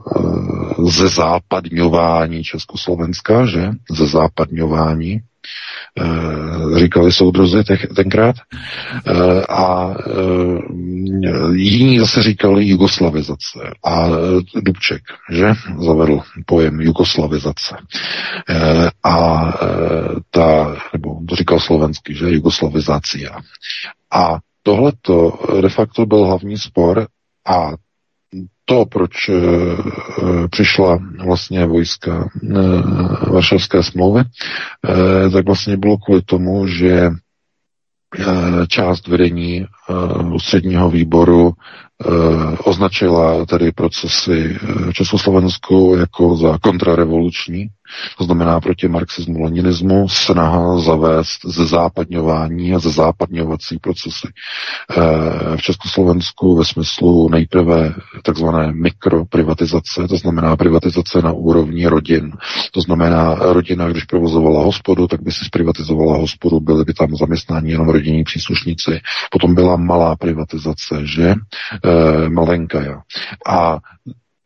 ze 0.84 1.08
západňování 1.08 2.44
Československa, 2.44 3.46
že? 3.46 3.70
Ze 3.90 4.06
západňování 4.06 5.20
Eh, 6.00 6.78
říkali 6.78 7.12
soudruzi 7.12 7.64
tenkrát. 7.96 8.36
Eh, 9.06 9.42
a 9.48 9.94
eh, 10.00 11.54
jiní 11.54 11.98
zase 11.98 12.22
říkali 12.22 12.68
jugoslavizace. 12.68 13.58
A 13.84 14.06
Dubček, 14.54 15.02
že, 15.32 15.52
zavedl 15.78 16.20
pojem 16.46 16.80
jugoslavizace. 16.80 17.76
A 19.04 19.44
ta, 20.30 20.76
nebo 20.92 21.20
to 21.28 21.36
říkal 21.36 21.60
slovenský, 21.60 22.14
že, 22.14 22.30
jugoslavizacia. 22.30 23.30
A 24.10 24.38
tohleto 24.62 25.38
de 25.62 25.68
facto 25.68 26.06
byl 26.06 26.24
hlavní 26.24 26.58
spor 26.58 27.06
a 27.46 27.70
to, 28.64 28.84
proč 28.84 29.28
e, 29.28 29.32
přišla 30.50 30.98
vlastně 31.24 31.66
vojska 31.66 32.28
e, 32.42 33.30
Varšavské 33.30 33.82
smlouvy, 33.82 34.20
e, 34.20 35.30
tak 35.30 35.46
vlastně 35.46 35.76
bylo 35.76 35.98
kvůli 35.98 36.22
tomu, 36.22 36.66
že 36.66 37.10
část 38.68 39.06
vedení 39.08 39.66
ústředního 40.34 40.90
výboru 40.90 41.52
Eh, 42.06 42.56
označila 42.64 43.46
tady 43.46 43.72
procesy 43.72 44.58
v 44.62 44.92
Československu 44.92 45.96
jako 45.98 46.36
za 46.36 46.58
kontrarevoluční, 46.58 47.68
to 48.18 48.24
znamená 48.24 48.60
proti 48.60 48.88
marxismu, 48.88 49.42
leninismu, 49.42 50.08
snaha 50.08 50.78
zavést 50.78 51.38
ze 51.44 51.66
západňování 51.66 52.74
a 52.74 52.78
ze 52.78 52.90
západňovací 52.90 53.78
procesy. 53.78 54.28
Eh, 54.90 55.56
v 55.56 55.62
Československu 55.62 56.56
ve 56.56 56.64
smyslu 56.64 57.28
nejprve 57.28 57.94
takzvané 58.24 58.72
mikroprivatizace, 58.72 60.08
to 60.08 60.16
znamená 60.16 60.56
privatizace 60.56 61.22
na 61.22 61.32
úrovni 61.32 61.86
rodin. 61.86 62.32
To 62.72 62.80
znamená, 62.80 63.34
rodina, 63.34 63.88
když 63.88 64.04
provozovala 64.04 64.64
hospodu, 64.64 65.06
tak 65.06 65.22
by 65.22 65.32
si 65.32 65.44
zprivatizovala 65.44 66.16
hospodu, 66.16 66.60
byly 66.60 66.84
by 66.84 66.94
tam 66.94 67.16
zaměstnání 67.16 67.70
jenom 67.70 67.88
rodinní 67.88 68.24
příslušníci. 68.24 69.00
Potom 69.30 69.54
byla 69.54 69.76
malá 69.86 70.16
privatizace, 70.16 71.06
že? 71.06 71.34
e, 71.84 72.28
Malenkaja. 72.28 73.02
A 73.48 73.78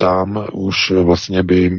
tam 0.03 0.47
už 0.53 0.91
vlastně 0.91 1.43
by 1.43 1.71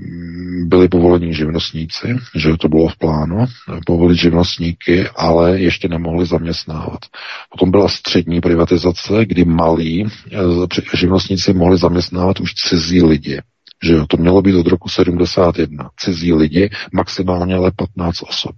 byli 0.66 0.88
povolení 0.88 1.34
živnostníci, 1.34 2.18
že 2.36 2.58
to 2.58 2.70
bylo 2.70 2.88
v 2.88 2.98
plánu, 2.98 3.46
povolit 3.86 4.16
živnostníky, 4.16 5.08
ale 5.16 5.60
ještě 5.60 5.88
nemohli 5.88 6.26
zaměstnávat. 6.26 7.00
Potom 7.50 7.72
byla 7.72 7.88
střední 7.88 8.42
privatizace, 8.42 9.26
kdy 9.26 9.46
malí 9.46 10.04
e, 10.04 10.08
živnostníci 10.98 11.54
mohli 11.54 11.78
zaměstnávat 11.78 12.40
už 12.40 12.54
cizí 12.54 13.04
lidi. 13.04 13.42
Že 13.84 13.94
jo, 13.94 14.06
to 14.08 14.18
mělo 14.18 14.42
být 14.42 14.56
od 14.56 14.68
roku 14.68 14.90
71. 14.90 15.90
Cizí 16.00 16.34
lidi, 16.34 16.70
maximálně 16.94 17.56
ale 17.56 17.72
15 17.76 18.22
osob. 18.22 18.56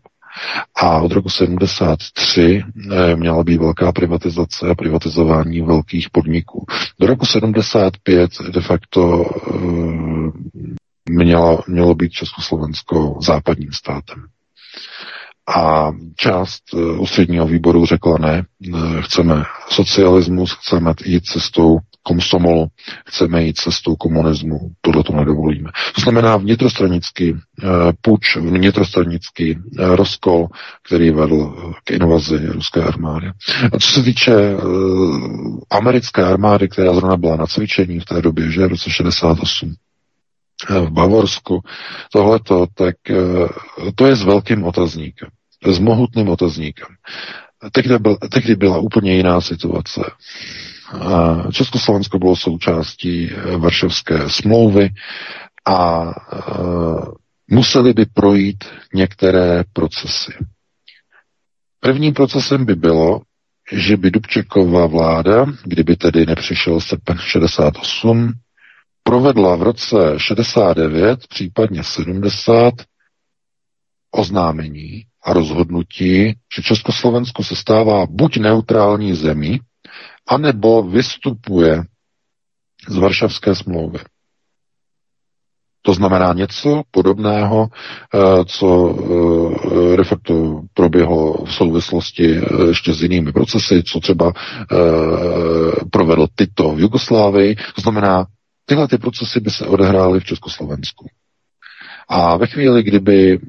A 0.75 0.99
od 1.01 1.11
roku 1.11 1.29
73 1.29 2.63
eh, 2.91 3.15
měla 3.15 3.43
být 3.43 3.57
velká 3.57 3.91
privatizace 3.91 4.69
a 4.69 4.75
privatizování 4.75 5.61
velkých 5.61 6.09
podniků. 6.09 6.65
Do 6.99 7.07
roku 7.07 7.25
75 7.25 8.31
de 8.53 8.61
facto 8.61 9.25
eh, 9.47 10.31
mělo, 11.09 11.59
mělo 11.67 11.95
být 11.95 12.11
Československo 12.11 13.17
západním 13.21 13.73
státem. 13.73 14.25
A 15.57 15.91
část 16.15 16.63
eh, 16.73 16.77
ústředního 16.77 17.47
výboru 17.47 17.85
řekla 17.85 18.17
ne, 18.17 18.43
chceme 19.01 19.43
socialismus, 19.69 20.53
chceme 20.53 20.93
jít 21.05 21.25
cestou 21.25 21.77
komsomolu, 22.05 22.67
chceme 23.07 23.43
jít 23.43 23.57
cestou 23.57 23.95
komunismu, 23.95 24.59
tohle 24.81 25.03
to 25.03 25.13
nedovolíme. 25.13 25.69
To 25.95 26.01
znamená 26.01 26.37
vnitrostranický 26.37 27.33
uh, 27.33 27.39
puč, 28.01 28.35
vnitrostranický 28.37 29.55
uh, 29.55 29.95
rozkol, 29.95 30.47
který 30.87 31.11
vedl 31.11 31.73
k 31.83 31.91
invazi 31.91 32.37
ruské 32.47 32.83
armády. 32.83 33.27
A 33.73 33.79
co 33.79 33.87
se 33.91 34.03
týče 34.03 34.55
uh, 34.55 35.59
americké 35.69 36.23
armády, 36.23 36.67
která 36.67 36.93
zrovna 36.93 37.17
byla 37.17 37.35
na 37.35 37.45
cvičení 37.47 37.99
v 37.99 38.05
té 38.05 38.21
době, 38.21 38.51
že 38.51 38.67
v 38.67 38.69
roce 38.69 38.89
68, 38.89 39.73
v 40.69 40.89
Bavorsku, 40.89 41.61
tohleto, 42.11 42.67
tak 42.73 42.95
to 43.95 44.05
je 44.05 44.15
s 44.15 44.23
velkým 44.23 44.63
otazníkem, 44.63 45.29
s 45.65 45.79
mohutným 45.79 46.29
otazníkem. 46.29 46.87
Tehdy, 47.71 47.99
byl, 47.99 48.17
tehdy 48.31 48.55
byla 48.55 48.77
úplně 48.77 49.15
jiná 49.15 49.41
situace. 49.41 50.01
Československo 51.51 52.19
bylo 52.19 52.35
součástí 52.35 53.31
eh, 53.31 53.57
Varšavské 53.57 54.29
smlouvy 54.29 54.89
a 55.67 56.05
eh, 56.09 56.41
museli 57.51 57.93
by 57.93 58.05
projít 58.05 58.63
některé 58.93 59.63
procesy. 59.73 60.33
Prvním 61.79 62.13
procesem 62.13 62.65
by 62.65 62.75
bylo, 62.75 63.21
že 63.71 63.97
by 63.97 64.11
Dubčekova 64.11 64.85
vláda, 64.87 65.45
kdyby 65.63 65.95
tedy 65.95 66.25
nepřišel 66.25 66.81
srpen 66.81 67.17
68, 67.17 68.33
provedla 69.03 69.55
v 69.55 69.61
roce 69.63 69.95
69, 70.17 71.27
případně 71.27 71.83
70, 71.83 72.73
oznámení 74.11 75.03
a 75.23 75.33
rozhodnutí, 75.33 76.33
že 76.55 76.61
Československo 76.63 77.43
se 77.43 77.55
stává 77.55 78.05
buď 78.05 78.37
neutrální 78.37 79.13
zemí, 79.13 79.59
anebo 80.27 80.83
vystupuje 80.83 81.83
z 82.87 82.97
Varšavské 82.97 83.55
smlouvy. 83.55 83.99
To 85.81 85.93
znamená 85.93 86.33
něco 86.33 86.81
podobného, 86.91 87.67
eh, 87.69 88.45
co 88.45 88.95
eh, 89.93 89.97
de 89.97 90.03
facto 90.03 90.61
proběhlo 90.73 91.45
v 91.45 91.53
souvislosti 91.53 92.37
eh, 92.37 92.67
ještě 92.67 92.93
s 92.93 93.01
jinými 93.01 93.31
procesy, 93.31 93.83
co 93.83 93.99
třeba 93.99 94.33
provedl 95.91 96.27
Tito 96.37 96.71
v 96.75 96.79
Jugoslávii. 96.79 97.55
To 97.75 97.81
znamená, 97.81 98.25
tyhle 98.65 98.87
ty 98.87 98.97
procesy 98.97 99.39
by 99.39 99.49
se 99.49 99.65
odehrály 99.67 100.19
v 100.19 100.25
Československu. 100.25 101.07
A 102.09 102.37
ve 102.37 102.47
chvíli, 102.47 102.83
kdyby 102.83 103.39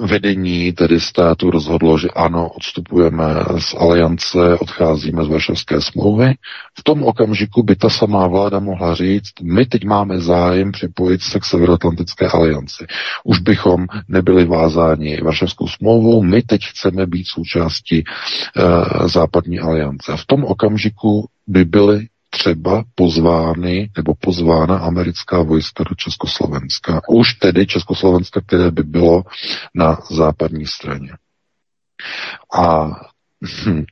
vedení 0.00 0.72
tedy 0.72 1.00
státu 1.00 1.50
rozhodlo, 1.50 1.98
že 1.98 2.08
ano, 2.08 2.48
odstupujeme 2.48 3.24
z 3.58 3.74
aliance, 3.78 4.58
odcházíme 4.58 5.24
z 5.24 5.28
Varšavské 5.28 5.80
smlouvy, 5.80 6.34
v 6.78 6.82
tom 6.82 7.02
okamžiku 7.02 7.62
by 7.62 7.76
ta 7.76 7.90
samá 7.90 8.26
vláda 8.26 8.58
mohla 8.58 8.94
říct, 8.94 9.32
my 9.42 9.66
teď 9.66 9.84
máme 9.84 10.20
zájem 10.20 10.72
připojit 10.72 11.22
se 11.22 11.40
k 11.40 11.44
Severoatlantické 11.44 12.28
alianci. 12.28 12.86
Už 13.24 13.38
bychom 13.38 13.86
nebyli 14.08 14.44
vázáni 14.44 15.20
Varšavskou 15.20 15.68
smlouvou, 15.68 16.22
my 16.22 16.42
teď 16.42 16.60
chceme 16.64 17.06
být 17.06 17.24
součástí 17.26 17.98
e, 17.98 18.04
západní 19.08 19.58
aliance. 19.60 20.16
V 20.16 20.26
tom 20.26 20.44
okamžiku 20.44 21.28
by 21.46 21.64
byly 21.64 22.06
třeba 22.30 22.84
pozvány 22.94 23.90
nebo 23.96 24.14
pozvána 24.20 24.78
americká 24.78 25.42
vojska 25.42 25.84
do 25.84 25.94
Československa. 25.94 27.00
Už 27.08 27.34
tedy 27.34 27.66
Československa, 27.66 28.40
které 28.46 28.70
by 28.70 28.82
bylo 28.82 29.22
na 29.74 29.98
západní 30.10 30.66
straně. 30.66 31.12
A 32.54 32.90
hm, 33.66 33.84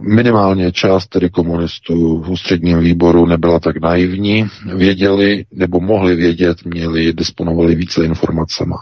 minimálně 0.00 0.72
část 0.72 1.06
tedy 1.06 1.30
komunistů 1.30 2.22
v 2.22 2.30
ústředním 2.30 2.78
výboru 2.80 3.26
nebyla 3.26 3.60
tak 3.60 3.76
naivní, 3.76 4.46
věděli 4.76 5.44
nebo 5.52 5.80
mohli 5.80 6.14
vědět, 6.16 6.64
měli, 6.64 7.12
disponovali 7.12 7.74
více 7.74 8.04
informacemi. 8.04 8.74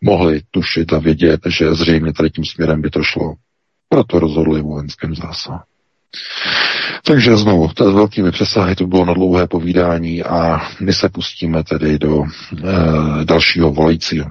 Mohli 0.00 0.40
tušit 0.50 0.92
a 0.92 0.98
vědět, 0.98 1.40
že 1.46 1.74
zřejmě 1.74 2.12
tady 2.12 2.30
tím 2.30 2.44
směrem 2.44 2.80
by 2.82 2.90
to 2.90 3.02
šlo. 3.02 3.34
Proto 3.88 4.18
rozhodli 4.20 4.62
vojenském 4.62 5.14
zásahu. 5.14 5.58
Takže 7.04 7.36
znovu, 7.36 7.68
to 7.74 7.90
s 7.90 7.94
velkými 7.94 8.30
přesahy, 8.30 8.74
to 8.76 8.86
bylo 8.86 9.04
na 9.04 9.14
dlouhé 9.14 9.46
povídání 9.46 10.22
a 10.22 10.60
my 10.80 10.92
se 10.92 11.08
pustíme 11.08 11.64
tedy 11.64 11.98
do 11.98 12.22
e, 12.24 13.24
dalšího 13.24 13.70
volajícího. 13.70 14.26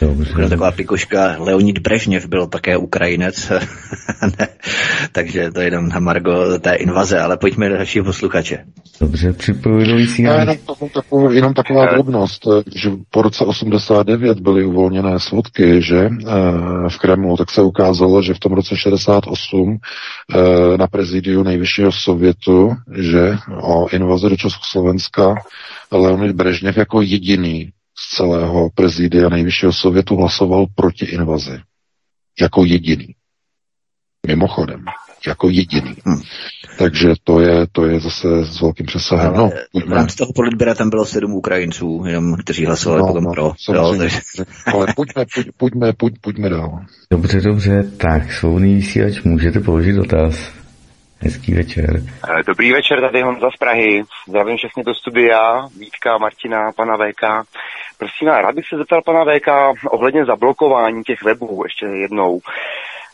Dobře. 0.00 0.48
Taková 0.48 0.72
pikoška, 0.72 1.36
Leonid 1.38 1.78
Brežněv 1.78 2.26
byl 2.26 2.46
také 2.46 2.76
Ukrajinec, 2.76 3.50
ne, 4.38 4.48
takže 5.12 5.50
to 5.50 5.60
je 5.60 5.66
jenom 5.66 5.88
na 5.88 6.00
Margo 6.00 6.58
té 6.58 6.74
invaze, 6.74 7.20
ale 7.20 7.36
pojďme 7.36 7.68
do 7.68 7.76
dalšího 7.76 8.04
posluchače. 8.04 8.64
Dobře, 9.00 9.32
připojující 9.32 10.22
nám... 10.22 10.40
Jenom, 10.40 10.56
takovou, 10.94 11.30
jenom 11.30 11.54
taková 11.54 11.86
drobnost, 11.86 12.42
že 12.74 12.90
po 13.10 13.22
roce 13.22 13.44
89 13.44 14.40
byly 14.40 14.64
uvolněné 14.64 15.20
svodky, 15.20 15.82
že 15.82 15.98
eh, 15.98 16.32
v 16.88 16.98
Kremlu, 16.98 17.36
tak 17.36 17.50
se 17.50 17.62
ukázalo, 17.62 18.22
že 18.22 18.34
v 18.34 18.38
tom 18.38 18.52
roce 18.52 18.76
68 18.76 19.78
eh, 20.34 20.78
na 20.78 20.86
prezidiu 20.86 21.42
nejvyššího 21.42 21.92
sovětu, 21.92 22.72
že 22.98 23.36
o 23.62 23.88
invazi 23.88 24.28
do 24.28 24.36
Československa 24.36 25.34
Leonid 25.92 26.36
Brežněv 26.36 26.76
jako 26.76 27.02
jediný 27.02 27.72
z 28.00 28.16
celého 28.16 28.70
prezidia 28.74 29.28
nejvyššího 29.28 29.72
sovětu 29.72 30.16
hlasoval 30.16 30.66
proti 30.74 31.04
invazi. 31.04 31.60
Jako 32.40 32.64
jediný. 32.64 33.14
Mimochodem, 34.26 34.84
jako 35.26 35.48
jediný. 35.48 35.94
Hmm. 36.06 36.20
Takže 36.78 37.08
to 37.24 37.40
je, 37.40 37.66
to 37.72 37.86
je 37.86 38.00
zase 38.00 38.28
s 38.44 38.60
velkým 38.60 38.86
přesahem. 38.86 39.34
No, 39.34 39.50
v 39.86 39.92
rámci 39.92 40.16
toho 40.16 40.32
politběra 40.34 40.74
tam 40.74 40.90
bylo 40.90 41.06
sedm 41.06 41.34
Ukrajinců, 41.34 42.04
jenom 42.06 42.36
kteří 42.36 42.66
hlasovali 42.66 43.00
no, 43.00 43.06
potom 43.06 43.24
no, 43.24 43.30
pro. 43.32 43.52
Jo, 43.72 43.94
takže... 43.98 44.18
Ale 44.66 44.86
pojďme, 44.96 45.24
pojď, 45.34 45.46
pojďme, 45.56 45.92
pojď, 45.92 46.14
pojďme 46.20 46.48
dál. 46.48 46.80
Dobře, 47.12 47.40
dobře, 47.40 47.90
tak 47.96 48.32
svobodný 48.32 48.74
vysílač, 48.74 49.22
můžete 49.22 49.60
položit 49.60 49.92
dotaz. 49.92 50.52
Hezký 51.22 51.54
večer. 51.54 52.02
Eh, 52.04 52.42
dobrý 52.46 52.72
večer, 52.72 53.00
tady 53.00 53.22
Honza 53.22 53.50
z 53.54 53.58
Prahy. 53.58 54.02
Zdravím 54.28 54.56
všechny 54.56 54.84
do 54.84 54.94
studia, 54.94 55.68
Vítka, 55.78 56.18
Martina, 56.18 56.72
pana 56.72 56.96
VK. 56.96 57.46
Prosím, 58.00 58.28
rád 58.28 58.54
bych 58.54 58.68
se 58.68 58.76
zeptal 58.76 59.02
pana 59.02 59.24
VK 59.24 59.48
ohledně 59.90 60.24
zablokování 60.24 61.02
těch 61.02 61.22
webů 61.22 61.60
ještě 61.64 61.86
jednou. 61.86 62.40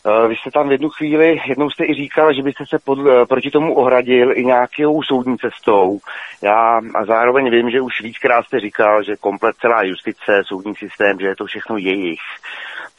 Eh, 0.05 0.27
Vy 0.27 0.35
jste 0.35 0.51
tam 0.51 0.69
v 0.69 0.71
jednu 0.71 0.89
chvíli, 0.89 1.41
jednou 1.47 1.69
jste 1.69 1.85
i 1.85 1.93
říkal, 1.93 2.33
že 2.33 2.43
byste 2.43 2.63
se 2.69 2.77
pod, 2.85 2.99
eh, 2.99 3.25
proti 3.25 3.51
tomu 3.51 3.73
ohradil 3.73 4.37
i 4.37 4.45
nějakou 4.45 5.03
soudní 5.03 5.37
cestou. 5.37 5.99
Já 6.41 6.81
a 6.95 7.05
zároveň 7.05 7.49
vím, 7.49 7.69
že 7.69 7.81
už 7.81 8.01
víckrát 8.01 8.45
jste 8.45 8.59
říkal, 8.59 9.03
že 9.03 9.15
komplet 9.15 9.55
celá 9.55 9.83
justice, 9.83 10.41
soudní 10.45 10.75
systém, 10.75 11.19
že 11.19 11.27
je 11.27 11.35
to 11.35 11.45
všechno 11.45 11.77
jejich. 11.77 12.21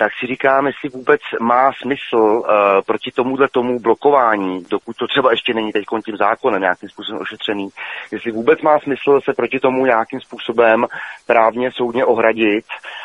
Tak 0.01 0.13
si 0.21 0.27
říkám, 0.27 0.67
jestli 0.67 0.89
vůbec 0.89 1.21
má 1.41 1.73
smysl 1.83 2.17
uh, 2.17 2.45
proti 2.87 3.11
tomuhle 3.11 3.49
tomu 3.49 3.81
blokování, 3.81 4.65
dokud 4.71 4.97
to 4.97 5.07
třeba 5.07 5.31
ještě 5.31 5.55
není 5.55 5.73
teď 5.73 5.85
tím 6.05 6.17
zákonem 6.17 6.61
nějakým 6.61 6.89
způsobem 6.89 7.21
ošetřený, 7.21 7.69
jestli 8.13 8.33
vůbec 8.33 8.61
má 8.61 8.79
smysl 8.79 9.21
se 9.25 9.33
proti 9.33 9.61
tomu 9.61 9.87
nějakým 9.87 10.21
způsobem 10.21 10.87
právně 11.27 11.73
soudně 11.73 12.05
ohradit 12.05 12.65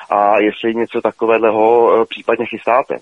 a 0.10 0.40
jestli 0.40 0.76
něco 0.76 1.02
takového 1.02 1.80
uh, 1.86 2.04
případně 2.10 2.46
chystáte. 2.46 2.96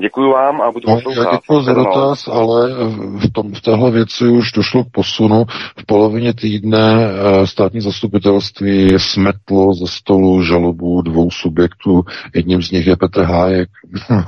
Děkuji 0.00 0.32
vám 0.32 0.60
a 0.60 0.70
budu 0.72 0.88
No, 0.88 0.94
poslouchat. 0.94 1.22
já 1.24 1.30
děkuji 1.32 1.60
za 1.62 1.72
dotaz, 1.74 2.28
ale 2.28 2.70
v, 3.18 3.32
tom, 3.32 3.52
v 3.54 3.60
téhle 3.60 3.90
věci 3.90 4.24
už 4.28 4.52
došlo 4.52 4.84
k 4.84 4.90
posunu. 4.92 5.44
V 5.78 5.86
polovině 5.86 6.34
týdne 6.34 7.06
eh, 7.06 7.46
státní 7.46 7.80
zastupitelství 7.80 8.88
smetlo 8.98 9.74
ze 9.74 9.86
stolu 9.86 10.42
žalobu 10.42 11.02
dvou 11.02 11.30
subjektů. 11.30 12.02
Jedním 12.34 12.62
z 12.62 12.70
nich 12.70 12.86
je 12.86 12.96
Petr 12.96 13.22
Hájek. 13.22 13.68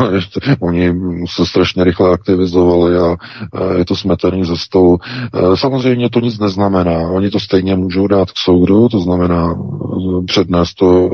Oni 0.61 0.93
se 1.29 1.47
strašně 1.47 1.85
rychle 1.85 2.13
aktivizovali 2.13 2.97
a 2.99 3.17
eh, 3.75 3.79
je 3.79 3.85
to 3.85 3.97
smetený 3.97 4.45
ze 4.45 4.57
stolu. 4.57 4.99
Eh, 5.35 5.57
Samozřejmě 5.57 6.11
to 6.11 6.21
nic 6.21 6.39
neznamená. 6.39 6.99
Oni 7.11 7.31
to 7.31 7.41
stejně 7.41 7.77
můžou 7.77 8.07
dát 8.07 8.31
k 8.31 8.35
soudu, 8.45 8.89
to 8.89 8.99
znamená 9.01 9.55
eh, 9.55 10.25
přednést 10.27 10.75
to 10.75 11.11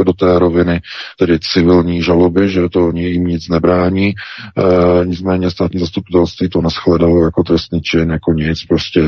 eh, 0.00 0.04
do 0.04 0.12
té 0.18 0.38
roviny, 0.38 0.80
tedy 1.18 1.38
civilní 1.38 2.02
žaloby, 2.02 2.48
že 2.48 2.68
to 2.68 2.90
jim 2.94 3.24
nic 3.24 3.48
nebrání. 3.48 4.08
E, 4.08 4.14
nicméně 5.04 5.50
státní 5.50 5.80
zastupitelství 5.80 6.48
to 6.48 6.60
nashledalo 6.60 7.24
jako 7.24 7.42
trestný 7.42 7.80
čin, 7.80 8.10
jako 8.10 8.32
nic, 8.32 8.64
prostě 8.64 9.00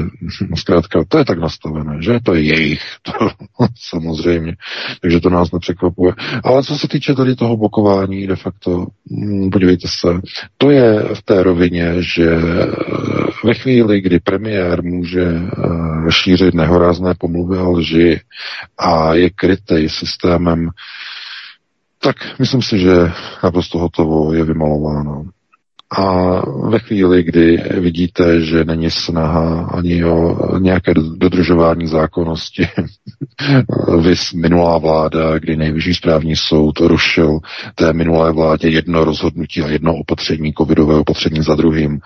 no, 0.51 0.57
zkrátka, 0.57 1.05
to 1.09 1.19
je 1.19 1.25
tak 1.25 1.39
nastavené, 1.39 2.03
že 2.03 2.19
to 2.23 2.35
je 2.35 2.43
jejich, 2.43 2.83
to, 3.03 3.13
samozřejmě, 3.89 4.57
takže 5.01 5.21
to 5.21 5.31
nás 5.31 5.53
nepřekvapuje. 5.53 6.13
Ale 6.45 6.63
co 6.63 6.79
se 6.79 6.89
týče 6.89 7.15
tady 7.15 7.37
toho 7.37 7.57
blokování, 7.57 8.27
de 8.27 8.37
facto, 8.37 8.87
podívejte 9.53 9.89
se, 9.89 10.09
to 10.59 10.71
je 10.71 11.05
v 11.15 11.23
té 11.23 11.43
rovině, 11.43 11.95
že 11.99 12.37
ve 13.45 13.55
chvíli, 13.55 14.01
kdy 14.01 14.21
premiér 14.21 14.83
může 14.83 15.23
eh, 15.23 16.11
šířit 16.11 16.55
nehorázné 16.55 17.15
pomluvy 17.19 17.59
a 17.59 17.69
lži 17.69 18.21
a 18.79 19.15
je 19.15 19.31
krytej 19.31 19.89
systémem 19.89 20.71
tak 22.03 22.17
myslím 22.41 22.63
si, 22.63 22.79
že 22.79 23.13
naprosto 23.45 23.79
hotovo 23.79 24.33
je 24.33 24.45
vymalováno. 24.45 25.25
A 25.99 26.33
ve 26.69 26.79
chvíli, 26.79 27.23
kdy 27.23 27.63
vidíte, 27.81 28.41
že 28.41 28.65
není 28.65 28.91
snaha 28.91 29.71
ani 29.75 30.05
o 30.05 30.59
nějaké 30.59 30.95
dodržování 31.17 31.87
zákonnosti, 31.87 32.69
vys 34.01 34.33
minulá 34.33 34.79
vláda, 34.79 35.39
kdy 35.39 35.57
nejvyšší 35.57 35.95
správní 35.95 36.37
soud 36.37 36.81
rušil 36.81 37.39
té 37.75 37.93
minulé 37.93 38.33
vládě 38.33 38.69
jedno 38.69 39.05
rozhodnutí 39.05 39.63
a 39.63 39.69
jedno 39.69 39.95
opatření, 39.95 40.53
covidové 40.59 40.95
opatření 40.95 41.43
za 41.43 41.55
druhým, 41.55 42.01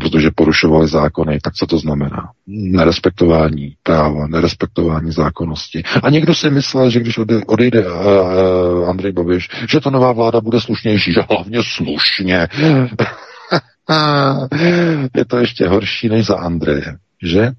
protože 0.00 0.30
porušovali 0.34 0.88
zákony, 0.88 1.38
tak 1.42 1.54
co 1.54 1.66
to 1.66 1.78
znamená? 1.78 2.30
Nerespektování 2.46 3.74
práva, 3.82 4.26
nerespektování 4.26 5.12
zákonnosti. 5.12 5.82
A 6.02 6.10
někdo 6.10 6.34
si 6.34 6.50
myslel, 6.50 6.90
že 6.90 7.00
když 7.00 7.18
ode- 7.18 7.42
odejde 7.46 7.86
uh, 7.86 8.88
Andrej 8.88 9.12
Babiš, 9.12 9.48
že 9.68 9.80
ta 9.80 9.90
nová 9.90 10.12
vláda 10.12 10.40
bude 10.40 10.60
slušnější, 10.60 11.12
že 11.12 11.20
hlavně 11.30 11.58
slušně. 11.76 12.48
je 15.14 15.24
to 15.24 15.38
ještě 15.38 15.68
horší 15.68 16.08
než 16.08 16.26
za 16.26 16.36
Andreje, 16.36 16.96
že? 17.22 17.52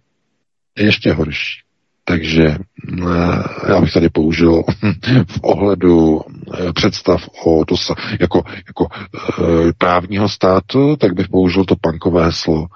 Je 0.77 0.85
ještě 0.85 1.13
horší. 1.13 1.61
Takže 2.03 2.43
eh, 2.45 3.71
já 3.71 3.81
bych 3.81 3.93
tady 3.93 4.09
použil 4.09 4.63
v 5.27 5.39
ohledu 5.41 6.21
eh, 6.21 6.73
představ 6.73 7.29
o 7.45 7.63
dosa, 7.63 7.95
jako, 8.19 8.43
jako 8.67 8.87
eh, 8.93 9.73
právního 9.77 10.29
státu, 10.29 10.95
tak 10.95 11.13
bych 11.13 11.29
použil 11.29 11.65
to 11.65 11.75
punkové 11.81 12.25
heslo 12.25 12.67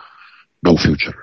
no 0.65 0.76
future. 0.76 1.18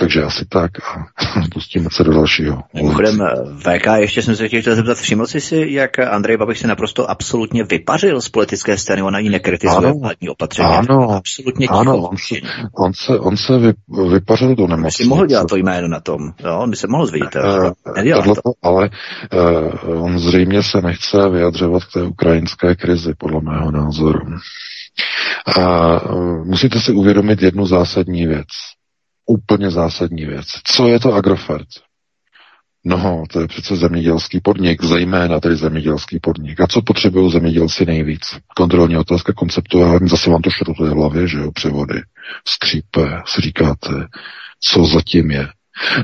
Takže 0.00 0.22
asi 0.22 0.44
tak 0.48 0.70
a 0.80 1.08
pustíme 1.52 1.88
se 1.92 2.04
do 2.04 2.12
dalšího. 2.12 2.62
Mimochodem, 2.74 3.18
VK, 3.58 3.86
ještě 3.98 4.22
jsem 4.22 4.36
se 4.36 4.48
chtěl 4.48 4.74
zeptat, 4.74 4.98
všiml 4.98 5.26
jsi 5.26 5.40
si, 5.40 5.66
jak 5.70 5.98
Andrej 5.98 6.36
Babiš 6.36 6.58
se 6.58 6.66
naprosto 6.66 7.10
absolutně 7.10 7.64
vypařil 7.64 8.20
z 8.20 8.28
politické 8.28 8.78
scény, 8.78 9.02
on 9.02 9.16
ani 9.16 9.30
nekritizuje 9.30 9.88
Ano. 9.88 9.98
vládní 10.02 10.28
opatření. 10.28 10.68
Ano, 10.68 11.10
absolutně 11.10 11.66
ano 11.68 11.96
on, 11.96 12.16
se, 12.16 12.34
on, 12.78 12.92
se, 12.94 13.18
on 13.18 13.36
se 13.36 13.58
vy, 13.58 13.72
vypařil 14.12 14.54
do 14.54 14.62
On 14.64 14.68
si 14.70 14.76
nemocnice. 14.76 15.08
mohl 15.08 15.26
dělat 15.26 15.48
to 15.48 15.56
jméno 15.56 15.88
na 15.88 16.00
tom, 16.00 16.20
jo, 16.44 16.58
on 16.58 16.70
by 16.70 16.76
se 16.76 16.86
mohl 16.86 17.06
zvidět. 17.06 17.36
Nedělá 17.96 18.22
to. 18.22 18.24
Tohleto, 18.24 18.50
ale 18.62 18.90
uh, 19.86 20.04
on 20.04 20.18
zřejmě 20.18 20.62
se 20.62 20.80
nechce 20.82 21.28
vyjadřovat 21.28 21.84
k 21.84 21.92
té 21.92 22.02
ukrajinské 22.02 22.74
krizi, 22.74 23.12
podle 23.18 23.40
mého 23.40 23.70
názoru. 23.70 24.20
A 25.56 26.00
uh, 26.02 26.46
musíte 26.46 26.80
si 26.80 26.92
uvědomit 26.92 27.42
jednu 27.42 27.66
zásadní 27.66 28.26
věc. 28.26 28.46
Úplně 29.28 29.70
zásadní 29.70 30.24
věc. 30.26 30.46
Co 30.64 30.88
je 30.88 31.00
to 31.00 31.14
Agrofert? 31.14 31.68
No, 32.84 33.24
to 33.32 33.40
je 33.40 33.48
přece 33.48 33.76
zemědělský 33.76 34.40
podnik, 34.40 34.84
zejména 34.84 35.40
tedy 35.40 35.56
zemědělský 35.56 36.18
podnik. 36.20 36.60
A 36.60 36.66
co 36.66 36.82
potřebují 36.82 37.32
zemědělci 37.32 37.86
nejvíc? 37.86 38.20
Kontrolní 38.56 38.96
otázka 38.96 39.32
konceptuální, 39.32 40.08
zase 40.08 40.30
vám 40.30 40.42
to 40.42 40.50
šrotuje 40.50 40.90
hlavě, 40.90 41.28
že 41.28 41.38
jo, 41.38 41.50
převody, 41.52 42.00
skřípe, 42.48 43.22
si 43.26 43.40
říkáte, 43.40 43.90
co 44.60 44.84
zatím 44.84 45.30
je. 45.30 45.48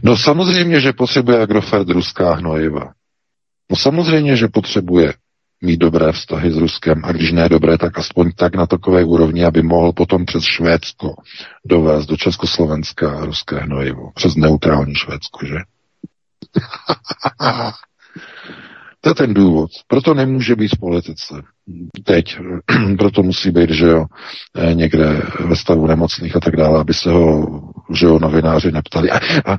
No 0.03 0.17
samozřejmě, 0.17 0.81
že 0.81 0.93
potřebuje 0.93 1.43
Agrofert 1.43 1.89
ruská 1.89 2.35
hnojiva. 2.35 2.93
No 3.71 3.77
samozřejmě, 3.77 4.37
že 4.37 4.49
potřebuje 4.49 5.13
mít 5.65 5.77
dobré 5.77 6.13
vztahy 6.13 6.53
s 6.53 6.57
Ruskem 6.57 7.05
a 7.05 7.13
když 7.13 7.33
ne 7.33 7.49
dobré, 7.49 7.79
tak 7.79 7.99
aspoň 7.99 8.33
tak 8.37 8.57
na 8.57 8.67
takové 8.67 9.05
úrovni, 9.05 9.45
aby 9.45 9.63
mohl 9.63 9.93
potom 9.93 10.25
přes 10.25 10.45
Švédsko 10.45 11.15
dovést 11.65 12.09
do 12.09 12.17
Československa 12.17 13.25
ruské 13.25 13.57
hnojivo. 13.57 14.11
Přes 14.15 14.35
neutrální 14.35 14.95
Švédsko, 14.95 15.47
že? 15.47 15.55
To 19.05 19.11
je 19.11 19.15
ten 19.15 19.35
důvod. 19.35 19.71
Proto 19.87 20.15
nemůže 20.15 20.57
být 20.57 20.69
v 20.69 20.81
politice. 20.81 21.35
Teď. 22.05 22.39
Proto 22.99 23.23
musí 23.23 23.51
být, 23.51 23.71
že 23.71 23.87
jo, 23.87 24.05
eh, 24.57 24.75
někde 24.75 25.23
ve 25.41 25.57
stavu 25.57 25.87
nemocných 25.87 26.37
a 26.37 26.41
tak 26.41 26.57
dále, 26.57 26.81
aby 26.81 26.95
se 26.95 27.11
ho, 27.11 27.47
že 27.95 28.07
jo, 28.07 28.19
novináři 28.19 28.73
neptali. 28.73 29.11
A, 29.11 29.21
a, 29.45 29.53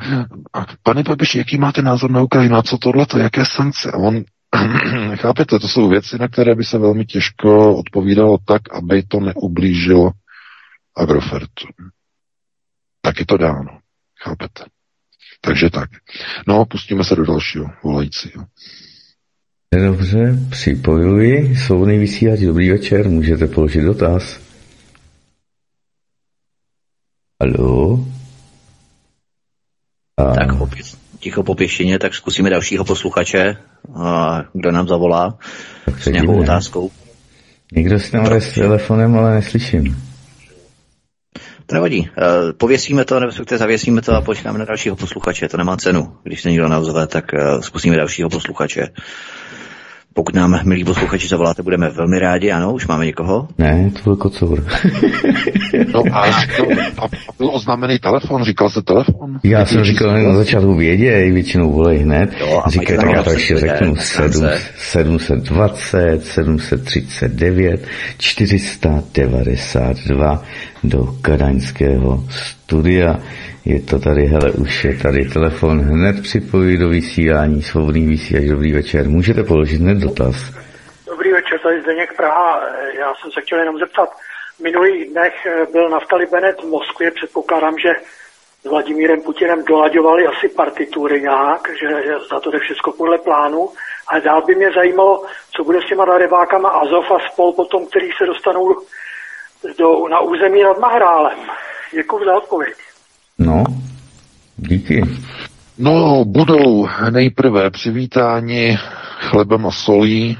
a 0.54 0.66
pane 0.84 1.04
Babiši, 1.04 1.38
jaký 1.38 1.58
máte 1.58 1.82
názor 1.82 2.12
na 2.12 2.22
Ukrajinu? 2.22 2.56
A 2.56 2.64
co 2.64 2.78
tohleto? 2.78 3.18
Jaké 3.18 3.46
sankce? 3.46 3.92
A 3.92 3.98
on, 3.98 4.24
chápete, 5.16 5.60
to 5.60 5.68
jsou 5.68 5.90
věci, 5.90 6.18
na 6.18 6.28
které 6.28 6.56
by 6.56 6.64
se 6.64 6.78
velmi 6.78 7.06
těžko 7.06 7.78
odpovídalo 7.78 8.38
tak, 8.46 8.62
aby 8.74 9.04
to 9.04 9.20
neublížilo 9.20 10.12
Agrofertu. 10.98 11.68
Tak 13.02 13.20
je 13.20 13.26
to 13.26 13.38
dáno. 13.38 13.80
Chápete? 14.24 14.64
Takže 15.42 15.70
tak. 15.70 15.90
No, 16.48 16.66
pustíme 16.66 17.04
se 17.04 17.16
do 17.16 17.26
dalšího 17.26 17.66
volajícího. 17.84 18.46
Dobře, 19.76 20.40
připojuji. 20.50 21.56
Svobodný 21.56 21.98
vysílač, 21.98 22.40
dobrý 22.40 22.70
večer, 22.70 23.10
můžete 23.10 23.48
položit 23.48 23.82
dotaz. 23.82 24.40
Halo? 27.42 28.06
A... 30.18 30.34
Tak 30.34 30.62
opět 30.62 31.05
ticho 31.26 31.44
po 31.44 31.56
pěšině, 31.56 32.00
tak 32.00 32.14
zkusíme 32.14 32.50
dalšího 32.50 32.86
posluchače, 32.86 33.58
a 33.96 34.42
kdo 34.54 34.72
nám 34.72 34.88
zavolá 34.88 35.38
s 36.00 36.06
nějakou 36.06 36.32
divné. 36.32 36.44
otázkou. 36.44 36.92
Někdo 37.74 38.00
si 38.00 38.12
tam 38.12 38.26
s 38.26 38.54
telefonem, 38.54 39.18
ale 39.18 39.34
neslyším. 39.34 39.98
To 41.66 41.76
nevadí. 41.76 42.10
Eh, 42.18 42.54
Pověsíme 42.54 43.06
to, 43.06 43.20
nebo 43.20 43.26
respektive 43.26 43.58
zavěsíme 43.58 44.02
to 44.02 44.14
a 44.14 44.22
počkáme 44.22 44.60
na 44.60 44.66
dalšího 44.66 44.96
posluchače. 44.96 45.48
To 45.48 45.58
nemá 45.58 45.78
cenu. 45.78 46.18
Když 46.24 46.42
se 46.42 46.50
někdo 46.50 46.68
naozve, 46.68 47.08
tak 47.08 47.34
eh, 47.34 47.62
zkusíme 47.62 47.98
dalšího 47.98 48.30
posluchače. 48.30 48.88
Pokud 50.18 50.36
nám, 50.36 50.60
milí 50.64 50.84
posluchači, 50.84 51.28
zavoláte, 51.28 51.64
budeme 51.64 51.90
velmi 51.90 52.20
rádi. 52.20 52.52
Ano, 52.52 52.74
už 52.74 52.88
máme 52.88 53.06
někoho. 53.06 53.48
Ne, 53.58 53.92
to 53.94 54.00
byl 54.04 54.16
kocour. 54.16 54.66
No 55.94 56.04
a, 56.12 56.20
a, 56.20 56.32
a 56.98 57.08
byl 57.38 57.50
oznámený 57.54 58.00
telefon, 58.00 58.44
říkal 58.44 58.70
se 58.70 58.82
telefon? 58.82 59.40
Já 59.44 59.66
jsem 59.66 59.84
říkal 59.84 60.24
na 60.24 60.36
začátku 60.36 60.76
věděj, 60.76 61.32
většinou 61.32 61.72
volej 61.72 61.98
hned. 61.98 62.30
Jo, 62.40 62.62
a 62.66 62.70
Říkají, 62.70 62.98
mají 62.98 63.08
tak 63.08 63.16
já 63.16 63.24
to 63.24 63.32
ještě 63.32 63.58
řeknu 63.58 63.96
na 63.96 64.02
7, 64.02 64.32
stránce. 64.32 64.62
720, 64.78 66.26
739, 66.26 67.88
492 68.18 70.44
do 70.84 71.16
kadaňského 71.22 72.24
studia. 72.66 73.16
Je 73.66 73.82
to 73.82 74.00
tady, 74.00 74.26
hele, 74.26 74.52
už 74.52 74.84
je 74.84 74.98
tady 74.98 75.26
telefon, 75.26 75.80
hned 75.80 76.22
připojí 76.22 76.78
do 76.78 76.90
vysílání, 76.90 77.62
svobodný 77.62 78.08
vysílač, 78.08 78.46
dobrý 78.46 78.74
večer. 78.74 79.10
Můžete 79.10 79.44
položit 79.44 79.82
hned 79.82 79.98
dotaz. 79.98 80.36
Dobrý 81.08 81.32
večer. 81.32 81.60
tady 81.60 81.82
Zdeněk 81.82 82.18
Praha. 82.18 82.62
Já 83.00 83.14
jsem 83.16 83.32
se 83.32 83.42
chtěl 83.42 83.60
jenom 83.60 83.80
zeptat. 83.80 84.10
V 84.58 84.60
minulých 84.60 85.10
dnech 85.10 85.34
eh, 85.46 85.66
byl 85.72 85.90
Naftali 85.90 86.26
Bennett 86.26 86.62
v 86.62 86.70
Moskvě, 86.70 87.12
předpokládám, 87.12 87.78
že 87.78 87.90
s 88.64 88.70
Vladimírem 88.70 89.22
Putinem 89.22 89.64
dolaďovali 89.64 90.28
asi 90.28 90.48
partitury 90.48 91.22
nějak, 91.22 91.62
že, 91.80 91.88
že 92.06 92.14
za 92.32 92.40
to 92.40 92.52
jde 92.52 92.60
všechno 92.60 92.94
podle 92.98 93.18
plánu. 93.18 93.70
Ale 94.08 94.22
dál 94.22 94.42
by 94.42 94.56
mě 94.56 94.72
zajímalo, 94.72 95.26
co 95.56 95.64
bude 95.64 95.82
s 95.82 95.88
těma 95.90 96.06
darebákama 96.06 96.70
Azov 96.70 97.12
a 97.12 97.20
spol 97.32 97.54
potom, 97.54 97.86
který 97.86 98.10
se 98.18 98.26
dostanou 98.26 98.76
do, 99.78 100.08
na 100.08 100.20
území 100.20 100.64
nad 100.64 100.80
Mahrálem. 100.80 101.40
Děkuji 101.96 102.26
za 102.26 102.38
odpověď. 102.38 102.74
No, 103.40 103.64
díky. 104.58 105.02
No, 105.78 106.26
budou 106.26 106.88
nejprve 107.10 107.70
přivítáni 107.70 108.78
chlebem 109.20 109.66
a 109.66 109.72
solí, 109.72 110.38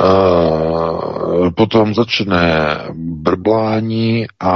Uh, 0.00 1.50
potom 1.50 1.94
začne 1.94 2.76
brblání 2.94 4.26
a 4.40 4.52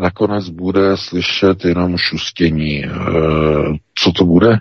nakonec 0.00 0.48
bude 0.48 0.96
slyšet 0.96 1.64
jenom 1.64 1.96
šustění. 1.96 2.84
Uh, 2.84 3.76
co 3.94 4.12
to 4.12 4.24
bude? 4.24 4.58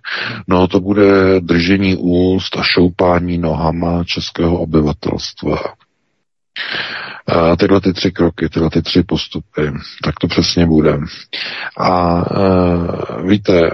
No 0.48 0.68
to 0.68 0.80
bude 0.80 1.40
držení 1.40 1.96
úst 1.96 2.58
a 2.58 2.64
šoupání 2.64 3.38
nohama 3.38 4.04
českého 4.04 4.60
obyvatelstva. 4.60 5.58
Uh, 7.36 7.56
tyhle 7.56 7.82
ty 7.82 7.94
tři 7.94 8.12
kroky, 8.12 8.50
tyhle 8.50 8.70
ty 8.70 8.82
tři 8.82 9.04
postupy, 9.04 9.72
tak 10.04 10.16
to 10.22 10.28
přesně 10.28 10.66
bude. 10.66 10.98
A 11.78 12.16
uh, 12.40 13.30
víte, 13.30 13.72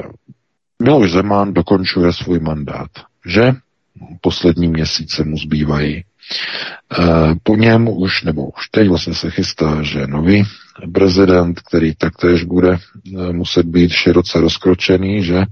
Miloš 0.83 1.11
Zeman 1.11 1.53
dokončuje 1.53 2.13
svůj 2.13 2.39
mandát, 2.39 2.89
že? 3.25 3.53
Poslední 4.21 4.67
měsíce 4.67 5.23
mu 5.23 5.37
zbývají. 5.37 6.03
Po 7.43 7.55
něm 7.55 7.87
už, 7.87 8.23
nebo 8.23 8.45
už 8.45 8.69
teď 8.71 8.89
vlastně 8.89 9.13
se 9.13 9.31
chystá, 9.31 9.81
že 9.81 10.07
nový 10.07 10.43
prezident, 10.93 11.59
který 11.59 11.95
taktéž 11.95 12.43
bude 12.43 12.77
muset 13.31 13.65
být 13.65 13.91
široce 13.91 14.39
rozkročený, 14.39 15.23
že 15.23 15.43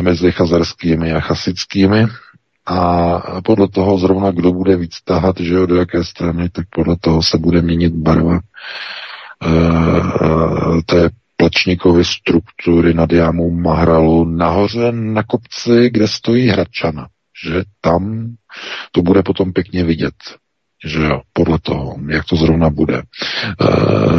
mezi 0.00 0.32
chazarskými 0.32 1.12
a 1.12 1.20
chasickými 1.20 2.06
a 2.66 3.20
podle 3.44 3.68
toho 3.68 3.98
zrovna 3.98 4.30
kdo 4.30 4.52
bude 4.52 4.76
víc 4.76 4.96
tahat, 5.04 5.40
že 5.40 5.54
jo, 5.54 5.66
do 5.66 5.76
jaké 5.76 6.04
strany, 6.04 6.48
tak 6.48 6.66
podle 6.70 6.96
toho 7.00 7.22
se 7.22 7.38
bude 7.38 7.62
měnit 7.62 7.92
barva 7.94 8.38
té 10.86 11.10
Plečníkovy 11.36 12.04
struktury 12.04 12.94
nad 12.94 13.12
jámou 13.12 13.50
Mahralu 13.50 14.24
nahoře 14.24 14.92
na 14.92 15.22
kopci, 15.22 15.90
kde 15.90 16.08
stojí 16.08 16.48
Hradčana. 16.48 17.08
Že 17.44 17.62
tam 17.80 18.34
to 18.92 19.02
bude 19.02 19.22
potom 19.22 19.52
pěkně 19.52 19.84
vidět. 19.84 20.14
Že 20.86 21.02
jo, 21.02 21.20
podle 21.32 21.58
toho, 21.62 21.96
jak 22.08 22.24
to 22.24 22.36
zrovna 22.36 22.70
bude. 22.70 22.98
E, 22.98 23.02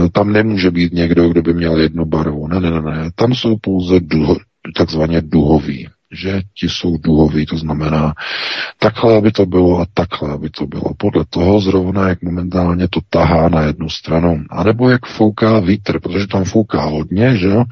tam 0.10 0.32
nemůže 0.34 0.72
být 0.72 0.94
někdo, 0.94 1.30
kdo 1.30 1.41
by 1.41 1.53
měl 1.53 1.80
jednu 1.80 2.06
barvu. 2.06 2.48
Ne, 2.48 2.60
ne, 2.60 2.72
ne, 2.72 2.82
ne. 2.82 3.10
Tam 3.15 3.34
jsou 3.34 3.56
pouze 3.61 3.99
duho, 3.99 4.36
takzvaně 4.78 5.22
duhoví 5.22 5.90
že 6.12 6.42
ti 6.60 6.70
jsou 6.70 6.98
duhoví, 6.98 7.46
to 7.46 7.58
znamená 7.58 8.14
takhle, 8.80 9.18
aby 9.18 9.32
to 9.32 9.46
bylo 9.46 9.80
a 9.80 9.86
takhle, 9.94 10.34
aby 10.34 10.50
to 10.50 10.66
bylo. 10.66 10.94
Podle 10.98 11.26
toho 11.30 11.62
zrovna, 11.62 12.10
jak 12.10 12.22
momentálně 12.22 12.88
to 12.88 13.00
tahá 13.10 13.50
na 13.50 13.62
jednu 13.62 13.90
stranu. 13.90 14.44
A 14.50 14.64
nebo 14.64 14.90
jak 14.90 15.06
fouká 15.06 15.60
vítr, 15.60 16.00
protože 16.00 16.28
tam 16.28 16.44
fouká 16.44 16.84
hodně, 16.84 17.38
že 17.38 17.48
jo? 17.48 17.64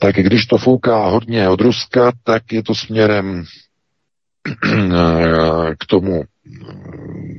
Tak 0.00 0.16
když 0.16 0.46
to 0.46 0.58
fouká 0.58 1.06
hodně 1.06 1.48
od 1.48 1.60
Ruska, 1.60 2.12
tak 2.24 2.52
je 2.52 2.62
to 2.62 2.74
směrem 2.74 3.44
k 5.78 5.86
tomu, 5.86 6.22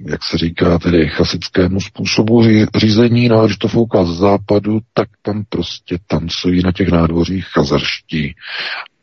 jak 0.10 0.24
se 0.24 0.38
říká, 0.38 0.80
tedy 0.80 1.08
chasickému 1.08 1.82
způsobu 1.82 2.44
řízení, 2.76 3.30
no 3.30 3.40
a 3.40 3.46
když 3.46 3.58
to 3.58 3.68
fouká 3.68 4.06
z 4.06 4.18
západu, 4.18 4.80
tak 4.94 5.10
tam 5.22 5.44
prostě 5.50 5.98
tancují 6.08 6.62
na 6.64 6.72
těch 6.72 6.88
nádvořích 6.88 7.46
chazarští 7.46 8.36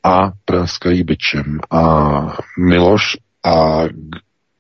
a 0.07 0.33
praskají 0.45 1.03
byčem. 1.03 1.61
A 1.71 1.83
Miloš 2.59 3.03
a 3.45 3.85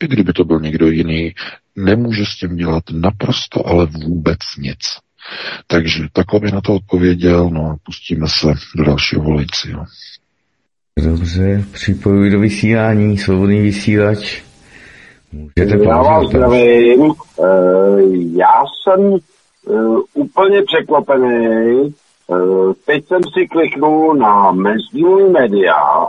i 0.03 0.07
kdyby 0.09 0.33
to 0.33 0.45
byl 0.45 0.61
někdo 0.61 0.87
jiný, 0.87 1.35
nemůže 1.77 2.25
s 2.27 2.37
tím 2.37 2.57
dělat 2.57 2.85
naprosto, 2.93 3.67
ale 3.67 3.87
vůbec 3.87 4.39
nic. 4.59 4.79
Takže 5.67 6.05
takhle 6.13 6.41
by 6.41 6.51
na 6.51 6.61
to 6.61 6.75
odpověděl, 6.75 7.51
no 7.51 7.71
a 7.71 7.77
pustíme 7.85 8.27
se 8.29 8.47
do 8.77 8.85
dalšího 8.85 9.23
volajícího. 9.23 9.85
Dobře, 10.99 11.65
připojuji 11.73 12.31
do 12.31 12.41
vysílání, 12.41 13.19
svobodný 13.19 13.61
vysílač. 13.61 14.43
Můžete 15.33 15.85
Já 15.85 16.03
vás 16.03 16.29
zdravím. 16.29 17.15
Já 18.37 18.63
jsem 18.83 19.15
e, 19.15 19.19
úplně 20.15 20.63
překvapený, 20.63 21.47
Eh, 21.87 22.06
teď 22.87 23.07
jsem 23.07 23.21
si 23.25 23.47
kliknul 23.47 24.15
na 24.15 24.53
mezdílní 24.53 25.31
média. 25.31 26.07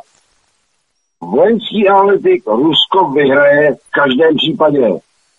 Vojenský 1.21 1.89
analytik 1.89 2.43
Rusko 2.47 3.11
vyhraje 3.13 3.75
v 3.75 3.91
každém 3.91 4.35
případě. 4.35 4.87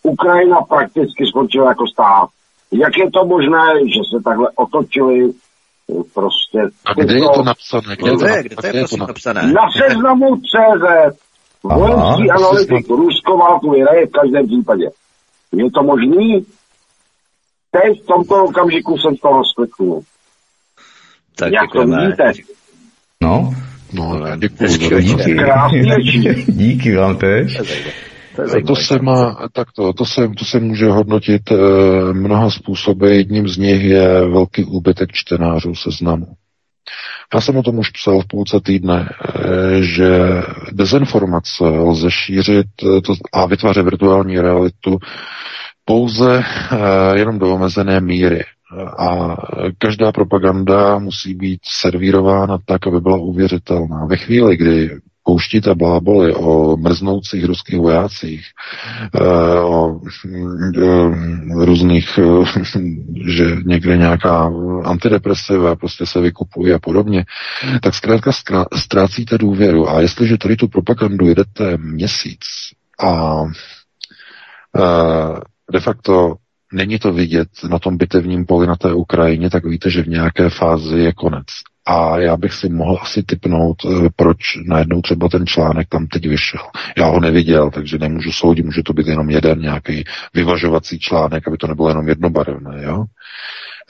Ukrajina 0.02 0.60
prakticky 0.60 1.26
skončila 1.26 1.68
jako 1.68 1.86
stát. 1.86 2.28
Jak 2.72 2.96
je 2.98 3.10
to 3.10 3.24
možné, 3.24 3.64
že 3.94 4.00
se 4.10 4.22
takhle 4.24 4.48
otočili 4.56 5.30
eh, 5.30 6.02
prostě... 6.14 6.58
A 6.86 6.94
kde 6.94 7.14
je 7.14 7.28
to 7.34 7.42
napsané? 7.42 7.96
Kde, 7.96 8.16
kde, 8.16 8.30
je, 8.36 8.42
kde 8.42 8.56
to 8.56 8.66
je, 8.66 8.72
kde 8.72 8.80
prosím, 8.80 8.98
napsané? 8.98 9.52
Na 9.52 9.62
seznamu 9.70 10.36
CZ. 10.36 11.18
Vojenský 11.62 12.30
analytik 12.30 12.88
Rusko 12.88 13.36
válku 13.36 13.70
vyhraje 13.70 14.06
v 14.06 14.10
každém 14.10 14.46
případě. 14.46 14.90
Je 15.52 15.70
to 15.70 15.82
možný? 15.82 16.46
Teď 17.70 18.02
v 18.02 18.06
tomto 18.06 18.44
okamžiku 18.44 18.98
jsem 18.98 19.16
z 19.16 19.20
toho 19.20 19.42
skliknul. 19.44 20.02
Tak 21.38 21.52
Jak 21.52 21.70
to 21.72 21.86
vidíte? 21.86 22.32
No, 23.22 23.54
No, 23.92 24.20
děkuji. 24.36 24.78
díky. 25.00 26.44
díky 26.52 26.96
vám 26.96 27.16
tež. 27.16 27.60
To 28.66 28.76
se 28.76 28.98
má, 29.02 29.48
tak 29.52 29.68
to, 29.72 29.92
to 29.92 30.04
se, 30.04 30.28
to 30.38 30.44
se 30.44 30.60
může 30.60 30.86
hodnotit 30.86 31.50
e, 31.50 31.54
mnoha 32.12 32.50
způsoby. 32.50 33.16
Jedním 33.16 33.48
z 33.48 33.56
nich 33.56 33.82
je 33.82 34.28
velký 34.28 34.64
úbytek 34.64 35.08
čtenářů 35.12 35.74
seznamu. 35.74 36.26
Já 37.34 37.40
jsem 37.40 37.56
o 37.56 37.62
tom 37.62 37.78
už 37.78 37.90
psal 37.90 38.20
v 38.20 38.26
půlce 38.26 38.60
týdne, 38.64 39.08
e, 39.08 39.82
že 39.82 40.18
dezinformace 40.72 41.64
lze 41.64 42.10
šířit 42.10 42.66
e, 42.82 43.00
to, 43.00 43.14
a 43.32 43.46
vytvářet 43.46 43.84
virtuální 43.84 44.40
realitu 44.40 44.98
pouze 45.84 46.42
e, 46.44 47.18
jenom 47.18 47.38
do 47.38 47.54
omezené 47.54 48.00
míry. 48.00 48.44
A 48.98 49.36
každá 49.78 50.12
propaganda 50.12 50.98
musí 50.98 51.34
být 51.34 51.60
servírována 51.64 52.58
tak, 52.64 52.86
aby 52.86 53.00
byla 53.00 53.16
uvěřitelná. 53.16 54.06
Ve 54.06 54.16
chvíli, 54.16 54.56
kdy 54.56 54.90
pouštíte 55.28 55.74
bláboly 55.74 56.34
o 56.34 56.76
mrznoucích 56.76 57.44
ruských 57.44 57.78
vojácích, 57.78 58.46
eh, 59.14 59.60
o 59.60 60.00
eh, 60.00 61.64
různých, 61.64 62.18
eh, 62.18 62.62
že 63.28 63.56
někde 63.64 63.96
nějaká 63.96 64.50
antidepresiva 64.84 65.76
prostě 65.76 66.06
se 66.06 66.20
vykupuje 66.20 66.74
a 66.74 66.78
podobně, 66.78 67.24
tak 67.82 67.94
zkrátka 67.94 68.30
ztrácíte 68.76 69.38
důvěru. 69.38 69.88
A 69.88 70.00
jestliže 70.00 70.38
tady 70.38 70.56
tu 70.56 70.68
propagandu 70.68 71.26
jedete 71.26 71.76
měsíc 71.76 72.40
a 73.04 73.42
de 75.72 75.80
facto 75.80 76.34
není 76.72 76.98
to 76.98 77.12
vidět 77.12 77.48
na 77.70 77.78
tom 77.78 77.96
bitevním 77.96 78.46
poli 78.46 78.66
na 78.66 78.76
té 78.76 78.92
Ukrajině, 78.92 79.50
tak 79.50 79.64
víte, 79.64 79.90
že 79.90 80.02
v 80.02 80.08
nějaké 80.08 80.50
fázi 80.50 80.98
je 80.98 81.12
konec. 81.12 81.46
A 81.86 82.18
já 82.18 82.36
bych 82.36 82.52
si 82.52 82.68
mohl 82.68 82.98
asi 83.02 83.22
typnout, 83.22 83.76
eh, 83.84 84.08
proč 84.16 84.38
najednou 84.66 85.02
třeba 85.02 85.28
ten 85.28 85.46
článek 85.46 85.88
tam 85.88 86.06
teď 86.06 86.28
vyšel. 86.28 86.60
Já 86.96 87.06
ho 87.06 87.20
neviděl, 87.20 87.70
takže 87.70 87.98
nemůžu 87.98 88.32
soudit, 88.32 88.64
může 88.64 88.82
to 88.82 88.92
být 88.92 89.06
jenom 89.06 89.30
jeden 89.30 89.60
nějaký 89.60 90.04
vyvažovací 90.34 90.98
článek, 90.98 91.48
aby 91.48 91.56
to 91.56 91.66
nebylo 91.66 91.88
jenom 91.88 92.08
jednobarevné. 92.08 92.82
Jo? 92.82 93.04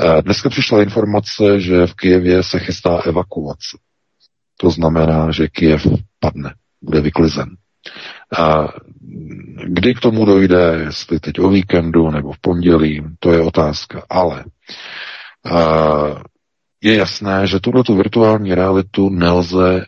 Eh, 0.01 0.23
dneska 0.23 0.49
přišla 0.49 0.83
informace, 0.83 1.61
že 1.61 1.87
v 1.87 1.95
Kijevě 1.95 2.43
se 2.43 2.59
chystá 2.59 2.99
evakuace. 2.99 3.79
To 4.61 4.71
znamená, 4.71 5.31
že 5.31 5.49
Kijev 5.49 5.87
padne, 6.21 6.55
bude 6.83 7.01
vyklizen. 7.01 7.49
A 8.39 8.69
kdy 9.65 9.95
k 9.95 10.01
tomu 10.01 10.25
dojde, 10.25 10.81
jestli 10.85 11.21
teď 11.21 11.41
o 11.41 11.49
víkendu 11.49 12.11
nebo 12.11 12.33
v 12.33 12.39
pondělí, 12.41 13.05
to 13.19 13.33
je 13.33 13.41
otázka. 13.41 14.03
Ale 14.11 14.45
je 16.83 16.97
jasné, 16.97 17.47
že 17.47 17.61
tuto 17.61 17.83
tu 17.83 17.97
virtuální 17.97 18.55
realitu 18.55 19.09
nelze 19.11 19.81
e, 19.81 19.85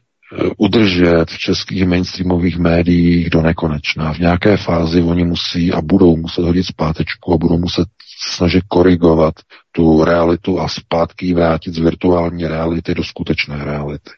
udržet 0.57 1.31
v 1.31 1.39
českých 1.39 1.87
mainstreamových 1.87 2.59
médiích 2.59 3.31
do 3.31 3.43
nekonečna. 3.43 4.13
V 4.15 4.19
nějaké 4.19 4.57
fázi 4.57 5.03
oni 5.03 5.25
musí 5.25 5.73
a 5.73 5.81
budou 5.81 6.17
muset 6.17 6.43
hodit 6.43 6.65
zpátečku 6.65 7.35
a 7.35 7.37
budou 7.37 7.59
muset 7.59 7.89
snažit 8.29 8.65
korigovat 8.69 9.35
tu 9.73 10.05
realitu 10.05 10.61
a 10.61 10.69
zpátky 10.69 11.35
vrátit 11.35 11.75
z 11.75 11.79
virtuální 11.79 12.47
reality 12.47 12.95
do 12.95 13.05
skutečné 13.05 13.65
reality. 13.65 14.11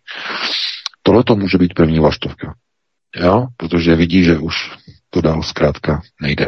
Tohle 1.03 1.25
to 1.25 1.37
může 1.37 1.59
být 1.59 1.75
první 1.75 1.99
vlaštovka. 1.99 2.55
Jo? 3.17 3.47
Protože 3.57 3.95
vidí, 3.97 4.25
že 4.25 4.39
už 4.39 4.55
To 5.11 5.21
dál 5.21 5.43
zkrátka 5.43 6.03
nejde. 6.23 6.47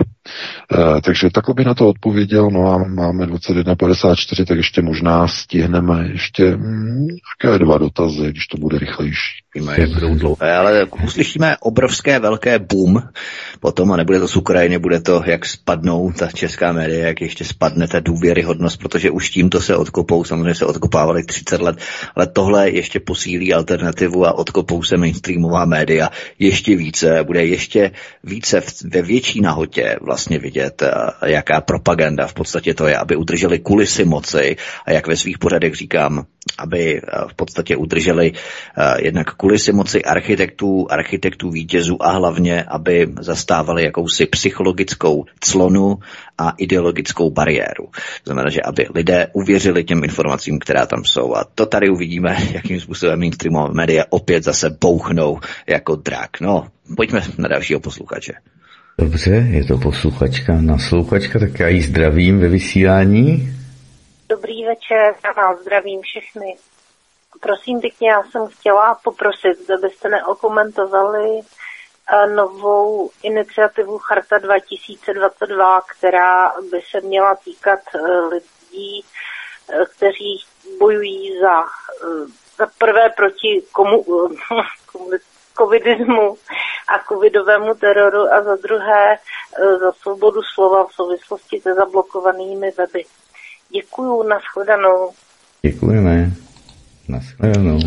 E, 0.73 1.01
takže 1.01 1.31
takhle 1.31 1.55
by 1.55 1.65
na 1.65 1.75
to 1.75 1.89
odpověděl, 1.89 2.51
no 2.51 2.73
a 2.73 2.79
máme 2.79 3.27
21.54, 3.27 4.45
tak 4.45 4.57
ještě 4.57 4.83
možná 4.83 5.29
stihneme 5.29 6.09
ještě 6.13 6.57
hm, 6.57 7.07
jaké 7.43 7.59
dva 7.59 7.79
dotazy, 7.79 8.23
když 8.29 8.47
to 8.47 8.59
bude 8.59 8.79
rychlejší. 8.79 9.45
Víme, 9.55 9.77
jak 9.79 9.91
budou 9.91 10.15
dlouhé, 10.15 10.57
ale 10.57 10.85
uslyšíme 11.05 11.57
obrovské 11.61 12.19
velké 12.19 12.59
boom 12.59 13.03
potom 13.61 13.93
a 13.93 13.97
nebude 13.97 14.21
to 14.21 14.29
z 14.29 14.37
Ukrajiny, 14.37 14.79
bude 14.79 15.01
to, 15.01 15.23
jak 15.27 15.47
spadnou 15.47 16.13
ta 16.13 16.31
česká 16.31 16.73
média, 16.73 17.07
jak 17.07 17.21
ještě 17.21 17.45
spadne 17.45 17.89
ta 17.89 18.01
důvěryhodnost, 18.01 18.79
protože 18.79 19.11
už 19.11 19.31
tímto 19.31 19.61
se 19.61 19.77
odkopou, 19.77 20.25
samozřejmě 20.25 20.55
se 20.55 20.67
odkopávali 20.67 21.25
30 21.25 21.61
let, 21.61 21.77
ale 22.17 22.27
tohle 22.27 22.71
ještě 22.71 23.01
posílí 23.01 23.55
alternativu 23.55 24.27
a 24.27 24.33
odkopou 24.33 24.83
se 24.83 24.97
mainstreamová 24.97 25.65
média 25.65 26.11
ještě 26.39 26.77
více, 26.77 27.25
bude 27.25 27.47
ještě 27.47 27.91
více 28.25 28.63
ve 28.85 29.03
větší 29.03 29.41
nahotě 29.41 29.97
vlastně 30.03 30.24
vidět, 30.39 30.83
jaká 31.27 31.61
propaganda 31.61 32.27
v 32.27 32.35
podstatě 32.35 32.75
to 32.75 32.87
je, 32.87 32.97
aby 32.97 33.17
udrželi 33.17 33.59
kulisy 33.59 34.05
moci 34.05 34.57
a 34.87 34.93
jak 34.93 35.07
ve 35.07 35.17
svých 35.17 35.39
pořadech 35.39 35.75
říkám, 35.75 36.27
aby 36.59 37.01
v 37.29 37.35
podstatě 37.35 37.77
udrželi 37.77 38.33
jednak 38.99 39.35
kulisy 39.35 39.73
moci 39.73 40.05
architektů, 40.05 40.87
architektů 40.91 41.51
vítězů 41.51 42.03
a 42.03 42.11
hlavně, 42.11 42.65
aby 42.65 43.09
zastávali 43.21 43.85
jakousi 43.85 44.27
psychologickou 44.27 45.25
clonu 45.41 45.99
a 46.39 46.51
ideologickou 46.59 47.31
bariéru. 47.31 47.87
To 48.25 48.25
znamená, 48.25 48.51
že 48.51 48.63
aby 48.63 48.87
lidé 48.95 49.29
uvěřili 49.33 49.85
těm 49.85 50.05
informacím, 50.05 50.59
která 50.59 50.87
tam 50.87 51.05
jsou. 51.05 51.35
A 51.35 51.45
to 51.55 51.67
tady 51.67 51.91
uvidíme, 51.91 52.37
jakým 52.53 52.81
způsobem 52.81 53.19
mainstreamové 53.19 53.75
média 53.75 54.05
opět 54.11 54.45
zase 54.45 54.71
bouchnou 54.81 55.41
jako 55.67 55.97
drak. 55.97 56.41
No, 56.41 56.67
pojďme 56.97 57.23
na 57.39 57.49
dalšího 57.49 57.81
posluchače. 57.81 58.33
Dobře, 58.99 59.31
je 59.31 59.65
to 59.65 59.79
posluchačka, 59.79 60.53
naslouchačka, 60.61 61.39
tak 61.39 61.61
já 61.61 61.69
ji 61.69 61.83
zdravím 61.83 62.41
ve 62.41 62.49
vysílání. 62.49 63.49
Dobrý 64.29 64.65
večer, 64.65 65.15
a 65.37 65.55
zdravím 65.55 66.01
všechny. 66.03 66.57
Prosím 67.41 67.81
pěkně, 67.81 68.11
já 68.11 68.23
jsem 68.23 68.47
chtěla 68.47 68.99
poprosit, 69.05 69.71
abyste 69.79 70.09
neokomentovali 70.09 71.41
eh, 71.41 72.27
novou 72.27 73.11
iniciativu 73.23 73.99
Charta 73.99 74.39
2022, 74.39 75.81
která 75.81 76.53
by 76.71 76.81
se 76.91 77.01
měla 77.01 77.35
týkat 77.35 77.81
eh, 77.95 78.21
lidí, 78.21 79.05
eh, 79.73 79.85
kteří 79.97 80.45
bojují 80.79 81.41
za, 81.41 81.63
za 82.59 82.67
prvé 82.79 83.11
proti 83.17 83.63
komu, 83.73 84.05
covidismu 85.59 86.37
a 86.89 86.99
covidovému 87.09 87.75
teroru 87.75 88.33
a 88.33 88.43
za 88.43 88.57
druhé 88.57 89.17
za 89.81 89.93
svobodu 89.93 90.41
slova 90.55 90.87
v 90.87 90.93
souvislosti 90.93 91.61
se 91.61 91.75
zablokovanými 91.75 92.71
weby. 92.71 93.05
Děkuju, 93.71 94.23
nashledanou. 94.23 95.11
Děkujeme. 95.63 96.31
Naschledanou. 97.09 97.79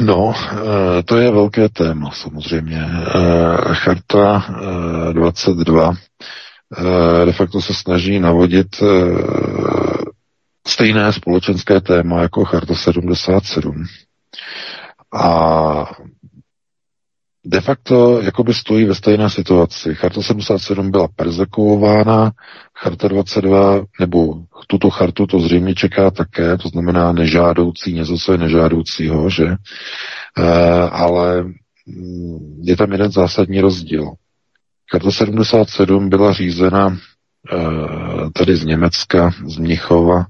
No, 0.00 0.34
eh, 0.36 1.02
to 1.02 1.16
je 1.16 1.30
velké 1.30 1.68
téma 1.68 2.10
samozřejmě. 2.10 2.80
Eh, 2.80 3.74
Charta 3.74 4.44
22 5.12 5.92
eh, 6.78 7.26
de 7.26 7.32
facto 7.32 7.60
se 7.60 7.74
snaží 7.74 8.18
navodit 8.18 8.66
stejné 10.66 11.12
společenské 11.12 11.80
téma 11.80 12.22
jako 12.22 12.44
Charta 12.44 12.74
77. 12.74 13.84
A 15.14 15.90
de 17.48 17.60
facto 17.60 18.20
jakoby 18.22 18.54
stojí 18.54 18.84
ve 18.84 18.94
stejné 18.94 19.30
situaci. 19.30 19.94
Charta 19.94 20.22
77 20.22 20.90
byla 20.90 21.08
persekuována, 21.16 22.32
Charta 22.78 23.08
22, 23.08 23.80
nebo 24.00 24.34
tuto 24.66 24.90
chartu 24.90 25.26
to 25.26 25.40
zřejmě 25.40 25.74
čeká 25.74 26.10
také, 26.10 26.58
to 26.58 26.68
znamená 26.68 27.12
nežádoucí, 27.12 27.92
něco, 27.92 28.16
co 28.18 28.32
je 28.32 28.38
nežádoucího, 28.38 29.30
že? 29.30 29.46
E, 29.46 29.56
ale 30.90 31.42
mm, 31.86 32.60
je 32.62 32.76
tam 32.76 32.92
jeden 32.92 33.10
zásadní 33.12 33.60
rozdíl. 33.60 34.12
Charta 34.90 35.10
77 35.10 36.08
byla 36.08 36.32
řízena 36.32 36.88
e, 36.88 36.96
tady 38.30 38.56
z 38.56 38.64
Německa, 38.64 39.30
z 39.46 39.58
Mnichova, 39.58 40.26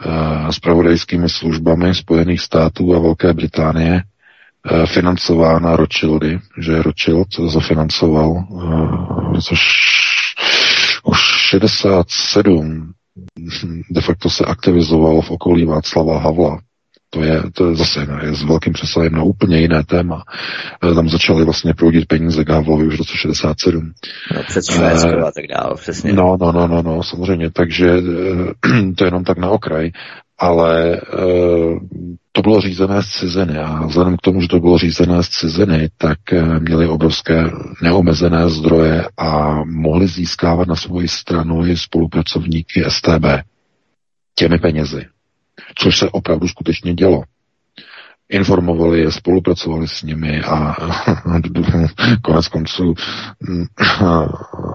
e, 0.00 0.52
s 0.52 0.58
pravodajskými 0.58 1.28
službami 1.28 1.94
Spojených 1.94 2.40
států 2.40 2.94
a 2.94 2.98
Velké 2.98 3.32
Británie, 3.32 4.02
Eh, 4.66 4.86
financována 4.86 5.76
Rothschildy, 5.76 6.38
že 6.58 6.82
Rothschild 6.82 7.28
zafinancoval, 7.46 8.44
eh, 9.36 9.40
což 9.40 9.60
už 11.04 11.18
67 11.50 12.92
de 13.90 14.00
facto 14.00 14.30
se 14.30 14.44
aktivizoval 14.44 15.22
v 15.22 15.30
okolí 15.30 15.64
Václava 15.64 16.18
Havla. 16.18 16.58
To 17.10 17.22
je, 17.22 17.42
to 17.52 17.68
je 17.68 17.76
zase 17.76 18.06
je 18.22 18.34
s 18.34 18.42
velkým 18.42 18.72
přesahem 18.72 19.12
na 19.12 19.22
úplně 19.22 19.60
jiné 19.60 19.84
téma. 19.84 20.22
Eh, 20.90 20.94
tam 20.94 21.08
začaly 21.08 21.44
vlastně 21.44 21.74
proudit 21.74 22.06
peníze 22.06 22.44
k 22.44 22.48
Havlovi 22.48 22.86
už 22.86 22.94
v 22.94 22.98
roce 22.98 23.16
67. 23.16 23.92
No, 24.34 24.42
před 24.42 24.64
Švédsko 24.64 25.26
a 25.26 25.32
tak 25.32 25.46
dále, 25.46 25.74
přesně. 25.74 26.12
No, 26.12 26.36
no, 26.40 26.52
no, 26.52 26.66
no, 26.66 26.82
no, 26.82 27.02
samozřejmě, 27.02 27.50
takže 27.50 27.90
to 28.96 29.04
je 29.04 29.06
jenom 29.06 29.24
tak 29.24 29.38
na 29.38 29.50
okraj 29.50 29.90
ale 30.38 30.96
e, 30.96 31.00
to 32.32 32.42
bylo 32.42 32.60
řízené 32.60 33.02
z 33.02 33.06
ciziny 33.06 33.58
a 33.58 33.86
vzhledem 33.86 34.16
k 34.16 34.20
tomu, 34.20 34.40
že 34.40 34.48
to 34.48 34.60
bylo 34.60 34.78
řízené 34.78 35.22
z 35.22 35.28
ciziny, 35.28 35.88
tak 35.98 36.32
e, 36.32 36.60
měli 36.60 36.88
obrovské 36.88 37.44
neomezené 37.82 38.48
zdroje 38.50 39.08
a 39.16 39.62
mohli 39.64 40.06
získávat 40.06 40.68
na 40.68 40.76
svoji 40.76 41.08
stranu 41.08 41.66
i 41.66 41.76
spolupracovníky 41.76 42.84
STB 42.88 43.24
těmi 44.34 44.58
penězi, 44.58 45.06
což 45.74 45.98
se 45.98 46.10
opravdu 46.10 46.48
skutečně 46.48 46.94
dělo 46.94 47.22
informovali 48.28 49.00
je, 49.00 49.12
spolupracovali 49.12 49.88
s 49.88 50.02
nimi 50.02 50.42
a 50.42 50.76
konec 52.22 52.48
konců 52.48 52.94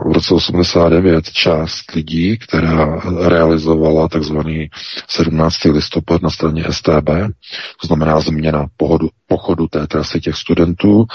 v 0.08 0.12
roce 0.14 0.34
89 0.34 1.32
část 1.32 1.92
lidí, 1.96 2.38
která 2.38 3.02
realizovala 3.28 4.08
takzvaný 4.08 4.70
17. 5.08 5.64
listopad 5.64 6.22
na 6.22 6.30
straně 6.30 6.64
STB, 6.70 7.10
to 7.82 7.88
znamená 7.88 8.20
změna 8.20 8.66
pohodu, 8.78 9.10
pochodu 9.28 9.68
té 9.68 9.88
trasy 9.88 10.20
těch 10.22 10.36
studentů, 10.36 11.06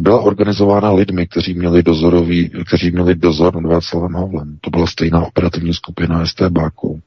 byla 0.00 0.20
organizována 0.20 0.92
lidmi, 0.92 1.26
kteří 1.26 1.54
měli, 1.54 1.82
dozorový, 1.82 2.50
kteří 2.66 2.90
měli 2.90 3.14
dozor 3.14 3.54
nad 3.54 3.68
Václavem 3.72 4.14
Havlem. 4.14 4.58
To 4.60 4.70
byla 4.70 4.86
stejná 4.86 5.26
operativní 5.26 5.74
skupina 5.74 6.26
STBáků 6.26 7.00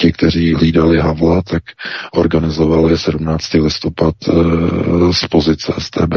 ti, 0.00 0.12
kteří 0.12 0.54
hlídali 0.54 1.00
Havla, 1.00 1.42
tak 1.42 1.62
organizovali 2.12 2.98
17. 2.98 3.52
listopad 3.52 4.14
e, 4.28 4.32
z 5.12 5.26
pozice 5.30 5.72
STB. 5.78 6.14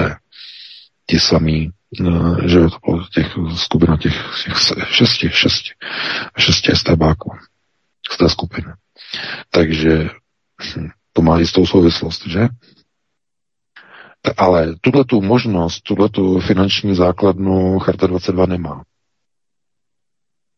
Ti 1.05 1.19
samí, 1.19 1.63
e, 1.63 2.47
že 2.47 2.59
to 2.59 3.03
těch 3.13 3.27
skupina 3.55 3.97
těch, 3.97 4.13
těch 4.45 4.57
šesti, 4.87 5.29
šesti, 5.29 5.69
šesti 6.37 6.71
STBáků 6.75 7.31
z 8.11 8.17
té 8.17 8.29
skupiny. 8.29 8.67
Takže 9.49 10.09
hm, 10.77 10.89
to 11.13 11.21
má 11.21 11.39
jistou 11.39 11.65
souvislost, 11.65 12.27
že? 12.27 12.47
Ale 14.37 14.75
tuhle 14.81 15.05
tu 15.05 15.21
možnost, 15.21 15.81
tuhle 15.81 16.09
tu 16.09 16.39
finanční 16.39 16.95
základnu 16.95 17.79
Charta 17.79 18.07
22 18.07 18.45
nemá. 18.45 18.83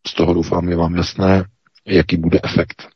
Z 0.08 0.14
toho 0.14 0.34
doufám 0.34 0.70
je 0.70 0.76
vám 0.76 0.96
jasné, 0.96 1.46
jaký 1.86 2.18
bude 2.18 2.40
efekt 2.44 2.93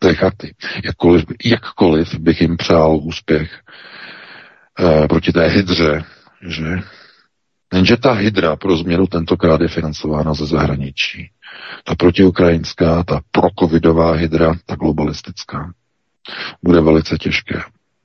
té 0.00 0.14
charty. 0.14 0.54
Jakkoliv, 0.84 1.24
jakkoliv 1.44 2.18
bych 2.18 2.40
jim 2.40 2.56
přál 2.56 2.96
úspěch 3.02 3.60
eh, 4.78 5.08
proti 5.08 5.32
té 5.32 5.46
hydře, 5.46 6.04
že? 6.48 6.80
Jenže 7.74 7.96
ta 7.96 8.12
hydra 8.12 8.56
pro 8.56 8.76
změnu 8.76 9.06
tentokrát 9.06 9.60
je 9.60 9.68
financována 9.68 10.34
ze 10.34 10.46
zahraničí. 10.46 11.30
Ta 11.84 11.94
protiukrajinská, 11.94 13.04
ta 13.04 13.20
procovidová 13.30 14.12
hydra, 14.12 14.54
ta 14.66 14.74
globalistická. 14.74 15.72
Bude 16.62 16.80
velice 16.80 17.18
těžké. 17.18 17.60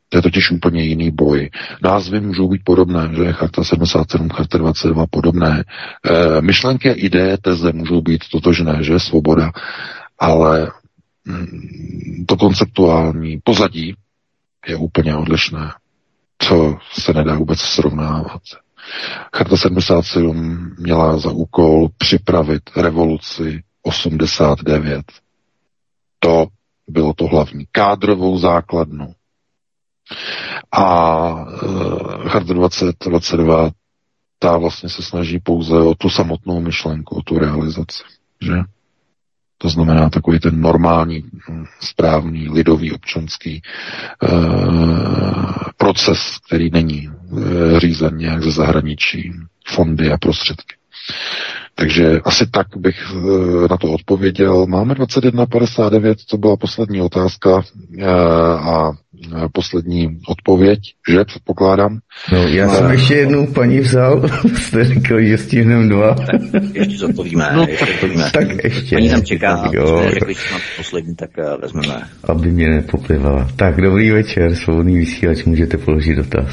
To 0.10 0.18
je 0.18 0.22
totiž 0.22 0.52
úplně 0.52 0.84
jiný 0.84 1.11
boj. 1.11 1.49
Názvy 1.84 2.22
můžou 2.22 2.48
být 2.48 2.61
podobné, 2.64 3.10
že 3.18 3.34
Charta 3.34 3.64
77, 3.64 4.30
Charta 4.30 4.57
22 4.57 5.06
podobné. 5.10 5.64
E, 5.64 6.41
myšlenky, 6.41 6.90
ideje, 6.90 7.38
teze 7.38 7.72
můžou 7.74 8.02
být 8.02 8.22
totožné, 8.32 8.84
že 8.84 8.99
svoboda, 8.99 9.52
ale 10.20 10.72
to 12.26 12.38
konceptuální 12.38 13.40
pozadí 13.44 13.95
je 14.68 14.76
úplně 14.76 15.16
odlišné. 15.16 15.74
To 16.50 16.78
se 16.94 17.14
nedá 17.14 17.36
vůbec 17.36 17.60
srovnávat. 17.60 18.41
Charta 19.36 19.58
77 19.58 20.76
měla 20.80 21.18
za 21.18 21.32
úkol 21.32 21.90
připravit 21.98 22.62
revoluci 22.78 23.64
89. 23.82 25.06
To 26.20 26.48
bylo 26.88 27.14
to 27.14 27.28
hlavní. 27.28 27.66
Kádrovou 27.72 28.38
základnu. 28.38 29.14
A 30.72 31.32
uh, 31.34 32.30
Charta 32.30 32.54
2022 32.54 33.70
ta 34.40 34.58
vlastně 34.58 34.90
se 34.90 35.04
snaží 35.04 35.40
pouze 35.40 35.78
o 35.78 35.95
tu 35.95 36.10
samotnou 36.10 36.62
myšlenku, 36.62 37.16
o 37.16 37.22
tu 37.22 37.40
realizaci. 37.40 38.04
Že? 38.41 38.54
To 39.64 39.69
znamená 39.69 40.10
takový 40.10 40.40
ten 40.40 40.61
normální, 40.61 41.23
hm, 41.49 41.65
správný, 41.80 42.49
lidový, 42.49 42.91
občanský 42.91 43.56
e, 43.56 43.61
proces, 45.77 46.38
který 46.48 46.69
není 46.69 47.10
e, 47.10 47.80
řízen 47.80 48.18
nějak 48.18 48.44
ze 48.44 48.52
zahraničí, 48.52 49.31
fondy 49.68 50.11
a 50.11 50.18
prostředky. 50.18 50.76
Takže 51.76 52.20
asi 52.24 52.48
tak 52.52 52.68
bych 52.78 52.95
eh, 53.12 53.68
na 53.70 53.78
to 53.78 53.91
odpověděl. 53.91 54.66
Máme 54.66 54.94
21.59, 54.94 56.16
to 56.30 56.38
byla 56.38 56.58
poslední 56.58 57.02
otázka 57.02 57.62
eh, 58.00 58.06
a 58.60 58.91
poslední 59.52 60.20
odpověď, 60.28 60.80
že 61.10 61.26
předpokládám. 61.26 62.00
No, 62.32 62.48
já 62.48 62.70
jsem 62.70 62.91
ještě 62.91 63.14
jednu 63.14 63.54
paní 63.54 63.80
vzal, 63.80 64.30
jste 64.56 64.86
říkal, 64.86 65.22
že 65.22 65.38
stihneme 65.38 65.90
dva. 65.90 66.16
Tak 66.16 66.41
ještě 66.74 66.98
zodpovíme, 66.98 67.50
no, 67.54 67.66
ještě 67.70 67.86
zodpovíme. 67.86 68.32
Tak 68.34 68.64
ještě. 68.64 68.95
Paní 68.95 69.10
tam 69.10 69.24
čeká, 69.24 69.58
tak 69.58 69.74
jo. 69.74 70.04
řekli, 70.10 70.34
že 70.34 70.41
poslední, 70.78 71.16
tak 71.16 71.30
eh, 71.38 71.58
vezmeme. 71.62 72.08
Aby 72.24 72.52
mě 72.52 72.70
nepoplivala. 72.70 73.48
Tak, 73.56 73.82
dobrý 73.82 74.12
večer, 74.12 74.56
svobodný 74.56 74.98
vysílač, 74.98 75.44
můžete 75.44 75.78
položit 75.78 76.16
dotaz. 76.16 76.48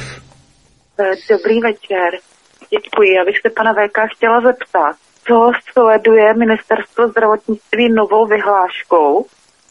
Dobrý 1.29 1.59
večer. 1.59 2.09
Děkuji. 2.69 3.13
Já 3.17 3.25
bych 3.25 3.35
se 3.41 3.49
pana 3.49 3.73
VK 3.73 3.97
chtěla 4.15 4.41
zeptat, 4.41 4.95
co 5.27 5.51
sleduje 5.71 6.33
ministerstvo 6.33 7.07
zdravotnictví 7.07 7.89
novou 7.89 8.25
vyhláškou, 8.27 9.25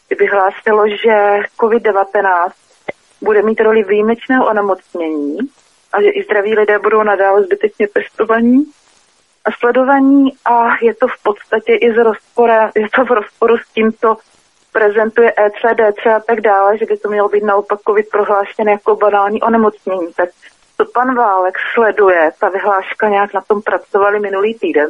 kdy 0.07 0.15
vyhlásilo, 0.15 0.87
že 0.87 1.39
COVID-19 1.59 2.51
bude 3.21 3.41
mít 3.41 3.61
roli 3.61 3.83
výjimečného 3.83 4.47
onemocnění 4.47 5.37
a 5.93 6.01
že 6.01 6.09
i 6.09 6.23
zdraví 6.23 6.55
lidé 6.55 6.79
budou 6.79 7.03
nadále 7.03 7.43
zbytečně 7.43 7.87
testovaní 7.87 8.65
a 9.45 9.51
sledovaní 9.51 10.29
a 10.45 10.75
je 10.81 10.93
to 10.95 11.07
v 11.07 11.23
podstatě 11.23 11.75
i 11.75 11.93
z 11.93 11.97
rozpora, 12.03 12.71
je 12.75 12.89
to 12.95 13.05
v 13.05 13.11
rozporu 13.11 13.57
s 13.57 13.73
tím, 13.73 13.93
co 13.93 14.17
prezentuje 14.71 15.33
ECDC 15.37 16.05
a 16.05 16.19
tak 16.19 16.41
dále, 16.41 16.77
že 16.77 16.85
by 16.85 16.97
to 16.97 17.09
mělo 17.09 17.29
být 17.29 17.43
naopak 17.43 17.79
COVID 17.87 18.09
prohlášen 18.09 18.69
jako 18.69 18.95
banální 18.95 19.41
onemocnění. 19.41 20.13
Tak 20.15 20.29
to 20.77 20.85
pan 20.93 21.15
Válek 21.15 21.55
sleduje, 21.73 22.31
ta 22.39 22.49
vyhláška 22.49 23.09
nějak 23.09 23.33
na 23.33 23.41
tom 23.41 23.61
pracovali 23.61 24.19
minulý 24.19 24.55
týden, 24.59 24.89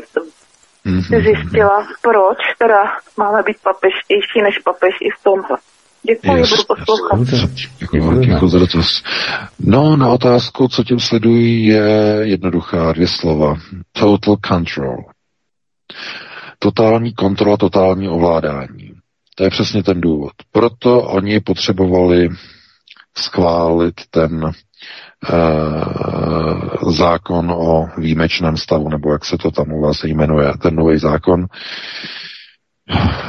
mm-hmm. 0.86 1.24
zjistila, 1.24 1.88
proč 2.02 2.38
teda 2.58 2.84
máme 3.18 3.44
být 3.46 3.58
papeštější 3.64 4.42
než 4.44 4.58
papež 4.58 4.96
i 5.02 5.10
v 5.20 5.24
tomhle. 5.24 5.58
Děkuji, 6.04 6.38
Yes, 6.38 6.50
budu 6.50 6.64
poslouchat. 6.64 7.20
Děkuji, 7.80 8.26
děkuji 8.26 8.48
za 8.48 8.60
dotaz. 8.60 9.04
No, 9.60 9.98
na 9.98 10.10
otázku, 10.10 10.68
co 10.68 10.84
tím 10.84 11.00
sledují, 11.00 11.66
je 11.66 12.20
jednoduchá 12.22 12.94
dvě 12.94 13.08
slova. 13.08 13.56
Total 13.92 14.38
control. 14.46 14.98
Totální 16.60 17.14
kontrola, 17.14 17.58
totální 17.58 18.10
ovládání. 18.10 18.92
To 19.36 19.44
je 19.44 19.50
přesně 19.50 19.84
ten 19.84 20.02
důvod. 20.02 20.32
Proto 20.52 21.02
oni 21.02 21.40
potřebovali 21.40 22.30
schválit 23.18 23.96
ten 24.10 24.44
uh, 24.44 24.52
zákon 26.92 27.52
o 27.52 27.86
výjimečném 27.98 28.58
stavu, 28.58 28.90
nebo 28.90 29.12
jak 29.12 29.26
se 29.26 29.38
to 29.38 29.52
tam 29.52 29.72
u 29.72 29.82
vás 29.82 30.04
jmenuje, 30.04 30.54
ten 30.62 30.76
nový 30.76 30.98
zákon, 30.98 31.46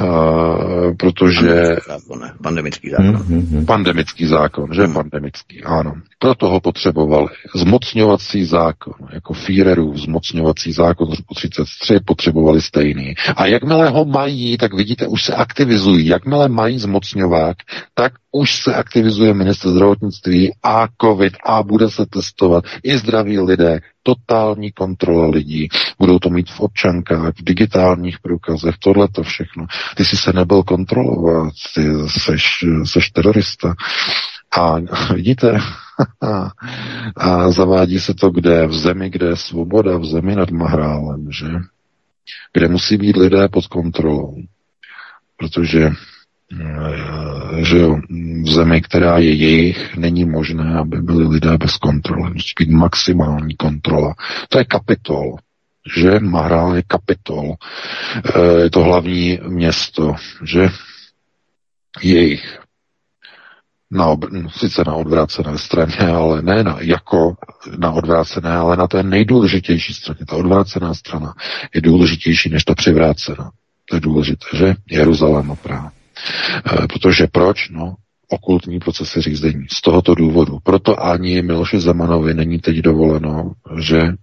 Uh, 0.01 0.95
protože... 0.99 1.75
Pandemický 2.43 2.89
zákon. 2.89 3.15
Mm-hmm. 3.15 3.65
Pandemický 3.65 4.25
zákon, 4.25 4.73
že 4.73 4.87
pandemický, 4.87 5.63
ano. 5.63 5.93
Proto 6.19 6.49
ho 6.49 6.59
potřebovali. 6.59 7.27
Zmocňovací 7.55 8.45
zákon, 8.45 8.93
jako 9.13 9.33
Führerův 9.33 9.95
zmocňovací 9.97 10.71
zákon 10.71 11.07
z 11.07 11.19
roku 11.19 11.33
33 11.35 11.99
potřebovali 12.05 12.61
stejný. 12.61 13.13
A 13.35 13.45
jakmile 13.45 13.89
ho 13.89 14.05
mají, 14.05 14.57
tak 14.57 14.73
vidíte, 14.73 15.07
už 15.07 15.23
se 15.23 15.35
aktivizují. 15.35 16.07
Jakmile 16.07 16.49
mají 16.49 16.79
zmocňovák, 16.79 17.57
tak 17.93 18.13
už 18.35 18.55
se 18.55 18.75
aktivizuje 18.75 19.33
minister 19.33 19.71
zdravotnictví 19.71 20.51
a 20.63 20.87
covid 21.01 21.33
a 21.45 21.63
bude 21.63 21.89
se 21.89 22.05
testovat 22.05 22.63
i 22.83 22.97
zdraví 22.97 23.39
lidé, 23.39 23.79
totální 24.03 24.71
kontrola 24.71 25.27
lidí. 25.27 25.69
Budou 25.99 26.19
to 26.19 26.29
mít 26.29 26.51
v 26.51 26.59
občankách, 26.59 27.33
v 27.39 27.43
digitálních 27.43 28.19
průkazech, 28.19 28.75
tohle 28.79 29.07
to 29.07 29.23
všechno. 29.23 29.65
Ty 29.95 30.05
si 30.05 30.17
se 30.17 30.33
nebyl 30.33 30.63
kontrolovat, 30.63 31.53
ty 31.75 31.85
seš, 32.07 32.65
seš 32.83 33.09
terorista. 33.09 33.73
A 34.57 34.75
vidíte, 35.13 35.59
a 37.17 37.51
zavádí 37.51 37.99
se 37.99 38.13
to 38.13 38.29
kde? 38.29 38.67
V 38.67 38.73
zemi, 38.73 39.09
kde 39.09 39.27
je 39.27 39.35
svoboda, 39.35 39.97
v 39.97 40.05
zemi 40.05 40.35
nad 40.35 40.51
Mahrálem, 40.51 41.31
že? 41.31 41.47
Kde 42.53 42.67
musí 42.67 42.97
být 42.97 43.17
lidé 43.17 43.47
pod 43.47 43.67
kontrolou. 43.67 44.35
Protože 45.37 45.91
že 47.57 47.77
jo, 47.77 47.97
v 48.43 48.51
zemi, 48.51 48.81
která 48.81 49.17
je 49.17 49.33
jejich, 49.33 49.97
není 49.97 50.25
možné, 50.25 50.75
aby 50.77 51.01
byli 51.01 51.27
lidé 51.27 51.57
bez 51.57 51.77
kontroly. 51.77 52.33
Musí 52.33 52.53
být 52.59 52.69
maximální 52.69 53.55
kontrola. 53.55 54.13
To 54.49 54.57
je 54.57 54.65
kapitol, 54.65 55.35
že 55.95 56.19
Mahrál 56.19 56.75
je 56.75 56.83
kapitol. 56.87 57.53
Je 58.57 58.69
to 58.69 58.83
hlavní 58.83 59.39
město, 59.47 60.15
že 60.43 60.69
jejich 62.01 62.59
na 63.91 64.05
ob, 64.07 64.25
sice 64.57 64.83
na 64.87 64.93
odvrácené 64.93 65.57
straně, 65.57 65.97
ale 65.97 66.41
ne 66.41 66.63
na, 66.63 66.77
jako 66.81 67.35
na 67.77 67.91
odvrácené, 67.91 68.49
ale 68.49 68.77
na 68.77 68.87
té 68.87 69.03
nejdůležitější 69.03 69.93
straně. 69.93 70.19
Ta 70.27 70.35
odvrácená 70.35 70.93
strana 70.93 71.33
je 71.75 71.81
důležitější 71.81 72.49
než 72.49 72.63
ta 72.63 72.75
přivrácená. 72.75 73.51
To 73.89 73.95
je 73.95 73.99
důležité, 73.99 74.45
že? 74.53 74.75
Jeruzalém 74.91 75.51
a 75.51 75.55
Praha. 75.55 75.91
E, 76.83 76.87
protože 76.87 77.27
proč? 77.31 77.69
No, 77.69 77.95
okultní 78.29 78.79
procesy 78.79 79.21
řízení. 79.21 79.65
Z 79.71 79.81
tohoto 79.81 80.15
důvodu. 80.15 80.59
Proto 80.63 81.03
ani 81.03 81.41
Miloši 81.41 81.79
Zemanovi 81.79 82.33
není 82.33 82.59
teď 82.59 82.77
dovoleno, 82.77 83.51
že 83.79 83.99
e, 83.99 84.13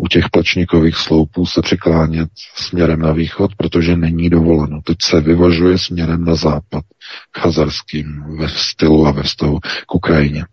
u 0.00 0.08
těch 0.08 0.28
plačníkových 0.30 0.96
sloupů 0.96 1.46
se 1.46 1.62
přiklánět 1.62 2.28
směrem 2.54 3.00
na 3.00 3.12
východ, 3.12 3.50
protože 3.56 3.96
není 3.96 4.30
dovoleno. 4.30 4.80
Teď 4.84 4.96
se 5.02 5.20
vyvažuje 5.20 5.78
směrem 5.78 6.24
na 6.24 6.34
západ 6.34 6.84
k 7.30 7.38
hazarským 7.38 8.36
ve 8.38 8.48
stylu 8.48 9.06
a 9.06 9.10
ve 9.10 9.22
vztahu 9.22 9.58
k 9.86 9.94
Ukrajině. 9.94 10.44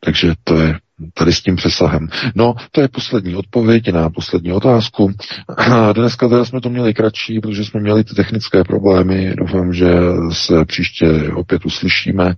Takže 0.00 0.32
to 0.44 0.60
je 0.60 0.78
tady 1.14 1.32
s 1.32 1.40
tím 1.40 1.56
přesahem. 1.56 2.08
No, 2.34 2.54
to 2.72 2.80
je 2.80 2.88
poslední 2.88 3.36
odpověď 3.36 3.92
na 3.92 4.10
poslední 4.10 4.52
otázku. 4.52 5.12
Dneska 5.94 6.28
teda 6.28 6.44
jsme 6.44 6.60
to 6.60 6.70
měli 6.70 6.94
kratší, 6.94 7.40
protože 7.40 7.64
jsme 7.64 7.80
měli 7.80 8.04
ty 8.04 8.14
technické 8.14 8.64
problémy. 8.64 9.34
Doufám, 9.36 9.72
že 9.72 9.94
se 10.32 10.64
příště 10.64 11.06
opět 11.34 11.66
uslyšíme. 11.66 12.34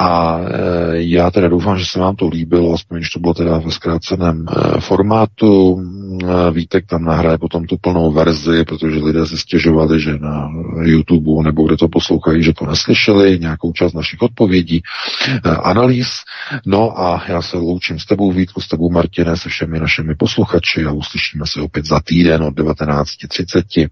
A 0.00 0.38
e, 0.38 0.48
já 0.92 1.30
teda 1.30 1.48
doufám, 1.48 1.78
že 1.78 1.86
se 1.86 2.00
vám 2.00 2.16
to 2.16 2.28
líbilo, 2.28 2.74
aspoň 2.74 2.98
když 2.98 3.10
to 3.10 3.20
bylo 3.20 3.34
teda 3.34 3.58
ve 3.58 3.70
zkráceném 3.70 4.46
e, 4.48 4.80
formátu. 4.80 5.82
E, 6.22 6.50
Vítek 6.50 6.86
tam 6.86 7.04
nahraje 7.04 7.38
potom 7.38 7.66
tu 7.66 7.76
plnou 7.80 8.12
verzi, 8.12 8.64
protože 8.64 8.98
lidé 8.98 9.26
se 9.26 9.38
stěžovali, 9.38 10.00
že 10.00 10.18
na 10.18 10.50
YouTube 10.82 11.42
nebo 11.42 11.66
kde 11.66 11.76
to 11.76 11.88
poslouchají, 11.88 12.42
že 12.42 12.52
to 12.52 12.66
neslyšeli, 12.66 13.38
nějakou 13.38 13.72
část 13.72 13.92
našich 13.92 14.22
odpovědí, 14.22 14.82
analýz. 15.62 16.08
No 16.66 17.00
a 17.00 17.22
já 17.28 17.42
se 17.42 17.56
loučím 17.68 17.98
s 17.98 18.06
tebou 18.06 18.32
Vítku, 18.32 18.60
s 18.60 18.68
tebou 18.68 18.90
Martine, 18.90 19.36
se 19.36 19.48
všemi 19.48 19.80
našimi 19.80 20.14
posluchači 20.14 20.84
a 20.84 20.92
uslyšíme 20.92 21.44
se 21.46 21.60
opět 21.60 21.86
za 21.86 22.00
týden 22.00 22.42
od 22.42 22.54
19.30 22.54 23.88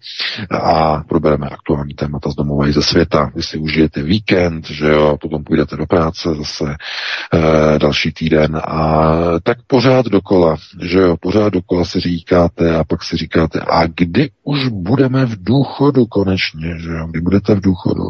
a 0.51 1.03
probereme 1.09 1.49
aktuální 1.49 1.95
témata 1.95 2.31
z 2.31 2.35
domova 2.35 2.69
i 2.69 2.73
ze 2.73 2.83
světa. 2.83 3.31
Vy 3.35 3.43
si 3.43 3.59
užijete 3.59 4.03
víkend, 4.03 4.71
že 4.71 4.87
jo, 4.87 5.17
potom 5.21 5.45
půjdete 5.45 5.77
do 5.77 5.87
práce 5.87 6.29
zase 6.39 6.65
e, 6.75 7.79
další 7.79 8.13
týden 8.13 8.57
a 8.65 9.13
tak 9.43 9.59
pořád 9.67 10.07
dokola, 10.07 10.57
že 10.83 10.99
jo, 10.99 11.17
pořád 11.21 11.53
dokola 11.53 11.85
si 11.85 12.01
říkáte 12.01 12.77
a 12.77 12.85
pak 12.85 13.05
si 13.05 13.17
říkáte, 13.17 13.61
a 13.61 13.87
kdy 13.87 14.31
už 14.45 14.69
budeme 14.69 15.27
v 15.27 15.45
důchodu 15.45 16.07
konečně, 16.07 16.79
že 16.79 16.91
jo, 16.91 17.07
kdy 17.07 17.21
budete 17.21 17.55
v 17.55 17.61
důchodu. 17.61 18.03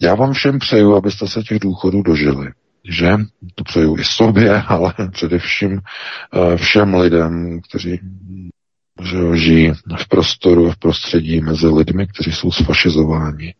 Já 0.00 0.14
vám 0.14 0.32
všem 0.32 0.58
přeju, 0.58 0.94
abyste 0.94 1.28
se 1.28 1.42
těch 1.42 1.58
důchodů 1.58 2.02
dožili 2.02 2.50
že 2.88 3.16
to 3.54 3.64
přeju 3.64 3.96
i 3.98 4.04
sobě, 4.04 4.62
ale 4.66 4.94
především 5.12 5.80
všem 6.56 6.94
lidem, 6.94 7.60
kteří 7.68 8.00
žijí 9.34 9.72
v 9.96 10.08
prostoru, 10.08 10.70
v 10.70 10.76
prostředí 10.76 11.40
mezi 11.40 11.66
lidmi, 11.66 12.06
kteří 12.06 12.32
jsou 12.32 12.52
sfašizováni. 12.52 13.54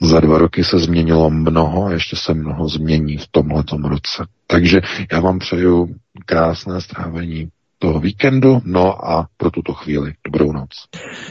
Za 0.00 0.20
dva 0.20 0.38
roky 0.38 0.64
se 0.64 0.78
změnilo 0.78 1.30
mnoho 1.30 1.86
a 1.86 1.92
ještě 1.92 2.16
se 2.16 2.34
mnoho 2.34 2.68
změní 2.68 3.16
v 3.16 3.26
tomhletom 3.30 3.84
roce. 3.84 4.26
Takže 4.46 4.80
já 5.12 5.20
vám 5.20 5.38
přeju 5.38 5.94
krásné 6.26 6.80
strávení 6.80 7.48
toho 7.82 8.00
víkendu, 8.00 8.60
no 8.64 9.10
a 9.10 9.28
pro 9.36 9.50
tuto 9.50 9.72
chvíli 9.72 10.12
dobrou 10.24 10.52
noc. 10.52 10.68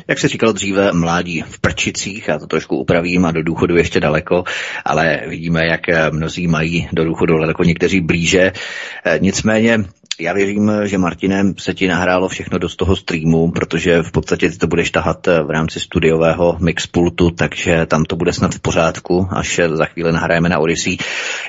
Jak 0.07 0.19
se 0.19 0.27
říkal 0.27 0.53
dříve, 0.53 0.91
mládí 0.91 1.41
v 1.41 1.59
prčicích, 1.59 2.27
já 2.27 2.39
to 2.39 2.47
trošku 2.47 2.77
upravím 2.77 3.25
a 3.25 3.31
do 3.31 3.43
důchodu 3.43 3.77
ještě 3.77 3.99
daleko, 3.99 4.43
ale 4.85 5.21
vidíme, 5.27 5.65
jak 5.65 5.81
mnozí 6.11 6.47
mají 6.47 6.87
do 6.93 7.05
důchodu 7.05 7.39
daleko, 7.39 7.63
někteří 7.63 8.01
blíže. 8.01 8.51
Nicméně 9.19 9.77
Já 10.21 10.33
věřím, 10.33 10.71
že 10.83 10.97
Martinem 10.97 11.53
se 11.57 11.73
ti 11.73 11.87
nahrálo 11.87 12.27
všechno 12.27 12.57
do 12.57 12.69
toho 12.69 12.95
streamu, 12.95 13.51
protože 13.51 14.03
v 14.03 14.11
podstatě 14.11 14.49
ty 14.49 14.57
to 14.57 14.67
budeš 14.67 14.91
tahat 14.91 15.27
eh, 15.27 15.43
v 15.43 15.49
rámci 15.49 15.79
studiového 15.79 16.57
mixpultu, 16.59 17.31
takže 17.31 17.85
tam 17.85 18.03
to 18.03 18.15
bude 18.15 18.33
snad 18.33 18.55
v 18.55 18.59
pořádku, 18.59 19.27
až 19.31 19.59
za 19.73 19.85
chvíli 19.85 20.11
nahrajeme 20.11 20.49
na 20.49 20.59
Odyssey. 20.59 20.97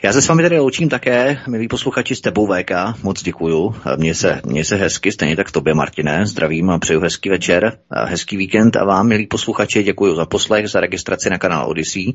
Já 0.02 0.12
se 0.12 0.22
s 0.22 0.28
vámi 0.28 0.42
tady 0.42 0.59
loučím 0.59 0.88
také, 0.88 1.38
milí 1.48 1.68
posluchači, 1.68 2.16
s 2.16 2.20
tebou 2.20 2.47
VK, 2.47 3.02
moc 3.02 3.22
děkuju. 3.22 3.74
Mně 3.97 4.14
se, 4.14 4.40
mně 4.47 4.64
se 4.64 4.76
hezky, 4.76 5.12
stejně 5.12 5.36
tak 5.36 5.51
tobě, 5.51 5.74
Martine, 5.74 6.26
zdravím 6.26 6.70
a 6.70 6.78
přeju 6.78 7.01
hezký 7.01 7.30
večer, 7.30 7.78
hezký 8.06 8.36
víkend 8.36 8.76
a 8.76 8.84
vám, 8.84 9.09
milí 9.09 9.26
posluchači, 9.26 9.82
děkuji 9.82 10.14
za 10.14 10.26
poslech, 10.26 10.68
za 10.68 10.80
registraci 10.80 11.30
na 11.30 11.38
kanál 11.38 11.68
Odyssey, 11.70 12.12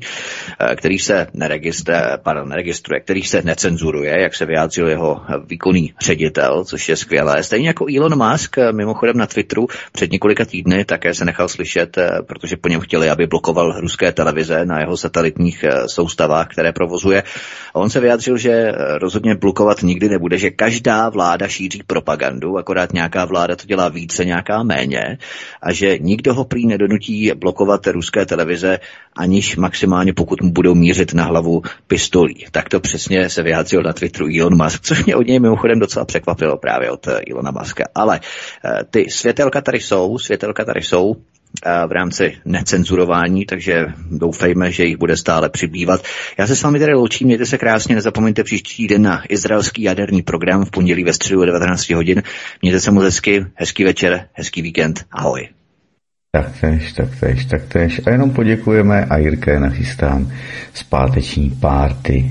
eh, 0.60 0.76
který 0.76 0.98
se 0.98 1.26
neregistruje, 1.34 2.02
pardon, 2.22 2.48
neregistruje, 2.48 3.00
který 3.00 3.22
se 3.22 3.42
necenzuruje, 3.42 4.20
jak 4.20 4.34
se 4.34 4.46
vyjádřil 4.46 4.88
jeho 4.88 5.20
výkonný 5.46 5.94
ředitel, 6.00 6.45
což 6.64 6.88
je 6.88 6.96
skvělé. 6.96 7.42
Stejně 7.42 7.68
jako 7.68 7.86
Elon 7.96 8.30
Musk, 8.30 8.58
eh, 8.58 8.72
mimochodem 8.72 9.16
na 9.16 9.26
Twitteru 9.26 9.66
před 9.92 10.12
několika 10.12 10.44
týdny 10.44 10.84
také 10.84 11.14
se 11.14 11.24
nechal 11.24 11.48
slyšet, 11.48 11.98
eh, 11.98 12.10
protože 12.26 12.56
po 12.56 12.68
něm 12.68 12.80
chtěli, 12.80 13.10
aby 13.10 13.26
blokoval 13.26 13.80
ruské 13.80 14.12
televize 14.12 14.66
na 14.66 14.80
jeho 14.80 14.96
satelitních 14.96 15.64
soustavách, 15.86 16.48
které 16.48 16.72
provozuje. 16.72 17.22
A 17.74 17.78
on 17.78 17.90
se 17.90 18.00
vyjádřil, 18.00 18.36
že 18.36 18.72
rozhodně 18.98 19.34
blokovat 19.34 19.82
nikdy 19.82 20.08
nebude, 20.08 20.38
že 20.38 20.50
každá 20.50 21.08
vláda 21.08 21.48
šíří 21.48 21.82
propagandu, 21.86 22.58
akorát 22.58 22.92
nějaká 22.92 23.24
vláda 23.24 23.56
to 23.56 23.66
dělá 23.66 23.88
více, 23.88 24.24
nějaká 24.24 24.62
méně 24.62 25.18
a 25.62 25.72
že 25.72 25.98
nikdo 25.98 26.34
ho 26.34 26.44
prý 26.44 26.66
nedonutí 26.66 27.32
blokovat 27.36 27.86
ruské 27.86 28.26
televize, 28.26 28.78
aniž 29.16 29.56
maximálně 29.56 30.12
pokud 30.12 30.42
mu 30.42 30.50
budou 30.50 30.74
mířit 30.74 31.14
na 31.14 31.24
hlavu 31.24 31.62
pistolí. 31.86 32.46
Tak 32.50 32.68
to 32.68 32.80
přesně 32.80 33.30
se 33.30 33.42
vyjádřil 33.42 33.82
na 33.82 33.92
Twitteru 33.92 34.26
Elon 34.40 34.62
Musk, 34.62 34.82
což 34.82 35.04
mě 35.04 35.16
od 35.16 35.26
něj 35.26 35.40
mimochodem 35.40 35.78
docela 35.78 36.04
překvapilo 36.04 36.35
právě 36.60 36.90
od 36.90 37.08
Elona 37.30 37.50
Muska. 37.50 37.84
Ale 37.94 38.20
eh, 38.64 38.84
ty 38.90 39.10
světelka 39.10 39.60
tady 39.60 39.80
jsou, 39.80 40.18
světelka 40.18 40.64
tady 40.64 40.82
jsou, 40.82 41.16
v 41.64 41.92
rámci 41.92 42.36
necenzurování, 42.44 43.46
takže 43.46 43.86
doufejme, 44.10 44.72
že 44.72 44.84
jich 44.84 44.96
bude 44.96 45.16
stále 45.16 45.48
přibývat. 45.48 46.04
Já 46.38 46.46
se 46.46 46.56
s 46.56 46.62
vámi 46.62 46.78
tady 46.78 46.94
loučím, 46.94 47.26
mějte 47.26 47.46
se 47.46 47.58
krásně, 47.58 47.94
nezapomeňte 47.94 48.44
příští 48.44 48.86
den 48.86 49.02
na 49.02 49.22
izraelský 49.28 49.82
jaderný 49.82 50.22
program 50.22 50.64
v 50.64 50.70
pondělí 50.70 51.04
ve 51.04 51.12
středu 51.12 51.44
19 51.44 51.90
hodin. 51.90 52.22
Mějte 52.62 52.80
se 52.80 52.90
moc 52.90 53.04
hezky, 53.04 53.46
hezký 53.54 53.84
večer, 53.84 54.28
hezký 54.32 54.62
víkend, 54.62 55.04
ahoj. 55.12 55.48
Taktéž, 56.32 56.92
taktéž, 56.92 57.44
taktéž. 57.44 58.00
A 58.06 58.10
jenom 58.10 58.30
poděkujeme 58.30 59.04
a 59.04 59.16
Jirka 59.16 59.60
nachystám 59.60 60.32
zpáteční 60.74 61.50
párty. 61.50 62.30